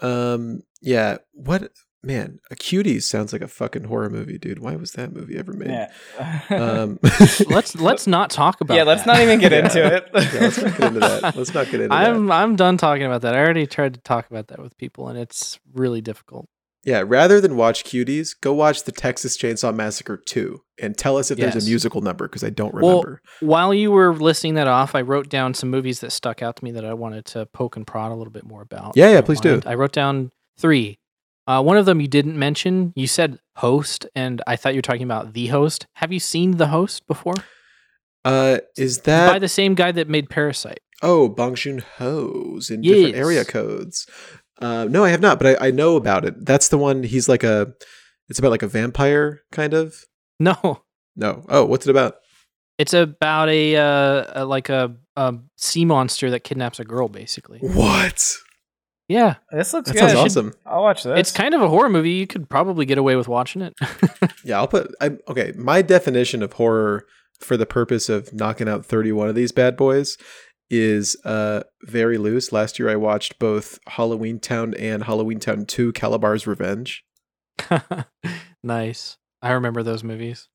Um. 0.00 0.62
Yeah. 0.82 1.18
What 1.32 1.70
man, 2.02 2.38
a 2.50 2.54
cuties 2.56 3.02
sounds 3.02 3.32
like 3.32 3.42
a 3.42 3.48
fucking 3.48 3.84
horror 3.84 4.10
movie, 4.10 4.38
dude. 4.38 4.58
Why 4.58 4.76
was 4.76 4.92
that 4.92 5.12
movie 5.12 5.36
ever 5.38 5.52
made? 5.52 5.70
Yeah. 5.70 6.46
Um, 6.50 6.98
let's 7.48 7.74
let's 7.76 8.06
not 8.06 8.30
talk 8.30 8.60
about. 8.60 8.76
yeah, 8.76 8.84
let's 8.84 9.02
that. 9.04 9.14
not 9.14 9.20
even 9.22 9.38
get 9.38 9.52
Yeah. 9.52 9.58
into 9.58 9.96
it. 9.96 10.08
yeah, 10.14 10.40
let's 10.40 10.58
not 10.62 10.76
get 10.76 10.86
into 10.86 11.00
that. 11.00 11.36
Let's 11.36 11.54
not 11.54 11.70
get 11.70 11.80
into. 11.80 11.94
I'm 11.94 12.30
I'm 12.30 12.56
done 12.56 12.76
talking 12.76 13.04
about 13.04 13.22
that. 13.22 13.34
I 13.34 13.38
already 13.38 13.66
tried 13.66 13.94
to 13.94 14.00
talk 14.00 14.30
about 14.30 14.48
that 14.48 14.60
with 14.60 14.76
people, 14.78 15.08
and 15.08 15.18
it's 15.18 15.58
really 15.72 16.00
difficult. 16.00 16.48
Yeah, 16.82 17.02
rather 17.06 17.42
than 17.42 17.56
watch 17.56 17.84
cuties, 17.84 18.34
go 18.40 18.54
watch 18.54 18.84
the 18.84 18.92
Texas 18.92 19.36
Chainsaw 19.36 19.74
Massacre 19.74 20.16
2 20.16 20.62
and 20.80 20.96
tell 20.96 21.18
us 21.18 21.30
if 21.30 21.36
there's 21.36 21.54
a 21.62 21.68
musical 21.68 22.00
number 22.00 22.26
because 22.26 22.42
I 22.42 22.48
don't 22.48 22.72
Well, 22.72 23.02
remember. 23.02 23.20
While 23.40 23.74
you 23.74 23.90
were 23.90 24.14
listing 24.14 24.54
that 24.54 24.66
off, 24.66 24.94
I 24.94 25.02
wrote 25.02 25.28
down 25.28 25.52
some 25.52 25.68
movies 25.68 26.00
that 26.00 26.10
stuck 26.10 26.40
out 26.40 26.56
to 26.56 26.64
me 26.64 26.70
that 26.70 26.86
I 26.86 26.94
wanted 26.94 27.26
to 27.26 27.44
poke 27.44 27.76
and 27.76 27.86
prod 27.86 28.12
a 28.12 28.14
little 28.14 28.32
bit 28.32 28.44
more 28.44 28.62
about. 28.62 28.96
Yeah, 28.96 29.08
yeah, 29.08 29.14
don't 29.16 29.24
please 29.26 29.40
do. 29.42 29.60
I 29.66 29.74
wrote 29.74 29.92
down 29.92 30.30
three. 30.56 30.98
Uh, 31.50 31.60
one 31.60 31.76
of 31.76 31.84
them 31.84 32.00
you 32.00 32.06
didn't 32.06 32.38
mention. 32.38 32.92
You 32.94 33.08
said 33.08 33.38
host, 33.56 34.06
and 34.14 34.40
I 34.46 34.54
thought 34.56 34.72
you 34.74 34.78
were 34.78 34.82
talking 34.82 35.02
about 35.02 35.32
the 35.32 35.48
host. 35.48 35.86
Have 35.94 36.12
you 36.12 36.20
seen 36.20 36.58
the 36.58 36.68
host 36.68 37.06
before? 37.08 37.34
uh, 38.24 38.58
is 38.76 38.98
that 39.00 39.32
By 39.32 39.38
the 39.38 39.48
same 39.48 39.74
guy 39.74 39.90
that 39.92 40.08
made 40.08 40.30
Parasite. 40.30 40.80
oh 41.02 41.28
Bong 41.28 41.54
Joon 41.56 41.82
Ho's 41.98 42.70
in 42.70 42.82
different 42.82 43.16
area 43.16 43.44
codes? 43.44 44.06
Uh, 44.60 44.84
no, 44.84 45.04
I 45.04 45.08
have 45.08 45.22
not, 45.22 45.38
but 45.40 45.60
I, 45.60 45.68
I 45.68 45.70
know 45.70 45.96
about 45.96 46.24
it. 46.24 46.44
That's 46.44 46.68
the 46.68 46.78
one. 46.78 47.02
He's 47.02 47.28
like 47.28 47.42
a. 47.42 47.72
It's 48.28 48.38
about 48.38 48.52
like 48.52 48.62
a 48.62 48.68
vampire 48.68 49.40
kind 49.50 49.74
of. 49.74 50.04
No, 50.38 50.84
No. 51.16 51.44
Oh, 51.48 51.64
what's 51.64 51.86
it 51.86 51.90
about? 51.90 52.14
it's 52.78 52.94
about 52.94 53.48
a, 53.50 53.76
uh, 53.76 54.42
a 54.42 54.44
like 54.46 54.70
a, 54.70 54.96
a 55.16 55.34
sea 55.56 55.84
monster 55.84 56.30
that 56.30 56.44
kidnaps 56.44 56.80
a 56.80 56.84
girl, 56.84 57.08
basically. 57.08 57.58
What? 57.58 58.24
Yeah, 59.10 59.34
this 59.50 59.72
looks 59.72 59.88
That 59.90 59.94
good. 59.98 60.10
sounds 60.10 60.36
awesome. 60.36 60.54
I'll 60.64 60.82
watch 60.82 61.02
this. 61.02 61.18
it's 61.18 61.32
kind 61.32 61.52
of 61.52 61.60
a 61.60 61.68
horror 61.68 61.88
movie. 61.88 62.12
You 62.12 62.28
could 62.28 62.48
probably 62.48 62.86
get 62.86 62.96
away 62.96 63.16
with 63.16 63.26
watching 63.26 63.60
it. 63.62 63.74
Yeah, 64.44 64.58
I'll 64.58 64.68
put. 64.68 64.94
I, 65.00 65.18
okay, 65.28 65.52
my 65.56 65.82
definition 65.82 66.42
of 66.42 66.52
horror 66.54 67.04
for 67.40 67.56
the 67.56 67.66
purpose 67.66 68.08
of 68.08 68.32
knocking 68.32 68.68
out 68.68 68.86
31 68.86 69.28
of 69.28 69.34
these 69.34 69.50
bad 69.52 69.76
boys 69.76 70.16
is 70.70 71.16
uh 71.24 71.62
very 71.82 72.16
loose. 72.18 72.52
Last 72.52 72.78
year 72.78 72.88
I 72.88 72.96
watched 72.96 73.38
both 73.40 73.78
Halloween 73.88 74.38
Town 74.38 74.74
and 74.74 75.02
Halloween 75.04 75.40
Town 75.40 75.66
2 75.66 75.92
Kalabar's 75.92 76.46
Revenge. 76.46 77.04
nice. 78.62 79.16
I 79.42 79.52
remember 79.52 79.82
those 79.82 80.04
movies. 80.04 80.48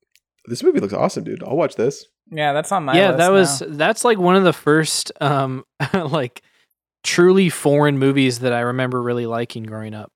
This 0.47 0.63
movie 0.63 0.79
looks 0.79 0.93
awesome, 0.93 1.23
dude. 1.23 1.43
I'll 1.43 1.57
watch 1.57 1.75
this. 1.75 2.05
yeah, 2.31 2.53
that's 2.53 2.71
on 2.71 2.85
my 2.85 2.95
yeah, 2.95 3.07
list 3.09 3.17
that 3.17 3.31
was 3.31 3.61
now. 3.61 3.67
that's 3.77 4.05
like 4.05 4.17
one 4.17 4.35
of 4.35 4.43
the 4.43 4.53
first 4.53 5.11
um 5.21 5.65
like 5.93 6.41
truly 7.05 7.49
foreign 7.49 7.97
movies 7.97 8.39
that 8.39 8.53
I 8.53 8.61
remember 8.61 9.01
really 9.01 9.25
liking 9.25 9.63
growing 9.63 9.93
up. 9.93 10.11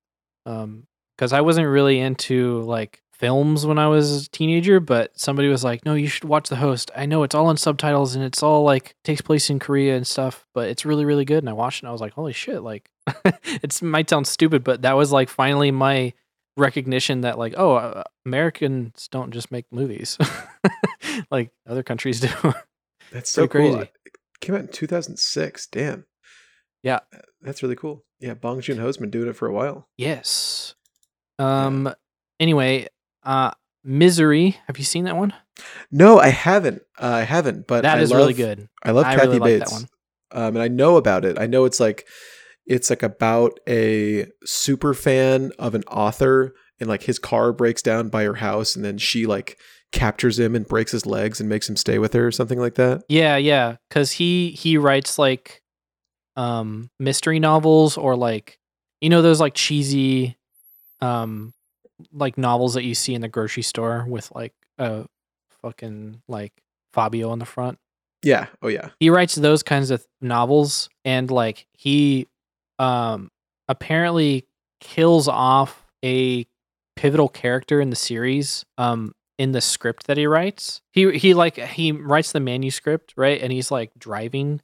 Um 0.46 0.86
cuz 1.18 1.32
I 1.32 1.40
wasn't 1.40 1.68
really 1.68 1.98
into 1.98 2.60
like 2.62 3.02
films 3.12 3.66
when 3.66 3.78
I 3.78 3.86
was 3.86 4.26
a 4.26 4.30
teenager, 4.30 4.80
but 4.80 5.18
somebody 5.18 5.48
was 5.48 5.62
like, 5.62 5.84
"No, 5.84 5.94
you 5.94 6.08
should 6.08 6.24
watch 6.24 6.48
The 6.48 6.56
Host. 6.56 6.90
I 6.96 7.04
know 7.04 7.22
it's 7.22 7.34
all 7.34 7.50
in 7.50 7.58
subtitles 7.58 8.14
and 8.14 8.24
it's 8.24 8.42
all 8.42 8.64
like 8.64 8.96
takes 9.04 9.20
place 9.20 9.50
in 9.50 9.58
Korea 9.58 9.94
and 9.94 10.06
stuff, 10.06 10.46
but 10.54 10.68
it's 10.68 10.86
really 10.86 11.04
really 11.04 11.24
good." 11.26 11.42
And 11.42 11.48
I 11.50 11.52
watched 11.52 11.78
it 11.78 11.82
and 11.82 11.88
I 11.90 11.92
was 11.92 12.00
like, 12.00 12.14
"Holy 12.14 12.32
shit, 12.32 12.62
like 12.62 12.90
it's 13.62 13.82
might 13.82 14.08
sound 14.08 14.26
stupid, 14.26 14.64
but 14.64 14.82
that 14.82 14.94
was 14.94 15.12
like 15.12 15.28
finally 15.28 15.70
my 15.70 16.14
recognition 16.56 17.20
that 17.20 17.38
like, 17.38 17.54
oh, 17.56 17.74
uh, 17.76 18.02
Americans 18.26 19.08
don't 19.12 19.32
just 19.32 19.50
make 19.50 19.66
movies. 19.70 20.16
like 21.30 21.50
other 21.68 21.82
countries 21.82 22.20
do." 22.26 22.54
That's 23.12 23.30
so 23.30 23.46
cool. 23.46 23.74
crazy. 23.74 23.90
It 24.06 24.40
came 24.40 24.54
out 24.54 24.62
in 24.62 24.68
2006. 24.68 25.66
Damn. 25.66 26.06
Yeah. 26.82 27.00
That's 27.42 27.62
really 27.62 27.76
cool. 27.76 28.04
Yeah, 28.20 28.34
Bong 28.34 28.60
Joon-ho's 28.60 28.96
been 28.98 29.10
doing 29.10 29.28
it 29.28 29.36
for 29.36 29.48
a 29.48 29.52
while. 29.52 29.88
Yes. 29.96 30.74
Um. 31.38 31.92
Anyway, 32.38 32.86
uh, 33.22 33.50
Misery. 33.84 34.58
Have 34.66 34.78
you 34.78 34.84
seen 34.84 35.04
that 35.04 35.16
one? 35.16 35.32
No, 35.90 36.18
I 36.18 36.28
haven't. 36.28 36.82
Uh, 37.00 37.06
I 37.06 37.22
haven't, 37.22 37.66
but 37.66 37.82
That 37.82 37.98
I 37.98 38.02
is 38.02 38.10
love, 38.10 38.18
really 38.18 38.34
good. 38.34 38.68
I 38.82 38.90
love 38.92 39.06
I 39.06 39.14
Kathy 39.16 39.26
really 39.26 39.38
like 39.38 39.50
that 39.52 39.58
Bates. 39.60 39.72
one. 39.72 39.88
Um, 40.32 40.56
and 40.56 40.62
I 40.62 40.68
know 40.68 40.96
about 40.96 41.24
it. 41.24 41.38
I 41.38 41.46
know 41.46 41.64
it's 41.64 41.80
like 41.80 42.06
it's 42.66 42.88
like 42.90 43.02
about 43.02 43.58
a 43.68 44.26
super 44.44 44.94
fan 44.94 45.50
of 45.58 45.74
an 45.74 45.82
author 45.84 46.54
and 46.78 46.88
like 46.88 47.02
his 47.02 47.18
car 47.18 47.52
breaks 47.52 47.82
down 47.82 48.08
by 48.08 48.22
her 48.24 48.34
house 48.34 48.76
and 48.76 48.84
then 48.84 48.96
she 48.96 49.26
like 49.26 49.58
captures 49.92 50.38
him 50.38 50.54
and 50.54 50.68
breaks 50.68 50.92
his 50.92 51.04
legs 51.04 51.40
and 51.40 51.48
makes 51.48 51.68
him 51.68 51.74
stay 51.76 51.98
with 51.98 52.12
her 52.12 52.26
or 52.28 52.30
something 52.32 52.60
like 52.60 52.74
that. 52.76 53.02
Yeah, 53.08 53.36
yeah. 53.36 53.76
Because 53.88 54.12
he 54.12 54.50
he 54.50 54.76
writes 54.76 55.18
like 55.18 55.59
um 56.40 56.88
mystery 56.98 57.38
novels 57.38 57.98
or 57.98 58.16
like 58.16 58.58
you 59.02 59.10
know 59.10 59.20
those 59.20 59.40
like 59.40 59.52
cheesy 59.52 60.38
um 61.02 61.52
like 62.14 62.38
novels 62.38 62.72
that 62.74 62.84
you 62.84 62.94
see 62.94 63.14
in 63.14 63.20
the 63.20 63.28
grocery 63.28 63.62
store 63.62 64.06
with 64.08 64.32
like 64.34 64.54
a 64.78 65.04
fucking 65.60 66.22
like 66.28 66.52
Fabio 66.94 67.28
on 67.28 67.38
the 67.38 67.44
front. 67.44 67.78
Yeah. 68.22 68.46
Oh 68.62 68.68
yeah. 68.68 68.88
he 68.98 69.10
writes 69.10 69.34
those 69.34 69.62
kinds 69.62 69.90
of 69.90 70.06
novels 70.22 70.88
and 71.04 71.30
like 71.30 71.66
he 71.76 72.26
um 72.78 73.30
apparently 73.68 74.46
kills 74.80 75.28
off 75.28 75.84
a 76.02 76.46
pivotal 76.96 77.28
character 77.28 77.82
in 77.82 77.90
the 77.90 77.96
series 77.96 78.64
um 78.78 79.14
in 79.38 79.52
the 79.52 79.60
script 79.60 80.06
that 80.06 80.16
he 80.16 80.26
writes 80.26 80.80
he 80.92 81.18
he 81.18 81.34
like 81.34 81.56
he 81.56 81.92
writes 81.92 82.32
the 82.32 82.40
manuscript 82.40 83.12
right 83.16 83.40
and 83.42 83.52
he's 83.52 83.70
like 83.70 83.90
driving 83.98 84.60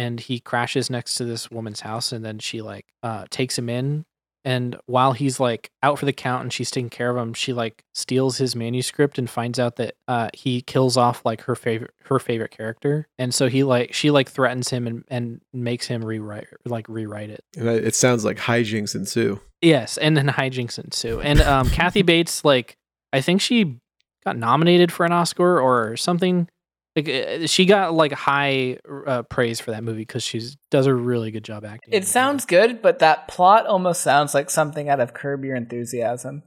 and 0.00 0.20
he 0.20 0.40
crashes 0.40 0.88
next 0.90 1.14
to 1.16 1.24
this 1.24 1.50
woman's 1.50 1.80
house 1.80 2.12
and 2.12 2.24
then 2.24 2.38
she 2.38 2.60
like 2.62 2.86
uh 3.02 3.24
takes 3.30 3.58
him 3.58 3.68
in 3.68 4.04
and 4.42 4.74
while 4.86 5.12
he's 5.12 5.38
like 5.38 5.70
out 5.82 5.98
for 5.98 6.06
the 6.06 6.12
count 6.14 6.42
and 6.42 6.52
she's 6.52 6.70
taking 6.70 6.88
care 6.88 7.10
of 7.10 7.16
him 7.22 7.34
she 7.34 7.52
like 7.52 7.84
steals 7.94 8.38
his 8.38 8.56
manuscript 8.56 9.18
and 9.18 9.28
finds 9.28 9.58
out 9.58 9.76
that 9.76 9.94
uh 10.08 10.28
he 10.32 10.62
kills 10.62 10.96
off 10.96 11.22
like 11.26 11.42
her 11.42 11.54
favorite 11.54 11.90
her 12.04 12.18
favorite 12.18 12.50
character 12.50 13.06
and 13.18 13.34
so 13.34 13.48
he 13.48 13.62
like 13.62 13.92
she 13.92 14.10
like 14.10 14.30
threatens 14.30 14.70
him 14.70 14.86
and 14.86 15.04
and 15.08 15.40
makes 15.52 15.86
him 15.88 16.02
rewrite 16.04 16.46
like 16.64 16.88
rewrite 16.88 17.28
it 17.30 17.44
And 17.56 17.68
it 17.68 17.94
sounds 17.94 18.24
like 18.24 18.38
hijinks 18.38 18.94
ensue. 18.94 19.40
yes 19.60 19.98
and 19.98 20.16
then 20.16 20.28
hijinks 20.28 20.82
ensue 20.82 21.20
and 21.20 21.40
um 21.42 21.68
kathy 21.68 22.02
bates 22.02 22.42
like 22.44 22.76
i 23.12 23.20
think 23.20 23.42
she 23.42 23.76
got 24.24 24.36
nominated 24.38 24.90
for 24.90 25.04
an 25.04 25.12
oscar 25.12 25.60
or 25.60 25.96
something 25.98 26.48
like 26.96 27.08
uh, 27.08 27.46
she 27.46 27.66
got 27.66 27.94
like 27.94 28.12
high 28.12 28.78
uh, 29.06 29.22
praise 29.22 29.60
for 29.60 29.70
that 29.70 29.84
movie 29.84 30.00
because 30.00 30.22
she 30.22 30.40
does 30.70 30.86
a 30.86 30.94
really 30.94 31.30
good 31.30 31.44
job 31.44 31.64
acting 31.64 31.94
It 31.94 32.06
sounds 32.06 32.44
good, 32.44 32.82
but 32.82 32.98
that 32.98 33.28
plot 33.28 33.66
almost 33.66 34.00
sounds 34.02 34.34
like 34.34 34.50
something 34.50 34.88
out 34.88 35.00
of 35.00 35.14
Curb 35.14 35.44
Your 35.44 35.56
Enthusiasm. 35.56 36.42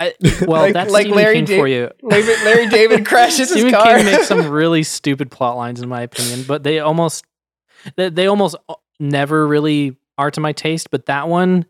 I- 0.00 0.14
well 0.46 0.62
like- 0.62 0.72
that's 0.74 0.90
like 0.90 1.02
Stephen 1.02 1.16
Larry 1.18 1.34
King 1.36 1.44
Da- 1.44 1.58
for 1.58 1.68
you 1.68 1.90
Larry, 2.02 2.24
Larry 2.44 2.66
David 2.68 3.06
crashes 3.06 3.50
his 3.50 3.50
Stephen 3.60 3.72
car. 3.72 3.96
King 3.96 4.06
makes 4.06 4.26
some 4.26 4.48
really 4.50 4.82
stupid 4.82 5.30
plot 5.30 5.56
lines, 5.56 5.80
in 5.80 5.88
my 5.88 6.02
opinion, 6.02 6.44
but 6.48 6.62
they 6.64 6.80
almost 6.80 7.24
they, 7.96 8.08
they 8.08 8.26
almost 8.26 8.56
never 8.98 9.46
really 9.46 9.96
are 10.18 10.30
to 10.30 10.40
my 10.40 10.52
taste. 10.52 10.90
But 10.90 11.06
that 11.06 11.28
one 11.28 11.66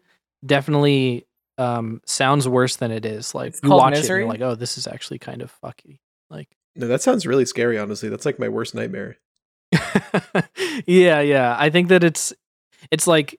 definitely 0.46 1.26
um, 1.58 2.00
sounds 2.06 2.48
worse 2.48 2.76
than 2.76 2.90
it 2.92 3.04
is. 3.04 3.34
Like 3.34 3.48
It's 3.48 3.60
you 3.62 3.70
watch 3.70 3.94
it, 3.94 3.98
and 4.00 4.08
you're 4.08 4.26
like, 4.26 4.40
oh, 4.40 4.54
this 4.54 4.78
is 4.78 4.86
actually 4.86 5.18
kind 5.18 5.42
of 5.42 5.52
fucky. 5.62 5.98
Like, 6.30 6.48
No, 6.76 6.88
that 6.88 7.02
sounds 7.02 7.26
really 7.26 7.44
scary, 7.46 7.78
honestly. 7.78 8.08
That's 8.08 8.26
like 8.26 8.38
my 8.38 8.48
worst 8.48 8.74
nightmare. 8.74 9.18
yeah, 10.86 11.20
yeah. 11.20 11.56
I 11.58 11.70
think 11.70 11.88
that 11.88 12.04
it's 12.04 12.32
it's 12.90 13.06
like 13.06 13.38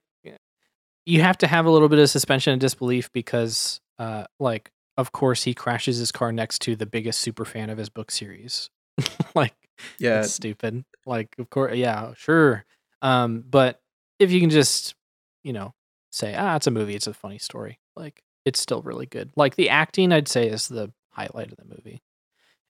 you 1.06 1.22
have 1.22 1.38
to 1.40 1.48
have 1.48 1.66
a 1.66 1.70
little 1.70 1.90
bit 1.90 2.00
of 2.00 2.10
suspension 2.10 2.54
of 2.54 2.60
disbelief 2.60 3.12
because, 3.14 3.80
uh, 4.00 4.26
like, 4.40 4.72
of 4.98 5.12
course, 5.12 5.44
he 5.44 5.54
crashes 5.54 5.98
his 5.98 6.12
car 6.12 6.32
next 6.32 6.60
to 6.64 6.76
the 6.76 6.86
biggest 6.86 7.20
super 7.20 7.46
fan 7.46 7.70
of 7.70 7.78
his 7.78 7.90
book 7.90 8.10
series. 8.12 8.70
like, 9.36 9.54
Yeah. 10.00 10.24
Stupid. 10.24 10.84
Like, 11.06 11.36
of 11.38 11.50
course, 11.50 11.76
yeah, 11.76 12.14
sure. 12.16 12.66
Um, 13.02 13.44
but 13.48 13.82
if 14.20 14.32
you 14.32 14.40
can 14.40 14.50
just, 14.50 14.96
you 15.44 15.54
know, 15.54 15.74
say, 16.12 16.34
ah, 16.36 16.56
it's 16.56 16.68
a 16.68 16.72
movie, 16.72 16.96
it's 16.96 17.08
a 17.08 17.14
funny 17.14 17.38
story, 17.38 17.80
like, 17.96 18.24
it's 18.46 18.60
still 18.60 18.82
really 18.82 19.06
good. 19.06 19.32
Like 19.36 19.56
the 19.56 19.70
acting, 19.70 20.12
I'd 20.12 20.28
say, 20.28 20.48
is 20.48 20.68
the 20.68 20.92
highlight 21.12 21.52
of 21.52 21.58
the 21.58 21.66
movie, 21.66 22.02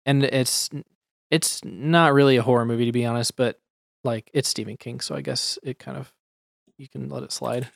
and 0.05 0.23
it's 0.23 0.69
it's 1.31 1.63
not 1.63 2.13
really 2.13 2.37
a 2.37 2.41
horror 2.43 2.65
movie 2.65 2.85
to 2.85 2.91
be 2.91 3.05
honest, 3.05 3.35
but 3.35 3.59
like 4.03 4.29
it's 4.33 4.49
Stephen 4.49 4.77
King, 4.77 4.99
so 4.99 5.15
I 5.15 5.21
guess 5.21 5.57
it 5.63 5.79
kind 5.79 5.97
of 5.97 6.13
you 6.77 6.87
can 6.87 7.09
let 7.09 7.23
it 7.23 7.31
slide. 7.31 7.69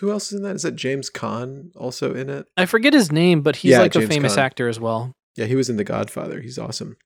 Who 0.00 0.10
else 0.10 0.32
is 0.32 0.38
in 0.38 0.42
that? 0.44 0.56
Is 0.56 0.62
that 0.62 0.74
James 0.76 1.10
Caan 1.10 1.70
also 1.76 2.14
in 2.14 2.28
it? 2.30 2.46
I 2.56 2.66
forget 2.66 2.92
his 2.92 3.12
name, 3.12 3.42
but 3.42 3.56
he's 3.56 3.72
Yeah, 3.72 3.80
like 3.80 3.94
a 3.94 4.06
famous 4.06 4.34
Caan. 4.34 4.38
actor 4.38 4.68
as 4.68 4.80
well. 4.80 5.12
Yeah, 5.36 5.44
he 5.46 5.54
was 5.54 5.68
in 5.70 5.76
The 5.76 5.84
Godfather. 5.84 6.40
He's 6.40 6.58
awesome. 6.58 6.96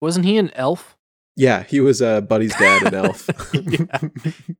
Wasn't 0.00 0.24
he 0.24 0.36
an 0.38 0.50
elf? 0.54 0.96
Yeah, 1.36 1.62
he 1.64 1.80
was 1.80 2.02
uh, 2.02 2.20
Buddy's 2.20 2.54
dad 2.56 2.86
in 2.86 2.94
Elf. 2.94 3.28
Yeah. 3.54 3.98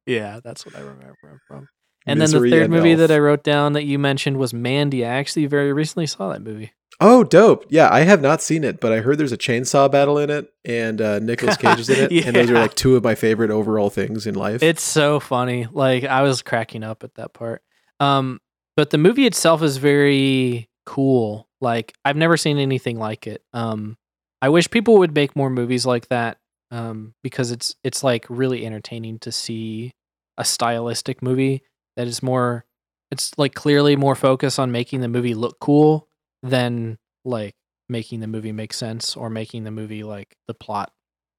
Yeah, 0.07 0.41
that's 0.43 0.65
what 0.65 0.77
I 0.77 0.81
remember 0.81 1.17
him 1.25 1.41
from. 1.47 1.69
And 2.07 2.21
then 2.21 2.31
the 2.31 2.49
third 2.49 2.71
movie 2.71 2.95
that 2.95 3.11
I 3.11 3.19
wrote 3.19 3.43
down 3.45 3.73
that 3.75 3.85
you 3.85 3.99
mentioned 3.99 4.37
was 4.39 4.55
Mandy. 4.55 5.05
I 5.05 5.11
actually 5.11 5.47
very 5.47 5.73
recently 5.73 6.07
saw 6.07 6.31
that 6.33 6.41
movie. 6.43 6.73
Oh, 7.01 7.23
dope. 7.23 7.65
Yeah, 7.69 7.89
I 7.93 8.01
have 8.01 8.21
not 8.21 8.43
seen 8.43 8.65
it, 8.65 8.81
but 8.81 8.93
I 8.93 8.99
heard 9.01 9.19
there's 9.19 9.33
a 9.33 9.39
chainsaw 9.39 9.91
battle 9.91 10.19
in 10.19 10.31
it 10.31 10.53
and 10.65 11.01
uh, 11.01 11.21
Nicolas 11.21 11.57
Cage 11.59 11.79
is 11.79 11.89
in 11.89 12.11
it. 12.11 12.27
And 12.27 12.35
those 12.35 12.51
are 12.51 12.55
like 12.55 12.75
two 12.75 12.97
of 12.97 13.05
my 13.05 13.15
favorite 13.15 13.51
overall 13.51 13.89
things 13.89 14.27
in 14.27 14.35
life. 14.35 14.63
It's 14.63 14.83
so 14.83 15.21
funny. 15.21 15.69
Like 15.71 16.05
I 16.05 16.23
was 16.23 16.43
cracking 16.43 16.83
up 16.83 17.05
at 17.05 17.15
that 17.15 17.33
part. 17.35 17.63
Um 18.01 18.41
but 18.77 18.91
the 18.91 18.99
movie 18.99 19.27
itself 19.27 19.61
is 19.63 19.77
very 19.77 20.69
cool. 20.87 21.49
Like 21.61 21.95
I've 22.05 22.17
never 22.17 22.37
seen 22.37 22.59
anything 22.59 22.97
like 22.97 23.27
it. 23.27 23.43
Um, 23.53 23.97
I 24.41 24.51
wish 24.51 24.71
people 24.71 24.99
would 24.99 25.15
make 25.15 25.35
more 25.35 25.51
movies 25.51 25.85
like 25.85 26.09
that. 26.09 26.39
Um, 26.71 27.15
because 27.23 27.51
it's 27.51 27.75
it's 27.83 28.05
like 28.05 28.25
really 28.29 28.65
entertaining 28.65 29.19
to 29.21 29.33
see 29.33 29.95
a 30.37 30.45
stylistic 30.45 31.23
movie 31.23 31.63
that 31.97 32.07
is 32.07 32.23
more. 32.23 32.67
It's 33.11 33.37
like 33.37 33.55
clearly 33.55 33.97
more 33.97 34.15
focused 34.15 34.61
on 34.61 34.71
making 34.71 35.01
the 35.01 35.09
movie 35.09 35.35
look 35.35 35.59
cool 35.59 36.07
than 36.43 36.99
like 37.25 37.55
making 37.89 38.21
the 38.21 38.27
movie 38.27 38.53
make 38.53 38.73
sense 38.73 39.17
or 39.17 39.31
making 39.31 39.65
the 39.65 39.71
movie 39.71 40.05
like 40.05 40.37
the 40.47 40.55
plot 40.55 40.93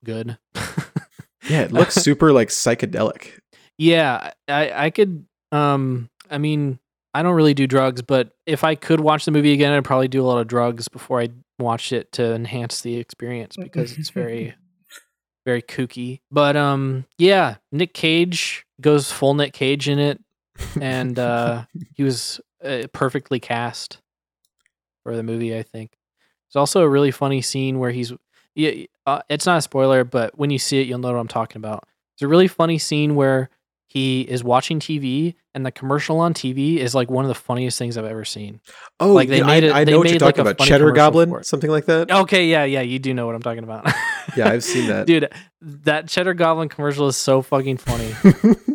good. 0.03 0.37
Yeah, 1.47 1.61
it 1.61 1.71
looks 1.71 1.95
super 2.03 2.31
like 2.31 2.49
psychedelic. 2.49 3.39
Yeah, 3.77 4.31
I 4.47 4.85
I 4.85 4.89
could 4.89 5.25
um 5.51 6.09
I 6.29 6.37
mean, 6.37 6.79
I 7.13 7.23
don't 7.23 7.35
really 7.35 7.53
do 7.53 7.67
drugs, 7.67 8.01
but 8.01 8.31
if 8.45 8.63
I 8.63 8.75
could 8.75 8.99
watch 8.99 9.25
the 9.25 9.31
movie 9.31 9.53
again, 9.53 9.73
I'd 9.73 9.85
probably 9.85 10.07
do 10.07 10.21
a 10.21 10.27
lot 10.27 10.39
of 10.39 10.47
drugs 10.47 10.87
before 10.87 11.21
I 11.21 11.29
watched 11.57 11.91
it 11.91 12.11
to 12.13 12.33
enhance 12.33 12.81
the 12.81 12.97
experience 12.97 13.55
because 13.57 13.97
it's 13.97 14.09
very 14.09 14.55
very 15.45 15.61
kooky. 15.61 16.21
But 16.31 16.55
um 16.55 17.05
yeah, 17.17 17.55
Nick 17.71 17.93
Cage 17.93 18.65
goes 18.81 19.11
full 19.11 19.33
Nick 19.33 19.53
Cage 19.53 19.89
in 19.89 19.99
it 19.99 20.21
and 20.81 21.17
uh 21.17 21.65
he 21.95 22.03
was 22.03 22.41
uh, 22.63 22.83
perfectly 22.91 23.39
cast 23.39 23.99
for 25.09 25.15
the 25.15 25.23
movie, 25.23 25.57
I 25.57 25.63
think. 25.63 25.91
There's 26.53 26.59
also 26.59 26.81
a 26.81 26.89
really 26.89 27.09
funny 27.11 27.41
scene 27.41 27.79
where 27.79 27.89
he's 27.91 28.13
yeah, 28.55 28.85
uh, 29.07 29.21
it's 29.29 29.45
not 29.45 29.57
a 29.57 29.61
spoiler, 29.61 30.03
but 30.03 30.37
when 30.37 30.49
you 30.51 30.59
see 30.59 30.81
it, 30.81 30.87
you'll 30.87 30.99
know 30.99 31.11
what 31.11 31.19
I'm 31.19 31.27
talking 31.27 31.57
about. 31.57 31.85
It's 32.15 32.21
a 32.21 32.27
really 32.27 32.47
funny 32.47 32.77
scene 32.77 33.15
where 33.15 33.49
he 33.87 34.21
is 34.21 34.43
watching 34.43 34.79
TV, 34.79 35.33
and 35.55 35.65
the 35.65 35.71
commercial 35.71 36.19
on 36.19 36.33
TV 36.35 36.77
is 36.77 36.93
like 36.93 37.09
one 37.09 37.25
of 37.25 37.29
the 37.29 37.35
funniest 37.35 37.79
things 37.79 37.97
I've 37.97 38.05
ever 38.05 38.23
seen. 38.25 38.59
Oh, 38.99 39.13
Like, 39.13 39.29
they 39.29 39.39
yeah, 39.39 39.45
made 39.47 39.63
it- 39.63 39.71
I 39.71 39.83
they 39.83 39.91
know 39.93 39.97
what 39.99 40.09
you're 40.09 40.19
like, 40.19 40.35
talking 40.35 40.41
about. 40.51 40.59
Cheddar 40.67 40.91
Goblin, 40.91 41.43
something 41.43 41.71
like 41.71 41.85
that. 41.85 42.11
Okay, 42.11 42.45
yeah, 42.47 42.65
yeah, 42.65 42.81
you 42.81 42.99
do 42.99 43.13
know 43.15 43.25
what 43.25 43.33
I'm 43.35 43.41
talking 43.41 43.63
about. 43.63 43.87
Yeah, 44.37 44.49
I've 44.49 44.63
seen 44.63 44.87
that. 44.89 45.07
Dude, 45.07 45.33
that 45.61 46.07
Cheddar 46.07 46.35
Goblin 46.35 46.69
commercial 46.69 47.07
is 47.07 47.17
so 47.17 47.41
fucking 47.41 47.77
funny. 47.77 48.13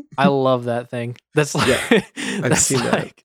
I 0.19 0.27
love 0.27 0.65
that 0.65 0.91
thing. 0.91 1.17
That's 1.35 1.55
like, 1.55 1.69
Yeah, 1.69 2.01
that's 2.41 2.63
seen 2.63 2.81
that. 2.81 2.93
like, 2.93 3.25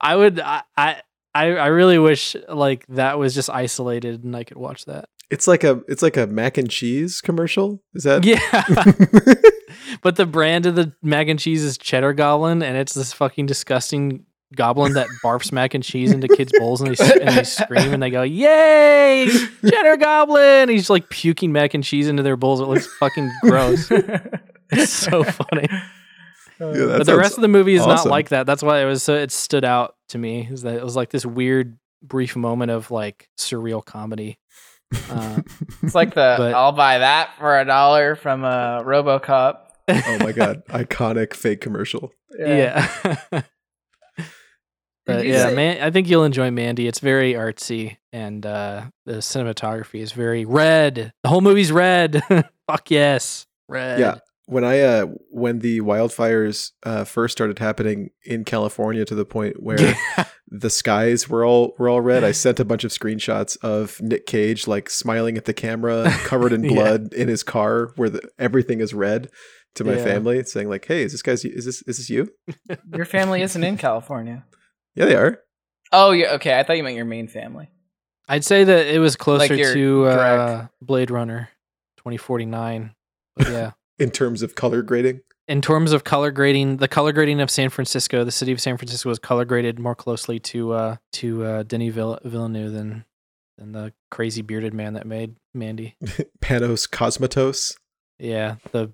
I 0.00 0.14
would, 0.14 0.38
I, 0.38 0.62
I, 0.76 1.02
I 1.34 1.46
I 1.56 1.66
really 1.66 1.98
wish 1.98 2.36
like 2.48 2.86
that 2.88 3.18
was 3.18 3.34
just 3.34 3.50
isolated 3.50 4.24
and 4.24 4.36
I 4.36 4.44
could 4.44 4.56
watch 4.56 4.84
that. 4.86 5.08
It's 5.30 5.48
like 5.48 5.64
a 5.64 5.82
it's 5.88 6.02
like 6.02 6.16
a 6.16 6.26
mac 6.26 6.58
and 6.58 6.70
cheese 6.70 7.20
commercial. 7.20 7.82
Is 7.94 8.04
that? 8.04 8.24
Yeah. 8.24 8.38
but 10.02 10.16
the 10.16 10.26
brand 10.26 10.66
of 10.66 10.74
the 10.74 10.92
mac 11.02 11.28
and 11.28 11.38
cheese 11.38 11.62
is 11.64 11.78
Cheddar 11.78 12.12
Goblin, 12.12 12.62
and 12.62 12.76
it's 12.76 12.94
this 12.94 13.12
fucking 13.12 13.46
disgusting 13.46 14.24
goblin 14.54 14.92
that 14.92 15.08
barfs 15.24 15.50
mac 15.50 15.74
and 15.74 15.82
cheese 15.82 16.12
into 16.12 16.28
kids' 16.28 16.52
bowls, 16.58 16.80
and 16.80 16.94
they 16.94 17.20
and 17.20 17.36
they 17.36 17.44
scream 17.44 17.92
and 17.92 18.02
they 18.02 18.10
go, 18.10 18.22
"Yay, 18.22 19.28
Cheddar 19.68 19.96
Goblin!" 19.96 20.68
He's 20.68 20.90
like 20.90 21.08
puking 21.08 21.52
mac 21.52 21.74
and 21.74 21.82
cheese 21.82 22.08
into 22.08 22.22
their 22.22 22.36
bowls. 22.36 22.60
It 22.60 22.66
looks 22.66 22.86
fucking 22.98 23.30
gross. 23.42 23.90
It's 24.70 24.92
so 24.92 25.22
funny. 25.22 25.68
Yeah, 26.60 26.98
but 26.98 27.06
the 27.06 27.16
rest 27.16 27.36
of 27.36 27.42
the 27.42 27.48
movie 27.48 27.74
is 27.74 27.86
not 27.86 28.06
like 28.06 28.28
that. 28.30 28.46
That's 28.46 28.62
why 28.62 28.80
it 28.80 28.84
was 28.84 29.02
so 29.02 29.14
it 29.14 29.32
stood 29.32 29.64
out 29.64 29.96
to 30.10 30.18
me. 30.18 30.48
Is 30.50 30.62
that 30.62 30.74
it 30.76 30.84
was 30.84 30.94
like 30.96 31.10
this 31.10 31.26
weird 31.26 31.78
brief 32.02 32.36
moment 32.36 32.70
of 32.70 32.90
like 32.90 33.28
surreal 33.38 33.84
comedy. 33.84 34.38
Uh, 35.10 35.40
It's 35.82 35.94
like 35.94 36.10
the 36.14 36.34
But- 36.38 36.54
I'll 36.54 36.72
buy 36.72 36.98
that 36.98 37.30
for 37.38 37.58
a 37.58 37.64
dollar 37.64 38.14
from 38.14 38.44
a 38.44 38.82
RoboCop. 38.84 39.58
oh 39.88 40.18
my 40.20 40.32
god, 40.40 40.62
iconic 40.68 41.34
fake 41.34 41.60
commercial. 41.60 42.12
yeah. 42.38 42.86
But 45.06 45.26
yeah, 45.26 45.50
man, 45.50 45.82
I 45.82 45.90
think 45.90 46.08
you'll 46.08 46.24
enjoy 46.24 46.50
Mandy. 46.50 46.88
It's 46.88 46.98
very 47.00 47.34
artsy, 47.34 47.98
and 48.10 48.44
uh, 48.46 48.84
the 49.04 49.16
cinematography 49.16 50.00
is 50.00 50.12
very 50.12 50.46
red. 50.46 51.12
The 51.22 51.28
whole 51.28 51.42
movie's 51.42 51.70
red. 51.70 52.22
Fuck 52.66 52.90
yes, 52.90 53.46
red. 53.68 54.00
Yeah. 54.00 54.14
When 54.46 54.62
I 54.64 54.80
uh 54.80 55.06
when 55.30 55.60
the 55.60 55.80
wildfires 55.80 56.72
uh 56.82 57.04
first 57.04 57.32
started 57.32 57.58
happening 57.58 58.10
in 58.24 58.44
California 58.44 59.04
to 59.06 59.14
the 59.14 59.24
point 59.24 59.62
where 59.62 59.96
the 60.48 60.68
skies 60.68 61.28
were 61.30 61.44
all 61.46 61.74
were 61.78 61.88
all 61.88 62.00
red, 62.02 62.24
I 62.24 62.32
sent 62.32 62.60
a 62.60 62.64
bunch 62.64 62.84
of 62.84 62.90
screenshots 62.90 63.56
of 63.64 64.00
Nick 64.02 64.26
Cage 64.26 64.66
like 64.66 64.90
smiling 64.90 65.38
at 65.38 65.46
the 65.46 65.54
camera, 65.54 66.10
covered 66.24 66.52
in 66.52 66.64
Yeah. 66.64 66.70
blood 66.74 67.14
in 67.14 67.28
his 67.28 67.42
car 67.42 67.92
where 67.96 68.10
the, 68.10 68.20
everything 68.38 68.80
is 68.80 68.92
red 68.92 69.30
to 69.76 69.84
my 69.84 69.94
Yeah. 69.96 70.04
family, 70.04 70.44
saying 70.44 70.68
like, 70.68 70.84
"Hey, 70.86 71.02
is 71.04 71.12
this 71.12 71.22
guy's 71.22 71.44
is 71.44 71.64
this 71.64 71.80
is 71.82 71.96
this 71.96 72.10
you?" 72.10 72.30
Your 72.94 73.06
family 73.06 73.40
isn't 73.42 73.64
in 73.64 73.76
California. 73.78 74.44
Yeah, 74.94 75.06
they 75.06 75.16
are. 75.16 75.40
Oh, 75.90 76.10
yeah. 76.12 76.34
Okay, 76.34 76.58
I 76.58 76.62
thought 76.64 76.76
you 76.76 76.82
meant 76.84 76.96
your 76.96 77.04
main 77.04 77.28
family. 77.28 77.70
I'd 78.28 78.44
say 78.44 78.64
that 78.64 78.86
it 78.86 78.98
was 78.98 79.16
closer 79.16 79.54
you're 79.54 79.74
to 79.74 80.04
uh. 80.06 80.66
Blade 80.82 81.10
Runner, 81.10 81.48
twenty 81.96 82.16
forty 82.18 82.44
nine. 82.46 82.94
But 83.36 83.48
yeah. 83.48 83.70
In 83.98 84.10
terms 84.10 84.42
of 84.42 84.54
color 84.54 84.82
grading, 84.82 85.20
in 85.46 85.60
terms 85.60 85.92
of 85.92 86.04
color 86.04 86.30
grading, 86.30 86.78
the 86.78 86.88
color 86.88 87.12
grading 87.12 87.40
of 87.40 87.50
San 87.50 87.68
Francisco, 87.70 88.24
the 88.24 88.32
city 88.32 88.50
of 88.50 88.60
San 88.60 88.76
Francisco 88.76 89.08
was 89.08 89.18
color 89.18 89.44
graded 89.44 89.78
more 89.78 89.94
closely 89.94 90.38
to 90.40 90.72
uh 90.72 90.96
to 91.12 91.44
uh 91.44 91.62
Denis 91.62 91.94
Vill- 91.94 92.18
Villeneuve 92.24 92.72
than 92.72 93.04
than 93.58 93.72
the 93.72 93.92
crazy 94.10 94.42
bearded 94.42 94.74
man 94.74 94.94
that 94.94 95.06
made 95.06 95.36
Mandy. 95.52 95.96
Panos 96.40 96.88
Cosmatos. 96.88 97.76
Yeah, 98.18 98.56
the 98.72 98.92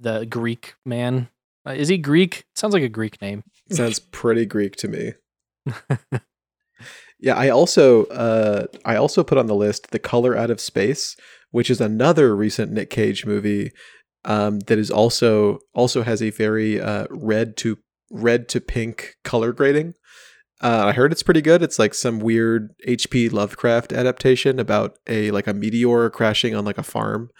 the 0.00 0.26
Greek 0.26 0.74
man. 0.84 1.28
Uh, 1.66 1.72
is 1.72 1.88
he 1.88 1.98
Greek? 1.98 2.44
Sounds 2.56 2.72
like 2.72 2.82
a 2.82 2.88
Greek 2.88 3.20
name. 3.20 3.44
Sounds 3.70 3.98
pretty 4.10 4.46
Greek 4.46 4.76
to 4.76 4.88
me. 4.88 5.12
Yeah, 7.22 7.34
I 7.34 7.50
also 7.50 8.06
uh 8.06 8.66
I 8.84 8.96
also 8.96 9.22
put 9.22 9.38
on 9.38 9.46
the 9.46 9.54
list 9.54 9.90
The 9.90 9.98
Color 9.98 10.36
Out 10.36 10.50
of 10.50 10.60
Space, 10.60 11.16
which 11.50 11.70
is 11.70 11.80
another 11.80 12.34
recent 12.34 12.72
Nick 12.72 12.88
Cage 12.90 13.26
movie 13.26 13.72
um 14.24 14.60
that 14.60 14.78
is 14.78 14.90
also 14.90 15.58
also 15.74 16.02
has 16.02 16.22
a 16.22 16.30
very 16.30 16.80
uh 16.80 17.06
red 17.10 17.56
to 17.56 17.78
red 18.10 18.48
to 18.48 18.60
pink 18.60 19.14
color 19.24 19.52
grading. 19.52 19.94
Uh, 20.62 20.88
I 20.88 20.92
heard 20.92 21.10
it's 21.10 21.22
pretty 21.22 21.40
good. 21.40 21.62
It's 21.62 21.78
like 21.78 21.94
some 21.94 22.18
weird 22.18 22.74
H.P. 22.84 23.30
Lovecraft 23.30 23.94
adaptation 23.94 24.58
about 24.58 24.98
a 25.06 25.30
like 25.30 25.46
a 25.46 25.54
meteor 25.54 26.10
crashing 26.10 26.54
on 26.54 26.66
like 26.66 26.76
a 26.76 26.82
farm 26.82 27.30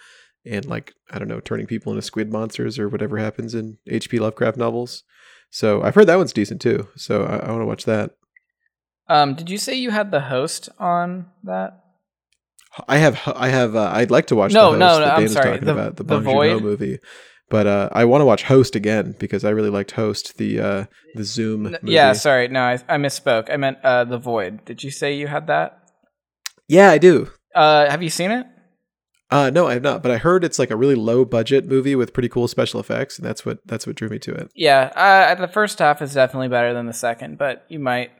and 0.43 0.65
like 0.65 0.93
I 1.11 1.19
don't 1.19 1.27
know 1.27 1.39
turning 1.39 1.67
people 1.67 1.91
into 1.91 2.01
squid 2.01 2.31
monsters 2.31 2.79
or 2.79 2.89
whatever 2.89 3.17
happens 3.17 3.53
in 3.53 3.77
H.P. 3.87 4.17
Lovecraft 4.19 4.57
novels. 4.57 5.03
So 5.51 5.83
I've 5.83 5.93
heard 5.93 6.07
that 6.07 6.17
one's 6.17 6.33
decent 6.33 6.61
too. 6.61 6.87
So 6.95 7.23
I, 7.23 7.37
I 7.37 7.51
want 7.51 7.61
to 7.61 7.67
watch 7.67 7.85
that. 7.85 8.11
Um, 9.07 9.35
did 9.35 9.49
you 9.49 9.57
say 9.57 9.75
you 9.75 9.91
had 9.91 10.09
the 10.09 10.21
host 10.21 10.69
on 10.79 11.27
that? 11.43 11.80
I 12.87 12.97
have 12.97 13.19
I 13.35 13.49
have 13.49 13.75
uh, 13.75 13.91
I'd 13.93 14.11
like 14.11 14.27
to 14.27 14.35
watch 14.35 14.53
No, 14.53 14.71
the 14.71 14.77
no, 14.77 14.87
host 14.87 14.99
no, 14.99 15.05
that 15.05 15.17
I'm 15.17 15.27
sorry, 15.27 15.51
talking 15.51 15.65
the- 15.65 15.71
about 15.73 15.95
the 15.97 16.03
the 16.03 16.15
Bong 16.15 16.23
Void? 16.23 16.61
movie, 16.63 16.99
but 17.49 17.67
uh, 17.67 17.89
I 17.91 18.05
want 18.05 18.21
to 18.21 18.25
watch 18.25 18.43
Host 18.43 18.75
again 18.75 19.15
because 19.19 19.43
I 19.43 19.49
really 19.49 19.69
liked 19.69 19.91
Host 19.91 20.37
the 20.37 20.59
uh, 20.59 20.85
the 21.15 21.23
Zoom. 21.23 21.63
Movie. 21.63 21.77
Yeah, 21.83 22.13
sorry. 22.13 22.47
No, 22.47 22.61
I, 22.61 22.73
I 22.87 22.97
misspoke. 22.97 23.51
I 23.51 23.57
meant 23.57 23.79
uh, 23.83 24.05
The 24.05 24.17
Void. 24.17 24.63
Did 24.65 24.83
you 24.83 24.91
say 24.91 25.13
you 25.15 25.27
had 25.27 25.47
that? 25.47 25.79
yeah, 26.67 26.89
I 26.91 26.97
do. 26.97 27.29
Uh, 27.53 27.89
have 27.89 28.01
you 28.01 28.09
seen 28.09 28.31
it? 28.31 28.45
Uh, 29.29 29.49
no, 29.49 29.67
I 29.67 29.73
have 29.73 29.81
not, 29.83 30.01
but 30.03 30.11
I 30.11 30.17
heard 30.17 30.43
it's 30.43 30.59
like 30.59 30.71
a 30.71 30.75
really 30.77 30.95
low 30.95 31.23
budget 31.25 31.65
movie 31.65 31.95
with 31.95 32.13
pretty 32.13 32.27
cool 32.29 32.47
special 32.47 32.79
effects, 32.79 33.17
and 33.17 33.25
that's 33.25 33.45
what 33.45 33.59
that's 33.65 33.85
what 33.87 33.95
drew 33.97 34.07
me 34.09 34.19
to 34.19 34.33
it. 34.33 34.49
Yeah, 34.55 34.91
uh, 34.95 35.35
the 35.35 35.47
first 35.49 35.79
half 35.79 36.01
is 36.01 36.13
definitely 36.13 36.47
better 36.49 36.73
than 36.73 36.85
the 36.85 36.93
second, 36.93 37.37
but 37.37 37.65
you 37.69 37.79
might 37.79 38.11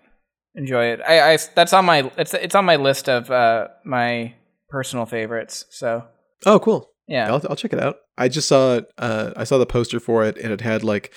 enjoy 0.55 0.85
it. 0.87 0.99
I, 1.07 1.33
I 1.33 1.37
that's 1.55 1.71
on 1.73 1.85
my 1.85 2.11
it's 2.17 2.33
it's 2.33 2.55
on 2.55 2.65
my 2.65 2.75
list 2.77 3.07
of 3.09 3.29
uh, 3.31 3.67
my 3.85 4.33
personal 4.71 5.05
favorites. 5.05 5.65
So 5.69 6.05
Oh, 6.45 6.57
cool. 6.59 6.89
yeah, 7.07 7.27
I'll, 7.27 7.41
I'll 7.49 7.55
check 7.55 7.73
it 7.73 7.79
out. 7.79 7.97
I 8.17 8.27
just 8.29 8.47
saw 8.47 8.75
it. 8.77 8.85
Uh, 8.97 9.31
I 9.37 9.43
saw 9.43 9.57
the 9.59 9.65
poster 9.67 9.99
for 9.99 10.23
it, 10.25 10.37
and 10.37 10.51
it 10.51 10.61
had 10.61 10.83
like 10.83 11.13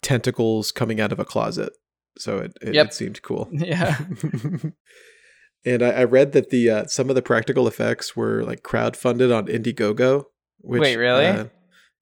tentacles 0.00 0.72
coming 0.72 1.00
out 1.00 1.12
of 1.12 1.18
a 1.20 1.24
closet, 1.24 1.72
so 2.18 2.38
it 2.38 2.56
it, 2.62 2.74
Yep. 2.74 2.86
it 2.86 2.94
seemed 2.94 3.22
cool. 3.22 3.48
yeah. 3.52 3.98
and 5.64 5.82
I, 5.82 5.90
I 5.90 6.04
read 6.04 6.32
that 6.32 6.50
the 6.50 6.70
uh, 6.70 6.86
some 6.86 7.08
of 7.08 7.14
the 7.16 7.22
practical 7.22 7.68
effects 7.68 8.16
were 8.16 8.42
like 8.44 8.62
crowdfunded 8.62 9.36
on 9.36 9.46
Indiegogo. 9.46 10.24
Which, 10.60 10.80
Wait, 10.80 10.96
really? 10.96 11.26
uh, 11.26 11.44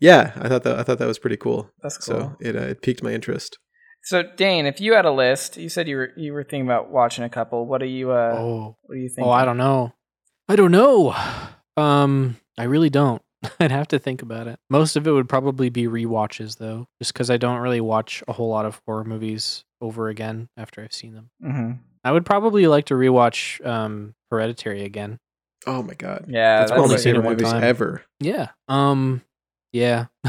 yeah, 0.00 0.32
I 0.36 0.48
thought 0.48 0.62
that 0.64 0.78
I 0.78 0.82
thought 0.82 0.98
that 0.98 1.08
was 1.08 1.18
pretty 1.18 1.36
cool. 1.36 1.70
That's 1.82 1.96
cool. 1.98 2.20
So 2.20 2.36
it 2.40 2.56
uh, 2.56 2.60
it 2.60 2.82
piqued 2.82 3.02
my 3.02 3.12
interest. 3.12 3.58
So 4.04 4.22
Dane, 4.22 4.64
if 4.66 4.80
you 4.80 4.94
had 4.94 5.04
a 5.04 5.10
list, 5.12 5.56
you 5.56 5.68
said 5.68 5.86
you 5.88 5.96
were 5.96 6.10
you 6.16 6.32
were 6.32 6.42
thinking 6.44 6.62
about 6.66 6.90
watching 6.90 7.24
a 7.24 7.28
couple. 7.28 7.66
What 7.66 7.82
are 7.82 7.86
you 7.86 8.10
uh 8.12 8.34
Oh, 8.36 8.76
what 8.82 8.94
do 8.94 9.00
you 9.00 9.08
think? 9.10 9.26
oh, 9.26 9.30
I 9.30 9.44
don't 9.44 9.58
know. 9.58 9.92
I 10.50 10.56
don't 10.56 10.72
know. 10.72 11.14
Um, 11.76 12.36
I 12.58 12.64
really 12.64 12.90
don't. 12.90 13.22
I'd 13.60 13.70
have 13.70 13.86
to 13.88 14.00
think 14.00 14.20
about 14.20 14.48
it. 14.48 14.58
Most 14.68 14.96
of 14.96 15.06
it 15.06 15.12
would 15.12 15.28
probably 15.28 15.70
be 15.70 15.84
rewatches, 15.84 16.58
though, 16.58 16.88
just 17.00 17.12
because 17.12 17.30
I 17.30 17.36
don't 17.36 17.60
really 17.60 17.80
watch 17.80 18.24
a 18.26 18.32
whole 18.32 18.48
lot 18.48 18.66
of 18.66 18.80
horror 18.84 19.04
movies 19.04 19.64
over 19.80 20.08
again 20.08 20.48
after 20.56 20.82
I've 20.82 20.92
seen 20.92 21.14
them. 21.14 21.30
hmm 21.40 21.72
I 22.02 22.10
would 22.10 22.26
probably 22.26 22.66
like 22.66 22.86
to 22.86 22.94
rewatch 22.94 23.64
um, 23.64 24.14
Hereditary 24.30 24.82
again. 24.84 25.18
Oh 25.68 25.82
my 25.84 25.94
god, 25.94 26.24
Yeah, 26.28 26.58
that's, 26.60 26.70
that's 26.72 26.78
one 26.78 26.78
of 26.80 26.90
my 26.90 26.94
only 26.94 26.96
seen 27.02 27.12
favorite 27.12 27.24
one 27.26 27.36
movies 27.36 27.52
time. 27.52 27.62
ever. 27.62 28.02
Yeah. 28.18 28.48
Um. 28.66 29.22
Yeah. 29.72 30.06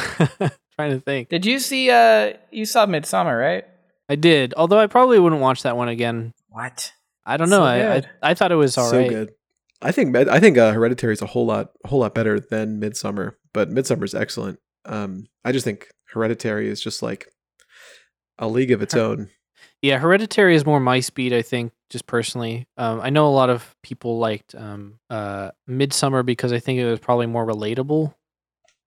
Trying 0.76 0.92
to 0.92 1.00
think. 1.00 1.30
Did 1.30 1.46
you 1.48 1.58
see 1.60 1.90
uh 1.90 2.34
you 2.52 2.66
saw 2.66 2.86
Midsommar, 2.86 3.40
right? 3.40 3.66
I 4.10 4.16
did. 4.16 4.54
Although 4.58 4.80
I 4.80 4.88
probably 4.88 5.18
wouldn't 5.18 5.42
watch 5.42 5.64
that 5.64 5.76
one 5.78 5.88
again. 5.88 6.34
What? 6.50 6.92
I 7.26 7.38
don't 7.38 7.48
So 7.48 7.60
know. 7.60 7.64
I, 7.66 7.96
I. 7.96 8.04
I 8.22 8.34
thought 8.36 8.52
it 8.52 8.56
was 8.56 8.78
all 8.78 8.92
right. 8.92 9.08
so 9.08 9.10
good. 9.10 9.34
I 9.82 9.92
think 9.92 10.16
I 10.16 10.40
think 10.40 10.58
uh, 10.58 10.72
Hereditary 10.72 11.14
is 11.14 11.22
a 11.22 11.28
whole 11.28 11.46
lot 11.46 11.72
whole 11.86 12.00
lot 12.00 12.14
better 12.14 12.40
than 12.40 12.80
Midsommar, 12.80 13.34
but 13.54 13.70
Midsommar 13.70 14.04
is 14.04 14.16
excellent. 14.16 14.60
Um, 14.86 15.28
I 15.44 15.52
just 15.52 15.66
think 15.66 15.90
Hereditary 16.06 16.68
is 16.70 16.82
just 16.82 17.02
like 17.02 17.28
a 18.38 18.48
league 18.48 18.72
of 18.72 18.82
its 18.82 18.96
own. 18.96 19.30
Yeah, 19.82 19.98
Hereditary 19.98 20.56
is 20.56 20.66
more 20.66 20.80
my 20.80 21.00
speed, 21.00 21.34
I 21.34 21.42
think, 21.42 21.72
just 21.90 22.06
personally. 22.06 22.68
Um, 22.78 23.02
I 23.02 23.10
know 23.10 23.28
a 23.28 23.34
lot 23.34 23.50
of 23.50 23.76
people 23.82 24.20
liked 24.20 24.54
um, 24.54 25.00
uh, 25.10 25.52
Midsommar 25.68 26.24
because 26.24 26.54
I 26.54 26.60
think 26.60 26.80
it 26.80 26.86
was 26.86 27.00
probably 27.00 27.26
more 27.26 27.46
relatable. 27.46 28.14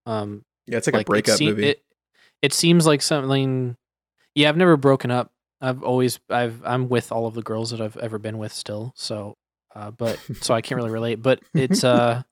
Um, 0.06 0.44
Yeah, 0.66 0.78
it's 0.78 0.86
like, 0.86 0.94
like, 0.94 1.00
a 1.00 1.00
it 1.00 1.06
breakup 1.06 1.40
movie. 1.40 1.66
It, 1.70 1.84
it 2.42 2.52
seems 2.52 2.86
like 2.86 3.02
something. 3.02 3.76
Yeah, 4.36 4.48
I've 4.48 4.56
never 4.56 4.76
broken 4.76 5.10
up. 5.10 5.32
I've 5.60 5.82
always 5.82 6.20
I've 6.28 6.60
I'm 6.64 6.88
with 6.88 7.10
all 7.10 7.26
of 7.26 7.34
the 7.34 7.42
girls 7.42 7.70
that 7.70 7.80
I've 7.80 7.96
ever 7.96 8.18
been 8.18 8.38
with 8.38 8.52
still. 8.52 8.92
So, 8.96 9.36
uh, 9.74 9.90
but 9.90 10.18
so 10.40 10.54
I 10.54 10.60
can't 10.60 10.76
really 10.76 10.90
relate. 10.90 11.16
But 11.16 11.40
it's 11.52 11.84
uh, 11.84 12.22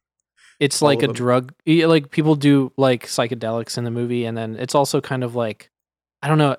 it's 0.60 0.82
like 0.82 1.02
a 1.02 1.08
drug. 1.08 1.52
Like 1.66 2.10
people 2.10 2.34
do 2.36 2.72
like 2.76 3.06
psychedelics 3.06 3.78
in 3.78 3.84
the 3.84 3.90
movie, 3.90 4.24
and 4.24 4.36
then 4.36 4.56
it's 4.56 4.74
also 4.74 5.00
kind 5.00 5.24
of 5.24 5.34
like 5.34 5.70
I 6.22 6.28
don't 6.28 6.38
know. 6.38 6.56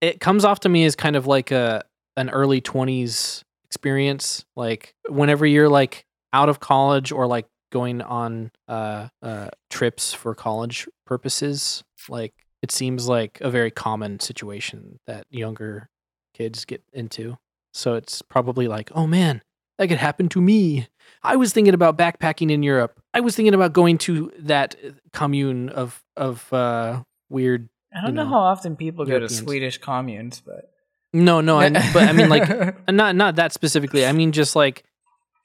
It 0.00 0.20
comes 0.20 0.44
off 0.44 0.60
to 0.60 0.68
me 0.68 0.84
as 0.84 0.94
kind 0.96 1.16
of 1.16 1.26
like 1.26 1.50
a 1.50 1.84
an 2.16 2.30
early 2.30 2.60
twenties 2.60 3.44
experience. 3.64 4.44
Like 4.56 4.94
whenever 5.08 5.46
you're 5.46 5.68
like 5.68 6.06
out 6.32 6.48
of 6.48 6.60
college 6.60 7.12
or 7.12 7.26
like 7.26 7.46
going 7.70 8.02
on 8.02 8.50
uh, 8.68 9.08
uh, 9.22 9.48
trips 9.70 10.12
for 10.12 10.34
college 10.34 10.88
purposes. 11.04 11.84
Like 12.08 12.34
it 12.62 12.70
seems 12.70 13.08
like 13.08 13.38
a 13.40 13.50
very 13.50 13.70
common 13.70 14.20
situation 14.20 14.98
that 15.06 15.26
younger 15.30 15.88
kids 16.34 16.64
get 16.64 16.82
into. 16.92 17.36
So 17.74 17.94
it's 17.94 18.22
probably 18.22 18.68
like, 18.68 18.90
oh 18.94 19.06
man, 19.06 19.42
that 19.78 19.88
could 19.88 19.98
happen 19.98 20.28
to 20.30 20.40
me. 20.40 20.88
I 21.22 21.36
was 21.36 21.52
thinking 21.52 21.74
about 21.74 21.96
backpacking 21.98 22.50
in 22.50 22.62
Europe. 22.62 23.00
I 23.14 23.20
was 23.20 23.34
thinking 23.36 23.54
about 23.54 23.72
going 23.72 23.98
to 23.98 24.32
that 24.40 24.76
commune 25.12 25.68
of 25.70 26.02
of 26.16 26.52
uh, 26.52 27.02
weird. 27.30 27.68
I 27.94 28.00
don't 28.00 28.10
You 28.10 28.14
know, 28.16 28.24
know, 28.24 28.30
how 28.30 28.38
often 28.40 28.76
people 28.76 29.04
go 29.06 29.18
to 29.18 29.28
Swedish 29.28 29.78
communes, 29.78 30.42
but 30.44 30.70
No, 31.12 31.40
no, 31.40 31.58
I, 31.58 31.70
but 31.70 32.08
I 32.08 32.12
mean 32.12 32.28
like 32.28 32.48
Uh, 32.50 32.72
not 32.90 33.16
not 33.16 33.36
that 33.36 33.52
specifically. 33.52 34.06
I 34.06 34.12
mean 34.12 34.32
just 34.32 34.54
like 34.56 34.84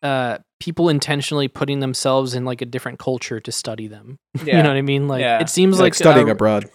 uh 0.04 0.40
people 0.60 0.90
intentionally 0.90 1.48
putting 1.48 1.80
themselves 1.80 2.34
in 2.34 2.44
like 2.46 2.62
a 2.62 2.66
different 2.66 3.00
culture 3.00 3.40
to 3.40 3.52
study 3.52 3.88
them. 3.88 4.18
yeah. 4.46 4.58
You 4.58 4.64
know 4.64 4.70
what 4.70 4.78
I 4.78 4.82
mean? 4.82 5.08
Like 5.08 5.22
Yeah. 5.22 5.40
it 5.42 5.50
seems 5.50 5.78
like, 5.80 5.88
like, 5.88 5.94
studying 5.96 6.30
uh, 6.30 6.34
abroad. 6.34 6.70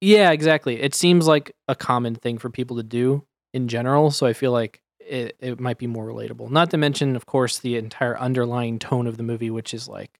Yeah, 0.00 0.30
exactly. 0.30 0.80
It 0.80 0.94
seems 0.94 1.26
like 1.26 1.52
a 1.68 1.74
common 1.74 2.14
thing 2.14 2.38
for 2.38 2.48
people 2.50 2.76
to 2.78 2.82
do 2.82 3.24
in 3.52 3.68
general, 3.68 4.10
so 4.10 4.26
I 4.26 4.32
feel 4.32 4.50
like 4.52 4.80
it, 5.10 5.36
it 5.40 5.60
might 5.60 5.78
be 5.78 5.86
more 5.86 6.06
relatable. 6.06 6.50
Not 6.50 6.70
to 6.70 6.76
mention, 6.76 7.16
of 7.16 7.26
course, 7.26 7.58
the 7.58 7.76
entire 7.76 8.18
underlying 8.18 8.78
tone 8.78 9.06
of 9.06 9.16
the 9.16 9.22
movie, 9.22 9.50
which 9.50 9.74
is 9.74 9.88
like 9.88 10.18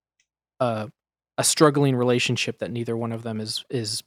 a 0.59 0.91
a 1.39 1.45
struggling 1.45 1.97
relationship 1.97 2.59
that 2.59 2.71
neither 2.71 2.97
one 2.97 3.13
of 3.13 3.23
them 3.23 3.41
is 3.41 3.65
is 3.71 4.03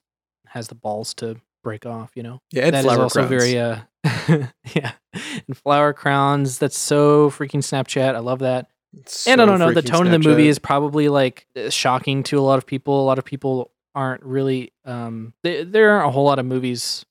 has 0.48 0.68
the 0.68 0.76
balls 0.76 1.14
to 1.16 1.38
break 1.64 1.86
off. 1.86 2.12
You 2.16 2.24
know, 2.24 2.42
Yeah, 2.52 2.66
and 2.66 2.74
That 2.76 2.80
is 2.80 2.86
flower 2.86 3.04
also 3.04 3.26
crowns. 3.26 3.30
very 3.30 3.60
uh 3.60 3.78
yeah, 4.76 4.92
and 5.48 5.58
flower 5.58 5.94
crowns. 5.94 6.60
That's 6.60 6.78
so 6.78 7.30
freaking 7.30 7.62
Snapchat. 7.64 8.16
I 8.16 8.20
love 8.20 8.40
that. 8.40 8.68
and 9.28 9.42
I 9.42 9.46
don't 9.46 9.60
know, 9.60 9.72
the 9.74 9.82
tone 9.82 10.06
of 10.06 10.12
the 10.12 10.20
movie 10.20 10.48
is 10.50 10.60
probably 10.60 11.10
like 11.10 11.48
uh, 11.56 11.70
shocking 11.70 12.24
to 12.24 12.38
a 12.38 12.42
lot 12.42 12.58
of 12.60 12.66
people. 12.66 13.02
A 13.02 13.06
lot 13.06 13.18
of 13.18 13.26
people 13.26 13.72
aren't 13.96 14.24
really 14.24 14.74
um 14.86 15.34
they, 15.44 15.64
there 15.64 15.92
aren't 15.92 16.08
a 16.08 16.12
whole 16.12 16.26
lot 16.26 16.40
of 16.40 16.46
movies 16.46 17.06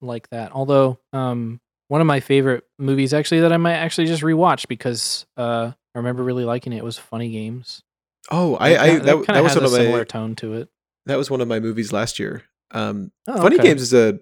like 0.00 0.28
that. 0.30 0.52
Although 0.52 0.98
um 1.12 1.60
one 1.88 2.00
of 2.00 2.06
my 2.06 2.20
favorite 2.20 2.64
movies 2.78 3.12
actually 3.12 3.40
that 3.40 3.52
I 3.52 3.56
might 3.56 3.74
actually 3.74 4.06
just 4.06 4.22
rewatch 4.22 4.68
because 4.68 5.26
uh 5.36 5.72
I 5.94 5.98
remember 5.98 6.22
really 6.22 6.44
liking 6.44 6.72
it 6.72 6.76
it 6.78 6.84
was 6.84 6.96
Funny 6.98 7.30
Games. 7.30 7.82
Oh, 8.30 8.56
I, 8.56 8.68
I 8.68 8.98
that, 8.98 9.04
kinda 9.24 9.32
that 9.32 9.42
was 9.42 9.54
one 9.54 9.62
a 9.64 9.66
of 9.66 9.72
my 9.72 9.78
similar 9.78 10.04
tone 10.04 10.36
to 10.36 10.54
it. 10.54 10.68
that 11.06 11.16
was 11.16 11.30
one 11.30 11.40
of 11.40 11.48
my 11.48 11.60
movies 11.60 11.92
last 11.92 12.18
year. 12.18 12.42
Um, 12.70 13.10
Oh, 13.26 13.38
Funny 13.38 13.56
okay. 13.56 13.68
Games 13.68 13.82
is 13.82 13.94
a 13.94 14.18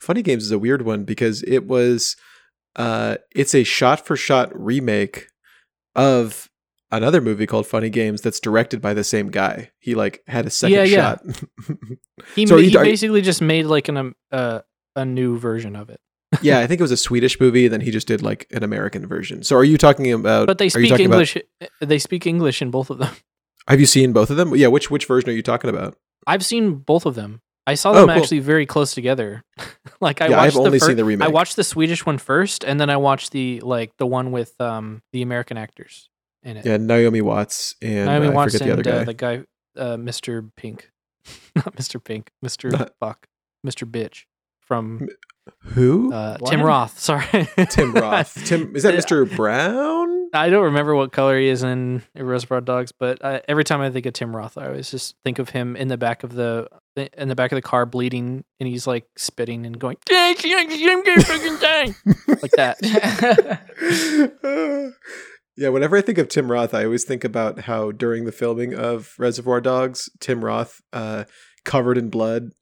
Funny 0.00 0.22
Games 0.22 0.44
is 0.44 0.50
a 0.50 0.58
weird 0.58 0.82
one 0.82 1.04
because 1.04 1.42
it 1.44 1.66
was 1.66 2.16
uh 2.76 3.16
it's 3.34 3.54
a 3.54 3.62
shot 3.64 4.04
for 4.04 4.16
shot 4.16 4.50
remake 4.58 5.28
of 5.94 6.50
another 6.90 7.20
movie 7.20 7.46
called 7.46 7.66
Funny 7.66 7.88
Games 7.90 8.20
that's 8.20 8.40
directed 8.40 8.80
by 8.82 8.94
the 8.94 9.04
same 9.04 9.30
guy. 9.30 9.70
He 9.78 9.94
like 9.94 10.22
had 10.26 10.46
a 10.46 10.50
second 10.50 10.76
Yeah, 10.76 10.82
yeah. 10.84 10.96
shot. 11.16 11.22
He, 12.34 12.46
So 12.46 12.54
are 12.54 12.58
ma- 12.58 12.62
you- 12.62 12.68
he 12.70 12.72
you- 12.74 12.78
basically 12.80 13.22
just 13.22 13.40
made 13.40 13.66
like 13.66 13.88
an 13.88 13.96
um, 13.96 14.16
uh, 14.32 14.60
a 14.96 15.04
new 15.04 15.38
version 15.38 15.76
of 15.76 15.88
it. 15.90 16.00
Yeah, 16.42 16.58
I 16.60 16.66
think 16.66 16.80
it 16.80 16.84
was 16.84 16.90
a 16.92 16.96
Swedish 16.96 17.38
movie 17.40 17.68
then 17.68 17.80
he 17.80 17.90
just 17.90 18.06
did 18.06 18.22
like 18.22 18.46
an 18.52 18.62
American 18.62 19.06
version. 19.06 19.42
So 19.42 19.56
are 19.56 19.64
you 19.64 19.78
talking 19.78 20.12
about 20.12 20.46
But 20.46 20.58
they 20.58 20.68
speak 20.68 20.88
talking 20.90 21.06
about- 21.06 21.14
English. 21.16 21.36
uh, 21.60 21.66
They 21.80 21.98
speak 21.98 22.26
English 22.26 22.62
in 22.62 22.70
both 22.70 22.90
of 22.90 22.98
them. 22.98 23.14
have 23.68 23.80
you 23.80 23.86
seen 23.86 24.12
both 24.12 24.30
of 24.30 24.36
them? 24.36 24.54
Yeah, 24.56 24.68
which 24.68 24.90
which 24.90 25.06
version 25.06 25.30
are 25.30 25.34
you 25.34 25.42
talking 25.42 25.70
about? 25.70 25.96
I've 26.26 26.44
seen 26.44 26.74
both 26.76 27.06
of 27.06 27.14
them. 27.14 27.40
I 27.68 27.74
saw 27.74 27.90
Oh, 27.90 27.94
them 27.94 28.08
cool. 28.08 28.22
actually 28.22 28.38
very 28.40 28.64
close 28.66 28.94
together. 28.94 29.42
like 30.00 30.20
I 30.22 30.28
Yeah, 30.28 30.36
watched 30.36 30.54
I've 30.54 30.56
only 30.58 30.70
the 30.70 30.78
fir- 30.80 30.86
seen 30.86 30.96
the 30.96 31.04
remake. 31.04 31.26
I 31.28 31.30
watched 31.30 31.56
the 31.56 31.64
Swedish 31.64 32.06
one 32.06 32.18
first, 32.18 32.62
and 32.64 32.78
then 32.80 32.90
I 32.90 32.96
watched 32.96 33.32
the 33.32 33.60
like 33.60 33.96
the 33.96 34.06
one 34.06 34.30
with 34.30 34.60
um 34.60 35.02
the 35.12 35.22
American 35.22 35.56
actors 35.56 36.08
in 36.44 36.56
it. 36.58 36.64
Yeah, 36.64 36.76
Naomi 36.76 37.20
Watts 37.22 37.74
and 37.82 38.06
Naomi 38.06 38.28
uh, 38.28 38.30
I 38.30 38.34
Watts 38.34 38.52
forget 38.54 38.66
the 38.68 38.72
other 38.72 38.82
and 38.82 38.98
guy. 38.98 39.02
uh, 39.02 39.04
the 39.04 39.14
guy, 39.14 39.34
uh, 39.82 39.96
Mr. 39.96 40.48
Pink, 40.56 40.90
not 41.56 41.74
Mr. 41.74 42.02
Pink, 42.02 42.30
Mr. 42.44 42.70
Not- 42.70 42.92
Fuck, 43.00 43.26
Mr. 43.66 43.84
Bitch 43.90 44.24
from 44.60 45.08
Who? 45.62 46.12
uh, 46.12 46.38
Tim 46.38 46.62
Roth. 46.62 46.98
Sorry, 46.98 47.48
Tim 47.70 47.92
Roth. 47.92 48.34
Tim 48.46 48.74
is 48.74 48.82
that 48.82 48.94
Mr. 48.94 49.34
Brown? 49.36 50.28
I 50.32 50.50
don't 50.50 50.64
remember 50.64 50.94
what 50.94 51.12
color 51.12 51.38
he 51.38 51.48
is 51.48 51.62
in 51.62 52.02
Reservoir 52.14 52.60
Dogs, 52.60 52.92
but 52.92 53.24
uh, 53.24 53.40
every 53.48 53.64
time 53.64 53.80
I 53.80 53.90
think 53.90 54.06
of 54.06 54.12
Tim 54.12 54.34
Roth, 54.34 54.58
I 54.58 54.66
always 54.66 54.90
just 54.90 55.16
think 55.24 55.38
of 55.38 55.50
him 55.50 55.76
in 55.76 55.88
the 55.88 55.96
back 55.96 56.24
of 56.24 56.34
the 56.34 56.68
in 56.96 57.28
the 57.28 57.34
back 57.34 57.52
of 57.52 57.56
the 57.56 57.62
car, 57.62 57.86
bleeding, 57.86 58.44
and 58.58 58.68
he's 58.68 58.86
like 58.86 59.06
spitting 59.16 59.66
and 59.66 59.78
going, 59.78 59.96
"I'm 60.10 61.04
gonna 61.04 61.22
fucking 61.22 61.56
die," 61.58 61.94
like 62.42 62.52
that. 62.52 62.76
yeah, 65.56 65.68
whenever 65.68 65.96
I 65.96 66.00
think 66.00 66.18
of 66.18 66.28
Tim 66.28 66.50
Roth, 66.50 66.74
I 66.74 66.84
always 66.84 67.04
think 67.04 67.24
about 67.24 67.60
how 67.60 67.92
during 67.92 68.24
the 68.24 68.32
filming 68.32 68.74
of 68.74 69.14
Reservoir 69.18 69.60
Dogs, 69.60 70.10
Tim 70.20 70.44
Roth, 70.44 70.80
uh, 70.92 71.24
covered 71.66 71.98
in 71.98 72.08
blood, 72.08 72.52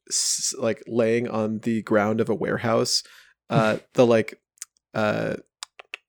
like 0.57 0.83
laying 0.87 1.29
on 1.29 1.59
the 1.59 1.81
ground 1.83 2.19
of 2.19 2.29
a 2.29 2.35
warehouse, 2.35 3.03
uh, 3.49 3.77
the 3.93 4.05
like, 4.05 4.41
uh, 4.93 5.35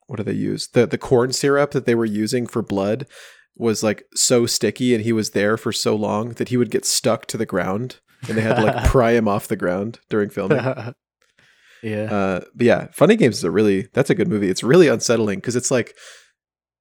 what 0.08 0.16
do 0.16 0.24
they 0.24 0.32
use? 0.32 0.68
The 0.68 0.86
the 0.86 0.98
corn 0.98 1.32
syrup 1.32 1.70
that 1.70 1.86
they 1.86 1.94
were 1.94 2.04
using 2.04 2.46
for 2.46 2.62
blood 2.62 3.06
was 3.54 3.82
like 3.82 4.04
so 4.14 4.46
sticky, 4.46 4.94
and 4.94 5.04
he 5.04 5.12
was 5.12 5.30
there 5.30 5.56
for 5.56 5.72
so 5.72 5.94
long 5.94 6.30
that 6.30 6.48
he 6.48 6.56
would 6.56 6.70
get 6.70 6.84
stuck 6.84 7.26
to 7.26 7.36
the 7.36 7.46
ground, 7.46 8.00
and 8.28 8.36
they 8.36 8.42
had 8.42 8.56
to 8.56 8.64
like 8.64 8.84
pry 8.90 9.12
him 9.12 9.28
off 9.28 9.48
the 9.48 9.56
ground 9.56 10.00
during 10.08 10.30
filming. 10.30 10.58
yeah. 11.82 12.12
Uh, 12.12 12.40
but 12.54 12.66
yeah, 12.66 12.88
Funny 12.92 13.16
Games 13.16 13.38
is 13.38 13.44
a 13.44 13.50
really 13.50 13.88
that's 13.92 14.10
a 14.10 14.14
good 14.14 14.28
movie. 14.28 14.48
It's 14.48 14.64
really 14.64 14.88
unsettling 14.88 15.38
because 15.38 15.56
it's 15.56 15.70
like, 15.70 15.94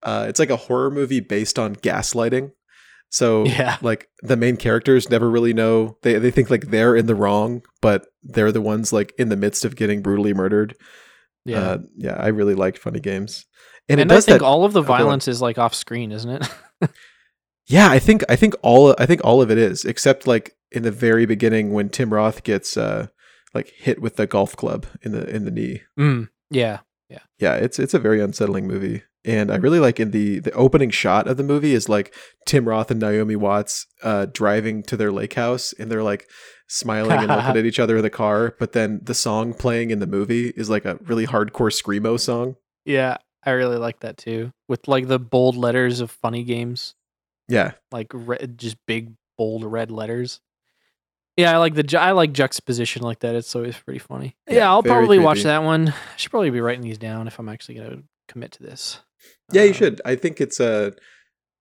uh, 0.03 0.25
it's 0.29 0.39
like 0.39 0.49
a 0.49 0.55
horror 0.55 0.91
movie 0.91 1.19
based 1.19 1.59
on 1.59 1.75
gaslighting. 1.75 2.51
So 3.15 3.45
Yeah. 3.45 3.77
like 3.81 4.09
the 4.23 4.35
main 4.35 4.57
characters 4.57 5.09
never 5.09 5.29
really 5.29 5.53
know 5.53 5.97
they 6.01 6.19
they 6.19 6.31
think 6.31 6.49
like 6.49 6.67
they're 6.67 6.95
in 6.97 7.05
the 7.05 7.15
wrong, 7.15 7.61
but 7.81 8.07
they're 8.23 8.51
the 8.51 8.61
ones 8.61 8.91
like 8.91 9.13
in 9.17 9.29
the 9.29 9.37
midst 9.37 9.63
of 9.63 9.75
getting 9.77 10.01
brutally 10.01 10.33
murdered. 10.33 10.75
yeah. 11.45 11.59
uh, 11.61 11.77
yeah. 11.95 12.15
I 12.19 12.27
really 12.27 12.55
liked 12.55 12.77
Funny 12.77 12.99
Games, 12.99 13.45
and, 13.87 14.01
and 14.01 14.11
it 14.11 14.15
I 14.17 14.19
think 14.19 14.39
that. 14.39 14.45
all 14.45 14.65
of 14.65 14.73
the 14.73 14.81
violence 14.81 15.27
is 15.29 15.41
like 15.41 15.57
off 15.57 15.73
screen, 15.73 16.11
isn't 16.11 16.29
it? 16.29 16.49
yeah, 17.67 17.89
I 17.89 17.99
think 17.99 18.23
I 18.27 18.35
think 18.35 18.53
all 18.61 18.93
I 18.99 19.05
think 19.05 19.21
all 19.23 19.41
of 19.41 19.49
it 19.49 19.57
is 19.57 19.85
except 19.85 20.27
like 20.27 20.51
in 20.71 20.83
the 20.83 20.91
very 20.91 21.25
beginning 21.25 21.71
when 21.71 21.89
Tim 21.89 22.13
Roth 22.13 22.43
gets 22.43 22.75
uh 22.75 23.07
like 23.53 23.69
hit 23.69 24.01
with 24.01 24.17
the 24.17 24.27
golf 24.27 24.55
club 24.57 24.85
in 25.03 25.11
the 25.13 25.23
in 25.33 25.45
the 25.45 25.51
knee. 25.51 25.81
mm, 25.97 26.27
yeah. 26.49 26.79
yeah 27.39 27.55
it's 27.55 27.79
it's 27.79 27.93
a 27.93 27.99
very 27.99 28.19
unsettling 28.21 28.67
movie 28.67 29.03
and 29.25 29.51
i 29.51 29.55
really 29.55 29.79
like 29.79 29.99
in 29.99 30.11
the 30.11 30.39
the 30.39 30.51
opening 30.51 30.89
shot 30.89 31.27
of 31.27 31.37
the 31.37 31.43
movie 31.43 31.73
is 31.73 31.89
like 31.89 32.13
tim 32.45 32.67
roth 32.67 32.91
and 32.91 32.99
naomi 32.99 33.35
watts 33.35 33.85
uh 34.03 34.25
driving 34.31 34.83
to 34.83 34.95
their 34.95 35.11
lake 35.11 35.33
house 35.33 35.73
and 35.79 35.91
they're 35.91 36.03
like 36.03 36.27
smiling 36.67 37.11
and 37.19 37.27
looking 37.27 37.57
at 37.57 37.65
each 37.65 37.79
other 37.79 37.97
in 37.97 38.03
the 38.03 38.09
car 38.09 38.55
but 38.59 38.71
then 38.73 38.99
the 39.03 39.13
song 39.13 39.53
playing 39.53 39.91
in 39.91 39.99
the 39.99 40.07
movie 40.07 40.49
is 40.55 40.69
like 40.69 40.85
a 40.85 40.97
really 41.05 41.25
hardcore 41.27 41.71
screamo 41.71 42.19
song 42.19 42.55
Yeah. 42.85 43.17
I 43.47 43.51
really 43.51 43.77
like 43.77 43.99
that 43.99 44.17
too. 44.17 44.51
With 44.67 44.87
like 44.87 45.07
the 45.07 45.19
bold 45.19 45.55
letters 45.55 45.99
of 45.99 46.09
funny 46.09 46.43
games. 46.43 46.95
yeah 47.47 47.73
like 47.91 48.07
red, 48.11 48.57
just 48.57 48.75
big 48.87 49.13
bold 49.37 49.63
red 49.63 49.91
letters. 49.91 50.39
Yeah, 51.37 51.53
I 51.53 51.57
like 51.57 51.75
the 51.75 51.83
ju- 51.83 51.97
I 51.99 52.13
like 52.13 52.31
juxtaposition 52.31 53.03
like 53.03 53.19
that. 53.19 53.35
It's 53.35 53.55
always 53.55 53.77
pretty 53.77 53.99
funny. 53.99 54.35
Yeah, 54.47 54.55
Yeah, 54.55 54.69
I'll 54.69 54.81
probably 54.81 55.19
watch 55.19 55.43
that 55.43 55.61
one. 55.63 55.89
I 55.89 55.93
should 56.17 56.31
probably 56.31 56.49
be 56.49 56.59
writing 56.61 56.81
these 56.81 56.97
down 56.97 57.27
if 57.27 57.37
I'm 57.37 57.49
actually 57.49 57.75
gonna 57.75 58.01
commit 58.27 58.53
to 58.53 58.63
this. 58.63 59.01
Yeah 59.51 59.63
you 59.63 59.69
Um, 59.69 59.73
should 59.75 60.01
i 60.05 60.15
think 60.15 60.39
it's 60.41 60.59
uh 60.59 60.91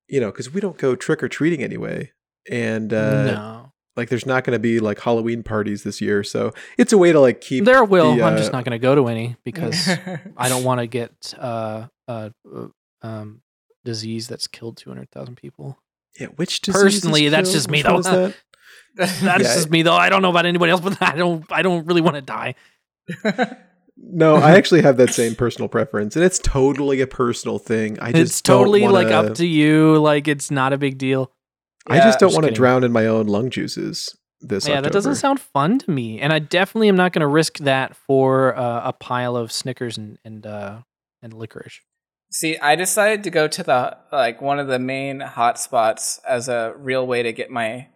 you 0.08 0.20
know 0.20 0.30
because 0.30 0.52
we 0.52 0.60
don't 0.60 0.78
go 0.78 0.94
trick-or-treating 0.94 1.62
anyway 1.62 2.10
and 2.50 2.92
uh 2.92 3.24
no, 3.24 3.72
Like 3.96 4.08
there's 4.08 4.26
not 4.26 4.42
going 4.44 4.54
to 4.54 4.58
be 4.58 4.80
like 4.80 4.98
Halloween 5.00 5.42
parties 5.44 5.82
this 5.84 6.00
year, 6.00 6.24
so 6.24 6.52
it's 6.76 6.92
a 6.92 6.98
way 6.98 7.12
to 7.12 7.20
like 7.20 7.40
keep 7.40 7.64
There 7.64 7.84
will. 7.84 8.16
the, 8.16 8.24
I'm 8.24 8.34
uh, 8.34 8.36
just 8.36 8.52
not 8.52 8.64
going 8.64 8.72
to 8.78 8.82
go 8.82 8.94
to 8.96 9.06
any 9.06 9.36
because 9.44 9.88
I 10.36 10.48
don't 10.48 10.64
want 10.64 10.80
to 10.80 10.86
get 10.88 11.32
uh, 11.38 11.86
uh, 12.08 12.30
uh, 12.52 12.66
um, 13.02 13.40
disease 13.84 14.26
that's 14.26 14.48
killed 14.48 14.76
200,000 14.78 15.36
people. 15.36 15.78
Yeah, 16.18 16.26
which 16.34 16.60
Personally, 16.62 17.28
that's 17.28 17.52
just 17.52 17.70
me, 17.70 17.82
though. 17.82 18.02
that? 18.02 18.34
That's 18.96 19.22
Yeah. 19.22 19.38
just 19.38 19.70
me 19.70 19.82
though. 19.82 19.94
I 19.94 20.08
don't 20.08 20.22
know 20.22 20.30
about 20.30 20.46
anybody 20.46 20.70
else, 20.72 20.80
but 20.80 21.00
I 21.00 21.14
don't. 21.16 21.44
I 21.52 21.62
don't 21.62 21.86
really 21.86 22.00
want 22.00 22.16
to 22.16 22.22
die. 22.22 22.54
No, 23.96 24.36
I 24.36 24.52
actually 24.56 24.82
have 24.82 24.96
that 24.96 25.14
same 25.14 25.34
personal 25.36 25.68
preference, 25.68 26.16
and 26.16 26.24
it's 26.24 26.38
totally 26.38 27.00
a 27.00 27.06
personal 27.06 27.58
thing. 27.58 27.98
I 28.00 28.12
just 28.12 28.22
It's 28.32 28.40
totally 28.40 28.80
don't 28.80 28.92
like 28.92 29.06
wanna- 29.06 29.28
up 29.30 29.34
to 29.36 29.46
you. 29.46 29.98
Like 29.98 30.26
it's 30.26 30.50
not 30.50 30.72
a 30.72 30.78
big 30.78 30.98
deal. 30.98 31.30
I 31.86 31.98
just 31.98 32.18
don't 32.18 32.32
want 32.32 32.46
to 32.46 32.50
drown 32.50 32.82
in 32.82 32.92
my 32.92 33.06
own 33.06 33.26
lung 33.26 33.50
juices. 33.50 34.16
This 34.40 34.66
yeah, 34.68 34.80
that 34.80 34.92
doesn't 34.92 35.14
sound 35.14 35.40
fun 35.40 35.78
to 35.78 35.90
me, 35.90 36.20
and 36.20 36.32
I 36.32 36.38
definitely 36.38 36.88
am 36.88 36.96
not 36.96 37.12
going 37.12 37.20
to 37.20 37.26
risk 37.26 37.58
that 37.58 37.96
for 37.96 38.54
uh, 38.56 38.88
a 38.88 38.92
pile 38.92 39.36
of 39.36 39.52
Snickers 39.52 39.96
and 39.96 40.18
and 40.24 40.46
uh, 40.46 40.78
and 41.22 41.32
licorice. 41.32 41.80
See, 42.30 42.58
I 42.58 42.74
decided 42.74 43.22
to 43.24 43.30
go 43.30 43.46
to 43.48 43.62
the 43.62 43.96
like 44.12 44.42
one 44.42 44.58
of 44.58 44.66
the 44.66 44.78
main 44.78 45.20
hotspots 45.20 46.20
as 46.28 46.48
a 46.48 46.74
real 46.76 47.06
way 47.06 47.22
to 47.22 47.32
get 47.32 47.50
my 47.50 47.88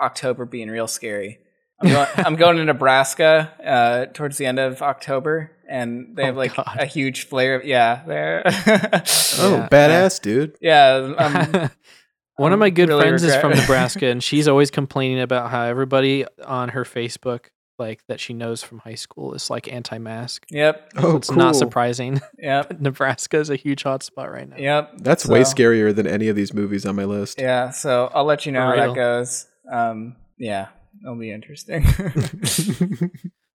October 0.00 0.44
being 0.44 0.68
real 0.70 0.86
scary. 0.86 1.40
I'm 1.82 1.88
going, 1.90 2.08
I'm 2.16 2.36
going 2.36 2.56
to 2.58 2.64
Nebraska 2.64 3.52
uh, 3.64 4.06
towards 4.12 4.36
the 4.38 4.46
end 4.46 4.58
of 4.58 4.82
October, 4.82 5.50
and 5.68 6.14
they 6.16 6.22
Oh, 6.24 6.26
have 6.26 6.36
like 6.36 6.54
God. 6.54 6.76
a 6.78 6.84
huge 6.86 7.26
flare. 7.26 7.62
Yeah, 7.64 8.02
there. 8.06 8.42
Oh, 8.46 8.50
Yeah, 8.52 9.68
badass, 9.70 10.20
dude! 10.20 10.56
yeah, 10.60 11.14
um, 11.18 11.70
One 12.36 12.52
of 12.54 12.58
my 12.58 12.70
good 12.70 12.88
really 12.88 13.02
friends 13.02 13.22
is 13.22 13.36
from 13.36 13.52
Nebraska, 13.52 14.06
and 14.06 14.22
she's 14.24 14.48
always 14.48 14.70
complaining 14.70 15.20
about 15.20 15.50
how 15.50 15.62
everybody 15.64 16.24
on 16.46 16.70
her 16.70 16.84
Facebook, 16.84 17.46
like 17.78 18.00
that 18.08 18.18
she 18.18 18.32
knows 18.32 18.62
from 18.62 18.78
high 18.78 18.94
school, 18.94 19.34
is 19.34 19.50
like 19.50 19.70
anti-mask. 19.70 20.46
yep, 20.50 20.90
Oh, 20.96 21.16
it's 21.16 21.30
not 21.30 21.54
surprising. 21.56 22.20
yep, 22.38 22.80
Nebraska 22.80 23.38
is 23.38 23.50
a 23.50 23.56
huge 23.56 23.84
hotspot 23.84 24.30
right 24.32 24.48
now. 24.48 24.56
yep. 24.56 24.92
That's 24.98 25.26
way 25.26 25.42
scarier 25.42 25.94
than 25.94 26.06
any 26.06 26.28
of 26.28 26.36
these 26.36 26.54
movies 26.54 26.86
on 26.86 26.96
my 26.96 27.04
list. 27.04 27.38
Yeah, 27.40 27.70
so 27.70 28.10
I'll 28.14 28.24
let 28.24 28.46
you 28.46 28.52
know 28.52 28.62
how 28.66 28.76
that 28.76 28.94
goes. 28.94 29.46
Um, 29.70 30.16
yeah, 30.38 30.68
it'll 31.02 31.16
be 31.16 31.30
interesting. 31.30 31.84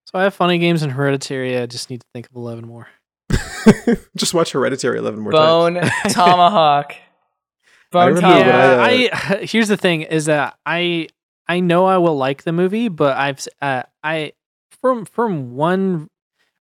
So 0.08 0.20
I 0.20 0.24
have 0.24 0.36
funny 0.36 0.60
games 0.60 0.84
in 0.84 0.92
Hereditary. 0.92 1.58
I 1.58 1.66
just 1.66 1.90
need 1.90 2.02
to 2.02 2.08
think 2.14 2.28
of 2.30 2.36
eleven 2.36 2.68
more. 2.68 2.88
just 4.16 4.36
watch 4.36 4.52
Hereditary 4.52 5.00
eleven 5.00 5.20
more 5.20 5.32
times. 5.32 5.82
Bone 5.82 5.92
tomahawk. 6.10 6.96
Bone 7.92 8.14
remember 8.14 8.28
when 8.28 8.46
tomahawk. 8.46 8.80
I, 8.80 9.08
uh, 9.08 9.38
I 9.42 9.46
here's 9.46 9.68
the 9.68 9.78
thing 9.78 10.04
is 10.04 10.26
that 10.26 10.58
I 10.66 11.08
I 11.48 11.60
know 11.60 11.86
I 11.86 11.98
will 11.98 12.16
like 12.16 12.44
the 12.44 12.52
movie, 12.52 12.88
but 12.88 13.18
I've 13.18 13.48
uh, 13.62 13.84
I 14.04 14.34
from 14.80 15.06
from 15.06 15.56
one 15.56 16.08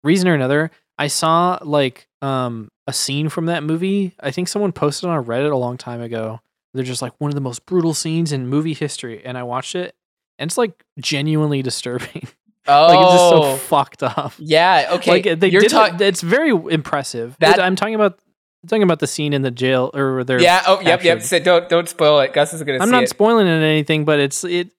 reason 0.05 0.29
or 0.29 0.35
another 0.35 0.71
I 0.97 1.07
saw 1.07 1.59
like 1.61 2.07
um 2.21 2.69
a 2.87 2.93
scene 2.93 3.27
from 3.27 3.47
that 3.47 3.63
movie. 3.63 4.15
I 4.21 4.31
think 4.31 4.47
someone 4.47 4.71
posted 4.71 5.09
on 5.09 5.25
Reddit 5.25 5.51
a 5.51 5.57
long 5.57 5.77
time 5.77 5.99
ago. 6.01 6.39
They're 6.73 6.85
just 6.85 7.01
like 7.01 7.13
one 7.19 7.29
of 7.29 7.35
the 7.35 7.41
most 7.41 7.65
brutal 7.65 7.93
scenes 7.93 8.31
in 8.31 8.47
movie 8.47 8.73
history, 8.73 9.21
and 9.23 9.37
I 9.37 9.43
watched 9.43 9.75
it, 9.75 9.95
and 10.39 10.49
it's 10.49 10.57
like 10.57 10.83
genuinely 10.99 11.61
disturbing. 11.61 12.27
oh, 12.67 12.87
like 12.87 12.99
it's 12.99 13.11
just 13.11 13.29
so 13.29 13.43
oh. 13.43 13.55
fucked 13.57 14.03
up. 14.03 14.33
yeah. 14.37 14.89
Okay, 14.93 15.11
Like 15.11 15.39
they 15.39 15.49
you're 15.49 15.61
did 15.61 15.71
talking. 15.71 15.95
it, 15.95 16.01
it's 16.01 16.21
very 16.21 16.49
impressive. 16.49 17.35
That- 17.39 17.59
I'm 17.59 17.75
talking 17.75 17.95
about 17.95 18.19
I'm 18.63 18.69
talking 18.69 18.83
about 18.83 18.99
the 18.99 19.07
scene 19.07 19.33
in 19.33 19.41
the 19.41 19.51
jail 19.51 19.91
or 19.93 20.23
they're 20.23 20.39
Yeah. 20.39 20.63
Oh, 20.65 20.79
yep, 20.79 21.03
yep. 21.03 21.21
So 21.21 21.37
don't 21.39 21.67
don't 21.67 21.89
spoil 21.89 22.21
it. 22.21 22.31
Gus 22.31 22.53
is 22.53 22.63
gonna. 22.63 22.79
I'm 22.79 22.87
see 22.87 22.91
not 22.91 23.03
it. 23.03 23.09
spoiling 23.09 23.45
it 23.45 23.51
or 23.51 23.63
anything, 23.63 24.05
but 24.05 24.19
it's 24.19 24.45
it 24.45 24.69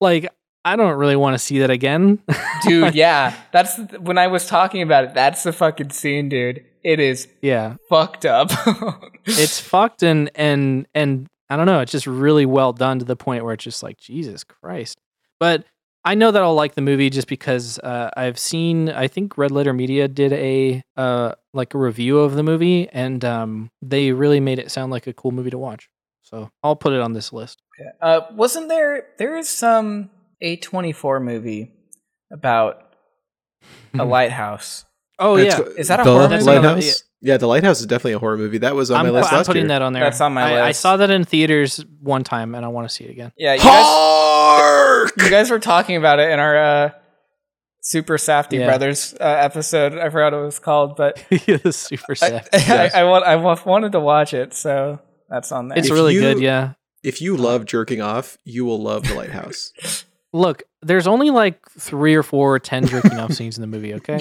like 0.00 0.32
I 0.64 0.76
don't 0.76 0.96
really 0.96 1.16
want 1.16 1.34
to 1.34 1.38
see 1.38 1.58
that 1.58 1.70
again. 1.70 2.20
dude. 2.62 2.94
Yeah, 2.94 3.34
that's 3.50 3.78
when 3.98 4.16
I 4.16 4.28
was 4.28 4.46
talking 4.46 4.82
about 4.82 5.04
it. 5.04 5.14
That's 5.14 5.42
the 5.42 5.52
fucking 5.52 5.90
scene, 5.90 6.28
dude. 6.28 6.64
It 6.84 7.00
is 7.00 7.26
yeah, 7.42 7.76
fucked 7.88 8.24
up. 8.24 8.50
it's 9.24 9.60
fucked 9.60 10.04
and 10.04 10.30
and 10.36 10.86
and 10.94 11.28
I 11.52 11.56
don't 11.56 11.66
know. 11.66 11.80
It's 11.80 11.92
just 11.92 12.06
really 12.06 12.46
well 12.46 12.72
done 12.72 12.98
to 13.00 13.04
the 13.04 13.16
point 13.16 13.44
where 13.44 13.52
it's 13.54 13.64
just 13.64 13.82
like 13.82 13.98
Jesus 13.98 14.42
Christ. 14.44 14.98
But 15.38 15.64
I 16.04 16.14
know 16.14 16.30
that 16.30 16.42
I'll 16.42 16.54
like 16.54 16.74
the 16.74 16.80
movie 16.80 17.10
just 17.10 17.28
because 17.28 17.78
uh, 17.78 18.10
I've 18.16 18.38
seen. 18.38 18.88
I 18.88 19.06
think 19.08 19.36
Red 19.38 19.50
Letter 19.50 19.72
Media 19.72 20.08
did 20.08 20.32
a 20.32 20.82
uh, 20.96 21.32
like 21.52 21.74
a 21.74 21.78
review 21.78 22.18
of 22.20 22.34
the 22.34 22.42
movie, 22.42 22.88
and 22.88 23.24
um, 23.24 23.70
they 23.82 24.12
really 24.12 24.40
made 24.40 24.58
it 24.58 24.70
sound 24.70 24.90
like 24.90 25.06
a 25.06 25.12
cool 25.12 25.30
movie 25.30 25.50
to 25.50 25.58
watch. 25.58 25.88
So 26.22 26.50
I'll 26.62 26.76
put 26.76 26.92
it 26.92 27.00
on 27.00 27.12
this 27.12 27.32
list. 27.32 27.60
uh, 28.00 28.22
wasn't 28.32 28.68
there? 28.68 29.08
There 29.18 29.36
is 29.36 29.48
some 29.48 30.10
A24 30.42 31.22
movie 31.22 31.72
about 32.32 32.94
a 33.94 34.04
lighthouse. 34.16 34.84
Oh 35.18 35.36
It's- 35.36 35.58
yeah, 35.58 35.64
Is 35.78 35.88
that 35.88 36.00
a 36.00 36.04
the 36.04 36.10
horror 36.12 36.28
movie? 36.28 36.44
Lighthouse? 36.44 37.04
Yeah, 37.24 37.36
the 37.36 37.46
Lighthouse 37.46 37.78
is 37.80 37.86
definitely 37.86 38.14
a 38.14 38.18
horror 38.18 38.36
movie. 38.36 38.58
That 38.58 38.74
was 38.74 38.90
on 38.90 38.98
I'm, 38.98 39.06
my 39.06 39.10
list 39.12 39.32
I'm 39.32 39.38
last 39.38 39.46
putting 39.46 39.62
year. 39.62 39.68
that 39.68 39.82
on 39.82 39.92
there. 39.92 40.02
That's 40.02 40.20
on 40.20 40.34
my 40.34 40.58
I, 40.58 40.66
I 40.68 40.72
saw 40.72 40.96
that 40.96 41.08
in 41.10 41.24
theaters 41.24 41.84
one 42.00 42.24
time, 42.24 42.54
and 42.56 42.64
I 42.64 42.68
want 42.68 42.88
to 42.88 42.92
see 42.94 43.04
it 43.04 43.10
again. 43.10 43.32
Yeah, 43.36 43.54
you 43.54 43.60
guys, 43.60 43.84
Hark! 43.86 45.12
you 45.18 45.30
guys 45.30 45.50
were 45.50 45.60
talking 45.60 45.96
about 45.96 46.18
it 46.18 46.30
in 46.30 46.40
our 46.40 46.56
uh, 46.56 46.90
Super 47.80 48.18
Safety 48.18 48.56
Yeah. 48.58 48.66
Brothers 48.66 49.14
uh, 49.20 49.24
episode. 49.24 49.94
I 49.98 50.10
forgot 50.10 50.32
what 50.32 50.40
it 50.40 50.44
was 50.44 50.58
called, 50.58 50.96
but 50.96 51.24
it's 51.30 51.78
super 51.78 52.12
I, 52.12 52.14
sad. 52.14 52.48
I, 52.52 53.00
I, 53.00 53.04
want, 53.04 53.24
I 53.24 53.36
wa- 53.36 53.58
wanted 53.64 53.92
to 53.92 54.00
watch 54.00 54.34
it, 54.34 54.52
so 54.54 54.98
that's 55.28 55.52
on 55.52 55.68
there. 55.68 55.78
It's 55.78 55.88
If 55.88 55.92
really 55.94 56.14
you- 56.14 56.20
good. 56.20 56.40
Yeah. 56.40 56.72
If 57.04 57.20
you 57.20 57.36
love 57.36 57.64
jerking 57.64 58.00
off, 58.00 58.38
you 58.44 58.64
will 58.64 58.80
love 58.80 59.08
the 59.08 59.14
Lighthouse. 59.14 59.72
Look, 60.32 60.62
there's 60.82 61.06
only 61.06 61.30
like 61.30 61.68
three 61.70 62.14
or 62.14 62.22
four 62.22 62.54
or 62.54 62.58
ten 62.58 62.86
jerking 62.86 63.18
off 63.18 63.32
scenes 63.32 63.56
in 63.56 63.60
the 63.62 63.66
movie. 63.66 63.94
Okay. 63.94 64.20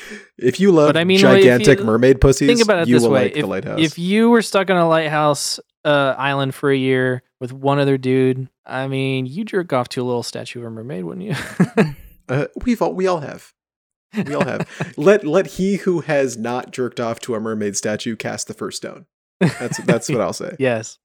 if 0.38 0.58
you 0.60 0.72
love 0.72 0.88
But 0.88 0.96
I 0.96 1.04
mean, 1.04 1.20
like, 1.22 1.42
gigantic 1.42 1.78
you- 1.80 1.84
mermaid 1.84 2.20
pussies, 2.20 2.48
Think 2.48 2.62
about 2.62 2.82
it 2.82 2.88
you 2.88 2.94
this 2.96 3.02
will 3.02 3.10
way: 3.10 3.24
like 3.24 3.32
if, 3.36 3.40
the 3.42 3.46
Lighthouse. 3.46 3.80
if 3.80 3.98
you 3.98 4.30
were 4.30 4.42
stuck 4.42 4.70
on 4.70 4.76
a 4.76 4.88
lighthouse 4.88 5.60
uh, 5.84 6.14
island 6.18 6.54
for 6.54 6.70
a 6.70 6.76
year 6.76 7.22
with 7.40 7.52
one 7.52 7.78
other 7.78 7.98
dude, 7.98 8.48
I 8.66 8.88
mean, 8.88 9.26
you 9.26 9.44
jerk 9.44 9.72
off 9.72 9.88
to 9.90 10.02
a 10.02 10.04
little 10.04 10.22
statue 10.22 10.60
of 10.60 10.66
a 10.66 10.70
mermaid, 10.70 11.04
wouldn't 11.04 11.26
you? 11.26 11.94
uh, 12.28 12.46
we've 12.64 12.80
all 12.82 12.94
we 12.94 13.06
all 13.06 13.20
have. 13.20 13.52
We 14.26 14.34
all 14.34 14.44
have. 14.44 14.66
let 14.96 15.26
let 15.26 15.46
he 15.46 15.76
who 15.76 16.00
has 16.00 16.36
not 16.38 16.70
jerked 16.72 16.98
off 16.98 17.20
to 17.20 17.34
a 17.34 17.40
mermaid 17.40 17.76
statue 17.76 18.16
cast 18.16 18.48
the 18.48 18.54
first 18.54 18.78
stone. 18.78 19.04
That's 19.40 19.78
that's 19.84 20.08
what 20.08 20.20
I'll 20.20 20.32
say. 20.32 20.56
yes. 20.58 20.98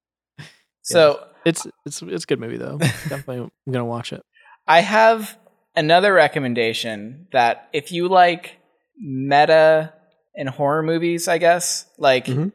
so 0.82 1.26
It's 1.46 1.68
it's 1.86 2.02
it's 2.02 2.24
a 2.24 2.28
good 2.28 2.40
movie 2.40 2.58
though. 2.58 2.78
Definitely, 2.78 3.38
I'm 3.68 3.72
gonna 3.74 3.86
watch 3.86 4.14
it. 4.14 4.24
I 4.68 4.82
have 4.82 5.38
another 5.76 6.14
recommendation 6.14 7.28
that 7.32 7.68
if 7.74 7.92
you 7.92 8.08
like 8.08 8.58
meta 9.00 9.94
and 10.36 10.50
horror 10.50 10.84
movies, 10.84 11.28
I 11.28 11.38
guess 11.38 11.86
like 11.98 12.26
Mhm. 12.26 12.52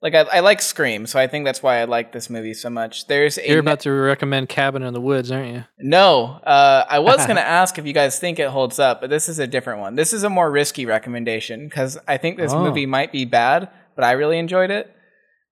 like 0.00 0.14
I, 0.14 0.20
I 0.20 0.40
like 0.40 0.60
Scream, 0.62 1.06
so 1.06 1.18
I 1.18 1.26
think 1.26 1.44
that's 1.44 1.62
why 1.62 1.78
I 1.78 1.84
like 1.84 2.12
this 2.12 2.30
movie 2.30 2.54
so 2.54 2.70
much. 2.70 3.06
There's 3.06 3.36
a 3.38 3.48
You're 3.48 3.58
about 3.58 3.80
to 3.80 3.90
recommend 3.90 4.48
Cabin 4.48 4.82
in 4.82 4.94
the 4.94 5.00
Woods, 5.00 5.30
aren't 5.32 5.52
you? 5.54 5.64
no. 5.80 6.40
Uh, 6.44 6.84
I 6.88 7.00
was 7.00 7.26
gonna 7.26 7.40
ask 7.40 7.78
if 7.78 7.86
you 7.86 7.92
guys 7.92 8.18
think 8.18 8.38
it 8.38 8.48
holds 8.48 8.78
up, 8.78 9.00
but 9.00 9.10
this 9.10 9.28
is 9.28 9.38
a 9.38 9.46
different 9.46 9.80
one. 9.80 9.96
This 9.96 10.12
is 10.12 10.22
a 10.22 10.30
more 10.30 10.50
risky 10.50 10.86
recommendation 10.86 11.66
because 11.68 11.98
I 12.06 12.16
think 12.16 12.36
this 12.38 12.52
Oh. 12.52 12.62
movie 12.62 12.86
might 12.86 13.10
be 13.12 13.24
bad, 13.24 13.68
but 13.96 14.04
I 14.04 14.12
really 14.12 14.38
enjoyed 14.38 14.70
it. 14.70 14.94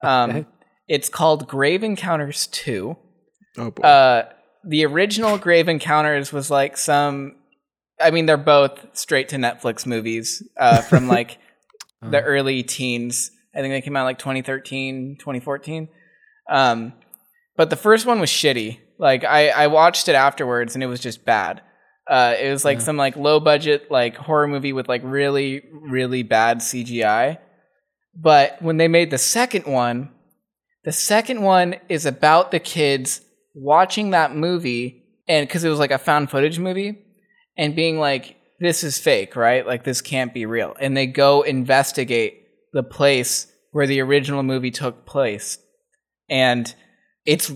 Um, 0.02 0.30
Okay. 0.30 0.46
It's 0.88 1.08
called 1.08 1.48
Grave 1.48 1.82
Encounters 1.82 2.46
Two. 2.46 2.96
Oh 3.58 3.72
boy. 3.72 3.82
Uh, 3.82 4.26
the 4.66 4.84
original 4.84 5.38
Grave 5.38 5.68
Encounters 5.68 6.32
was 6.32 6.51
like 6.51 6.76
some. 6.76 7.36
I 8.01 8.10
mean, 8.10 8.26
they're 8.26 8.36
both 8.36 8.78
straight 8.97 9.28
to 9.30 9.36
Netflix 9.36 9.86
movies 9.86 10.43
uh, 10.59 10.82
from 10.82 11.09
like 11.16 11.38
the 12.02 12.20
Oh. 12.20 12.24
early 12.26 12.62
teens. 12.62 13.30
I 13.55 13.60
think 13.60 13.72
they 13.72 13.80
came 13.80 13.97
out 13.97 14.05
like 14.05 14.18
2013, 14.18 15.16
2014. 15.18 15.88
Um, 16.51 16.93
but 17.56 17.70
the 17.70 17.76
first 17.76 18.05
one 18.05 18.20
was 18.20 18.28
shitty. 18.28 18.78
Like 18.98 19.24
I, 19.24 19.48
I 19.48 19.66
watched 19.68 20.09
it 20.09 20.14
afterwards 20.14 20.74
and 20.74 20.82
it 20.84 20.88
was 20.88 21.01
just 21.01 21.24
bad. 21.24 21.62
Uh, 22.09 22.34
it 22.38 22.51
was 22.51 22.64
like 22.64 22.78
Yeah. 22.78 22.84
some 22.84 22.97
like 22.98 23.16
low 23.16 23.40
budget 23.40 23.90
like 23.90 24.14
horror 24.16 24.47
movie 24.47 24.72
with 24.74 24.88
like 24.88 25.01
really 25.05 25.62
really 25.72 26.22
bad 26.22 26.59
CGI. 26.59 27.38
But 28.14 28.60
when 28.62 28.76
they 28.76 28.88
made 28.88 29.10
the 29.10 29.18
second 29.18 29.66
one, 29.66 30.10
the 30.84 30.93
second 30.93 31.43
one 31.43 31.76
is 31.88 32.06
about 32.06 32.51
the 32.51 32.60
kids 32.60 33.20
watching 33.56 34.10
that 34.10 34.36
movie 34.36 35.02
and 35.26 35.46
because 35.48 35.64
it 35.64 35.68
was 35.68 35.78
like 35.78 35.90
a 35.90 35.98
found 35.98 36.30
footage 36.30 36.58
movie 36.58 36.98
and 37.56 37.74
being 37.74 37.98
like 37.98 38.36
this 38.60 38.84
is 38.84 38.98
fake 38.98 39.34
right? 39.34 39.66
Like 39.66 39.82
this 39.82 40.00
can't 40.00 40.32
be 40.32 40.46
real. 40.46 40.76
And 40.78 40.96
they 40.96 41.06
go 41.06 41.42
investigate 41.42 42.42
the 42.72 42.82
place 42.82 43.50
where 43.72 43.86
the 43.86 44.00
original 44.00 44.42
movie 44.42 44.70
took 44.70 45.04
place. 45.04 45.58
And 46.28 46.72
it's 47.26 47.52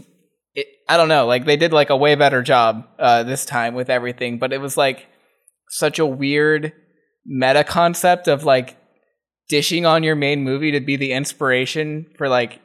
it, 0.54 0.66
i 0.88 0.96
don't 0.96 1.08
know 1.08 1.26
like 1.26 1.46
they 1.46 1.56
did 1.56 1.72
like 1.72 1.90
a 1.90 1.96
way 1.96 2.14
better 2.16 2.42
job 2.42 2.86
uh, 2.98 3.22
this 3.22 3.46
time 3.46 3.74
with 3.74 3.88
everything 3.88 4.38
but 4.38 4.52
it 4.52 4.60
was 4.60 4.76
like 4.76 5.06
such 5.68 5.98
a 5.98 6.06
weird 6.06 6.72
meta 7.24 7.64
concept 7.64 8.26
of 8.26 8.44
like 8.44 8.76
dishing 9.48 9.86
on 9.86 10.02
your 10.02 10.16
main 10.16 10.42
movie 10.42 10.72
to 10.72 10.80
be 10.80 10.96
the 10.96 11.12
inspiration 11.12 12.06
for 12.18 12.28
like 12.28 12.60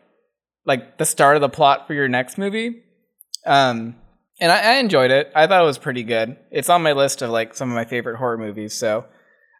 like 0.65 0.97
the 0.97 1.05
start 1.05 1.37
of 1.37 1.41
the 1.41 1.49
plot 1.49 1.85
for 1.85 1.93
your 1.93 2.07
next 2.07 2.37
movie 2.37 2.81
um 3.45 3.95
and 4.39 4.51
I, 4.51 4.73
I 4.73 4.73
enjoyed 4.79 5.11
it. 5.11 5.31
I 5.33 5.47
thought 5.47 5.61
it 5.61 5.65
was 5.65 5.77
pretty 5.77 6.03
good. 6.03 6.35
It's 6.51 6.69
on 6.69 6.81
my 6.83 6.91
list 6.91 7.21
of 7.21 7.29
like 7.29 7.53
some 7.53 7.69
of 7.69 7.75
my 7.75 7.85
favorite 7.85 8.17
horror 8.17 8.37
movies. 8.37 8.73
So 8.73 9.05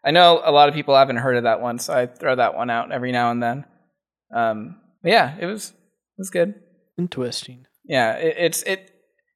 I 0.04 0.10
know 0.10 0.40
a 0.44 0.52
lot 0.52 0.68
of 0.68 0.74
people 0.74 0.94
haven't 0.94 1.16
heard 1.16 1.36
of 1.36 1.44
that 1.44 1.60
one, 1.60 1.78
so 1.78 1.94
I 1.94 2.06
throw 2.06 2.36
that 2.36 2.54
one 2.54 2.68
out 2.70 2.92
every 2.92 3.10
now 3.12 3.30
and 3.30 3.42
then. 3.42 3.64
Um, 4.34 4.76
yeah, 5.02 5.36
it 5.40 5.46
was 5.46 5.70
it 5.70 6.18
was 6.18 6.30
good. 6.30 6.54
Interesting. 6.98 7.66
Yeah, 7.84 8.12
it, 8.16 8.36
it's 8.38 8.62
it. 8.64 8.90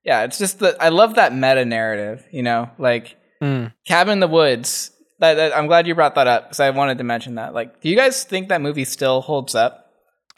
Yeah, 0.04 0.22
it's 0.24 0.38
just 0.38 0.58
that 0.60 0.76
I 0.80 0.88
love 0.90 1.14
that 1.16 1.34
meta 1.34 1.64
narrative. 1.64 2.26
You 2.30 2.42
know, 2.42 2.70
like 2.78 3.16
Mm. 3.42 3.72
Cabin 3.86 4.12
in 4.14 4.20
the 4.20 4.28
Woods. 4.28 4.90
That, 5.20 5.34
that 5.34 5.56
I'm 5.56 5.66
glad 5.66 5.86
you 5.86 5.94
brought 5.94 6.14
that 6.16 6.26
up 6.26 6.44
because 6.44 6.60
I 6.60 6.70
wanted 6.70 6.98
to 6.98 7.04
mention 7.04 7.34
that. 7.36 7.54
Like, 7.54 7.80
do 7.80 7.88
you 7.88 7.96
guys 7.96 8.24
think 8.24 8.48
that 8.48 8.60
movie 8.60 8.84
still 8.84 9.20
holds 9.22 9.54
up? 9.54 9.89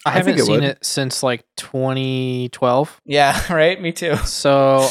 I 0.04 0.10
I 0.10 0.12
haven't 0.14 0.34
think 0.34 0.38
it 0.40 0.44
seen 0.46 0.54
would. 0.56 0.64
it 0.64 0.84
since 0.84 1.22
like 1.22 1.44
2012. 1.56 3.00
Yeah, 3.04 3.40
right. 3.52 3.80
Me 3.80 3.92
too. 3.92 4.16
So 4.16 4.88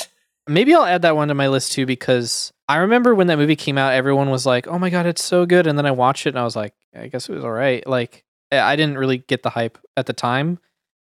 maybe 0.47 0.73
I'll 0.73 0.85
add 0.85 1.03
that 1.03 1.15
one 1.15 1.27
to 1.29 1.33
my 1.33 1.47
list 1.47 1.71
too 1.73 1.85
because 1.85 2.51
I 2.67 2.77
remember 2.77 3.13
when 3.15 3.27
that 3.27 3.37
movie 3.37 3.55
came 3.55 3.77
out, 3.77 3.93
everyone 3.93 4.29
was 4.29 4.45
like, 4.45 4.67
"Oh 4.67 4.79
my 4.79 4.89
god, 4.89 5.05
it's 5.05 5.23
so 5.23 5.45
good!" 5.45 5.67
And 5.67 5.77
then 5.77 5.85
I 5.85 5.91
watched 5.91 6.25
it 6.25 6.29
and 6.29 6.39
I 6.39 6.43
was 6.43 6.55
like, 6.55 6.73
"I 6.95 7.07
guess 7.07 7.27
it 7.29 7.33
was 7.33 7.43
all 7.43 7.51
right." 7.51 7.85
Like 7.85 8.23
I 8.51 8.59
I 8.59 8.75
didn't 8.75 8.97
really 8.97 9.17
get 9.17 9.43
the 9.43 9.49
hype 9.49 9.77
at 9.97 10.05
the 10.05 10.13
time, 10.13 10.59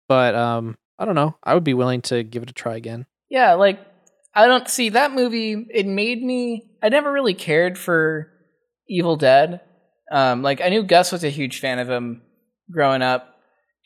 but 0.09 0.35
um, 0.35 0.77
I 0.99 1.05
don't 1.05 1.15
know. 1.15 1.37
I 1.43 1.55
would 1.55 1.65
be 1.65 1.75
willing 1.75 2.03
to 2.03 2.23
give 2.23 2.43
it 2.43 2.51
a 2.51 2.55
try 2.55 2.77
again. 2.77 3.07
Yeah, 3.29 3.55
like 3.55 3.81
I 4.35 4.47
don't 4.47 4.69
see 4.69 4.91
that 4.91 5.13
movie. 5.13 5.67
It 5.71 5.87
made 5.87 6.23
me. 6.23 6.71
I 6.83 6.89
never 6.89 7.11
really 7.11 7.35
cared 7.35 7.77
for 7.79 8.31
Evil 8.89 9.17
Dead. 9.17 9.61
Um, 10.13 10.43
like 10.43 10.61
I 10.61 10.69
knew 10.69 10.85
Gus 10.85 11.11
was 11.11 11.25
a 11.25 11.31
huge 11.31 11.59
fan 11.59 11.81
of 11.81 11.91
him 11.91 12.23
growing 12.71 13.03
up, 13.03 13.36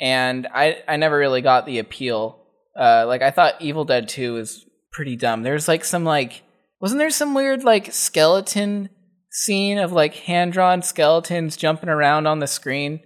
and 0.00 0.46
I 0.54 0.82
I 0.88 0.96
never 0.96 1.16
really 1.18 1.42
got 1.42 1.66
the 1.66 1.78
appeal. 1.78 2.38
Uh, 2.78 3.04
like 3.06 3.22
I 3.22 3.30
thought 3.30 3.60
Evil 3.60 3.84
Dead 3.84 4.08
Two 4.08 4.34
was 4.34 4.64
pretty 4.92 5.16
dumb. 5.16 5.42
There's 5.42 5.68
like 5.68 5.84
some 5.84 6.04
like 6.04 6.42
wasn't 6.80 6.98
there 6.98 7.10
some 7.10 7.34
weird 7.34 7.64
like 7.64 7.92
skeleton 7.92 8.90
scene 9.30 9.78
of 9.78 9.92
like 9.92 10.14
hand 10.14 10.52
drawn 10.52 10.82
skeletons 10.82 11.56
jumping 11.56 11.88
around 11.88 12.26
on 12.26 12.38
the 12.38 12.46
screen 12.46 13.00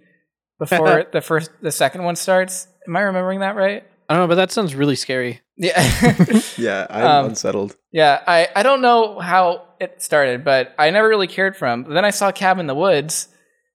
before 0.58 1.04
the 1.12 1.20
first 1.20 1.50
the 1.60 1.72
second 1.72 2.04
one 2.04 2.16
starts? 2.16 2.68
Am 2.86 2.96
I 2.96 3.00
remembering 3.00 3.40
that 3.40 3.56
right? 3.56 3.84
I 4.08 4.14
don't 4.14 4.22
know, 4.24 4.28
but 4.28 4.34
that 4.36 4.52
sounds 4.52 4.74
really 4.74 4.96
scary. 4.96 5.40
Yeah. 5.56 5.80
Yeah, 6.58 6.86
I'm 6.90 7.06
Um, 7.06 7.26
unsettled. 7.30 7.74
Yeah, 7.90 8.22
I, 8.26 8.48
I 8.54 8.62
don't 8.62 8.80
know 8.82 9.18
how 9.18 9.66
it 9.80 10.00
started, 10.02 10.44
but 10.44 10.72
I 10.78 10.90
never 10.90 11.08
really 11.08 11.26
cared 11.26 11.56
for 11.56 11.66
him. 11.66 11.82
But 11.84 11.94
then 11.94 12.04
I 12.04 12.10
saw 12.10 12.30
Cabin 12.30 12.60
in 12.60 12.66
the 12.68 12.74
Woods, 12.76 13.28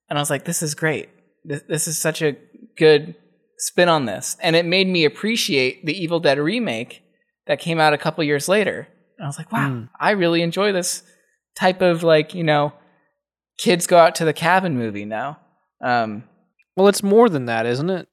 and 0.08 0.18
I 0.18 0.22
was 0.22 0.30
like, 0.30 0.44
this 0.44 0.62
is 0.62 0.74
great. 0.74 1.08
This, 1.44 1.62
this 1.68 1.88
is 1.88 1.98
such 1.98 2.22
a 2.22 2.36
good 2.80 3.14
spin 3.58 3.88
on 3.88 4.06
this. 4.06 4.36
And 4.42 4.56
it 4.56 4.64
made 4.66 4.88
me 4.88 5.04
appreciate 5.04 5.84
the 5.86 5.92
Evil 5.96 6.18
Dead 6.18 6.38
remake 6.38 7.02
that 7.46 7.60
came 7.60 7.78
out 7.78 7.92
a 7.92 7.98
couple 7.98 8.24
years 8.24 8.48
later. 8.48 8.88
And 9.18 9.24
I 9.24 9.28
was 9.28 9.38
like, 9.38 9.52
wow, 9.52 9.68
Mm. 9.68 9.88
I 10.00 10.10
really 10.12 10.42
enjoy 10.42 10.72
this 10.72 11.02
type 11.56 11.82
of 11.82 12.02
like, 12.02 12.34
you 12.34 12.42
know, 12.42 12.72
kids 13.58 13.86
go 13.86 13.98
out 13.98 14.14
to 14.16 14.24
the 14.24 14.32
cabin 14.32 14.76
movie 14.78 15.04
now. 15.04 15.38
Um, 15.84 16.24
Well, 16.76 16.88
it's 16.88 17.02
more 17.02 17.28
than 17.28 17.44
that, 17.46 17.66
isn't 17.66 17.90
it? 17.90 18.08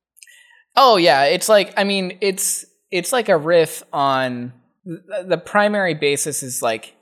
Oh 0.76 0.98
yeah, 0.98 1.24
it's 1.24 1.48
like 1.50 1.74
I 1.78 1.84
mean, 1.86 2.18
it's 2.22 2.66
it's 2.92 3.12
like 3.14 3.30
a 3.30 3.38
riff 3.38 3.84
on 3.94 4.54
the, 4.86 5.38
primary 5.38 5.94
basis 5.96 6.44
is 6.44 6.62
like 6.62 6.94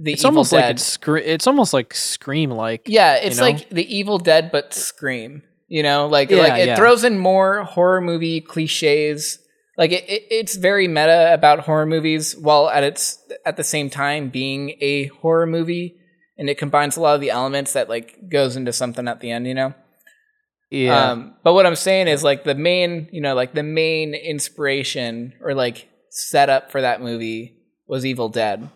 the 0.00 0.12
It's 0.12 0.22
Evil 0.22 0.30
almost 0.30 0.50
Dead. 0.52 0.60
like 0.62 0.70
it's 0.76 0.82
scre- 0.84 1.16
it's 1.18 1.46
almost 1.46 1.72
like 1.74 1.92
scream 1.94 2.50
like. 2.50 2.82
yeah, 2.86 3.16
it's 3.16 3.38
know? 3.38 3.44
like 3.44 3.68
the 3.70 3.84
Evil 3.94 4.18
Dead 4.18 4.50
but 4.52 4.72
Scream. 4.74 5.42
You 5.74 5.82
know, 5.82 6.06
like 6.06 6.30
Yeah, 6.30 6.38
like 6.38 6.60
it 6.62 6.66
yeah. 6.68 6.76
throws 6.76 7.02
in 7.02 7.18
more 7.18 7.64
horror 7.64 8.00
movie 8.00 8.40
cliches. 8.40 9.40
Like 9.76 9.90
it, 9.90 10.04
it, 10.08 10.22
it's 10.30 10.54
very 10.54 10.86
meta 10.86 11.34
about 11.34 11.58
horror 11.66 11.84
movies, 11.86 12.36
while 12.36 12.70
at 12.70 12.84
its 12.84 13.18
at 13.44 13.56
the 13.56 13.64
same 13.64 13.90
time 13.90 14.28
being 14.28 14.76
a 14.80 15.06
horror 15.20 15.46
movie, 15.46 15.96
and 16.38 16.48
it 16.48 16.58
combines 16.58 16.96
a 16.96 17.00
lot 17.00 17.16
of 17.16 17.20
the 17.20 17.30
elements 17.30 17.72
that 17.72 17.88
like 17.88 18.28
goes 18.30 18.54
into 18.54 18.72
something 18.72 19.08
at 19.08 19.18
the 19.20 19.32
end. 19.32 19.48
You 19.48 19.54
know. 19.54 19.74
Yeah. 20.70 21.10
Um, 21.10 21.34
but 21.42 21.54
what 21.54 21.66
I'm 21.66 21.74
saying 21.74 22.06
is 22.06 22.22
like 22.22 22.44
the 22.44 22.54
main, 22.54 23.08
you 23.10 23.20
know, 23.20 23.34
like 23.34 23.52
the 23.52 23.64
main 23.64 24.14
inspiration 24.14 25.32
or 25.42 25.54
like 25.54 25.88
setup 26.10 26.70
for 26.70 26.82
that 26.82 27.00
movie 27.02 27.56
was 27.88 28.06
Evil 28.06 28.28
Dead, 28.28 28.70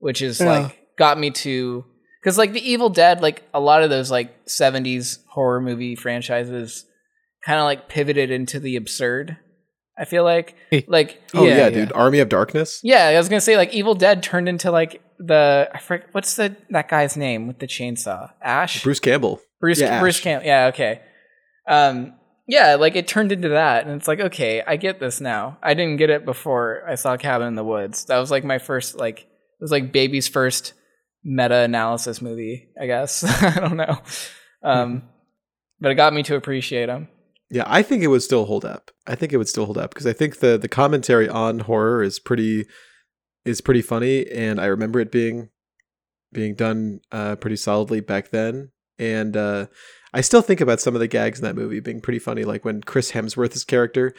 which 0.00 0.20
is 0.20 0.40
Yeah. 0.40 0.46
like 0.62 0.78
got 0.98 1.16
me 1.16 1.30
to 1.30 1.84
because 2.24 2.38
like 2.38 2.52
the 2.54 2.70
Evil 2.70 2.88
Dead, 2.88 3.20
like 3.20 3.42
a 3.52 3.60
lot 3.60 3.82
of 3.82 3.90
those 3.90 4.10
like 4.10 4.46
70s 4.46 5.18
horror 5.28 5.60
movie 5.60 5.94
franchises 5.94 6.86
kind 7.44 7.58
of 7.58 7.64
like 7.64 7.86
pivoted 7.90 8.30
into 8.30 8.58
the 8.58 8.76
absurd. 8.76 9.36
I 9.98 10.06
feel 10.06 10.24
like 10.24 10.56
like 10.88 11.22
Oh 11.34 11.44
yeah, 11.46 11.56
yeah, 11.56 11.70
dude, 11.70 11.92
Army 11.92 12.20
of 12.20 12.28
Darkness. 12.30 12.80
yeah, 12.82 13.08
I 13.08 13.18
was 13.18 13.28
gonna 13.28 13.40
say 13.42 13.56
like 13.58 13.74
Evil 13.74 13.94
Dead 13.94 14.22
turned 14.22 14.48
into 14.48 14.70
like 14.70 15.02
the 15.18 15.68
I 15.72 15.78
forget 15.78 16.08
what's 16.12 16.34
the 16.36 16.56
that 16.70 16.88
guy's 16.88 17.16
name 17.16 17.46
with 17.46 17.58
the 17.58 17.66
chainsaw 17.66 18.30
Ash 18.42 18.82
Bruce 18.82 18.98
Campbell. 19.00 19.40
Bruce 19.60 19.80
Yeah, 19.80 20.00
Bruce 20.00 20.16
Ash. 20.18 20.22
Camp. 20.22 20.44
Yeah, 20.44 20.66
okay. 20.66 21.02
Um, 21.68 22.14
yeah, 22.46 22.74
like 22.74 22.96
it 22.96 23.06
turned 23.06 23.32
into 23.32 23.50
that, 23.50 23.86
and 23.86 23.94
it's 23.94 24.08
like, 24.08 24.20
okay, 24.20 24.62
I 24.66 24.76
get 24.76 24.98
this 24.98 25.20
now. 25.20 25.58
I 25.62 25.74
didn't 25.74 25.96
get 25.96 26.10
it 26.10 26.24
before 26.24 26.82
I 26.88 26.94
saw 26.96 27.16
Cabin 27.16 27.46
in 27.48 27.54
the 27.54 27.64
Woods. 27.64 28.04
That 28.06 28.18
was 28.18 28.30
like 28.30 28.44
my 28.44 28.58
first, 28.58 28.96
like, 28.96 29.20
it 29.20 29.26
was 29.60 29.70
like 29.70 29.92
baby's 29.92 30.28
first 30.28 30.74
meta 31.24 31.56
analysis 31.60 32.20
movie. 32.20 32.68
I 32.80 32.86
guess 32.86 33.24
I 33.42 33.60
don't 33.60 33.76
know, 33.76 33.98
um, 34.62 35.02
but 35.80 35.90
it 35.90 35.96
got 35.96 36.12
me 36.12 36.22
to 36.24 36.36
appreciate 36.36 36.88
him. 36.88 37.08
Yeah, 37.50 37.64
I 37.66 37.82
think 37.82 38.02
it 38.02 38.08
would 38.08 38.22
still 38.22 38.46
hold 38.46 38.64
up. 38.64 38.90
I 39.06 39.14
think 39.14 39.32
it 39.32 39.36
would 39.36 39.48
still 39.48 39.66
hold 39.66 39.78
up 39.78 39.90
because 39.90 40.06
I 40.06 40.12
think 40.12 40.38
the 40.38 40.58
the 40.58 40.68
commentary 40.68 41.28
on 41.28 41.60
horror 41.60 42.02
is 42.02 42.18
pretty 42.18 42.66
is 43.44 43.60
pretty 43.60 43.82
funny, 43.82 44.30
and 44.30 44.60
I 44.60 44.66
remember 44.66 45.00
it 45.00 45.12
being 45.12 45.50
being 46.32 46.54
done 46.54 47.00
uh, 47.12 47.36
pretty 47.36 47.56
solidly 47.56 48.00
back 48.00 48.30
then. 48.30 48.70
And 48.98 49.36
uh, 49.36 49.66
I 50.12 50.20
still 50.20 50.42
think 50.42 50.60
about 50.60 50.80
some 50.80 50.94
of 50.94 51.00
the 51.00 51.08
gags 51.08 51.38
in 51.38 51.44
that 51.44 51.56
movie 51.56 51.80
being 51.80 52.00
pretty 52.00 52.18
funny, 52.18 52.44
like 52.44 52.64
when 52.64 52.82
Chris 52.82 53.12
Hemsworth's 53.12 53.64
character 53.64 54.14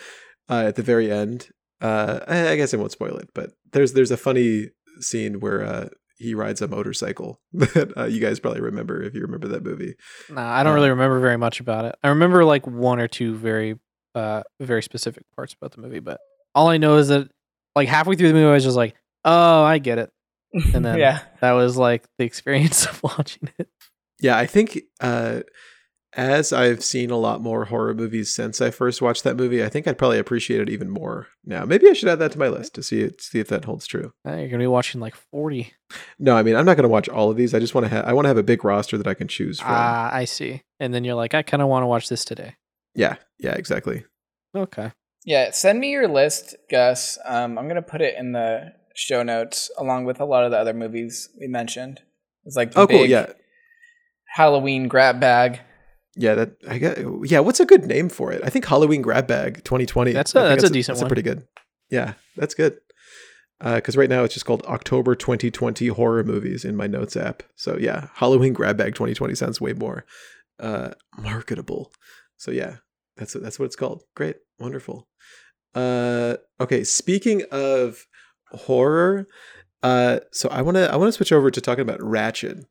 uh, 0.50 0.66
at 0.68 0.76
the 0.76 0.84
very 0.84 1.12
end. 1.12 1.50
Uh, 1.82 2.20
I, 2.28 2.50
I 2.50 2.56
guess 2.56 2.74
I 2.74 2.78
won't 2.78 2.92
spoil 2.92 3.18
it, 3.18 3.30
but 3.34 3.52
there's 3.74 3.94
there's 3.94 4.12
a 4.12 4.18
funny 4.18 4.70
scene 5.00 5.40
where 5.40 5.64
uh, 5.64 5.90
he 6.18 6.34
rides 6.36 6.62
a 6.62 6.68
motorcycle 6.68 7.40
that 7.54 7.94
uh, 7.98 8.06
you 8.06 8.20
guys 8.20 8.40
probably 8.40 8.62
remember 8.62 9.02
if 9.02 9.14
you 9.14 9.22
remember 9.22 9.48
that 9.50 9.64
movie. 9.64 9.96
Nah, 10.30 10.50
I 10.50 10.64
don't 10.64 10.74
Uh, 10.74 10.76
really 10.76 10.90
remember 10.90 11.20
very 11.20 11.38
much 11.38 11.60
about 11.60 11.86
it. 11.86 11.96
I 12.04 12.10
remember 12.10 12.46
like 12.46 12.66
one 12.66 13.00
or 13.00 13.08
two 13.08 13.36
very, 13.36 13.78
uh, 14.16 14.44
very 14.60 14.82
specific 14.84 15.24
parts 15.36 15.54
about 15.54 15.72
the 15.74 15.82
movie, 15.82 16.00
but 16.00 16.20
all 16.54 16.68
I 16.70 16.78
know 16.78 16.98
is 16.98 17.10
that 17.10 17.30
like 17.76 17.88
halfway 17.90 18.16
through 18.16 18.30
the 18.30 18.34
movie, 18.34 18.48
I 18.50 18.54
was 18.54 18.64
just 18.64 18.78
like, 18.78 18.96
"Oh, 19.26 19.64
I 19.64 19.78
get 19.80 19.98
it." 19.98 20.12
And 20.74 20.86
then 20.86 21.00
yeah, 21.00 21.20
that 21.42 21.52
was 21.52 21.76
like 21.78 22.08
the 22.18 22.24
experience 22.32 22.86
of 22.86 23.04
watching 23.04 23.50
it. 23.60 23.68
Yeah, 24.22 24.38
I 24.38 24.46
think 24.46 24.80
uh, 25.02 25.42
as 26.16 26.54
I've 26.54 26.84
seen 26.84 27.10
a 27.12 27.18
lot 27.18 27.42
more 27.42 27.66
horror 27.66 27.94
movies 27.94 28.34
since 28.34 28.62
I 28.62 28.72
first 28.72 29.02
watched 29.02 29.24
that 29.26 29.36
movie, 29.36 29.64
I 29.64 29.70
think 29.70 29.88
I'd 29.88 29.98
probably 29.98 30.18
appreciate 30.20 30.62
it 30.62 30.70
even 30.70 30.90
more 30.90 31.28
now. 31.46 31.66
Maybe 31.66 31.90
I 31.90 31.94
should 31.94 32.08
add 32.10 32.20
that 32.20 32.32
to 32.34 32.40
my 32.40 32.48
list 32.48 32.74
to 32.76 32.84
see 32.84 33.02
it, 33.02 33.22
see 33.22 33.40
if 33.40 33.48
that 33.50 33.66
holds 33.66 33.86
true. 33.86 34.14
Uh, 34.28 34.36
you're 34.36 34.48
gonna 34.48 34.64
be 34.64 34.68
watching 34.68 35.02
like 35.02 35.16
forty. 35.16 35.74
No, 36.18 36.36
I 36.36 36.44
mean 36.44 36.56
I'm 36.56 36.66
not 36.66 36.78
going 36.78 36.84
to 36.84 36.90
watch 36.90 37.08
all 37.10 37.30
of 37.30 37.38
these. 37.38 37.54
I 37.54 37.60
just 37.60 37.76
want 37.76 37.86
to 37.86 37.90
have 37.90 38.06
I 38.06 38.14
want 38.14 38.26
to 38.26 38.30
have 38.30 38.38
a 38.38 38.44
big 38.44 38.64
roster 38.66 38.98
that 38.98 39.08
I 39.08 39.14
can 39.14 39.28
choose 39.28 39.60
from. 39.60 39.72
Ah, 39.72 40.10
I 40.14 40.26
see. 40.26 40.62
And 40.80 40.94
then 40.94 41.04
you're 41.04 41.16
like, 41.16 41.34
I 41.34 41.42
kind 41.44 41.62
of 41.62 41.70
want 41.70 41.84
to 41.84 41.88
watch 41.88 42.10
this 42.10 42.26
today. 42.26 42.56
yeah, 42.96 43.16
yeah, 43.40 43.54
exactly. 43.54 44.06
Okay. 44.56 44.92
yeah. 45.26 45.52
Send 45.52 45.80
me 45.80 45.92
your 45.92 46.08
list, 46.08 46.56
Gus. 46.72 47.18
Um, 47.26 47.58
I'm 47.58 47.68
gonna 47.68 47.82
put 47.82 48.02
it 48.02 48.16
in 48.18 48.32
the 48.32 48.72
show 48.96 49.22
notes 49.24 49.70
along 49.78 50.06
with 50.06 50.20
a 50.22 50.26
lot 50.26 50.46
of 50.46 50.52
the 50.52 50.58
other 50.58 50.74
movies 50.74 51.30
we 51.40 51.48
mentioned. 51.48 52.00
It's 52.46 52.56
like 52.56 52.72
the 52.72 52.80
Oh, 52.80 52.88
cool. 52.88 53.06
Yeah, 53.06 53.34
Halloween 54.36 54.88
grab 54.88 55.20
bag. 55.20 55.60
Yeah. 56.16 56.36
That 56.36 56.52
I 56.68 56.78
get. 56.78 57.00
Yeah, 57.26 57.40
what's 57.40 57.60
a 57.60 57.66
good 57.66 57.86
name 57.86 58.10
for 58.10 58.32
it? 58.32 58.42
I 58.44 58.50
think 58.50 58.66
Halloween 58.66 59.02
Grab 59.02 59.28
Bag 59.28 59.64
2020. 59.64 60.12
That's 60.14 60.34
a- 60.36 60.40
think 60.40 60.50
that's 60.62 60.70
a 60.70 60.74
decent 60.74 60.96
That's 60.96 61.02
one. 61.04 61.08
a 61.08 61.10
pretty 61.10 61.22
good. 61.22 61.48
Yeah, 61.90 62.14
that's 62.36 62.54
good. 62.56 62.78
Because 63.64 63.96
right 63.96 64.10
now 64.10 64.24
it's 64.24 64.34
just 64.34 64.46
called 64.46 64.64
October 64.66 65.16
2020 65.16 65.88
horror 65.88 66.24
movies 66.24 66.66
in 66.66 66.76
my 66.76 66.88
notes 66.88 67.16
app. 67.16 67.42
So 67.56 67.78
yeah, 67.78 68.10
Halloween 68.16 68.54
Grab 68.54 68.78
Bag 68.78 68.96
2020 68.96 69.34
sounds 69.36 69.62
way 69.62 69.72
more 69.74 70.06
uh, 70.60 70.92
marketable. 71.18 71.92
So 72.38 72.52
yeah, 72.52 72.78
that's 73.18 73.34
that's 73.34 73.58
what 73.58 73.66
it's 73.66 73.76
called. 73.78 74.04
Great, 74.16 74.36
wonderful. 74.60 75.08
Uh, 75.74 76.36
okay, 76.60 76.84
speaking 76.84 77.44
of 77.52 78.06
horror, 78.52 79.26
uh, 79.84 80.20
so 80.32 80.50
I 80.50 80.62
want 80.62 80.76
to 80.76 80.92
I 80.92 80.96
want 80.98 81.08
to 81.10 81.14
switch 81.14 81.32
over 81.32 81.50
to 81.50 81.62
talking 81.62 81.82
about 81.82 82.00
Ratched 82.00 82.64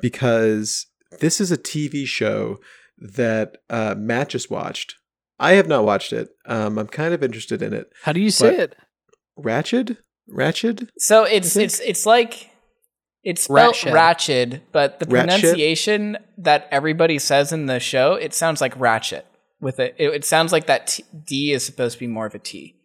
because 0.00 0.86
this 1.20 1.40
is 1.40 1.50
a 1.50 1.56
TV 1.56 2.06
show 2.06 2.58
that 2.98 3.58
uh, 3.70 3.94
Matt 3.98 4.30
just 4.30 4.50
watched. 4.50 4.94
I 5.38 5.52
have 5.52 5.68
not 5.68 5.84
watched 5.84 6.12
it. 6.12 6.30
Um, 6.46 6.78
I'm 6.78 6.86
kind 6.86 7.12
of 7.12 7.22
interested 7.22 7.60
in 7.62 7.72
it. 7.74 7.90
How 8.02 8.12
do 8.12 8.20
you 8.20 8.30
say 8.30 8.56
it? 8.56 8.76
Ratchet, 9.36 9.98
Ratchet. 10.28 10.88
So 10.98 11.24
it's 11.24 11.56
it's 11.56 11.78
it's 11.80 12.06
like 12.06 12.50
it's 13.22 13.42
spelled 13.42 13.74
Ratched. 13.74 13.92
ratchet, 13.92 14.72
but 14.72 14.98
the 14.98 15.06
Ratchet? 15.06 15.40
pronunciation 15.40 16.16
that 16.38 16.68
everybody 16.70 17.18
says 17.18 17.52
in 17.52 17.66
the 17.66 17.80
show, 17.80 18.14
it 18.14 18.32
sounds 18.32 18.60
like 18.60 18.78
ratchet. 18.78 19.26
With 19.60 19.78
it, 19.80 19.94
it, 19.98 20.08
it 20.14 20.24
sounds 20.24 20.52
like 20.52 20.66
that 20.66 20.86
t- 20.88 21.04
D 21.26 21.52
is 21.52 21.64
supposed 21.64 21.94
to 21.94 22.00
be 22.00 22.06
more 22.06 22.26
of 22.26 22.34
a 22.34 22.38
T. 22.38 22.76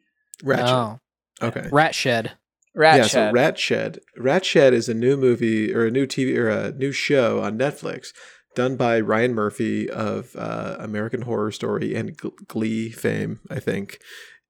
Ratchet. 0.43 0.67
Oh, 0.69 0.99
Okay. 1.41 1.67
Rat 1.71 1.95
Shed. 1.95 2.31
Rat 2.75 2.97
yeah, 2.97 3.03
Shed. 3.03 3.09
so 3.29 3.31
Rat 3.33 3.57
Shed. 3.59 3.99
Rat 4.17 4.45
Shed 4.45 4.73
is 4.73 4.87
a 4.87 4.93
new 4.93 5.17
movie 5.17 5.73
or 5.73 5.85
a 5.85 5.91
new 5.91 6.05
TV 6.07 6.37
or 6.37 6.49
a 6.49 6.71
new 6.71 6.91
show 6.91 7.41
on 7.41 7.57
Netflix 7.57 8.09
done 8.55 8.75
by 8.75 8.99
Ryan 8.99 9.33
Murphy 9.33 9.89
of 9.89 10.35
uh, 10.35 10.77
American 10.79 11.23
Horror 11.23 11.51
Story 11.51 11.95
and 11.95 12.17
Glee 12.47 12.89
fame, 12.89 13.39
I 13.49 13.59
think. 13.59 13.99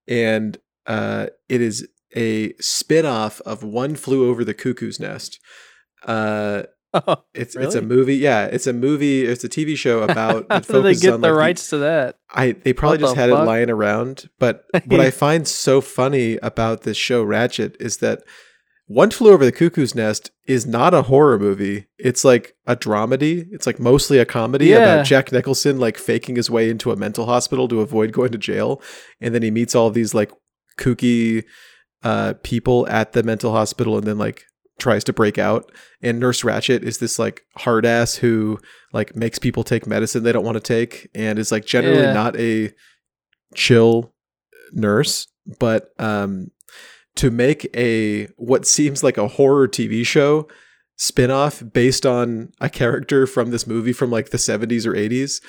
And 0.08 0.58
uh, 0.86 1.28
it 1.48 1.62
is 1.62 1.88
a 2.16 2.54
spin-off 2.60 3.42
of 3.42 3.64
One 3.64 3.96
Flew 3.96 4.30
Over 4.30 4.44
the 4.44 4.54
Cuckoo's 4.54 5.00
Nest. 5.00 5.40
Uh, 6.06 6.64
it's 7.34 7.56
it's 7.56 7.76
a 7.76 7.82
movie. 7.82 8.18
Yeah, 8.18 8.46
it's 8.46 8.68
a 8.68 8.74
movie. 8.74 9.24
It's 9.24 9.44
a 9.44 9.50
TV 9.50 9.78
show 9.78 10.02
about. 10.10 10.46
How 10.50 10.60
did 10.60 10.84
they 10.84 10.96
get 10.96 11.14
on, 11.14 11.22
the 11.22 11.30
like, 11.30 11.38
rights 11.38 11.70
to 11.70 11.78
that? 11.80 12.18
I 12.30 12.52
they 12.52 12.74
probably 12.74 12.98
What 12.98 13.02
just 13.02 13.16
the 13.16 13.22
had 13.22 13.30
it 13.30 13.36
lying 13.36 13.70
around. 13.70 14.30
But 14.40 14.66
what 14.86 15.00
I 15.00 15.12
find 15.12 15.48
so 15.48 15.82
funny 15.82 16.38
about 16.38 16.82
this 16.82 16.98
show 16.98 17.26
Ratched 17.26 17.80
is 17.80 17.98
that 17.98 18.24
One 18.94 19.10
Flew 19.10 19.32
Over 19.32 19.46
the 19.46 19.52
Cuckoo's 19.54 19.96
Nest 19.96 20.32
is 20.48 20.66
not 20.66 20.94
a 20.94 21.04
horror 21.04 21.40
movie. 21.40 21.88
It's 21.98 22.26
like 22.26 22.56
a 22.68 22.76
dramedy. 22.76 23.48
It's 23.52 23.66
like 23.66 23.80
mostly 23.80 24.18
a 24.20 24.26
comedy 24.26 24.68
Yeah. 24.68 24.78
about 24.80 25.06
Jack 25.06 25.32
Nicholson 25.32 25.80
like 25.80 25.98
faking 25.98 26.36
his 26.36 26.50
way 26.50 26.70
into 26.70 26.92
a 26.92 26.96
mental 26.98 27.26
hospital 27.26 27.68
to 27.70 27.80
avoid 27.82 28.12
going 28.12 28.32
to 28.34 28.38
jail, 28.38 28.82
and 29.22 29.34
then 29.34 29.44
he 29.44 29.52
meets 29.52 29.76
all 29.76 29.90
these 29.92 30.14
like 30.14 30.32
kooky 30.78 31.46
uh, 32.04 32.34
people 32.44 32.88
at 32.90 33.14
the 33.14 33.24
mental 33.24 33.52
hospital, 33.52 33.98
and 33.98 34.06
then 34.06 34.18
like 34.18 34.44
tries 34.80 35.04
to 35.06 35.14
break 35.14 35.38
out. 35.38 35.72
And 36.02 36.20
Nurse 36.20 36.42
Ratched 36.42 36.82
is 36.84 36.98
this 36.98 37.18
like 37.20 37.44
hard 37.58 37.86
ass 37.86 38.16
who 38.16 38.60
like 38.92 39.16
makes 39.16 39.40
people 39.40 39.64
take 39.64 39.88
medicine 39.88 40.24
they 40.24 40.32
don't 40.34 40.44
want 40.46 40.56
to 40.56 40.60
take, 40.62 41.08
and 41.16 41.40
is 41.40 41.52
like 41.52 41.66
generally 41.66 42.02
Yeah. 42.02 42.14
not 42.14 42.36
a 42.38 42.72
chill 43.56 44.14
nurse, 44.74 45.28
but 45.60 45.92
um 46.00 46.48
to 47.16 47.30
make 47.32 47.70
a 47.76 48.26
what 48.38 48.66
seems 48.66 49.04
like 49.04 49.18
a 49.18 49.28
horror 49.28 49.68
TV 49.68 50.06
show 50.06 50.48
spin-off 50.98 51.64
based 51.74 52.06
on 52.06 52.52
a 52.62 52.70
character 52.70 53.26
from 53.26 53.50
this 53.52 53.66
movie 53.66 53.94
from 53.94 54.12
like 54.12 54.30
the 54.30 54.38
70s 54.38 54.86
or 54.86 54.94
80s 54.94 55.42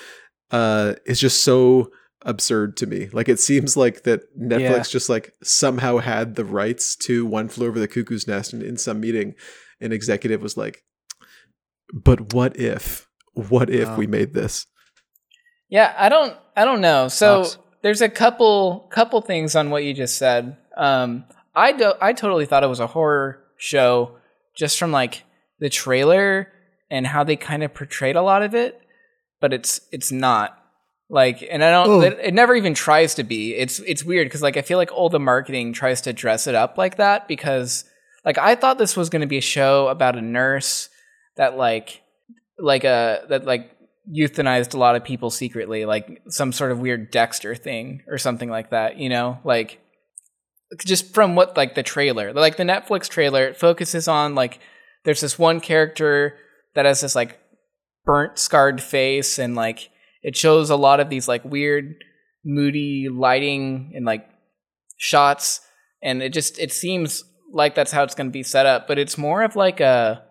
uh 0.50 0.94
is 1.06 1.20
just 1.20 1.42
so 1.44 1.90
absurd 2.24 2.76
to 2.76 2.86
me. 2.86 3.08
Like 3.12 3.28
it 3.28 3.38
seems 3.40 3.76
like 3.76 4.04
that 4.04 4.20
Netflix 4.38 4.60
Yeah. 4.60 4.82
just 4.84 5.08
like 5.08 5.32
somehow 5.42 5.98
had 5.98 6.36
the 6.36 6.44
rights 6.44 6.94
to 6.96 7.26
One 7.26 7.48
Flew 7.48 7.66
Over 7.66 7.78
the 7.80 7.88
Cuckoo's 7.88 8.26
Nest 8.28 8.52
and 8.52 8.62
in 8.62 8.76
some 8.76 9.00
meeting 9.00 9.34
an 9.80 9.92
executive 9.92 10.40
was 10.42 10.56
like 10.56 10.82
but 11.92 12.32
what 12.32 12.56
if 12.56 13.08
what 13.34 13.68
if 13.70 13.88
Wow. 13.88 13.96
we 13.96 14.06
made 14.06 14.34
this? 14.34 14.66
Yeah, 15.68 15.94
I 15.98 16.08
don't 16.08 16.34
I 16.56 16.64
don't 16.64 16.80
know. 16.80 17.08
So 17.08 17.42
Sucks. 17.44 17.58
there's 17.82 18.00
a 18.02 18.08
couple 18.08 18.88
couple 18.92 19.20
things 19.20 19.54
on 19.56 19.70
what 19.70 19.84
you 19.84 19.92
just 19.94 20.16
said. 20.16 20.56
Um 20.76 21.24
I 21.54 21.72
do, 21.72 21.92
I 22.00 22.12
totally 22.12 22.46
thought 22.46 22.64
it 22.64 22.68
was 22.68 22.80
a 22.80 22.86
horror 22.86 23.42
show 23.56 24.16
just 24.54 24.78
from 24.78 24.92
like 24.92 25.24
the 25.58 25.70
trailer 25.70 26.48
and 26.90 27.06
how 27.06 27.24
they 27.24 27.36
kind 27.36 27.62
of 27.62 27.74
portrayed 27.74 28.16
a 28.16 28.22
lot 28.22 28.42
of 28.42 28.54
it, 28.54 28.80
but 29.40 29.52
it's 29.52 29.80
it's 29.90 30.12
not. 30.12 30.58
Like 31.08 31.46
and 31.50 31.62
I 31.62 31.70
don't 31.70 32.02
it, 32.04 32.18
it 32.22 32.34
never 32.34 32.54
even 32.54 32.72
tries 32.74 33.14
to 33.16 33.22
be. 33.22 33.54
It's 33.54 33.80
it's 33.80 34.02
weird 34.02 34.30
cuz 34.30 34.42
like 34.42 34.56
I 34.56 34.62
feel 34.62 34.78
like 34.78 34.92
all 34.92 35.10
the 35.10 35.20
marketing 35.20 35.74
tries 35.74 36.00
to 36.02 36.12
dress 36.12 36.46
it 36.46 36.54
up 36.54 36.78
like 36.78 36.96
that 36.96 37.28
because 37.28 37.84
like 38.24 38.38
I 38.38 38.54
thought 38.54 38.78
this 38.78 38.96
was 38.96 39.10
going 39.10 39.20
to 39.20 39.26
be 39.26 39.38
a 39.38 39.42
show 39.42 39.88
about 39.88 40.16
a 40.16 40.22
nurse 40.22 40.88
that 41.36 41.56
like 41.56 42.02
like 42.58 42.84
a 42.84 43.24
that 43.28 43.44
like 43.44 43.76
euthanized 44.10 44.74
a 44.74 44.78
lot 44.78 44.96
of 44.96 45.04
people 45.04 45.30
secretly, 45.30 45.84
like 45.84 46.22
some 46.28 46.52
sort 46.52 46.72
of 46.72 46.78
weird 46.78 47.10
Dexter 47.10 47.54
thing 47.54 48.02
or 48.08 48.18
something 48.18 48.50
like 48.50 48.70
that, 48.70 48.96
you 48.98 49.08
know? 49.08 49.38
Like 49.44 49.78
just 50.78 51.12
from 51.14 51.34
what 51.34 51.56
like 51.56 51.74
the 51.74 51.82
trailer, 51.82 52.32
like 52.32 52.56
the 52.56 52.62
Netflix 52.64 53.08
trailer, 53.08 53.46
it 53.46 53.56
focuses 53.56 54.08
on 54.08 54.34
like 54.34 54.60
there's 55.04 55.20
this 55.20 55.38
one 55.38 55.60
character 55.60 56.36
that 56.74 56.84
has 56.84 57.00
this 57.00 57.14
like 57.14 57.38
burnt 58.04 58.38
scarred 58.38 58.80
face 58.80 59.38
and 59.38 59.54
like 59.54 59.90
it 60.22 60.36
shows 60.36 60.70
a 60.70 60.76
lot 60.76 61.00
of 61.00 61.10
these 61.10 61.28
like 61.28 61.44
weird 61.44 61.94
moody 62.44 63.08
lighting 63.08 63.92
and 63.94 64.04
like 64.04 64.28
shots 64.96 65.60
and 66.02 66.22
it 66.22 66.32
just 66.32 66.58
it 66.58 66.72
seems 66.72 67.24
like 67.52 67.74
that's 67.74 67.92
how 67.92 68.02
it's 68.02 68.14
going 68.14 68.26
to 68.26 68.32
be 68.32 68.42
set 68.42 68.66
up 68.66 68.88
but 68.88 68.98
it's 68.98 69.16
more 69.16 69.42
of 69.42 69.54
like 69.54 69.80
a 69.80 70.22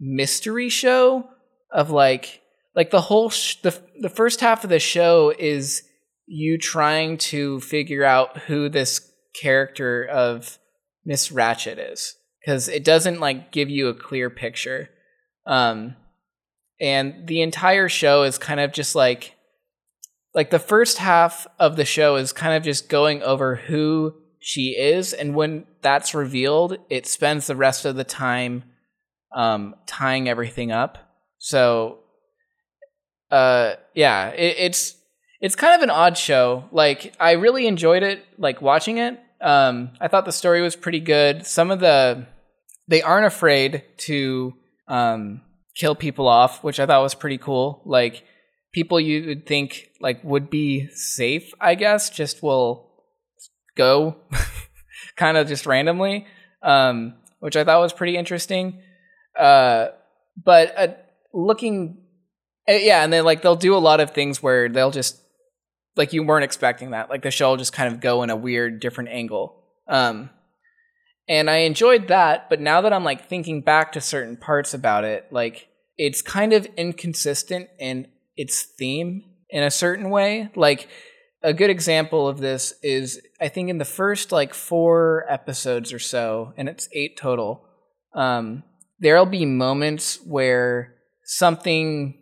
mystery 0.00 0.68
show 0.68 1.28
of 1.70 1.90
like 1.90 2.40
like 2.74 2.90
the 2.90 3.00
whole 3.00 3.30
sh- 3.30 3.56
the 3.62 3.78
the 4.00 4.08
first 4.08 4.40
half 4.40 4.64
of 4.64 4.70
the 4.70 4.78
show 4.80 5.32
is 5.38 5.82
you 6.26 6.58
trying 6.58 7.16
to 7.16 7.60
figure 7.60 8.04
out 8.04 8.38
who 8.38 8.68
this 8.68 9.11
character 9.34 10.04
of 10.04 10.58
Miss 11.04 11.30
Ratched 11.30 11.92
is 11.92 12.16
because 12.40 12.68
it 12.68 12.84
doesn't 12.84 13.20
like 13.20 13.52
give 13.52 13.70
you 13.70 13.88
a 13.88 13.94
clear 13.94 14.30
picture. 14.30 14.90
Um 15.46 15.96
and 16.80 17.28
the 17.28 17.42
entire 17.42 17.88
show 17.88 18.24
is 18.24 18.38
kind 18.38 18.60
of 18.60 18.72
just 18.72 18.94
like 18.94 19.36
like 20.34 20.50
the 20.50 20.58
first 20.58 20.98
half 20.98 21.46
of 21.58 21.76
the 21.76 21.84
show 21.84 22.16
is 22.16 22.32
kind 22.32 22.56
of 22.56 22.62
just 22.62 22.88
going 22.88 23.22
over 23.22 23.56
who 23.56 24.14
she 24.40 24.76
is 24.76 25.12
and 25.12 25.34
when 25.34 25.64
that's 25.82 26.14
revealed 26.14 26.76
it 26.90 27.06
spends 27.06 27.46
the 27.46 27.56
rest 27.56 27.84
of 27.84 27.96
the 27.96 28.04
time 28.04 28.64
um 29.34 29.74
tying 29.86 30.28
everything 30.28 30.72
up. 30.72 30.98
So 31.38 32.00
uh 33.30 33.74
yeah 33.94 34.28
it, 34.30 34.56
it's 34.58 34.96
it's 35.42 35.56
kind 35.56 35.74
of 35.74 35.82
an 35.82 35.90
odd 35.90 36.16
show. 36.16 36.64
Like 36.72 37.14
i 37.20 37.32
really 37.32 37.66
enjoyed 37.66 38.02
it 38.02 38.24
like 38.38 38.62
watching 38.62 38.96
it. 38.96 39.20
Um 39.42 39.90
i 40.00 40.08
thought 40.08 40.24
the 40.24 40.32
story 40.32 40.62
was 40.62 40.76
pretty 40.76 41.00
good. 41.00 41.46
Some 41.46 41.70
of 41.70 41.80
the 41.80 42.26
they 42.88 43.02
aren't 43.02 43.26
afraid 43.26 43.82
to 44.08 44.54
um 44.88 45.42
kill 45.74 45.94
people 45.94 46.28
off 46.28 46.62
which 46.62 46.78
i 46.78 46.86
thought 46.86 47.02
was 47.02 47.14
pretty 47.14 47.38
cool. 47.38 47.82
Like 47.84 48.24
people 48.72 49.00
you 49.00 49.26
would 49.26 49.46
think 49.46 49.90
like 50.00 50.22
would 50.24 50.48
be 50.48 50.88
safe 50.94 51.52
i 51.60 51.74
guess 51.74 52.08
just 52.08 52.42
will 52.42 52.90
go 53.76 54.16
kind 55.16 55.36
of 55.36 55.46
just 55.46 55.66
randomly 55.66 56.26
um 56.62 57.14
which 57.40 57.56
i 57.56 57.64
thought 57.64 57.80
was 57.80 57.92
pretty 57.92 58.16
interesting. 58.16 58.80
Uh 59.36 59.88
but 60.42 60.78
uh, 60.78 60.88
looking 61.34 61.98
uh, 62.68 62.72
yeah 62.72 63.02
and 63.02 63.12
then 63.12 63.24
like 63.24 63.42
they'll 63.42 63.56
do 63.56 63.74
a 63.74 63.78
lot 63.78 63.98
of 63.98 64.12
things 64.12 64.40
where 64.40 64.68
they'll 64.68 64.92
just 64.92 65.21
like 65.96 66.12
you 66.12 66.22
weren't 66.22 66.44
expecting 66.44 66.90
that. 66.90 67.10
Like 67.10 67.22
the 67.22 67.30
show 67.30 67.50
will 67.50 67.56
just 67.56 67.72
kind 67.72 67.92
of 67.92 68.00
go 68.00 68.22
in 68.22 68.30
a 68.30 68.36
weird 68.36 68.80
different 68.80 69.10
angle. 69.10 69.62
Um 69.88 70.30
and 71.28 71.48
i 71.48 71.58
enjoyed 71.58 72.08
that 72.08 72.50
but 72.50 72.60
now 72.60 72.80
that 72.80 72.92
i'm 72.92 73.04
like 73.04 73.28
thinking 73.28 73.60
back 73.60 73.92
to 73.92 74.00
certain 74.00 74.36
parts 74.36 74.74
about 74.74 75.04
it 75.04 75.24
like 75.30 75.68
it's 75.96 76.20
kind 76.20 76.52
of 76.52 76.66
inconsistent 76.76 77.68
in 77.78 78.08
its 78.36 78.62
theme 78.62 79.22
in 79.48 79.62
a 79.62 79.70
certain 79.70 80.10
way. 80.10 80.50
Like 80.56 80.88
a 81.42 81.52
good 81.52 81.70
example 81.70 82.26
of 82.26 82.38
this 82.38 82.74
is 82.82 83.20
i 83.40 83.48
think 83.48 83.68
in 83.68 83.78
the 83.78 83.84
first 83.84 84.32
like 84.32 84.54
four 84.54 85.26
episodes 85.28 85.92
or 85.92 85.98
so 85.98 86.52
and 86.56 86.68
it's 86.68 86.88
eight 86.92 87.16
total 87.16 87.64
um 88.14 88.62
there'll 89.00 89.26
be 89.26 89.44
moments 89.44 90.20
where 90.24 90.94
something 91.24 92.14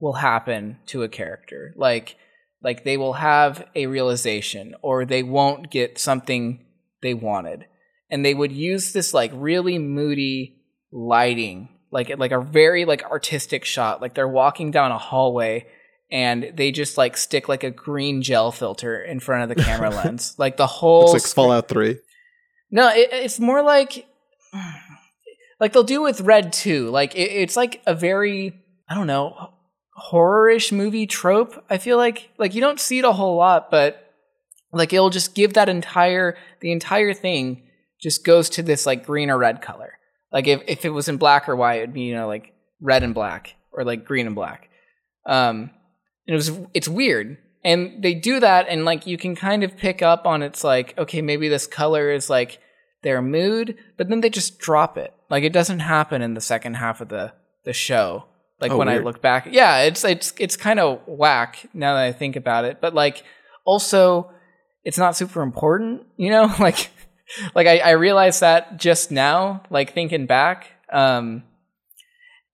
will 0.00 0.12
happen 0.12 0.78
to 0.86 1.02
a 1.02 1.08
character. 1.08 1.74
Like 1.76 2.16
like 2.62 2.84
they 2.84 2.96
will 2.96 3.14
have 3.14 3.66
a 3.74 3.86
realization 3.86 4.74
or 4.82 5.04
they 5.04 5.22
won't 5.22 5.70
get 5.70 5.98
something 5.98 6.64
they 7.02 7.14
wanted 7.14 7.64
and 8.10 8.24
they 8.24 8.34
would 8.34 8.52
use 8.52 8.92
this 8.92 9.14
like 9.14 9.30
really 9.34 9.78
moody 9.78 10.60
lighting 10.92 11.68
like 11.90 12.16
like 12.18 12.32
a 12.32 12.40
very 12.40 12.84
like 12.84 13.02
artistic 13.04 13.64
shot 13.64 14.00
like 14.00 14.14
they're 14.14 14.26
walking 14.28 14.70
down 14.70 14.90
a 14.90 14.98
hallway 14.98 15.66
and 16.10 16.52
they 16.54 16.72
just 16.72 16.96
like 16.98 17.16
stick 17.16 17.48
like 17.48 17.62
a 17.62 17.70
green 17.70 18.22
gel 18.22 18.50
filter 18.50 19.00
in 19.02 19.20
front 19.20 19.42
of 19.48 19.56
the 19.56 19.62
camera 19.62 19.90
lens 20.04 20.34
like 20.38 20.56
the 20.56 20.66
whole 20.66 21.00
Looks 21.02 21.12
like 21.12 21.22
screen- 21.22 21.44
Fallout 21.44 21.68
3. 21.68 21.98
no, 22.70 22.88
it, 22.88 23.08
it's 23.12 23.38
more 23.38 23.62
like 23.62 24.06
like 25.60 25.72
they'll 25.72 25.82
do 25.84 26.02
with 26.02 26.20
Red 26.20 26.52
too. 26.52 26.88
Like 26.90 27.14
it, 27.14 27.30
it's 27.30 27.56
like 27.56 27.82
a 27.86 27.94
very 27.94 28.54
I 28.88 28.94
don't 28.94 29.06
know 29.06 29.52
horror-ish 29.98 30.72
movie 30.72 31.06
trope. 31.06 31.64
I 31.68 31.78
feel 31.78 31.96
like 31.96 32.30
like 32.38 32.54
you 32.54 32.60
don't 32.60 32.80
see 32.80 32.98
it 32.98 33.04
a 33.04 33.12
whole 33.12 33.36
lot, 33.36 33.70
but 33.70 34.14
like 34.72 34.92
it'll 34.92 35.10
just 35.10 35.34
give 35.34 35.54
that 35.54 35.68
entire 35.68 36.36
the 36.60 36.72
entire 36.72 37.12
thing 37.14 37.62
just 38.00 38.24
goes 38.24 38.48
to 38.50 38.62
this 38.62 38.86
like 38.86 39.04
green 39.04 39.30
or 39.30 39.38
red 39.38 39.60
color. 39.60 39.98
Like 40.32 40.46
if 40.46 40.62
if 40.66 40.84
it 40.84 40.90
was 40.90 41.08
in 41.08 41.16
black 41.16 41.48
or 41.48 41.56
white, 41.56 41.78
it'd 41.78 41.92
be 41.92 42.02
you 42.02 42.14
know 42.14 42.26
like 42.26 42.52
red 42.80 43.02
and 43.02 43.14
black 43.14 43.54
or 43.72 43.84
like 43.84 44.04
green 44.04 44.26
and 44.26 44.34
black. 44.34 44.70
Um, 45.26 45.70
and 46.26 46.34
it 46.34 46.36
was 46.36 46.52
it's 46.74 46.88
weird 46.88 47.38
and 47.64 48.02
they 48.02 48.14
do 48.14 48.38
that 48.40 48.66
and 48.68 48.84
like 48.84 49.06
you 49.06 49.18
can 49.18 49.34
kind 49.34 49.64
of 49.64 49.76
pick 49.76 50.02
up 50.02 50.26
on 50.26 50.42
it's 50.42 50.62
like 50.62 50.96
okay 50.98 51.22
maybe 51.22 51.48
this 51.48 51.66
color 51.66 52.10
is 52.10 52.30
like 52.30 52.60
their 53.02 53.20
mood 53.20 53.76
but 53.96 54.08
then 54.08 54.20
they 54.20 54.30
just 54.30 54.58
drop 54.58 54.96
it 54.96 55.12
like 55.30 55.44
it 55.44 55.52
doesn't 55.52 55.80
happen 55.80 56.22
in 56.22 56.34
the 56.34 56.40
second 56.40 56.74
half 56.74 57.00
of 57.00 57.08
the 57.08 57.32
the 57.64 57.72
show 57.72 58.24
like 58.60 58.70
Oh, 58.70 58.76
when 58.76 58.88
i 58.88 58.98
look 58.98 59.20
back 59.22 59.48
yeah 59.50 59.82
it's 59.82 60.04
it's 60.04 60.32
it's 60.38 60.56
kind 60.56 60.80
of 60.80 61.00
whack 61.06 61.68
now 61.74 61.94
that 61.94 62.04
i 62.04 62.12
think 62.12 62.36
about 62.36 62.64
it 62.64 62.80
but 62.80 62.94
like 62.94 63.22
also 63.64 64.30
it's 64.84 64.98
not 64.98 65.16
super 65.16 65.42
important 65.42 66.02
you 66.16 66.30
know 66.30 66.52
like 66.60 66.90
like 67.54 67.66
I, 67.66 67.78
I 67.78 67.90
realized 67.90 68.40
that 68.40 68.78
just 68.78 69.10
now, 69.10 69.62
like 69.70 69.92
thinking 69.92 70.26
back. 70.26 70.72
Um, 70.92 71.44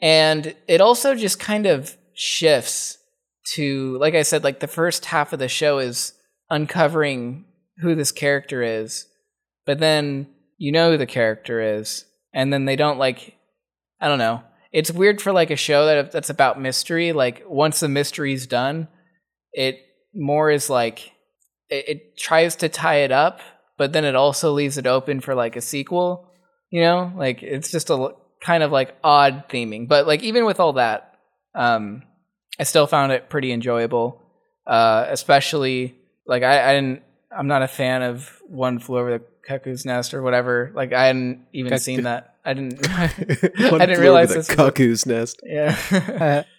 and 0.01 0.55
it 0.67 0.81
also 0.81 1.15
just 1.15 1.39
kind 1.39 1.67
of 1.67 1.97
shifts 2.15 2.99
to, 3.55 3.97
like 3.99 4.15
I 4.15 4.23
said, 4.23 4.45
like 4.45 4.61
the 4.61 4.67
first 4.67 5.07
half 5.07 5.33
of 5.33 5.39
the 5.39 5.49
show 5.49 5.79
is 5.79 6.13
uncovering 6.51 7.45
who 7.79 7.95
this 7.95 8.13
character 8.13 8.63
is, 8.63 9.07
but 9.65 9.79
then 9.79 10.29
you 10.59 10.73
know 10.73 10.93
who 10.93 10.99
the 10.99 11.07
character 11.07 11.61
is, 11.61 12.05
and 12.33 12.53
then 12.53 12.65
they 12.65 12.77
don't 12.77 12.99
like, 12.99 13.37
I 14.01 14.09
don't 14.09 14.19
know. 14.19 14.43
It's 14.75 14.91
weird 14.91 15.23
for 15.23 15.33
like 15.33 15.53
a 15.53 15.57
show 15.57 15.87
that 15.87 16.11
that's 16.11 16.31
about 16.31 16.61
mystery. 16.61 17.13
Like 17.13 17.45
once 17.47 17.79
the 17.79 17.89
mystery's 17.89 18.49
done, 18.49 18.89
it 19.53 19.79
more 20.13 20.51
is 20.51 20.69
like 20.69 21.13
it, 21.71 21.89
it 21.89 22.19
tries 22.19 22.57
to 22.57 22.69
tie 22.69 22.97
it 22.97 23.13
up, 23.13 23.41
but 23.79 23.93
then 23.93 24.05
it 24.05 24.17
also 24.17 24.51
leaves 24.51 24.77
it 24.77 24.89
open 24.89 25.21
for 25.21 25.37
like 25.37 25.55
a 25.55 25.61
sequel. 25.61 26.29
You 26.71 26.83
know, 26.83 27.13
like 27.17 27.45
it's 27.45 27.71
just 27.71 27.89
a 27.89 28.15
kind 28.43 28.65
of 28.65 28.73
like 28.73 28.97
odd 29.05 29.49
theming. 29.49 29.87
But 29.87 30.09
like 30.09 30.25
even 30.25 30.45
with 30.45 30.59
all 30.59 30.73
that, 30.73 31.15
um, 31.55 32.03
I 32.59 32.65
still 32.65 32.89
found 32.89 33.13
it 33.13 33.31
pretty 33.31 33.53
enjoyable. 33.53 34.21
Uh, 34.67 35.07
especially 35.09 35.95
like 36.27 36.43
I, 36.43 36.71
I 36.71 36.75
didn't. 36.75 37.03
I'm 37.31 37.47
not 37.47 37.63
a 37.63 37.69
fan 37.69 38.03
of 38.03 38.29
One 38.49 38.81
Flew 38.81 38.99
Over 38.99 39.19
the 39.19 39.25
Cuckoo's 39.47 39.85
Nest 39.85 40.15
or 40.15 40.23
whatever. 40.23 40.73
Like 40.75 40.93
I 40.93 41.07
hadn't 41.07 41.47
even 41.53 41.79
seen 41.79 42.03
that. 42.03 42.34
I 42.45 42.55
didn't. 42.55 42.87
One 43.71 43.81
I 43.81 43.87
didn't 43.87 44.01
realize 44.01 44.29
the 44.29 44.35
this 44.37 44.49
was 44.49 44.51
a- 44.51 44.57
cuckoo's 44.57 45.07
nest. 45.07 45.41
Yeah. 45.45 46.43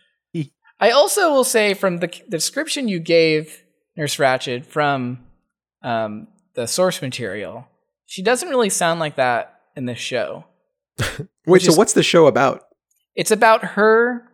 I 0.78 0.92
also 0.92 1.32
will 1.32 1.46
say 1.46 1.74
from 1.74 2.00
the, 2.00 2.08
the 2.08 2.38
description 2.38 2.90
you 2.90 3.00
gave 3.00 3.64
Nurse 3.96 4.18
Ratched 4.18 4.66
from 4.66 5.20
um, 5.84 6.28
the 6.56 6.68
source 6.68 7.02
material, 7.02 7.66
she 8.06 8.22
doesn't 8.22 8.50
really 8.50 8.70
sound 8.70 9.00
like 9.00 9.16
that 9.16 9.62
in 9.78 9.86
this 9.86 10.00
show. 10.00 10.44
Wait, 11.48 11.62
so 11.62 11.72
is- 11.72 11.78
what's 11.78 11.94
the 11.94 12.04
show 12.04 12.28
about? 12.28 12.64
It's 13.16 13.32
about 13.32 13.64
her. 13.64 14.28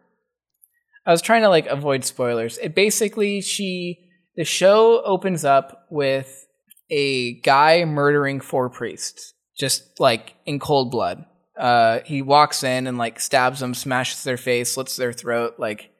I 1.05 1.11
was 1.11 1.21
trying 1.21 1.43
to 1.43 1.49
like 1.49 1.67
avoid 1.67 2.03
spoilers. 2.05 2.57
It 2.57 2.73
basically 2.73 3.41
she 3.41 3.99
the 4.35 4.43
show 4.43 5.03
opens 5.03 5.45
up 5.45 5.85
with 5.91 6.47
a 6.89 7.33
guy 7.41 7.85
murdering 7.85 8.39
four 8.39 8.69
priests, 8.69 9.33
just 9.57 9.99
like 9.99 10.33
in 10.45 10.59
cold 10.59 10.89
blood. 10.91 11.25
Uh, 11.61 11.99
he 12.05 12.23
walks 12.23 12.63
in 12.63 12.87
and 12.87 12.97
like 12.97 13.19
stabs 13.19 13.59
them, 13.59 13.75
smashes 13.75 14.23
their 14.23 14.35
face, 14.35 14.73
slits 14.73 14.95
their 14.95 15.13
throat, 15.13 15.55
like 15.59 15.91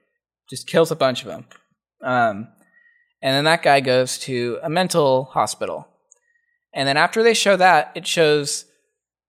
just 0.49 0.65
kills 0.65 0.89
a 0.89 0.95
bunch 0.95 1.21
of 1.21 1.27
them. 1.27 1.45
Um, 2.01 2.47
and 3.21 3.35
then 3.35 3.43
that 3.43 3.61
guy 3.61 3.79
goes 3.79 4.17
to 4.19 4.57
a 4.63 4.69
mental 4.71 5.25
hospital. 5.25 5.88
And 6.73 6.88
then 6.88 6.97
after 6.97 7.21
they 7.21 7.35
show 7.35 7.55
that, 7.57 7.91
it 7.93 8.07
shows 8.07 8.65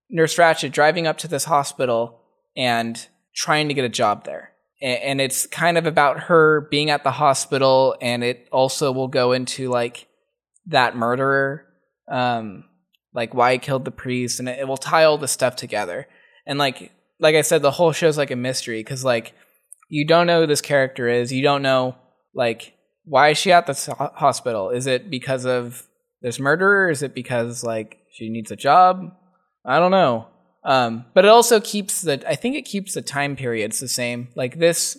Nurse 0.08 0.36
Ratched 0.36 0.72
driving 0.72 1.06
up 1.06 1.18
to 1.18 1.28
this 1.28 1.44
hospital 1.44 2.20
and 2.56 3.06
trying 3.34 3.68
to 3.68 3.74
get 3.74 3.84
a 3.84 3.90
job 3.90 4.24
there. 4.24 4.52
And 4.80 5.20
it's 5.20 5.46
kind 5.46 5.76
of 5.76 5.86
about 5.86 6.20
her 6.20 6.62
being 6.70 6.90
at 6.90 7.04
the 7.04 7.12
hospital, 7.12 7.94
and 8.00 8.24
it 8.24 8.48
also 8.50 8.90
will 8.90 9.06
go 9.06 9.30
into 9.30 9.68
like 9.68 10.08
that 10.66 10.96
murderer, 10.96 11.66
um, 12.08 12.64
like 13.14 13.32
why 13.32 13.52
he 13.52 13.58
killed 13.58 13.84
the 13.84 13.92
priest, 13.92 14.40
and 14.40 14.48
it, 14.48 14.66
will 14.66 14.76
tie 14.76 15.04
all 15.04 15.18
the 15.18 15.28
stuff 15.28 15.54
together. 15.54 16.08
And 16.46 16.58
like, 16.58 16.92
like 17.20 17.34
I 17.34 17.42
said, 17.42 17.62
the 17.62 17.70
whole 17.70 17.92
show's 17.92 18.18
like 18.18 18.30
a 18.30 18.36
mystery 18.36 18.80
because 18.80 19.04
like 19.04 19.34
you 19.88 20.06
don't 20.06 20.26
know 20.26 20.40
who 20.40 20.46
this 20.46 20.60
character 20.60 21.08
is. 21.08 21.32
You 21.32 21.42
don't 21.42 21.62
know 21.62 21.96
like 22.34 22.74
why 23.04 23.30
is 23.30 23.38
she 23.38 23.52
at 23.52 23.66
this 23.66 23.86
ho- 23.86 24.12
hospital? 24.14 24.70
Is 24.70 24.86
it 24.86 25.10
because 25.10 25.44
of 25.44 25.86
this 26.20 26.38
murderer? 26.38 26.90
Is 26.90 27.02
it 27.02 27.14
because 27.14 27.64
like 27.64 27.98
she 28.12 28.28
needs 28.28 28.50
a 28.50 28.56
job? 28.56 29.12
I 29.64 29.78
don't 29.78 29.90
know. 29.90 30.28
Um, 30.64 31.06
but 31.14 31.24
it 31.24 31.28
also 31.28 31.60
keeps 31.60 32.02
the 32.02 32.22
I 32.28 32.36
think 32.36 32.56
it 32.56 32.62
keeps 32.62 32.94
the 32.94 33.02
time 33.02 33.36
periods 33.36 33.80
the 33.80 33.88
same. 33.88 34.28
Like 34.36 34.58
this 34.58 34.98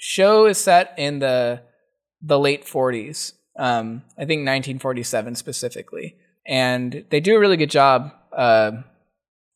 show 0.00 0.46
is 0.46 0.58
set 0.58 0.94
in 0.98 1.20
the 1.20 1.62
the 2.20 2.38
late 2.38 2.64
40s. 2.64 3.32
Um, 3.56 4.02
I 4.18 4.24
think 4.24 4.40
1947 4.40 5.36
specifically, 5.36 6.16
and 6.46 7.04
they 7.10 7.20
do 7.20 7.36
a 7.36 7.38
really 7.38 7.56
good 7.56 7.70
job 7.70 8.12
uh, 8.36 8.72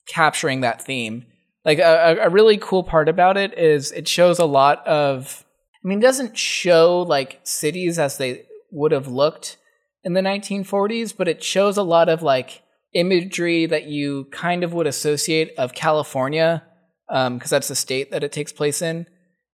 capturing 0.09 0.61
that 0.61 0.81
theme. 0.83 1.27
Like 1.65 1.79
a, 1.79 2.19
a 2.23 2.31
really 2.31 2.57
cool 2.57 2.83
part 2.83 3.09
about 3.09 3.37
it 3.37 3.59
is 3.59 3.93
it 3.93 4.09
shows 4.09 4.39
a 4.39 4.47
lot 4.47 4.87
of. 4.87 5.45
I 5.85 5.89
mean, 5.89 5.99
it 5.99 6.03
doesn't 6.03 6.37
show 6.37 7.03
like 7.03 7.41
cities 7.45 7.99
as 7.99 8.19
they 8.19 8.47
would 8.71 8.93
have 8.93 9.07
looked 9.07 9.57
in 10.05 10.15
the 10.15 10.21
1940s, 10.21 11.15
but 11.17 11.29
it 11.29 11.43
shows 11.43 11.77
a 11.77 11.83
lot 11.83 12.09
of 12.09 12.23
like 12.23 12.63
imagery 12.95 13.67
that 13.67 13.85
you 13.85 14.27
kind 14.31 14.65
of 14.65 14.73
would 14.73 14.87
associate 14.87 15.53
of 15.57 15.75
California, 15.75 16.65
um, 17.11 17.37
because 17.37 17.51
that's 17.51 17.69
the 17.69 17.77
state 17.77 18.11
that 18.11 18.25
it 18.25 18.33
takes 18.33 18.53
place 18.53 18.83
in 18.83 19.07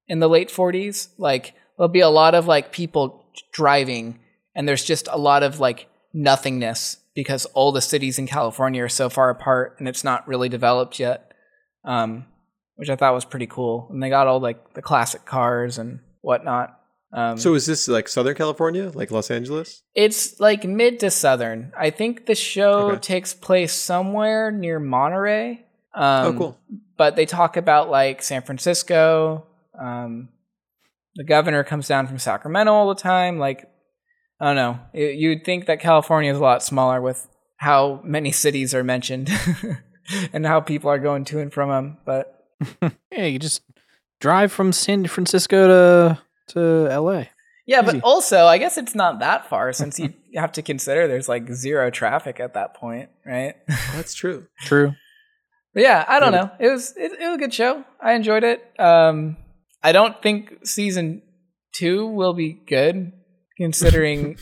in 0.06 0.20
the 0.20 0.28
late 0.28 0.48
40s. 0.48 1.08
Like 1.18 1.54
there'll 1.76 1.88
be 1.88 2.00
a 2.00 2.08
lot 2.08 2.34
of 2.34 2.46
like 2.46 2.72
people 2.72 3.26
driving, 3.52 4.18
and 4.54 4.68
there's 4.68 4.84
just 4.84 5.08
a 5.10 5.18
lot 5.18 5.42
of 5.42 5.60
like 5.60 5.88
nothingness 6.12 6.98
because 7.14 7.44
all 7.46 7.72
the 7.72 7.80
cities 7.80 8.18
in 8.18 8.26
California 8.26 8.82
are 8.82 8.88
so 8.88 9.08
far 9.08 9.30
apart 9.30 9.76
and 9.78 9.88
it's 9.88 10.04
not 10.04 10.26
really 10.26 10.48
developed 10.48 10.98
yet. 10.98 11.32
Um, 11.84 12.26
which 12.76 12.90
I 12.90 12.96
thought 12.96 13.14
was 13.14 13.24
pretty 13.24 13.46
cool. 13.46 13.88
And 13.90 14.02
they 14.02 14.08
got 14.08 14.26
all 14.26 14.40
like 14.40 14.74
the 14.74 14.82
classic 14.82 15.24
cars 15.24 15.78
and 15.78 16.00
whatnot. 16.22 16.80
Um, 17.12 17.36
So 17.38 17.54
is 17.54 17.66
this 17.66 17.86
like 17.86 18.08
Southern 18.08 18.34
California, 18.34 18.90
like 18.94 19.10
Los 19.12 19.30
Angeles? 19.30 19.82
it's 19.94 20.40
like 20.40 20.64
mid 20.64 20.98
to 21.00 21.10
southern. 21.10 21.72
I 21.78 21.90
think 21.90 22.26
the 22.26 22.34
show 22.34 22.90
Okay. 22.90 22.98
takes 23.00 23.32
place 23.34 23.72
somewhere 23.72 24.50
near 24.50 24.80
Monterey. 24.80 25.64
Um, 25.94 26.26
oh, 26.26 26.32
cool. 26.38 26.58
But 26.96 27.14
they 27.14 27.26
talk 27.26 27.56
about 27.56 27.90
like 27.90 28.22
San 28.22 28.42
Francisco. 28.42 29.46
Um, 29.80 30.30
the 31.14 31.22
governor 31.24 31.62
comes 31.62 31.86
down 31.86 32.08
from 32.08 32.18
Sacramento 32.18 32.72
all 32.72 32.88
the 32.88 33.00
time. 33.00 33.38
Like, 33.38 33.68
I 34.40 34.46
don't 34.46 34.56
know. 34.56 34.80
It, 34.92 35.14
you'd 35.16 35.44
think 35.44 35.66
that 35.66 35.78
California 35.78 36.32
is 36.32 36.38
a 36.38 36.42
lot 36.42 36.64
smaller 36.64 37.00
with 37.00 37.28
how 37.58 38.00
many 38.02 38.32
cities 38.32 38.74
are 38.74 38.82
mentioned 38.82 39.30
and 40.32 40.46
how 40.46 40.60
people 40.60 40.90
are 40.90 40.98
going 40.98 41.24
to 41.26 41.40
and 41.40 41.52
from 41.52 41.68
them. 41.70 41.98
But 42.04 42.44
Yeah, 43.12 43.24
you 43.26 43.38
just 43.38 43.62
drive 44.20 44.52
from 44.52 44.72
San 44.72 45.06
Francisco 45.06 45.66
to 45.68 46.22
to 46.54 46.88
L.A. 46.90 47.30
yeah, 47.66 47.82
but 47.82 48.02
also 48.02 48.46
I 48.46 48.58
guess 48.58 48.76
it's 48.78 48.94
not 48.94 49.20
that 49.20 49.48
far 49.48 49.72
since 49.72 49.98
you 49.98 50.12
have 50.34 50.52
to 50.52 50.62
consider 50.62 51.06
there's 51.08 51.28
like 51.28 51.50
zero 51.52 51.90
traffic 51.90 52.40
at 52.40 52.54
that 52.54 52.74
point, 52.74 53.08
right? 53.24 53.54
That's 53.94 54.14
true. 54.14 54.46
True. 54.62 54.94
But 55.72 55.82
yeah, 55.82 56.04
I 56.06 56.20
don't 56.20 56.32
Yeah, 56.32 56.40
know. 56.40 56.50
It 56.60 56.68
was 56.70 56.94
it, 56.96 57.12
it 57.20 57.26
was 57.26 57.36
a 57.36 57.38
good 57.38 57.54
show. 57.54 57.84
I 58.00 58.12
enjoyed 58.12 58.44
it. 58.44 58.62
Um, 58.78 59.36
I 59.82 59.92
don't 59.92 60.20
think 60.22 60.64
season 60.66 61.22
two 61.72 62.06
will 62.06 62.32
be 62.34 62.52
good, 62.52 63.12
considering 63.56 64.36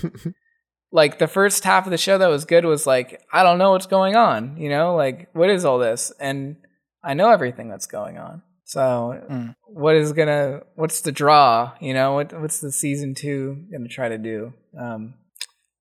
like 0.93 1.19
the 1.19 1.27
first 1.29 1.65
half 1.65 1.87
of 1.87 1.91
the 1.91 1.99
show 1.99 2.19
that 2.19 2.29
was 2.29 2.45
good 2.45 2.65
was 2.65 2.87
like 2.87 3.21
I 3.33 3.43
don't 3.43 3.59
know 3.59 3.73
what's 3.73 3.87
going 3.87 4.15
on. 4.17 4.57
You 4.59 4.69
know, 4.69 4.95
like 4.95 5.29
what 5.35 5.51
is 5.51 5.65
all 5.65 5.79
this? 5.79 6.13
And 6.21 6.57
I 7.03 7.15
know 7.15 7.31
everything 7.31 7.69
that's 7.69 7.87
going 7.87 8.19
on. 8.19 8.43
So 8.65 9.21
Mm. 9.31 9.55
what 9.67 9.97
is 9.97 10.13
gonna? 10.13 10.61
What's 10.77 11.01
the 11.03 11.13
draw? 11.13 11.73
You 11.81 11.95
know, 11.95 12.15
what 12.15 12.33
what's 12.41 12.61
the 12.61 12.73
season 12.73 13.15
two 13.15 13.65
gonna 13.73 13.89
try 13.89 14.09
to 14.09 14.19
do? 14.19 14.53
Um, 14.79 15.15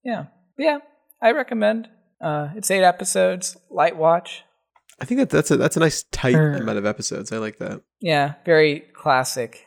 yeah, 0.03 0.25
yeah. 0.57 0.79
I 1.21 1.31
recommend. 1.31 1.87
Uh, 2.19 2.49
it's 2.55 2.69
eight 2.71 2.83
episodes, 2.83 3.55
light 3.69 3.95
watch. 3.97 4.43
I 4.99 5.05
think 5.05 5.19
that 5.19 5.29
that's 5.29 5.51
a 5.51 5.57
that's 5.57 5.77
a 5.77 5.79
nice 5.79 6.03
tight 6.11 6.35
Er. 6.35 6.53
amount 6.55 6.77
of 6.77 6.85
episodes. 6.85 7.31
I 7.31 7.37
like 7.37 7.57
that. 7.59 7.81
Yeah, 7.99 8.33
very 8.45 8.81
classic 8.93 9.65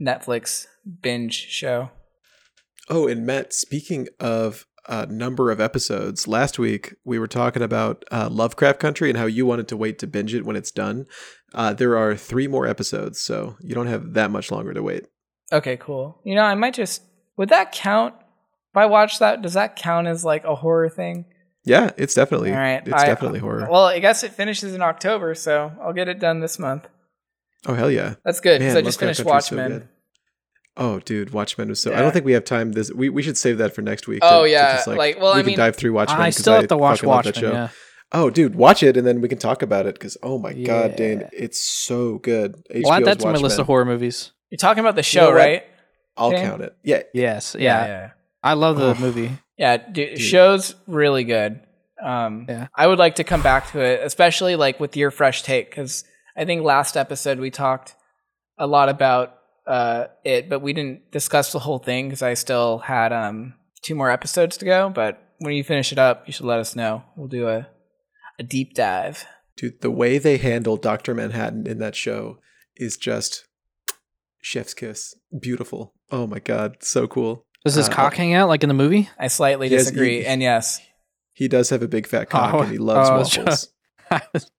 Netflix 0.00 0.66
binge 1.02 1.34
show. 1.34 1.90
Oh, 2.90 3.06
and 3.06 3.24
Matt, 3.24 3.52
speaking 3.52 4.08
of 4.18 4.66
a 4.88 5.06
number 5.06 5.50
of 5.52 5.60
episodes, 5.60 6.26
last 6.26 6.58
week 6.58 6.94
we 7.04 7.18
were 7.18 7.28
talking 7.28 7.62
about 7.62 8.04
uh, 8.10 8.28
Lovecraft 8.30 8.80
Country 8.80 9.08
and 9.08 9.16
how 9.18 9.26
you 9.26 9.46
wanted 9.46 9.68
to 9.68 9.76
wait 9.76 9.98
to 10.00 10.06
binge 10.08 10.34
it 10.34 10.44
when 10.44 10.56
it's 10.56 10.72
done. 10.72 11.06
Uh, 11.54 11.72
there 11.72 11.96
are 11.96 12.16
three 12.16 12.48
more 12.48 12.66
episodes, 12.66 13.20
so 13.20 13.56
you 13.60 13.74
don't 13.74 13.86
have 13.86 14.14
that 14.14 14.30
much 14.32 14.50
longer 14.50 14.74
to 14.74 14.82
wait. 14.82 15.06
Okay, 15.52 15.76
cool. 15.76 16.20
You 16.24 16.34
know, 16.34 16.42
I 16.42 16.54
might 16.54 16.74
just 16.74 17.02
would 17.36 17.48
that 17.50 17.72
count? 17.72 18.14
If 18.72 18.76
I 18.76 18.86
watch 18.86 19.18
that, 19.20 19.42
does 19.42 19.54
that 19.54 19.76
count 19.76 20.06
as 20.06 20.24
like 20.24 20.44
a 20.44 20.54
horror 20.56 20.88
thing? 20.88 21.26
Yeah, 21.64 21.90
it's 21.96 22.14
definitely 22.14 22.50
All 22.52 22.58
right, 22.58 22.82
it's 22.86 22.92
I- 22.92 23.06
definitely 23.06 23.40
horror. 23.40 23.68
Well, 23.70 23.84
I 23.84 23.98
guess 24.00 24.22
it 24.24 24.32
finishes 24.32 24.74
in 24.74 24.82
October, 24.82 25.34
so 25.34 25.72
I'll 25.82 25.92
get 25.92 26.08
it 26.08 26.18
done 26.18 26.40
this 26.40 26.58
month. 26.58 26.88
oh 27.66 27.74
hell 27.74 27.90
yeah! 27.90 28.14
That's 28.24 28.40
good 28.40 28.60
because 28.60 28.76
I 28.76 28.82
just 28.82 29.00
Lovecraft 29.00 29.18
finished 29.18 29.24
Country's 29.28 29.46
so 29.46 29.56
Watchmen. 29.56 29.78
good. 29.80 29.88
Oh, 30.76 31.00
dude, 31.00 31.30
Watchmen 31.30 31.68
was 31.68 31.82
so. 31.82 31.92
I 31.94 32.00
don't 32.00 32.12
think 32.12 32.24
we 32.24 32.32
have 32.32 32.44
time. 32.44 32.72
This 32.72 32.92
we, 32.92 33.08
we 33.08 33.22
should 33.22 33.36
save 33.36 33.58
that 33.58 33.74
for 33.74 33.82
next 33.82 34.06
week. 34.06 34.20
Oh, 34.22 34.42
to- 34.42 34.48
to 34.48 34.52
yeah, 34.52 34.76
just, 34.76 34.86
like, 34.86 35.20
well, 35.20 35.34
we 35.34 35.40
I 35.40 35.42
can 35.42 35.46
mean- 35.48 35.56
dive 35.58 35.76
through 35.76 35.92
Watchmen. 35.92 36.20
I 36.20 36.26
'cause 36.28 36.36
still 36.36 36.54
have 36.54 36.68
to 36.68 36.76
watch 36.76 36.98
fucking 36.98 37.08
love 37.10 37.24
that 37.24 37.34
Watchmen. 37.36 37.50
show. 37.52 37.56
Yeah. 37.56 37.68
Oh, 38.12 38.28
dude, 38.30 38.54
watch 38.56 38.82
it 38.82 38.96
and 38.96 39.06
then 39.06 39.20
we 39.20 39.28
can 39.28 39.38
talk 39.38 39.62
about 39.62 39.86
it 39.86 39.94
because 39.94 40.16
oh 40.22 40.38
my 40.38 40.52
god, 40.52 40.96
Dan, 40.96 41.28
it's 41.32 41.60
so 41.60 42.18
good. 42.18 42.56
Well, 42.74 42.92
add 42.92 43.02
HBO's 43.02 43.04
that 43.06 43.18
to 43.20 43.26
my 43.32 43.38
list 43.38 43.58
of 43.60 43.66
horror 43.66 43.84
movies. 43.84 44.32
You're 44.50 44.58
talking 44.58 44.80
about 44.80 44.96
the 44.96 45.00
know 45.00 45.02
show, 45.02 45.26
what? 45.26 45.34
right? 45.36 45.62
I'll 46.16 46.30
Dane? 46.32 46.44
count 46.44 46.62
it. 46.62 46.74
Yeah, 46.82 47.02
Yes. 47.14 47.54
Yeah. 47.58 47.86
yeah, 47.86 48.10
I 48.42 48.54
love 48.54 48.78
the 48.78 48.94
Oh. 48.96 49.00
movie. 49.00 49.30
yeah. 49.56 49.76
dude, 49.76 50.18
show's 50.20 50.74
really 50.88 51.22
good. 51.24 51.60
Um, 52.02 52.46
Yeah. 52.48 52.66
I 52.74 52.86
would 52.88 52.98
like 52.98 53.16
to 53.16 53.24
come 53.24 53.42
back 53.42 53.70
to 53.72 53.80
it, 53.80 54.00
especially 54.02 54.56
like 54.56 54.80
with 54.80 54.96
your 54.96 55.10
fresh 55.12 55.42
take, 55.44 55.70
because 55.70 56.02
I 56.36 56.44
think 56.46 56.62
last 56.64 56.96
episode 56.96 57.38
we 57.38 57.50
talked 57.50 57.94
a 58.58 58.66
lot 58.66 58.88
about 58.88 59.34
uh, 59.70 60.08
it, 60.24 60.48
but 60.50 60.60
we 60.60 60.72
didn't 60.72 61.10
discuss 61.12 61.52
the 61.52 61.60
whole 61.60 61.78
thing 61.78 62.08
because 62.08 62.22
I 62.22 62.34
still 62.34 62.78
had 62.78 63.12
um, 63.12 63.54
two 63.82 63.94
more 63.94 64.10
episodes 64.10 64.56
to 64.58 64.64
go. 64.64 64.90
But 64.90 65.22
when 65.38 65.54
you 65.54 65.64
finish 65.64 65.92
it 65.92 65.98
up, 65.98 66.24
you 66.26 66.32
should 66.32 66.46
let 66.46 66.58
us 66.60 66.74
know. 66.76 67.04
We'll 67.16 67.28
do 67.28 67.48
a 67.48 67.68
a 68.38 68.42
deep 68.42 68.74
dive. 68.74 69.24
Dude, 69.56 69.80
the 69.82 69.90
way 69.90 70.18
they 70.18 70.38
handle 70.38 70.76
Dr. 70.76 71.14
Manhattan 71.14 71.66
in 71.66 71.78
that 71.78 71.94
show 71.94 72.38
is 72.76 72.96
just 72.96 73.44
chef's 74.42 74.72
kiss. 74.74 75.14
Beautiful. 75.38 75.92
Oh 76.10 76.26
my 76.26 76.38
god, 76.40 76.76
so 76.80 77.06
cool. 77.06 77.44
Does 77.64 77.74
his 77.74 77.88
Uh, 77.88 77.92
cock 77.92 78.14
hang 78.14 78.32
out 78.34 78.48
like 78.48 78.62
in 78.62 78.68
the 78.68 78.74
movie? 78.74 79.10
I 79.18 79.28
slightly 79.28 79.68
Yes, 79.68 79.82
disagree, 79.84 80.20
you- 80.20 80.24
and 80.26 80.40
yes, 80.42 80.80
He 81.34 81.46
does 81.48 81.70
have 81.70 81.82
a 81.82 81.88
big 81.88 82.06
fat 82.06 82.28
cock 82.30 82.54
Oh, 82.54 82.60
and 82.62 82.72
he 82.72 82.78
loves 82.78 83.08
oh, 83.08 83.12
I 83.14 83.18
was 83.18 83.36
waffles. 83.36 83.68
I 84.10 84.22
was 84.32 84.50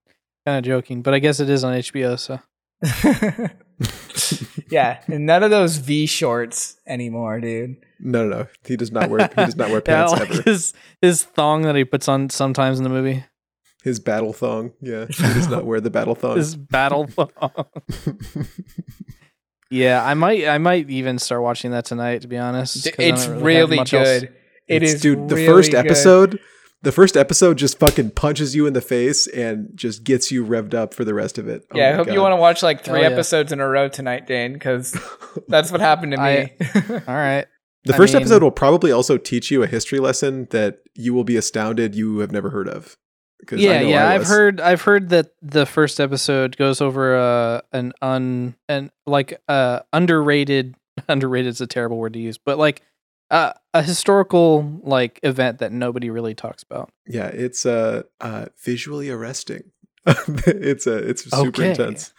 kind 0.45 0.57
of 0.59 0.63
joking, 0.63 1.01
but 1.01 1.13
I 1.15 1.19
guess 1.19 1.39
it 1.39 1.49
is 1.49 1.63
on 1.63 1.73
HBO. 1.73 2.17
So 2.19 2.39
yeah, 4.69 5.01
and 5.07 5.25
none 5.25 5.43
of 5.43 5.49
those 5.51 5.77
V 5.77 6.05
shorts 6.05 6.77
anymore, 6.87 7.39
dude. 7.39 7.77
No, 7.99 8.27
no, 8.27 8.37
no. 8.37 8.47
He 8.65 8.75
does 8.77 8.91
not 8.91 9.09
wear 9.09 9.27
he 9.27 9.35
does 9.35 9.55
not 9.55 9.69
wear 9.69 9.81
Yeah, 9.87 10.05
pants 10.07 10.11
like 10.13 10.31
ever. 10.31 10.41
his 10.43 10.73
his 11.01 11.23
thong 11.23 11.63
that 11.63 11.75
he 11.75 11.83
puts 11.85 12.07
on 12.07 12.29
sometimes 12.29 12.77
in 12.79 12.83
the 12.83 12.89
movie. 12.89 13.23
His 13.83 13.99
battle 13.99 14.33
thong. 14.33 14.73
Yeah. 14.81 15.05
He 15.09 15.23
does 15.33 15.47
not 15.49 15.65
wear 15.65 15.81
the 15.81 15.89
battle 15.89 16.15
thong. 16.15 16.37
His 16.37 16.55
battle 16.55 17.07
thong. 17.07 17.29
yeah, 19.69 20.03
I 20.05 20.13
might 20.13 20.47
I 20.47 20.57
might 20.57 20.89
even 20.89 21.17
start 21.19 21.41
watching 21.41 21.71
that 21.71 21.85
tonight. 21.85 22.21
To 22.21 22.27
be 22.27 22.37
honest, 22.37 22.83
D- 22.83 22.91
'cause 22.91 22.99
I 23.05 23.09
It's 23.09 23.25
don't 23.25 23.41
really 23.43 23.77
much 23.77 23.93
else. 23.93 24.07
good. 24.07 24.23
It 24.67 24.75
It's- 24.83 24.93
is, 24.95 25.01
dude, 25.01 25.27
the 25.29 25.35
really 25.35 25.47
first 25.47 25.71
good. 25.71 25.85
episode 25.85 26.39
the 26.83 26.91
first 26.91 27.15
episode 27.15 27.57
just 27.57 27.77
fucking 27.79 28.11
punches 28.11 28.55
you 28.55 28.65
in 28.65 28.73
the 28.73 28.81
face 28.81 29.27
and 29.27 29.69
just 29.75 30.03
gets 30.03 30.31
you 30.31 30.45
revved 30.45 30.73
up 30.73 30.93
for 30.93 31.05
the 31.05 31.13
rest 31.13 31.37
of 31.37 31.47
it. 31.47 31.63
Oh 31.73 31.77
yeah, 31.77 31.89
I 31.89 31.91
my 31.91 31.97
hope 31.97 32.11
you 32.11 32.19
want 32.21 32.31
to 32.33 32.37
watch 32.37 32.63
like 32.63 32.83
three 32.83 33.01
Hell 33.01 33.09
yeah. 33.11 33.15
episodes 33.15 33.51
in 33.51 33.59
a 33.59 33.67
row 33.67 33.87
tonight, 33.87 34.25
Dane, 34.27 34.53
because 34.53 34.95
that's 35.47 35.71
what 35.71 35.79
happened 35.81 36.13
to 36.13 36.17
me. 36.17 36.23
I- 36.23 37.03
All 37.07 37.15
right. 37.15 37.45
The 37.85 37.93
I 37.93 37.97
first 37.97 38.13
mean- 38.13 38.21
episode 38.23 38.43
will 38.43 38.51
probably 38.51 38.91
also 38.91 39.17
teach 39.17 39.49
you 39.51 39.63
a 39.63 39.67
history 39.67 39.99
lesson 39.99 40.47
that 40.51 40.79
you 40.95 41.13
will 41.13 41.23
be 41.23 41.35
astounded 41.37 41.95
you 41.95 42.19
have 42.19 42.31
never 42.31 42.49
heard 42.49 42.67
of. 42.69 42.95
'Cause 43.47 43.59
I 43.59 43.63
Yeah, 43.63 43.81
know 43.81 43.87
yeah. 43.87 44.07
I 44.07 44.13
I've 44.15 44.27
heard 44.27 44.61
I've 44.61 44.81
heard 44.83 45.09
that 45.09 45.31
the 45.41 45.65
first 45.65 45.99
episode 45.99 46.57
goes 46.57 46.79
over 46.79 47.15
uh, 47.15 47.61
an 47.71 47.91
un 48.01 48.53
and 48.69 48.91
like 49.07 49.41
uh 49.47 49.79
underrated 49.93 50.75
underrated 51.09 51.49
is 51.49 51.59
a 51.61 51.65
terrible 51.65 51.97
word 51.97 52.13
to 52.13 52.19
use, 52.19 52.37
but 52.37 52.59
like 52.59 52.83
uh, 53.31 53.53
a 53.73 53.81
historical 53.81 54.81
like 54.83 55.19
event 55.23 55.59
that 55.59 55.71
nobody 55.71 56.09
really 56.09 56.35
talks 56.35 56.61
about. 56.61 56.91
Yeah, 57.07 57.27
it's 57.27 57.65
uh, 57.65 58.03
uh 58.19 58.47
visually 58.63 59.09
arresting. 59.09 59.71
it's 60.05 60.85
uh, 60.85 61.01
it's 61.03 61.23
super 61.23 61.47
Okay. 61.61 61.71
intense. 61.71 62.13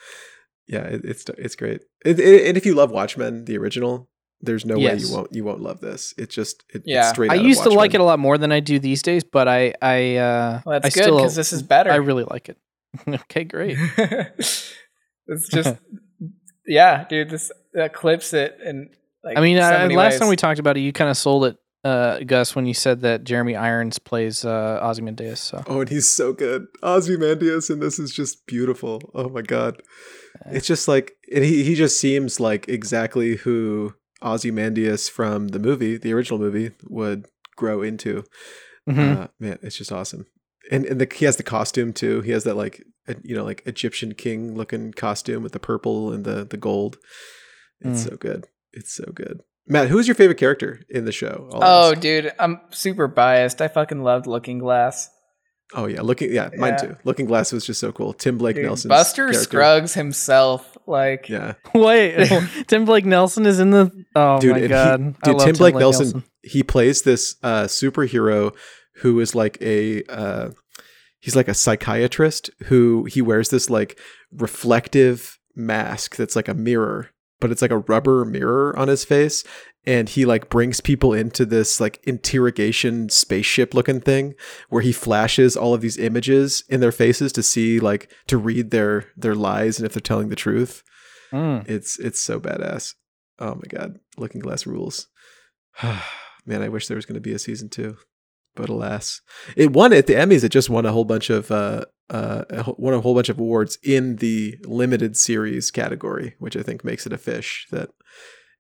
Yeah, 0.66 0.84
it, 0.84 1.04
it's 1.04 1.24
it's 1.38 1.54
great. 1.54 1.82
It, 2.04 2.18
it, 2.18 2.48
and 2.48 2.56
if 2.56 2.64
you 2.64 2.74
love 2.74 2.90
Watchmen, 2.90 3.44
the 3.44 3.58
original, 3.58 4.08
there's 4.40 4.64
no 4.64 4.78
way 4.78 4.96
you 4.96 5.12
won't 5.12 5.32
you 5.34 5.44
won't 5.44 5.60
love 5.60 5.80
this. 5.80 6.14
It's 6.16 6.34
just 6.34 6.64
it, 6.72 6.82
Yeah. 6.86 7.00
it's 7.00 7.10
straight. 7.10 7.30
I 7.30 7.34
out 7.34 7.40
of 7.40 7.46
used 7.46 7.62
to 7.64 7.70
like 7.70 7.94
it 7.94 8.00
a 8.00 8.04
lot 8.04 8.18
more 8.18 8.38
than 8.38 8.50
I 8.50 8.60
do 8.60 8.78
these 8.78 9.02
days, 9.02 9.22
but 9.22 9.48
I 9.48 9.74
I 9.82 10.16
uh 10.16 10.60
well, 10.64 10.76
I 10.76 10.78
that's 10.78 10.94
good 10.94 11.02
still 11.04 11.16
because 11.18 11.36
this 11.36 11.52
is 11.52 11.62
better. 11.62 11.90
I 11.90 11.96
really 11.96 12.24
like 12.24 12.48
it. 12.48 12.56
okay, 13.08 13.44
great. 13.44 13.78
it's 13.98 15.48
just, 15.50 15.76
yeah, 16.66 17.04
dude. 17.04 17.30
This 17.30 17.50
that 17.74 17.92
clips 17.92 18.32
it, 18.32 18.58
and 18.64 18.90
like 19.24 19.36
I 19.38 19.40
mean, 19.40 19.58
so 19.58 19.62
I, 19.64 19.86
last 19.88 20.12
ways. 20.12 20.20
time 20.20 20.28
we 20.28 20.36
talked 20.36 20.58
about 20.60 20.76
it, 20.76 20.80
you 20.80 20.92
kind 20.92 21.10
of 21.10 21.16
sold 21.16 21.44
it, 21.46 21.56
uh, 21.84 22.20
Gus, 22.20 22.54
when 22.54 22.66
you 22.66 22.74
said 22.74 23.00
that 23.00 23.24
Jeremy 23.24 23.56
Irons 23.56 23.98
plays 23.98 24.44
uh, 24.44 24.78
Ozymandias. 24.82 25.40
So 25.40 25.62
Oh, 25.66 25.80
and 25.80 25.88
he's 25.90 26.12
so 26.12 26.32
good. 26.32 26.66
Ozymandias, 26.82 27.70
and 27.70 27.82
this 27.82 27.98
is 27.98 28.12
just 28.12 28.46
beautiful. 28.46 29.00
Oh 29.14 29.28
my 29.28 29.42
god, 29.42 29.82
it's 30.46 30.66
just 30.66 30.88
like, 30.88 31.12
and 31.34 31.44
he 31.44 31.64
he 31.64 31.74
just 31.74 32.00
seems 32.00 32.38
like 32.40 32.68
exactly 32.68 33.36
who 33.36 33.94
Ozymandias 34.22 35.08
from 35.08 35.48
the 35.48 35.58
movie, 35.58 35.96
the 35.96 36.12
original 36.12 36.38
movie, 36.38 36.70
would 36.88 37.26
grow 37.56 37.82
into. 37.82 38.24
Mhm. 38.88 39.16
Uh, 39.24 39.28
man, 39.38 39.58
it's 39.62 39.76
just 39.76 39.92
awesome. 39.92 40.26
And 40.70 40.84
and 40.86 41.00
the, 41.00 41.08
he 41.12 41.24
has 41.24 41.36
the 41.36 41.42
costume 41.42 41.92
too. 41.92 42.20
He 42.22 42.30
has 42.32 42.44
that 42.44 42.56
like 42.56 42.82
you 43.24 43.34
know 43.34 43.44
like 43.44 43.62
Egyptian 43.66 44.14
king 44.14 44.54
looking 44.54 44.92
costume 44.92 45.42
with 45.42 45.52
the 45.52 45.58
purple 45.60 46.12
and 46.12 46.24
the 46.24 46.44
the 46.44 46.56
gold. 46.56 46.98
It's 47.80 48.04
Mm. 48.04 48.10
so 48.10 48.16
good. 48.16 48.46
It's 48.72 48.92
so 48.94 49.04
good. 49.14 49.40
Matt, 49.66 49.88
who's 49.88 50.08
your 50.08 50.14
favorite 50.16 50.38
character 50.38 50.80
in 50.88 51.04
the 51.04 51.12
show? 51.12 51.48
I'll 51.52 51.60
Oh, 51.62 51.92
ask. 51.92 52.00
dude, 52.00 52.32
I'm 52.38 52.60
super 52.70 53.06
biased. 53.06 53.60
I 53.62 53.68
fucking 53.68 54.02
loved 54.02 54.26
Looking 54.26 54.58
Glass. 54.58 55.08
oh 55.74 55.86
yeah, 55.86 56.00
looking 56.02 56.32
yeah, 56.32 56.50
mine 56.56 56.76
too. 56.78 56.96
Looking 57.04 57.26
Glass 57.26 57.52
was 57.52 57.64
just 57.64 57.78
so 57.80 57.92
cool. 57.92 58.12
Tim 58.12 58.36
Blake 58.38 58.56
Nelson. 58.56 58.88
Buster 58.88 59.32
Scruggs 59.32 59.94
himself, 59.94 60.76
like 60.86 61.28
Yeah, 61.28 61.54
Wait, 61.74 62.28
Tim 62.66 62.84
Blake 62.84 63.04
Nelson 63.06 63.46
is 63.46 63.60
in 63.60 63.70
the. 63.70 63.90
Oh 64.16 64.38
Dude, 64.40 64.50
my 64.52 64.56
and 64.58 64.64
he- 64.64 64.68
god, 64.68 65.00
I 65.22 65.26
dude, 65.26 65.36
love 65.36 65.46
Tim 65.46 65.54
Blake 65.56 65.74
Nelson, 65.76 66.24
he 66.42 66.62
plays 66.62 67.02
this 67.02 67.36
uh, 67.42 67.64
superhero 67.64 68.54
who 68.96 69.20
is 69.20 69.34
like 69.34 69.56
a 69.62 70.02
uh, 70.10 70.50
he's 71.20 71.36
like 71.36 71.48
a 71.48 71.54
psychiatrist 71.54 72.50
who 72.64 73.04
he 73.04 73.22
wears 73.22 73.48
this 73.50 73.70
like 73.70 73.98
reflective 74.52 75.38
mask 75.56 76.16
that's 76.16 76.34
like 76.36 76.48
a 76.48 76.54
mirror, 76.54 77.10
but 77.42 77.50
it's 77.50 77.60
like 77.60 77.72
a 77.72 77.78
rubber 77.78 78.24
mirror 78.24 78.74
on 78.78 78.86
his 78.86 79.04
face. 79.04 79.42
And 79.84 80.08
he 80.08 80.24
like 80.24 80.48
brings 80.48 80.80
people 80.80 81.12
into 81.12 81.44
this 81.44 81.80
like 81.80 82.00
interrogation 82.04 83.08
spaceship 83.08 83.74
looking 83.74 84.00
thing 84.00 84.34
where 84.68 84.80
he 84.80 84.92
flashes 84.92 85.56
all 85.56 85.74
of 85.74 85.80
these 85.80 85.98
images 85.98 86.62
in 86.68 86.78
their 86.78 86.92
faces 86.92 87.32
to 87.32 87.42
see 87.42 87.80
like 87.80 88.08
to 88.28 88.38
read 88.38 88.70
their 88.70 89.06
their 89.16 89.34
lies 89.34 89.78
and 89.78 89.84
if 89.84 89.92
they're 89.92 90.00
telling 90.00 90.28
the 90.28 90.36
truth. 90.36 90.84
Mm. 91.32 91.68
It's 91.68 91.98
it's 91.98 92.20
so 92.20 92.38
badass. 92.38 92.94
Oh 93.40 93.56
my 93.56 93.68
god, 93.68 93.98
Looking 94.16 94.40
Glass 94.40 94.66
rules. 94.66 95.08
Man, 96.46 96.62
I 96.62 96.68
wish 96.68 96.86
there 96.86 96.96
was 96.96 97.06
going 97.06 97.14
to 97.14 97.20
be 97.20 97.32
a 97.32 97.38
season 97.40 97.68
two, 97.68 97.96
but 98.54 98.68
alas, 98.68 99.20
it 99.56 99.72
won 99.72 99.92
at 99.92 100.06
the 100.06 100.14
Emmys. 100.14 100.44
It 100.44 100.50
just 100.50 100.70
won 100.70 100.86
a 100.86 100.92
whole 100.92 101.04
bunch 101.04 101.30
of 101.30 101.50
uh 101.50 101.84
uh 102.10 102.44
won 102.76 102.94
a 102.94 103.00
whole 103.00 103.14
bunch 103.14 103.28
of 103.28 103.38
awards 103.38 103.78
in 103.82 104.16
the 104.16 104.56
limited 104.64 105.16
series 105.16 105.70
category, 105.70 106.34
which 106.38 106.56
I 106.56 106.62
think 106.62 106.84
makes 106.84 107.06
it 107.06 107.12
a 107.12 107.18
fish 107.18 107.66
that 107.70 107.90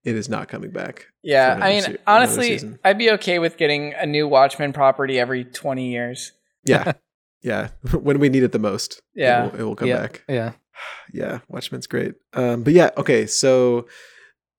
it 0.04 0.16
is 0.16 0.28
not 0.28 0.48
coming 0.48 0.70
back. 0.72 1.06
yeah. 1.22 1.58
I 1.62 1.70
mean, 1.70 1.82
se- 1.82 1.96
honestly. 2.06 2.60
I'd 2.84 2.98
be 2.98 3.10
okay 3.12 3.38
with 3.38 3.56
getting 3.56 3.94
a 3.94 4.04
new 4.06 4.26
Watchmen 4.26 4.72
property 4.72 5.20
every 5.20 5.44
20 5.44 5.90
years. 5.90 6.32
Yeah, 6.64 6.92
yeah. 7.42 7.68
when 7.92 8.18
we 8.18 8.28
need 8.28 8.42
it 8.42 8.50
the 8.52 8.58
most, 8.58 8.94
it 9.14 9.22
Yeah. 9.22 9.44
will- 9.44 9.60
it 9.60 9.62
will 9.62 9.76
come 9.76 9.88
yeah, 9.88 10.00
back. 10.00 10.24
yeah. 10.28 10.52
yeah 11.12 11.38
watchmen's 11.48 11.86
great 11.86 12.14
um 12.32 12.62
but 12.64 12.72
yeah 12.72 12.90
okay 12.96 13.26
so 13.26 13.86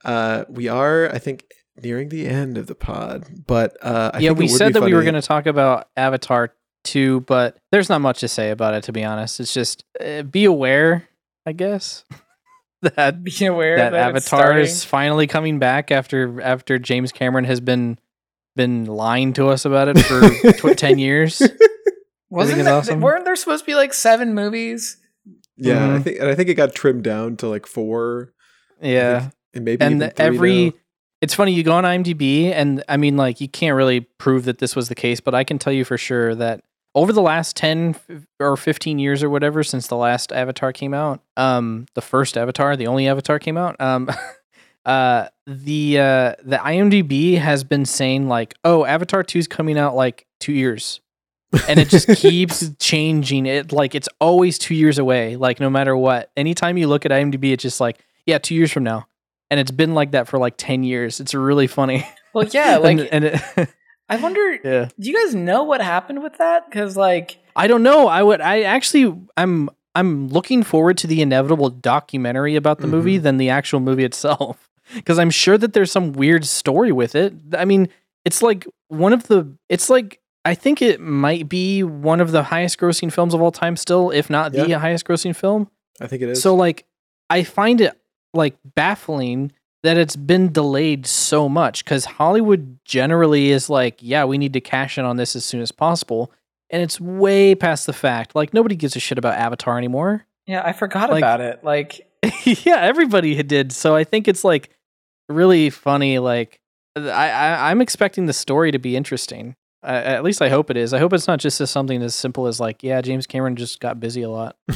uh 0.05 0.45
we 0.47 0.68
are 0.69 1.10
i 1.11 1.18
think 1.18 1.43
nearing 1.82 2.10
the 2.10 2.28
end 2.28 2.58
of 2.58 2.68
the 2.68 2.76
pod 2.76 3.26
but 3.48 3.76
uh 3.82 4.12
I 4.14 4.20
yeah, 4.20 4.30
think 4.30 4.40
we 4.40 4.48
said 4.48 4.68
be 4.70 4.74
that 4.80 4.84
we 4.84 4.94
were 4.94 5.02
going 5.04 5.16
to 5.16 5.22
talk 5.22 5.45
about 5.48 5.90
Avatar 5.98 6.54
2, 6.84 7.22
but 7.22 7.58
there's 7.72 7.88
not 7.90 8.02
much 8.02 8.20
to 8.20 8.28
say 8.28 8.52
about 8.52 8.74
it, 8.74 8.84
to 8.84 8.91
be 8.91 9.04
honest. 9.06 9.40
It's 9.40 9.54
just 9.54 9.86
uh, 10.04 10.22
be 10.24 10.44
aware, 10.44 11.08
I 11.45 11.54
guess, 11.54 12.04
that 12.82 13.24
Be 13.24 13.45
aware 13.45 13.78
that, 13.78 13.91
that, 13.94 14.10
Avatar 14.10 14.60
is 14.60 14.84
finally 14.84 15.26
coming 15.26 15.58
back 15.60 15.91
after 15.91 16.41
after 16.41 16.78
James 16.78 17.12
Cameron 17.14 17.45
has 17.45 17.62
been 17.62 17.98
been 18.56 18.86
lying 18.86 19.32
to 19.34 19.48
us 19.48 19.64
about 19.66 19.88
it 19.88 19.98
for 20.00 20.52
tw- 20.74 20.78
10 20.78 21.00
years. 21.00 21.41
Wasn't 22.30 22.58
that, 22.64 22.68
awesome. 22.68 23.00
weren't 23.02 23.26
there 23.26 23.36
supposed 23.36 23.64
to 23.64 23.72
be 23.72 23.76
like 23.76 23.94
seven 23.94 24.34
movies? 24.36 24.98
yeah 25.56 25.86
i 25.86 25.88
Mhm. 26.00 26.04
think 26.04 26.20
and 26.20 26.30
i 26.30 26.34
think 26.36 26.50
it 26.50 26.56
got 26.56 26.74
trimmed 26.74 27.04
down 27.04 27.38
to 27.38 27.48
like 27.48 27.68
four 27.68 28.34
Yeah. 28.82 29.30
and 29.54 29.64
maybe 29.64 29.86
and 29.86 29.95
even 29.95 30.00
the- 30.00 30.10
three 30.10 30.26
every 30.26 30.66
now. 30.66 30.72
It's 31.24 31.34
funny 31.34 31.54
you 31.54 31.64
go 31.64 31.72
on 31.72 31.86
IMDb 31.86 32.52
and 32.52 32.84
I 32.90 32.98
mean 32.98 33.16
like 33.16 33.40
you 33.40 33.48
can't 33.48 33.78
really 33.78 34.02
prove 34.02 34.44
that 34.44 34.58
this 34.58 34.76
was 34.76 34.90
the 34.90 34.95
case, 34.95 35.22
but 35.22 35.34
I 35.34 35.45
can 35.45 35.58
tell 35.58 35.72
you 35.72 35.86
for 35.86 35.98
sure 35.98 36.36
that 36.36 36.66
over 36.95 37.14
the 37.14 37.22
last 37.22 37.56
10 37.56 37.95
or 38.41 38.58
15 38.58 39.00
years 39.00 39.24
or 39.24 39.30
whatever 39.30 39.64
since 39.64 39.88
the 39.88 39.95
last 39.95 40.34
Avatar 40.34 40.74
came 40.74 40.94
out, 40.94 41.22
um 41.38 41.86
the 41.94 42.02
first 42.02 42.38
Avatar, 42.38 42.76
the 42.76 42.88
only 42.88 43.08
Avatar 43.08 43.40
came 43.40 43.56
out, 43.56 43.80
um 43.80 44.10
uh 44.86 45.30
the 45.48 45.98
uh 45.98 46.36
the 46.44 46.58
IMDb 46.58 47.38
has 47.38 47.64
been 47.64 47.86
saying 47.86 48.28
like, 48.28 48.54
"Oh, 48.66 48.84
Avatar 48.84 49.24
2 49.24 49.40
is 49.40 49.48
coming 49.48 49.78
out 49.80 49.95
like 49.95 50.28
2 50.41 50.52
years." 50.52 51.00
and 51.70 51.80
it 51.80 51.88
just 51.88 52.10
keeps 52.18 52.70
changing. 52.80 53.45
It 53.45 53.72
like 53.72 53.95
it's 53.95 54.10
always 54.20 54.60
2 54.60 54.76
years 54.76 54.98
away, 55.00 55.38
like 55.38 55.62
no 55.62 55.70
matter 55.70 55.95
what. 55.95 56.32
Anytime 56.36 56.78
you 56.78 56.88
look 56.88 57.06
at 57.06 57.12
IMDb 57.12 57.54
it's 57.54 57.64
just 57.64 57.80
like, 57.80 58.04
yeah, 58.26 58.40
2 58.40 58.54
years 58.56 58.74
from 58.74 58.84
now 58.84 59.08
and 59.53 59.59
it's 59.59 59.71
been 59.71 59.93
like 59.93 60.11
that 60.11 60.27
for 60.27 60.38
like 60.39 60.55
10 60.57 60.84
years 60.84 61.19
it's 61.19 61.34
really 61.34 61.67
funny 61.67 62.07
Well, 62.34 62.47
yeah. 62.51 62.77
Like, 62.77 62.97
and, 62.97 63.07
and 63.13 63.25
it, 63.25 63.69
I 64.09 64.15
wonder, 64.17 64.59
yeah 64.63 64.89
do 64.99 65.09
you 65.09 65.23
guys 65.23 65.35
know 65.35 65.63
what 65.63 65.81
happened 65.81 66.23
with 66.23 66.38
that? 66.38 66.69
Because, 66.69 66.97
like, 66.97 67.38
i 67.55 67.67
don't 67.67 67.84
know 67.84 68.07
i 68.07 68.23
would 68.23 68.41
i 68.41 68.61
actually 68.61 69.15
i'm 69.38 69.69
i'm 69.93 70.27
looking 70.30 70.63
forward 70.63 70.97
to 70.97 71.07
the 71.07 71.21
inevitable 71.21 71.69
documentary 71.69 72.55
about 72.55 72.80
the 72.80 72.88
movie 72.88 73.17
mm-hmm. 73.17 73.23
than 73.23 73.38
the 73.38 73.49
actual 73.49 73.80
movie 73.80 74.03
itself 74.03 74.71
because 74.95 75.19
i'm 75.19 75.30
sure 75.30 75.55
that 75.55 75.73
there's 75.73 75.91
some 75.91 76.13
weird 76.13 76.45
story 76.45 76.91
with 76.91 77.13
it 77.13 77.31
i 77.55 77.63
mean 77.63 77.88
it's 78.25 78.41
like 78.41 78.65
one 78.88 79.13
of 79.13 79.27
the 79.27 79.55
it's 79.69 79.89
like 79.89 80.19
I 80.45 80.55
think 80.55 80.81
it 80.81 80.99
might 80.99 81.47
be 81.47 81.84
one 81.84 82.19
of 82.19 82.31
the 82.31 82.43
highest 82.43 82.77
grossing 82.77 83.13
films 83.13 83.34
of 83.34 83.41
all 83.41 83.51
time 83.51 83.77
still, 83.77 84.09
if 84.09 84.30
not 84.30 84.51
the 84.51 84.71
highest 84.71 85.05
grossing 85.05 85.34
film. 85.34 85.69
I 86.01 86.07
think 86.07 86.21
it 86.21 86.30
is. 86.30 86.41
So 86.41 86.53
like 86.53 86.85
I 87.30 87.43
find 87.43 87.81
it 87.81 87.97
like 88.34 88.55
baffling 88.76 89.51
that 89.84 89.97
it's 89.97 90.15
been 90.15 90.51
delayed 90.51 91.05
so 91.05 91.49
much 91.49 91.84
cuz 91.85 92.05
Hollywood 92.05 92.80
generally 92.85 93.51
is 93.51 93.69
like, 93.69 93.97
yeah, 93.99 94.23
we 94.26 94.38
need 94.38 94.53
to 94.53 94.61
cash 94.61 94.97
in 94.97 95.05
on 95.05 95.18
this 95.18 95.35
as 95.35 95.43
soon 95.43 95.61
as 95.61 95.72
possible. 95.72 96.31
And 96.69 96.81
it's 96.81 96.99
way 96.99 97.53
past 97.53 97.85
the 97.85 97.93
fact. 97.93 98.35
Like 98.35 98.53
nobody 98.53 98.76
gives 98.76 98.95
a 98.95 98.99
shit 98.99 99.18
about 99.18 99.38
Avatar 99.38 99.77
anymore. 99.77 100.26
Yeah, 100.47 100.61
I 100.65 100.73
forgot 100.73 101.10
Like- 101.10 101.19
about 101.19 101.41
it. 101.41 101.64
Like, 101.64 102.07
yeah, 102.45 102.77
everybody 102.77 103.41
did. 103.43 103.72
So 103.72 103.95
I 103.95 104.03
think 104.05 104.27
it's 104.27 104.43
like 104.43 104.69
really 105.30 105.69
funny. 105.69 106.19
Like 106.19 106.60
I, 106.95 107.01
I 107.30 107.69
I'm 107.72 107.81
expecting 107.81 108.26
the 108.27 108.34
story 108.34 108.72
to 108.72 108.80
be 108.80 108.95
interesting. 108.95 109.55
Uh, 109.84 109.88
at 109.88 110.23
least 110.23 110.41
I 110.41 110.49
hope 110.49 110.69
it 110.69 110.77
is. 110.77 110.93
I 110.93 110.99
hope 110.99 111.11
it's 111.14 111.27
not 111.27 111.39
just 111.39 111.60
as 111.60 111.69
something 111.69 112.01
as 112.01 112.15
simple 112.15 112.47
as 112.47 112.60
like, 112.60 112.84
yeah, 112.84 113.01
James 113.01 113.27
Cameron 113.27 113.55
just 113.55 113.80
got 113.80 113.99
busy 113.99 114.22
a 114.22 114.30
lot. 114.30 114.55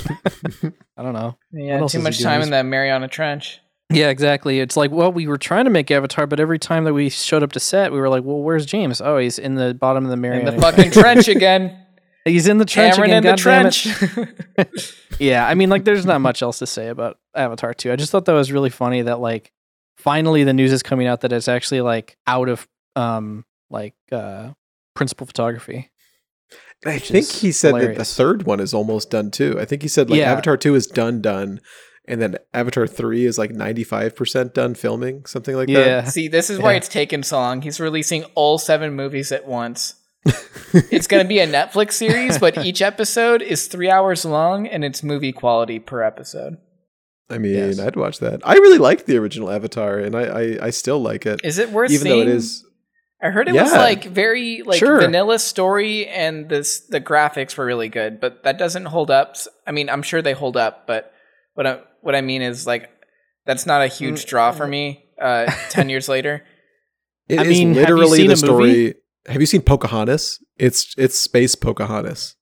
I 0.97 1.03
don't 1.03 1.13
know. 1.13 1.37
yeah, 1.51 1.85
too 1.87 1.99
much 1.99 2.21
time 2.21 2.41
in 2.41 2.49
the 2.49 2.63
Mariana 2.63 3.07
Trench. 3.07 3.59
Yeah, 3.89 4.09
exactly. 4.09 4.59
It's 4.59 4.75
like, 4.75 4.91
well, 4.91 5.13
we 5.13 5.27
were 5.27 5.37
trying 5.37 5.63
to 5.63 5.71
make 5.71 5.89
Avatar, 5.91 6.27
but 6.27 6.41
every 6.41 6.59
time 6.59 6.83
that 6.83 6.93
we 6.93 7.07
showed 7.09 7.41
up 7.41 7.53
to 7.53 7.59
set, 7.61 7.93
we 7.93 7.99
were 7.99 8.09
like, 8.09 8.23
well, 8.25 8.41
where's 8.41 8.65
James? 8.65 8.99
Oh, 8.99 9.17
he's 9.17 9.39
in 9.39 9.55
the 9.55 9.73
bottom 9.73 10.03
of 10.03 10.09
the 10.09 10.15
In 10.15 10.21
Mariana. 10.21 10.51
the 10.51 10.61
fucking 10.61 10.91
trench 10.91 11.29
again. 11.29 11.85
he's 12.25 12.47
in 12.49 12.57
the 12.57 12.65
trench 12.65 12.95
Cameron 12.95 13.11
again. 13.11 13.17
in 13.25 13.35
the 13.37 13.41
God 13.41 13.43
damn 13.43 14.27
it. 14.27 14.65
trench. 14.65 14.93
Yeah, 15.19 15.47
I 15.47 15.55
mean, 15.55 15.69
like, 15.71 15.83
there's 15.83 16.05
not 16.05 16.21
much 16.21 16.43
else 16.43 16.59
to 16.59 16.67
say 16.67 16.89
about 16.89 17.17
Avatar 17.33 17.73
2. 17.73 17.91
I 17.91 17.95
just 17.95 18.11
thought 18.11 18.25
that 18.25 18.33
was 18.33 18.51
really 18.51 18.69
funny 18.69 19.01
that, 19.03 19.19
like, 19.19 19.51
finally 19.95 20.43
the 20.43 20.53
news 20.53 20.71
is 20.71 20.83
coming 20.83 21.07
out 21.07 21.21
that 21.21 21.31
it's 21.33 21.47
actually, 21.47 21.81
like, 21.81 22.17
out 22.27 22.49
of, 22.49 22.67
um, 22.95 23.45
like, 23.71 23.95
uh, 24.11 24.51
principal 24.97 25.27
photography. 25.27 25.91
I 26.85 26.99
think 26.99 27.27
he 27.27 27.51
said 27.51 27.75
that 27.75 27.95
the 27.95 28.05
third 28.05 28.43
one 28.43 28.59
is 28.59 28.73
almost 28.73 29.09
done 29.09 29.31
too. 29.31 29.57
I 29.59 29.65
think 29.65 29.81
he 29.81 29.87
said 29.87 30.09
like 30.09 30.19
Yeah. 30.19 30.31
Avatar 30.31 30.57
2 30.57 30.75
is 30.75 30.87
done 30.87 31.21
done 31.21 31.59
and 32.07 32.21
then 32.21 32.37
Avatar 32.53 32.87
3 32.87 33.25
is 33.25 33.37
like 33.37 33.51
95% 33.51 34.53
done 34.53 34.75
filming, 34.75 35.25
something 35.25 35.55
like 35.55 35.67
that. 35.67 35.73
Yeah. 35.85 36.03
See, 36.05 36.27
this 36.27 36.49
is 36.49 36.59
why 36.59 36.71
Yeah. 36.71 36.77
it's 36.77 36.87
taken 36.87 37.23
so 37.23 37.37
long. 37.37 37.61
He's 37.61 37.79
releasing 37.79 38.23
all 38.35 38.57
seven 38.57 38.93
movies 38.95 39.31
at 39.31 39.45
once. 39.47 39.95
it's 40.91 41.07
going 41.07 41.23
to 41.23 41.27
be 41.27 41.39
a 41.39 41.47
Netflix 41.47 41.93
series, 41.93 42.37
but 42.37 42.57
each 42.65 42.81
episode 42.81 43.41
is 43.41 43.67
three 43.67 43.89
hours 43.89 44.23
long 44.25 44.67
and 44.67 44.83
it's 44.85 45.01
movie 45.03 45.31
quality 45.31 45.79
per 45.79 46.01
episode. 46.03 46.57
I 47.29 47.39
mean, 47.39 47.53
Yes. 47.55 47.79
I'd 47.79 47.95
watch 47.95 48.19
that. 48.19 48.39
I 48.45 48.53
really 48.53 48.77
liked 48.77 49.05
the 49.05 49.17
original 49.17 49.49
Avatar 49.49 49.97
and 49.97 50.15
I 50.15 50.23
I, 50.23 50.57
I 50.67 50.69
still 50.69 50.99
like 50.99 51.25
it. 51.25 51.41
Is 51.43 51.57
it 51.57 51.71
worth 51.71 51.91
even 51.91 52.03
seeing? 52.05 52.15
though 52.25 52.31
it 52.31 52.35
is 52.35 52.63
I 53.21 53.29
heard 53.29 53.47
it 53.47 53.55
was 53.55 53.71
like 53.71 54.03
very 54.05 54.61
like 54.63 54.77
Sure. 54.79 54.99
vanilla 54.99 55.39
story 55.39 56.07
and 56.07 56.47
this 56.49 56.81
the 56.81 57.01
graphics 57.01 57.57
were 57.57 57.65
really 57.65 57.89
good, 57.89 58.19
but 58.19 58.43
that 58.43 58.57
doesn't 58.59 58.85
hold 58.85 59.09
up. 59.09 59.35
I 59.65 59.71
mean, 59.71 59.89
I'm 59.89 60.03
sure 60.03 60.21
they 60.21 60.33
hold 60.33 60.55
up, 60.57 60.85
but 60.85 61.11
what 61.55 61.65
I 61.65 61.79
what 62.01 62.15
I 62.15 62.21
mean 62.21 62.41
is 62.43 62.67
like 62.67 62.89
that's 63.45 63.65
not 63.65 63.81
a 63.81 63.87
huge 63.87 64.25
Mm, 64.25 64.27
draw 64.27 64.51
for 64.51 64.67
me. 64.67 65.03
Uh, 65.19 65.51
ten 65.71 65.89
years 65.89 66.07
later, 66.07 66.43
It 67.27 67.39
I 67.39 67.41
is 67.45 67.49
mean, 67.49 67.69
have 67.69 67.89
you 67.89 67.95
literally 67.95 68.17
seen 68.19 68.27
the 68.27 68.37
story. 68.37 68.69
movie? 68.69 68.93
Have 69.25 69.41
you 69.41 69.47
seen 69.47 69.63
Pocahontas? 69.63 70.37
It's 70.57 70.93
it's 70.95 71.17
space 71.17 71.55
Pocahontas. 71.55 72.35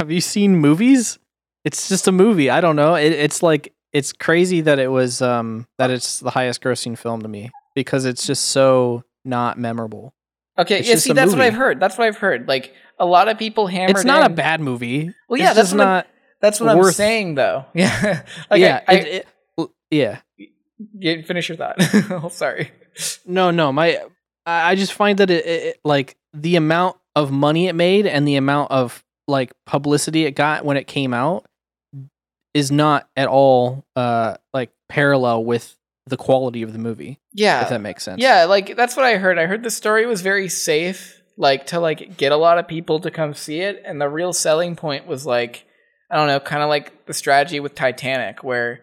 Have 0.00 0.10
you 0.10 0.20
seen 0.20 0.56
movies? 0.56 1.20
It's 1.64 1.88
just 1.88 2.08
a 2.08 2.12
movie. 2.12 2.50
I 2.50 2.60
don't 2.60 2.74
know. 2.74 2.96
It, 2.96 3.12
it's 3.12 3.40
like, 3.40 3.72
it's 3.92 4.12
crazy 4.12 4.60
that 4.62 4.80
it 4.80 4.88
was, 4.88 5.22
um, 5.22 5.68
that 5.78 5.90
it's 5.90 6.18
the 6.18 6.30
highest 6.30 6.60
grossing 6.60 6.98
film 6.98 7.22
to 7.22 7.28
me 7.28 7.50
because 7.76 8.04
it's 8.04 8.26
just 8.26 8.46
so 8.46 9.04
not 9.28 9.58
memorable. 9.58 10.14
okay, 10.58 10.78
It's 10.80 10.88
yeah. 10.88 10.94
See, 10.96 11.12
that's 11.12 11.32
what. 11.32 11.40
I've 11.42 11.54
heard. 11.54 11.78
That's 11.80 11.96
what 11.98 12.06
I've 12.08 12.16
heard. 12.18 12.48
Like 12.48 12.74
a 12.98 13.06
lot 13.06 13.28
of 13.28 13.38
people 13.38 13.66
hammered. 13.68 13.90
it's 13.96 14.04
not 14.04 14.24
in- 14.26 14.32
a 14.32 14.34
bad 14.34 14.60
movie. 14.60 15.12
Well, 15.28 15.36
It's 15.36 15.40
yeah, 15.42 15.52
that's 15.54 15.68
just 15.68 15.72
what 15.78 15.86
I'm- 15.86 15.96
not. 15.96 16.06
That's 16.40 16.60
what 16.60 16.68
I'm 16.70 16.82
saying, 16.92 17.34
though. 17.34 17.64
Yeah, 17.74 18.22
like 18.50 18.60
yeah, 18.60 18.80
I, 18.88 18.92
I, 18.92 18.96
it- 18.98 19.26
it- 19.58 19.70
yeah. 19.90 20.20
finish 21.22 21.48
your 21.48 21.56
thought. 21.58 21.76
oh, 22.10 22.28
sorry. 22.28 22.70
No, 23.26 23.50
no. 23.50 23.72
My, 23.72 24.00
I 24.46 24.70
I 24.70 24.74
just 24.74 24.92
find 24.92 25.18
that 25.18 25.30
it, 25.30 25.44
it, 25.46 25.62
it- 25.64 25.80
like 25.84 26.16
the 26.32 26.56
amount 26.56 26.96
of 27.16 27.30
money 27.32 27.68
it 27.68 27.74
made 27.74 28.06
and 28.06 28.26
the 28.26 28.36
amount 28.36 28.70
of 28.70 29.02
like 29.26 29.52
publicity 29.66 30.24
it 30.24 30.32
got 30.32 30.64
when 30.64 30.76
it 30.76 30.86
came 30.86 31.12
out 31.12 31.44
is 32.54 32.70
not 32.70 33.08
at 33.16 33.28
all 33.28 33.84
uh 33.96 34.36
like 34.54 34.70
parallel 34.88 35.44
with 35.44 35.76
the 36.08 36.16
quality 36.16 36.62
of 36.62 36.72
the 36.72 36.78
movie. 36.78 37.20
Yeah, 37.32 37.62
if 37.62 37.68
that 37.68 37.80
makes 37.80 38.02
sense. 38.02 38.20
Yeah, 38.20 38.44
like 38.44 38.76
that's 38.76 38.96
what 38.96 39.04
I 39.04 39.16
heard. 39.16 39.38
I 39.38 39.46
heard 39.46 39.62
the 39.62 39.70
story 39.70 40.06
was 40.06 40.20
very 40.20 40.48
safe, 40.48 41.22
like 41.36 41.66
to 41.68 41.80
like 41.80 42.16
get 42.16 42.32
a 42.32 42.36
lot 42.36 42.58
of 42.58 42.68
people 42.68 43.00
to 43.00 43.10
come 43.10 43.34
see 43.34 43.60
it, 43.60 43.82
and 43.84 44.00
the 44.00 44.08
real 44.08 44.32
selling 44.32 44.76
point 44.76 45.06
was 45.06 45.26
like 45.26 45.64
I 46.10 46.16
don't 46.16 46.28
know, 46.28 46.40
kind 46.40 46.62
of 46.62 46.68
like 46.68 47.06
the 47.06 47.14
strategy 47.14 47.60
with 47.60 47.74
Titanic 47.74 48.42
where 48.42 48.80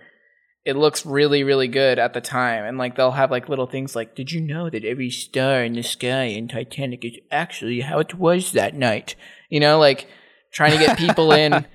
it 0.63 0.75
looks 0.75 1.05
really 1.05 1.43
really 1.43 1.67
good 1.67 1.99
at 1.99 2.13
the 2.13 2.21
time 2.21 2.65
and 2.65 2.79
like 2.79 2.95
they'll 2.95 3.11
have 3.11 3.29
like 3.29 3.49
little 3.49 3.67
things 3.67 3.95
like 3.95 4.15
did 4.15 4.31
you 4.31 4.41
know 4.41 4.67
that 4.67 4.83
every 4.83 5.11
star 5.11 5.63
in 5.63 5.73
the 5.73 5.83
sky 5.83 6.23
in 6.23 6.47
Titanic 6.47 7.05
is 7.05 7.17
actually 7.31 7.81
how 7.81 7.99
it 7.99 8.15
was 8.15 8.51
that 8.53 8.73
night? 8.73 9.15
You 9.49 9.59
know, 9.59 9.79
like 9.79 10.07
trying 10.51 10.71
to 10.71 10.85
get 10.85 10.97
people 10.97 11.31
in 11.31 11.65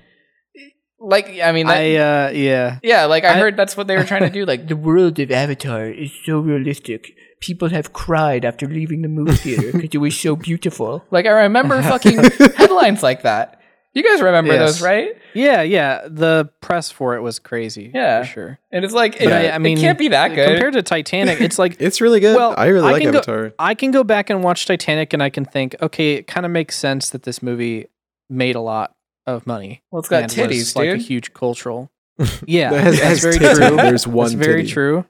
like 1.01 1.39
I 1.41 1.51
mean 1.51 1.67
that, 1.67 1.77
I 1.77 1.95
uh 1.95 2.29
yeah. 2.31 2.79
yeah, 2.83 3.05
like 3.05 3.23
I, 3.23 3.29
I- 3.35 3.39
heard 3.39 3.57
that's 3.57 3.75
what 3.75 3.87
they 3.87 3.97
were 3.97 4.03
trying 4.03 4.21
to 4.23 4.29
do. 4.29 4.45
Like 4.45 4.67
the 4.73 4.75
world 4.77 5.19
of 5.19 5.31
Avatar 5.31 5.85
is 5.89 6.11
so 6.25 6.39
realistic. 6.39 7.15
People 7.39 7.69
have 7.69 7.91
cried 7.91 8.45
after 8.45 8.67
leaving 8.67 9.01
the 9.01 9.07
movie 9.09 9.33
theater 9.35 9.71
because 9.73 9.89
it 9.95 9.97
was 9.97 10.17
so 10.19 10.35
beautiful. 10.35 11.03
Like 11.11 11.25
I 11.25 11.31
remember 11.31 11.81
fucking 11.93 12.19
headlines 12.55 13.01
like 13.01 13.23
that. 13.23 13.57
You 13.93 14.03
guys 14.03 14.21
remember 14.21 14.53
Yes. 14.53 14.59
those, 14.79 14.81
right? 14.81 15.17
Yeah, 15.33 15.63
yeah. 15.63 16.07
The 16.07 16.49
press 16.61 16.91
for 16.91 17.15
it 17.15 17.21
was 17.21 17.39
crazy. 17.39 17.91
Yeah. 17.93 18.21
for 18.21 18.27
sure. 18.27 18.59
And 18.71 18.85
it's 18.85 18.93
like, 18.93 19.15
it, 19.19 19.25
But 19.25 19.33
I, 19.33 19.47
I 19.49 19.57
it 19.57 19.79
can't 19.79 19.97
be 19.99 20.07
that 20.09 20.29
good. 20.29 20.47
compared 20.47 20.73
to 20.75 20.81
Titanic. 20.81 21.41
It's 21.41 21.59
like 21.59 21.75
It's 21.77 21.99
really 21.99 22.21
good. 22.21 22.37
Well, 22.37 22.53
I 22.57 22.67
really 22.67 22.87
I 22.87 22.91
like 22.93 23.01
can 23.01 23.11
go- 23.11 23.17
Avatar. 23.17 23.53
I 23.59 23.73
can 23.75 23.91
go 23.91 24.05
back 24.05 24.29
and 24.29 24.43
watch 24.45 24.65
Titanic, 24.65 25.11
and 25.11 25.21
I 25.21 25.29
can 25.29 25.43
think, 25.43 25.75
okay, 25.81 26.13
it 26.13 26.25
kind 26.27 26.45
of 26.45 26.53
makes 26.53 26.77
sense 26.77 27.09
that 27.09 27.23
this 27.23 27.43
movie 27.43 27.87
made 28.29 28.55
a 28.55 28.61
lot 28.61 28.95
of 29.27 29.45
money. 29.47 29.81
well, 29.91 29.99
it's 29.99 30.09
got 30.09 30.23
and 30.23 30.31
was, 30.31 30.35
titties, 30.37 30.75
like 30.75 30.89
a 30.89 30.97
huge 30.97 31.33
cultural. 31.33 31.89
Yeah, 32.45 32.73
It 32.73 32.81
has- 32.81 32.99
that's 32.99 33.03
has 33.03 33.21
very 33.21 33.35
titties. 33.37 33.67
true. 33.67 33.75
There's 33.77 34.07
one 34.07 34.25
That's 34.31 34.45
very 34.45 34.61
titty. 34.63 34.73
true. 34.73 35.05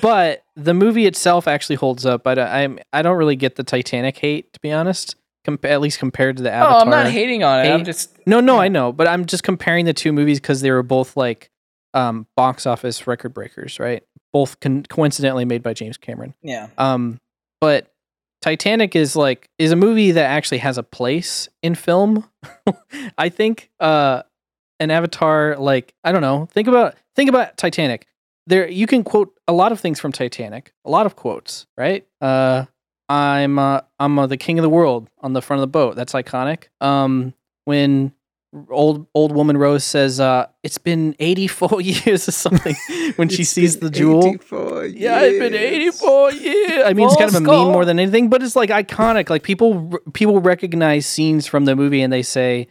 But 0.00 0.42
the 0.56 0.74
movie 0.74 1.06
itself 1.06 1.46
actually 1.46 1.76
holds 1.76 2.04
up. 2.06 2.22
But 2.24 2.38
I, 2.38 2.62
I'm 2.64 2.78
I 2.92 3.02
don't 3.02 3.16
really 3.16 3.36
get 3.36 3.56
the 3.56 3.62
Titanic 3.64 4.16
hate, 4.18 4.52
to 4.52 4.60
be 4.60 4.72
honest. 4.72 5.16
Com- 5.44 5.58
at 5.62 5.80
least 5.80 5.98
compared 5.98 6.36
to 6.38 6.42
the 6.42 6.50
Avatar. 6.50 6.72
oh, 6.72 6.76
Avatar. 6.82 6.98
I'm 6.98 7.04
not 7.04 7.12
hating 7.12 7.44
on 7.44 7.64
it. 7.64 7.70
I'm 7.70 7.84
just 7.84 8.16
No, 8.26 8.40
no, 8.40 8.58
I 8.58 8.68
know, 8.68 8.90
but 8.92 9.06
I'm 9.06 9.26
just 9.26 9.42
comparing 9.44 9.84
the 9.84 9.92
two 9.92 10.12
movies 10.12 10.40
because 10.40 10.60
they 10.60 10.70
were 10.72 10.82
both 10.82 11.16
like 11.16 11.50
um, 11.94 12.26
box 12.36 12.66
office 12.66 13.06
record 13.06 13.32
breakers, 13.32 13.78
right? 13.78 14.02
Both 14.32 14.58
con- 14.60 14.84
coincidentally 14.88 15.44
made 15.44 15.62
by 15.62 15.72
James 15.72 15.96
Cameron. 15.96 16.34
yeah. 16.42 16.68
Um, 16.78 17.20
but 17.60 17.92
Titanic 18.40 18.94
is 18.94 19.16
like 19.16 19.48
is 19.58 19.72
a 19.72 19.76
movie 19.76 20.12
that 20.12 20.26
actually 20.26 20.58
has 20.58 20.78
a 20.78 20.82
place 20.82 21.48
in 21.62 21.74
film. 21.74 22.28
I 23.18 23.28
think 23.28 23.70
uh, 23.80 24.22
an 24.80 24.90
Avatar, 24.90 25.56
like 25.56 25.94
I 26.04 26.12
don't 26.12 26.22
know, 26.22 26.46
think 26.52 26.68
about 26.68 26.94
think 27.14 27.28
about 27.28 27.56
Titanic. 27.56 28.06
There, 28.48 28.68
you 28.68 28.86
can 28.86 29.02
quote 29.02 29.34
a 29.48 29.52
lot 29.52 29.72
of 29.72 29.80
things 29.80 29.98
from 29.98 30.12
Titanic, 30.12 30.72
a 30.84 30.90
lot 30.90 31.06
of 31.06 31.16
quotes, 31.16 31.66
right? 31.76 32.06
Uh, 32.20 32.66
I'm 33.08 33.58
uh, 33.58 33.80
I'm 33.98 34.18
uh, 34.18 34.26
the 34.26 34.36
king 34.36 34.58
of 34.58 34.62
the 34.62 34.68
world 34.68 35.08
on 35.20 35.32
the 35.32 35.42
front 35.42 35.58
of 35.58 35.62
the 35.62 35.72
boat. 35.72 35.96
That's 35.96 36.12
iconic. 36.12 36.64
Um, 36.80 37.34
when 37.64 38.12
old 38.70 39.06
old 39.14 39.34
woman 39.34 39.56
Rose 39.56 39.84
says, 39.84 40.20
uh, 40.20 40.46
"It's 40.62 40.78
been 40.78 41.14
84 41.18 41.80
years 41.82 42.28
or 42.28 42.32
something," 42.32 42.74
when 43.16 43.28
she 43.28 43.44
sees 43.44 43.78
the 43.78 43.90
jewel. 43.90 44.26
84 44.26 44.86
Yeah, 44.86 45.20
it's 45.22 45.38
been 45.38 45.54
eighty 45.54 45.90
four 45.90 46.32
years. 46.32 46.82
I 46.84 46.92
mean, 46.92 47.06
it's 47.06 47.16
kind 47.16 47.28
of 47.28 47.42
a 47.42 47.44
Full 47.44 47.64
meme 47.64 47.72
more 47.72 47.84
than 47.84 47.98
anything, 47.98 48.28
but 48.28 48.42
it's 48.42 48.56
like 48.56 48.70
iconic. 48.70 49.30
Like 49.30 49.42
people 49.42 49.92
people 50.12 50.40
recognize 50.40 51.06
scenes 51.06 51.46
from 51.46 51.64
the 51.64 51.76
movie 51.76 52.02
and 52.02 52.12
they 52.12 52.22
say, 52.22 52.68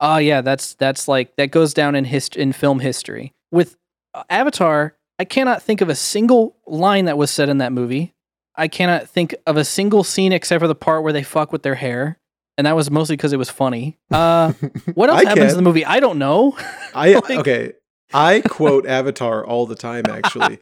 "Oh 0.00 0.18
yeah, 0.18 0.40
that's 0.40 0.74
that's 0.74 1.08
like 1.08 1.36
that 1.36 1.50
goes 1.50 1.74
down 1.74 1.94
in 1.94 2.04
hist- 2.04 2.36
in 2.36 2.52
film 2.52 2.80
history." 2.80 3.34
With 3.50 3.76
uh, 4.14 4.24
Avatar, 4.30 4.96
I 5.18 5.24
cannot 5.24 5.62
think 5.62 5.80
of 5.80 5.88
a 5.88 5.94
single 5.94 6.56
line 6.66 7.06
that 7.06 7.18
was 7.18 7.30
said 7.30 7.48
in 7.48 7.58
that 7.58 7.72
movie. 7.72 8.14
I 8.56 8.68
cannot 8.68 9.08
think 9.08 9.34
of 9.46 9.56
a 9.56 9.64
single 9.64 10.02
scene 10.02 10.32
except 10.32 10.60
for 10.60 10.68
the 10.68 10.74
part 10.74 11.02
where 11.02 11.12
they 11.12 11.22
fuck 11.22 11.52
with 11.52 11.62
their 11.62 11.74
hair. 11.74 12.18
And 12.58 12.66
that 12.66 12.74
was 12.74 12.90
mostly 12.90 13.16
because 13.16 13.32
it 13.32 13.36
was 13.38 13.50
funny. 13.50 13.98
Uh, 14.10 14.52
what 14.94 15.10
else 15.10 15.20
I 15.20 15.28
happens 15.28 15.38
can. 15.40 15.50
in 15.50 15.56
the 15.56 15.62
movie? 15.62 15.84
I 15.84 16.00
don't 16.00 16.18
know. 16.18 16.56
I 16.94 17.12
Like- 17.28 17.30
okay. 17.40 17.72
I 18.14 18.40
quote 18.48 18.86
Avatar 18.86 19.44
all 19.44 19.66
the 19.66 19.74
time, 19.74 20.04
actually. 20.08 20.58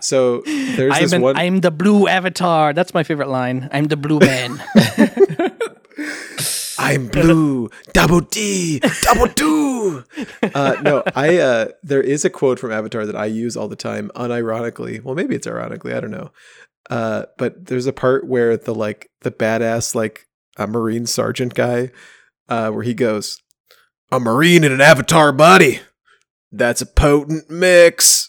So 0.00 0.42
there's 0.46 0.94
I'm, 0.94 1.02
this 1.02 1.12
an- 1.12 1.22
one. 1.22 1.36
I'm 1.36 1.60
the 1.60 1.72
blue 1.72 2.06
avatar. 2.06 2.72
That's 2.72 2.94
my 2.94 3.02
favorite 3.02 3.28
line. 3.28 3.68
I'm 3.72 3.86
the 3.86 3.96
blue 3.96 4.20
man. 4.20 4.62
I'm 6.78 7.08
blue, 7.08 7.68
double 7.92 8.20
D, 8.20 8.80
double 9.02 9.26
do. 9.26 10.04
Uh, 10.54 10.76
no, 10.80 11.02
I. 11.16 11.38
Uh, 11.38 11.68
there 11.82 12.00
is 12.00 12.24
a 12.24 12.30
quote 12.30 12.60
from 12.60 12.70
Avatar 12.70 13.04
that 13.04 13.16
I 13.16 13.26
use 13.26 13.56
all 13.56 13.66
the 13.66 13.74
time, 13.74 14.12
unironically. 14.14 15.02
Well, 15.02 15.16
maybe 15.16 15.34
it's 15.34 15.48
ironically. 15.48 15.92
I 15.92 15.98
don't 16.00 16.12
know. 16.12 16.30
Uh, 16.88 17.24
but 17.36 17.66
there's 17.66 17.86
a 17.86 17.92
part 17.92 18.24
where 18.28 18.56
the 18.56 18.72
like 18.74 19.10
the 19.22 19.32
badass 19.32 19.96
like 19.96 20.27
a 20.58 20.66
Marine 20.66 21.06
sergeant 21.06 21.54
guy, 21.54 21.90
uh, 22.48 22.70
where 22.70 22.82
he 22.84 22.94
goes, 22.94 23.40
"A 24.12 24.18
Marine 24.20 24.64
in 24.64 24.72
an 24.72 24.80
Avatar 24.80 25.32
body. 25.32 25.80
That's 26.52 26.80
a 26.82 26.86
potent 26.86 27.48
mix." 27.50 28.26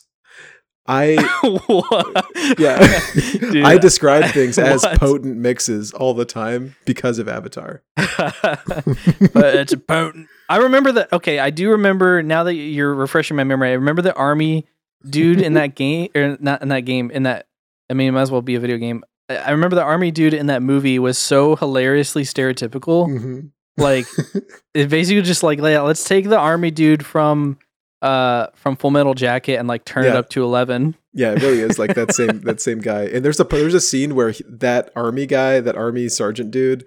I 0.91 1.17
yeah, 2.57 2.99
Dude, 3.51 3.63
I 3.63 3.77
describe 3.77 4.31
things 4.31 4.57
as 4.57 4.81
What? 4.81 4.99
potent 4.99 5.37
mixes 5.37 5.91
all 5.93 6.15
the 6.15 6.25
time 6.25 6.75
because 6.85 7.19
of 7.19 7.27
Avatar. 7.27 7.83
but 7.95 9.55
it's 9.55 9.71
a 9.73 9.77
potent. 9.77 10.27
I 10.49 10.57
remember 10.57 10.91
that. 10.93 11.13
Okay, 11.13 11.37
I 11.37 11.51
do 11.51 11.69
remember 11.71 12.23
now 12.23 12.43
that 12.43 12.55
you're 12.55 12.95
refreshing 12.95 13.37
my 13.37 13.43
memory. 13.43 13.69
I 13.69 13.73
remember 13.73 14.01
the 14.01 14.15
army 14.15 14.65
dude 15.07 15.41
in 15.41 15.53
that 15.53 15.75
game, 15.75 16.09
or 16.15 16.37
not 16.39 16.63
in 16.63 16.69
that 16.69 16.81
game. 16.81 17.11
In 17.11 17.21
that, 17.23 17.45
I 17.89 17.93
mean, 17.93 18.07
it 18.07 18.11
might 18.11 18.21
as 18.21 18.31
well 18.31 18.41
be 18.41 18.55
a 18.55 18.59
video 18.59 18.77
game. 18.77 19.03
I- 19.29 19.51
remember 19.51 19.75
the 19.75 19.83
army 19.83 20.11
dude 20.11 20.33
in 20.33 20.47
that 20.47 20.61
movie 20.61 20.99
was 20.99 21.17
so 21.17 21.55
hilariously 21.55 22.23
stereotypical. 22.23 23.07
Mhm. 23.07 23.51
Like, 23.77 24.05
it 24.73 24.89
basically 24.89 25.21
just 25.21 25.43
like, 25.43 25.59
yeah, 25.59 25.81
let's 25.81 26.03
take 26.03 26.27
the 26.27 26.37
army 26.37 26.71
dude 26.71 27.05
from 27.05 27.57
uh 28.01 28.47
from 28.55 28.75
Full 28.77 28.91
Metal 28.91 29.13
Jacket 29.13 29.55
and 29.57 29.67
like 29.67 29.83
turn 29.85 30.05
it 30.05 30.15
up 30.15 30.29
to 30.29 30.43
eleven. 30.43 30.95
Yeah, 31.13 31.31
it 31.33 31.41
really 31.41 31.59
is 31.59 31.77
like 31.77 31.95
that 31.95 32.13
same 32.13 32.41
that 32.45 32.61
same 32.61 32.79
guy. 32.79 33.03
And 33.03 33.23
there's 33.25 33.39
a 33.39 33.43
there's 33.43 33.73
a 33.73 33.81
scene 33.81 34.15
where 34.15 34.31
he- 34.31 34.43
that 34.47 34.89
army 34.95 35.25
guy, 35.25 35.59
that 35.59 35.75
army 35.75 36.07
sergeant 36.09 36.51
dude, 36.51 36.85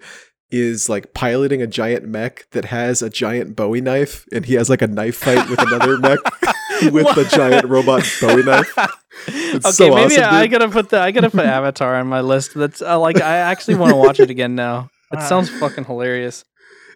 is 0.53 0.87
like 0.87 1.13
piloting 1.13 1.61
a 1.61 1.67
giant 1.67 2.05
mech 2.07 2.47
that 2.51 2.65
has 2.65 3.01
a 3.01 3.09
giant 3.09 3.55
Bowie 3.55 3.81
knife, 3.81 4.25
and 4.31 4.45
he 4.45 4.53
has 4.53 4.69
like 4.69 4.81
a 4.83 4.87
knife 4.87 5.15
fight 5.17 5.49
with 5.49 5.59
another 5.59 5.97
mech 6.07 6.19
with 6.93 7.07
the 7.15 7.27
giant 7.33 7.65
robot 7.67 8.03
Bowie 8.21 8.43
knife. 8.43 8.71
okay, 9.27 9.59
so 9.71 9.89
maybe 9.95 10.15
awesome, 10.19 10.23
I 10.35 10.43
dude. 10.43 10.51
gotta 10.51 10.69
put 10.69 10.89
the 10.89 10.99
I 10.99 11.11
gotta 11.11 11.29
put 11.31 11.45
Avatar 11.45 11.95
on 11.95 12.07
my 12.07 12.21
list. 12.21 12.53
That's 12.53 12.81
uh, 12.81 12.99
like 12.99 13.19
I 13.21 13.37
actually 13.37 13.75
want 13.75 13.91
to 13.91 13.95
watch 13.97 14.19
it 14.19 14.29
again 14.29 14.53
now. 14.55 14.89
It 15.11 15.21
sounds 15.21 15.49
fucking 15.49 15.85
hilarious. 15.85 16.45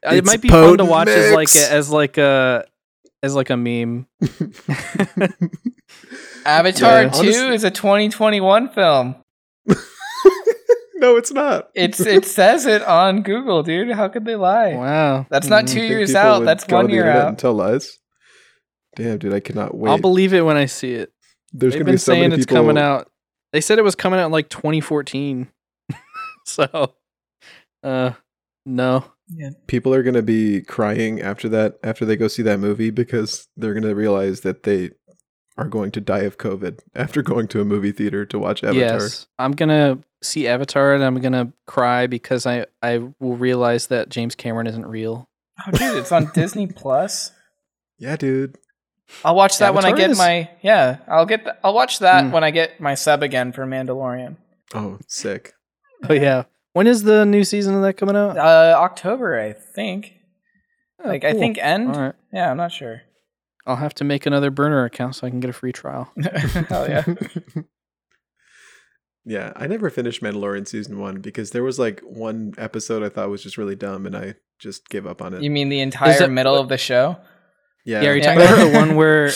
Uh, 0.06 0.14
it 0.14 0.26
might 0.26 0.42
be 0.42 0.50
fun 0.50 0.62
to 0.62 0.68
potent 0.70 0.90
watch 0.90 1.08
as 1.08 1.34
like 1.34 1.56
a, 1.56 1.72
as 1.72 1.90
like 1.90 2.18
a 2.18 2.66
as 3.24 3.34
like 3.36 3.50
a 3.50 3.58
meme. 3.58 4.08
Avatar 6.46 7.04
Yeah, 7.04 7.10
2 7.10 7.18
honestly- 7.20 7.56
is 7.56 7.64
a 7.64 7.72
2021 7.72 8.70
film. 8.70 9.16
No, 10.98 11.16
it's 11.16 11.32
not. 11.32 11.70
It's 11.76 12.00
it 12.16 12.26
says 12.26 12.66
it 12.66 12.82
on 12.84 13.22
Google, 13.24 13.64
dude. 13.64 13.92
How 13.92 14.08
could 14.08 14.26
they 14.26 14.36
lie? 14.36 14.74
Wow, 14.76 15.26
That's 15.30 15.48
not 15.48 15.66
Mhm. 15.66 15.74
two 15.74 15.84
years 15.84 16.16
out. 16.16 16.44
That's 16.46 16.68
one 16.68 16.88
the 16.88 16.94
year 16.94 17.02
internet 17.04 17.22
out. 17.24 17.28
And 17.30 17.40
tell 17.40 17.54
lies. 17.54 17.98
Damn, 18.96 19.18
dude, 19.20 19.34
I 19.34 19.40
cannot 19.40 19.76
wait. 19.76 19.92
I'll 19.92 20.00
believe 20.00 20.34
it 20.34 20.42
when 20.42 20.58
I 20.58 20.66
see 20.66 20.94
it. 20.94 21.12
There's 21.54 21.74
They've 21.74 21.80
gonna 21.82 21.86
been 21.86 21.94
be 21.96 22.00
so 22.00 22.12
saying 22.12 22.22
many 22.24 22.36
it's 22.36 22.46
people. 22.46 22.58
coming 22.64 22.78
out. 22.78 23.10
They 23.54 23.62
said 23.62 23.78
it 23.80 23.84
was 23.84 23.96
coming 23.96 24.20
out 24.20 24.26
in 24.26 24.32
like 24.32 24.50
2014. 24.50 25.48
so, 26.46 26.94
uh, 27.84 28.12
no. 28.66 29.06
Yeah. 29.30 29.50
people 29.68 29.94
are 29.94 30.04
going 30.04 30.14
to 30.14 30.22
be 30.22 30.62
crying 30.62 31.22
after 31.22 31.50
that 31.50 31.80
after 31.84 32.06
they 32.06 32.16
go 32.16 32.30
see 32.30 32.44
that 32.44 32.60
movie 32.62 32.92
because 32.92 33.50
they're 33.58 33.74
going 33.74 33.84
to 33.84 33.94
realize 33.94 34.40
that 34.42 34.64
they 34.64 34.92
are 35.58 35.68
going 35.68 35.92
to 35.92 36.00
die 36.00 36.20
of 36.22 36.38
covid 36.38 36.80
after 36.96 37.22
going 37.24 37.50
to 37.50 37.60
a 37.60 37.66
movie 37.66 37.92
theater 37.92 38.26
to 38.26 38.40
watch 38.40 38.64
avatar 38.64 38.80
Yes, 39.02 39.28
I'm 39.38 39.52
gonna 39.52 40.00
see 40.24 40.48
Avatar 40.48 40.94
and 40.96 41.04
I'm 41.04 41.20
gonna 41.22 41.52
cry 41.66 42.08
because 42.08 42.46
I 42.46 42.66
I 42.82 42.98
will 43.20 43.38
realize 43.38 43.88
that 43.88 44.10
James 44.10 44.36
Cameron 44.36 44.68
isn't 44.68 44.86
real. 44.86 45.30
Oh, 45.66 45.72
dude, 45.72 45.98
it's 45.98 46.12
on 46.12 46.32
Disney 46.34 46.68
Plus. 46.76 47.32
yeah 48.00 48.16
dude 48.16 48.58
I'll 49.24 49.36
watch 49.36 49.58
that 49.60 49.74
when 49.74 49.86
I 49.86 49.92
get 49.94 50.12
is- 50.12 50.18
my 50.18 50.50
yeah. 50.62 50.98
I'll 51.08 51.26
get 51.26 51.46
the, 51.46 51.56
I'll 51.64 51.74
watch 51.74 52.00
that 52.00 52.26
Hmm. 52.26 52.32
when 52.32 52.44
I 52.44 52.52
get 52.52 52.80
my 52.82 52.94
sub 52.96 53.24
again 53.24 53.52
for 53.54 53.66
Mandalorian. 53.66 54.36
oh 54.74 55.00
sick 55.08 55.54
Oh 56.08 56.14
yeah. 56.14 56.44
When 56.74 56.86
is 56.86 57.02
the 57.04 57.26
new 57.26 57.44
season 57.44 57.74
of 57.74 57.82
that 57.82 57.94
coming 57.94 58.16
out? 58.16 58.38
Uh, 58.38 58.76
October, 58.78 59.40
I 59.40 59.54
think. 59.54 60.14
Oh, 61.04 61.08
like 61.08 61.24
I 61.24 61.34
think 61.34 61.58
end. 61.58 61.96
All 61.96 62.02
right. 62.02 62.16
Yeah, 62.32 62.52
I'm 62.52 62.58
not 62.58 62.72
sure. 62.72 63.02
I'll 63.66 63.78
have 63.78 63.96
to 63.96 64.04
make 64.04 64.28
another 64.28 64.52
burner 64.52 64.86
account 64.86 65.16
so 65.16 65.26
I 65.26 65.32
can 65.32 65.40
get 65.40 65.50
a 65.50 65.54
free 65.54 65.72
trial. 65.72 66.12
Hell 66.70 66.88
yeah. 66.88 67.04
yeah 69.30 69.52
i 69.56 69.68
never 69.68 69.90
finished 69.90 70.22
mandalorian 70.24 70.68
season 70.68 70.98
one 71.00 71.20
because 71.22 71.52
there 71.52 71.64
was 71.64 71.78
like 71.78 72.00
one 72.02 72.54
episode 72.58 73.04
i 73.04 73.10
thought 73.10 73.30
was 73.30 73.44
just 73.44 73.58
really 73.58 73.76
dumb 73.76 74.06
and 74.06 74.16
i 74.18 74.34
just 74.60 74.88
gave 74.90 75.06
up 75.06 75.22
on 75.22 75.34
it 75.36 75.44
You 75.44 75.52
mean 75.52 75.70
the 75.70 75.82
entire 75.82 76.24
it- 76.24 76.30
middle 76.32 76.56
of 76.56 76.70
the 76.70 76.78
show? 76.78 77.18
yeah 77.86 78.02
Yeah, 78.02 78.10
are 78.10 78.16
you 78.16 78.22
Yeah. 78.22 78.34
talking 78.36 78.42
about 78.42 78.72
the 78.72 78.78
one 78.80 78.96
where 78.96 79.32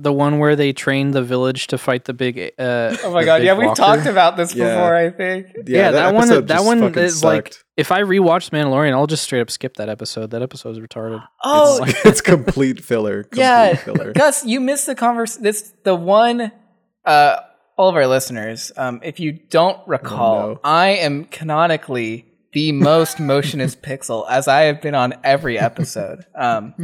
the 0.00 0.12
one 0.12 0.38
where 0.38 0.56
they 0.56 0.72
train 0.72 1.10
the 1.10 1.22
village 1.22 1.66
to 1.68 1.76
fight 1.76 2.04
the 2.06 2.14
big? 2.14 2.38
Uh, 2.58 2.96
Oh 3.04 3.12
my 3.12 3.24
god, 3.24 3.38
big 3.38 3.46
yeah, 3.46 3.54
we've 3.58 3.66
walker? 3.68 3.82
talked 3.82 4.06
about 4.06 4.36
this 4.38 4.54
Yeah. 4.54 4.68
before, 4.74 4.94
I 4.96 5.10
think. 5.10 5.48
Yeah, 5.66 5.90
that 5.90 6.14
one- 6.14 6.46
that 6.46 6.64
one 6.64 6.80
fucking 6.80 7.02
is, 7.02 7.22
like, 7.22 7.52
sucked. 7.52 7.64
If 7.76 7.92
I 7.92 8.00
rewatch 8.00 8.50
Mandalorian, 8.56 8.92
I'll 8.94 9.06
just 9.06 9.24
straight 9.24 9.42
up 9.42 9.50
skip 9.50 9.74
that 9.76 9.88
episode. 9.90 10.30
That 10.30 10.40
episode 10.40 10.70
is 10.70 10.78
retarded. 10.78 11.22
Oh, 11.44 11.84
it's, 11.84 12.04
it's 12.10 12.20
complete 12.22 12.82
filler 12.82 13.24
complete 13.34 13.42
yeah. 13.42 13.74
filler 13.74 14.12
Gus, 14.14 14.46
you 14.46 14.60
missed 14.60 14.86
the 14.86 14.94
converse. 14.94 15.36
This 15.36 15.70
the 15.84 15.94
one. 15.94 16.52
Uh, 17.04 17.36
all 17.80 17.88
of 17.88 17.96
our 17.96 18.06
listeners, 18.06 18.70
um, 18.76 19.00
if 19.02 19.18
you 19.18 19.32
don't 19.32 19.78
recall, 19.88 20.36
Oh, 20.36 20.52
no. 20.52 20.60
I 20.62 20.88
am 20.88 21.24
canonically 21.24 22.26
the 22.52 22.72
most 22.72 23.18
motionist 23.32 23.80
pixel, 23.80 24.26
as 24.28 24.48
I 24.48 24.62
have 24.62 24.82
been 24.82 24.94
on 24.94 25.14
every 25.24 25.58
episode. 25.58 26.26
Um, 26.34 26.74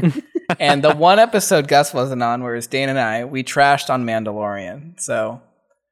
and 0.59 0.83
the 0.83 0.95
one 0.95 1.19
episode 1.19 1.69
Gus 1.69 1.93
wasn't 1.93 2.23
on, 2.23 2.43
whereas 2.43 2.67
Dane 2.67 2.89
and 2.89 2.99
I, 2.99 3.25
we 3.27 3.45
trashed 3.45 3.91
on 3.91 4.07
Mandalorian. 4.07 4.99
So 4.99 5.43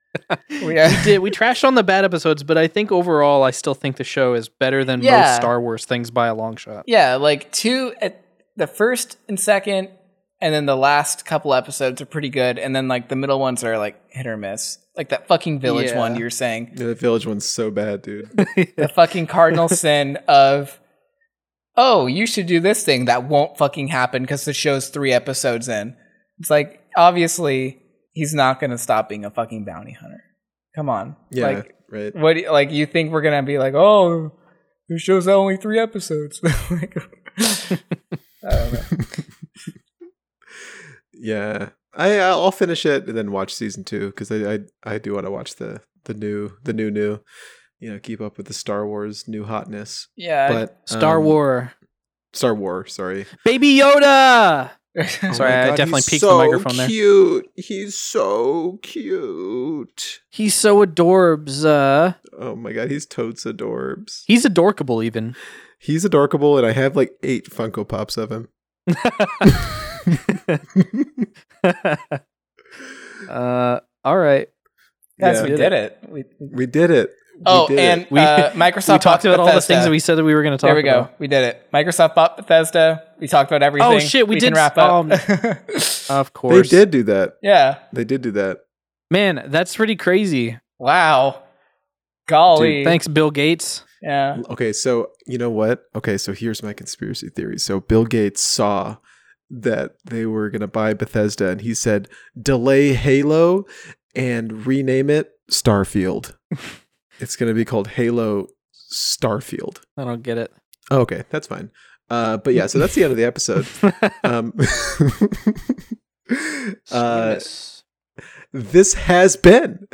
we 0.48 0.78
are. 0.78 0.88
did 1.04 1.18
we 1.18 1.30
trashed 1.30 1.64
on 1.64 1.74
the 1.74 1.82
bad 1.82 2.04
episodes, 2.04 2.42
but 2.42 2.56
I 2.56 2.66
think 2.66 2.90
overall, 2.90 3.42
I 3.42 3.50
still 3.50 3.74
think 3.74 3.96
the 3.96 4.04
show 4.04 4.32
is 4.34 4.48
better 4.48 4.84
than 4.84 5.02
Yeah. 5.02 5.20
most 5.20 5.36
Star 5.36 5.60
Wars 5.60 5.84
things 5.84 6.10
by 6.10 6.28
a 6.28 6.34
long 6.34 6.56
shot. 6.56 6.84
Yeah, 6.86 7.16
like 7.16 7.50
two 7.52 7.92
at 8.00 8.22
the 8.56 8.66
first 8.68 9.18
and 9.28 9.38
second, 9.38 9.88
and 10.40 10.52
then 10.54 10.66
the 10.66 10.76
last 10.76 11.24
couple 11.24 11.54
episodes 11.54 12.00
are 12.02 12.06
pretty 12.06 12.28
good, 12.30 12.58
and 12.58 12.74
then 12.74 12.88
like 12.88 13.08
the 13.08 13.16
middle 13.16 13.38
ones 13.40 13.62
are 13.64 13.78
like 13.78 14.00
hit 14.10 14.26
or 14.26 14.36
miss. 14.36 14.78
Like 14.96 15.08
that 15.08 15.26
fucking 15.26 15.58
village 15.60 15.90
Yeah. 15.90 15.98
one 15.98 16.16
you 16.16 16.24
were 16.24 16.30
saying, 16.30 16.72
yeah, 16.76 16.86
the 16.86 16.94
village 16.94 17.26
one's 17.26 17.44
so 17.46 17.70
bad 17.70 18.02
dude 18.02 18.30
the 18.76 18.88
fucking 18.94 19.26
cardinal 19.26 19.68
sin 19.68 20.18
of, 20.28 20.78
oh, 21.76 22.06
you 22.06 22.26
should 22.26 22.46
do 22.46 22.60
this 22.60 22.84
thing 22.84 23.06
that 23.06 23.24
won't 23.28 23.58
fucking 23.58 23.88
happen 23.88 24.22
because 24.22 24.44
the 24.44 24.52
show's 24.52 24.88
three 24.90 25.12
episodes 25.12 25.68
in. 25.68 25.96
It's 26.38 26.50
like 26.50 26.80
obviously 26.96 27.80
he's 28.12 28.34
not 28.34 28.60
gonna 28.60 28.78
stop 28.78 29.08
being 29.08 29.24
a 29.24 29.30
fucking 29.30 29.64
bounty 29.64 29.92
hunter. 29.92 30.22
Come 30.76 30.88
on, 30.88 31.16
yeah 31.30 31.46
like 31.48 31.74
right 31.90 32.14
what? 32.14 32.34
do 32.34 32.40
you- 32.40 32.52
Like 32.52 32.70
you 32.70 32.86
think 32.86 33.10
we're 33.10 33.22
gonna 33.22 33.42
be 33.42 33.58
like, 33.58 33.74
oh, 33.74 34.30
the 34.88 34.98
show's 34.98 35.26
only 35.26 35.56
three 35.56 35.78
episodes? 35.80 36.40
like, 36.70 36.96
I 37.38 37.78
don't 38.50 38.72
know. 38.74 38.80
Yeah, 41.24 41.70
I 41.94 42.18
I'll 42.18 42.50
finish 42.50 42.84
it 42.84 43.08
and 43.08 43.16
then 43.16 43.32
watch 43.32 43.54
season 43.54 43.82
two 43.82 44.08
because 44.08 44.30
I, 44.30 44.54
I 44.54 44.58
I 44.84 44.98
do 44.98 45.14
want 45.14 45.24
to 45.26 45.30
watch 45.30 45.56
the 45.56 45.80
the 46.04 46.12
new 46.12 46.50
the 46.62 46.74
new 46.74 46.90
new, 46.90 47.20
you 47.80 47.90
know, 47.90 47.98
keep 47.98 48.20
up 48.20 48.36
with 48.36 48.46
the 48.46 48.52
Star 48.52 48.86
Wars 48.86 49.26
new 49.26 49.44
hotness. 49.44 50.08
Yeah, 50.16 50.52
But 50.52 50.80
Star 50.84 51.16
um, 51.18 51.24
War, 51.24 51.72
Star 52.34 52.54
War, 52.54 52.84
sorry. 52.86 53.24
Baby 53.44 53.78
Yoda. 53.78 54.70
Oh 54.96 55.02
Sorry, 55.32 55.50
my 55.50 55.72
I 55.72 55.76
definitely 55.76 56.02
he's 56.02 56.08
peeked 56.08 56.20
the 56.20 56.28
so 56.28 56.38
microphone 56.38 56.76
there. 56.76 56.86
Cute. 56.86 57.48
He's 57.56 57.98
so 57.98 58.78
cute. 58.82 60.20
He's 60.30 60.54
so 60.54 60.86
adorbs. 60.86 61.64
Uh, 61.64 62.14
Oh 62.38 62.54
my 62.54 62.72
god, 62.72 62.92
he's 62.92 63.04
totes 63.04 63.42
adorbs. 63.44 64.22
he's 64.28 64.44
adorkable 64.44 65.02
even. 65.02 65.34
He's 65.80 66.04
adorkable, 66.04 66.58
and 66.58 66.64
I 66.66 66.70
have 66.72 66.94
like 66.94 67.10
eight 67.24 67.50
Funko 67.50 67.88
Pops 67.88 68.16
of 68.16 68.30
him. 68.30 68.48
uh, 73.28 73.80
all 74.04 74.16
right. 74.16 74.48
guys, 75.20 75.36
Yeah. 75.36 75.42
we 75.42 75.48
Did 75.50 75.56
did 75.56 75.72
it. 75.72 75.98
We, 76.08 76.24
we- 76.40 76.48
We 76.54 76.66
did 76.66 76.90
it. 76.90 77.10
We 77.36 77.42
oh, 77.46 77.66
did 77.66 77.78
and 77.78 78.02
it. 78.02 78.10
We- 78.12 78.20
uh, 78.20 78.50
Microsoft 78.52 78.92
we 78.94 78.98
talked 78.98 79.04
bought 79.04 79.24
about 79.26 79.40
all 79.40 79.54
the 79.54 79.60
things 79.60 79.84
that 79.84 79.90
we 79.90 79.98
said 79.98 80.16
that 80.16 80.24
we 80.24 80.34
were 80.34 80.42
going 80.42 80.56
to 80.56 80.58
talk 80.58 80.70
about. 80.70 80.74
There 80.74 80.76
we 80.76 80.82
go. 80.82 80.98
about. 81.00 81.20
We 81.20 81.26
did 81.28 81.44
it. 81.44 81.70
Microsoft 81.72 82.14
bought 82.14 82.36
Bethesda. 82.36 83.02
We 83.18 83.28
talked 83.28 83.50
about 83.50 83.62
everything. 83.62 83.92
Oh 83.92 83.98
shit, 83.98 84.28
we 84.28 84.36
can 84.36 84.52
did- 84.52 84.56
wrap 84.56 84.78
up. 84.78 84.90
um, 84.90 85.12
Of 86.10 86.32
course, 86.32 86.70
they 86.70 86.76
did 86.78 86.90
do 86.90 87.02
that. 87.04 87.34
yeah. 87.42 87.78
They 87.92 88.04
did 88.04 88.22
do 88.22 88.30
that. 88.32 88.60
Man, 89.10 89.44
that's 89.46 89.76
pretty 89.76 89.96
crazy. 89.96 90.58
Wow. 90.78 91.42
Golly. 92.26 92.78
Dude, 92.78 92.84
Thanks, 92.84 93.08
Bill 93.08 93.30
Gates. 93.30 93.84
Yeah. 94.02 94.38
Okay, 94.50 94.72
so 94.72 95.10
you 95.26 95.38
know 95.38 95.50
what? 95.50 95.84
Okay, 95.94 96.18
so 96.18 96.32
here's 96.34 96.62
my 96.62 96.72
conspiracy 96.74 97.30
theory. 97.30 97.58
So 97.58 97.80
Bill 97.80 98.04
Gates 98.04 98.42
saw 98.42 98.96
that 99.50 99.96
they 100.04 100.26
were 100.26 100.50
going 100.50 100.60
to 100.60 100.66
buy 100.68 100.94
Bethesda 100.94 101.48
and 101.48 101.60
he 101.60 101.74
said, 101.74 102.08
"Delay 102.40 102.94
Halo 102.94 103.64
and 104.14 104.66
rename 104.66 105.10
it 105.10 105.32
Starfield." 105.50 106.36
it's 107.20 107.36
going 107.36 107.48
to 107.48 107.54
be 107.54 107.64
called 107.64 107.88
Halo 107.88 108.48
Starfield. 108.92 109.80
I 109.96 110.04
don't 110.04 110.22
get 110.22 110.38
it. 110.38 110.52
Oh, 110.90 111.00
okay, 111.00 111.24
that's 111.30 111.46
fine. 111.46 111.70
Uh, 112.10 112.36
but 112.36 112.54
yeah, 112.54 112.66
so 112.66 112.78
that's 112.78 112.94
the 112.94 113.02
end 113.04 113.12
of 113.12 113.16
the 113.16 113.24
episode. 113.24 113.66
Um, 114.24 114.54
uh, 116.90 117.38
this 118.52 118.94
has 118.94 119.36
been 119.36 119.86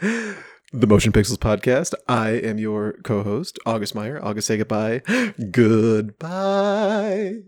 the 0.72 0.86
Motion 0.86 1.12
Pixels 1.12 1.36
podcast. 1.38 1.94
I 2.08 2.30
am 2.30 2.58
your 2.58 2.94
co-host, 3.04 3.58
August 3.66 3.94
Meyer. 3.94 4.24
August, 4.24 4.46
say 4.46 4.56
goodbye. 4.56 5.02
goodbye. 5.50 7.40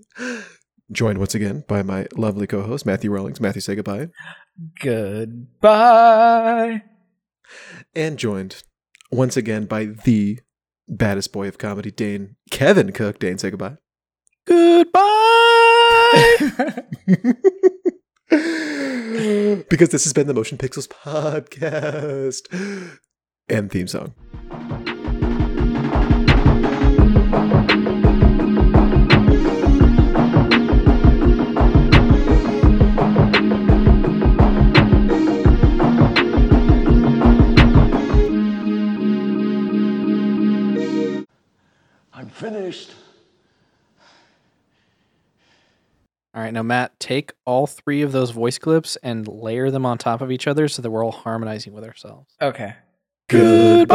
Joined 0.93 1.19
once 1.19 1.35
again 1.35 1.64
by 1.66 1.82
my 1.82 2.06
lovely 2.16 2.47
co-host, 2.47 2.86
Matthew 2.86 3.10
Rawlings. 3.10 3.40
Matthew, 3.40 3.62
say 3.62 3.74
goodbye. 3.74 4.09
Goodbye. 4.81 6.82
And 7.94 8.19
joined 8.19 8.62
once 9.10 9.36
again 9.36 9.66
by 9.66 9.86
the 9.86 10.39
baddest 10.89 11.32
boy 11.32 11.48
of 11.48 11.59
comedy, 11.59 11.90
Dane 11.90 12.36
Kevin 12.51 12.93
Cook. 12.93 13.19
Dane, 13.19 13.39
say 13.39 13.51
goodbye. 13.51 13.77
Goodbye. 14.47 14.93
because 19.69 19.90
this 19.90 20.05
has 20.05 20.12
been 20.12 20.27
the 20.27 20.35
Motion 20.35 20.59
Pixels 20.59 20.89
podcast 20.89 22.48
and 23.48 23.70
theme 23.70 23.89
song. 23.89 24.14
Finished. 42.32 42.90
All 46.34 46.42
right, 46.42 46.52
now 46.52 46.62
Matt, 46.62 46.98
take 46.98 47.32
all 47.44 47.66
three 47.66 48.00
of 48.00 48.12
those 48.12 48.30
voice 48.30 48.56
clips 48.59 48.96
and 49.02 49.28
layer 49.28 49.70
them 49.70 49.84
on 49.84 49.98
top 49.98 50.22
of 50.22 50.32
each 50.32 50.46
other 50.46 50.66
so 50.66 50.80
that 50.80 50.90
we're 50.90 51.04
all 51.04 51.12
harmonizing 51.12 51.74
with 51.74 51.84
ourselves. 51.84 52.34
Okay. 52.40 52.74
Goodbye. 53.28 53.92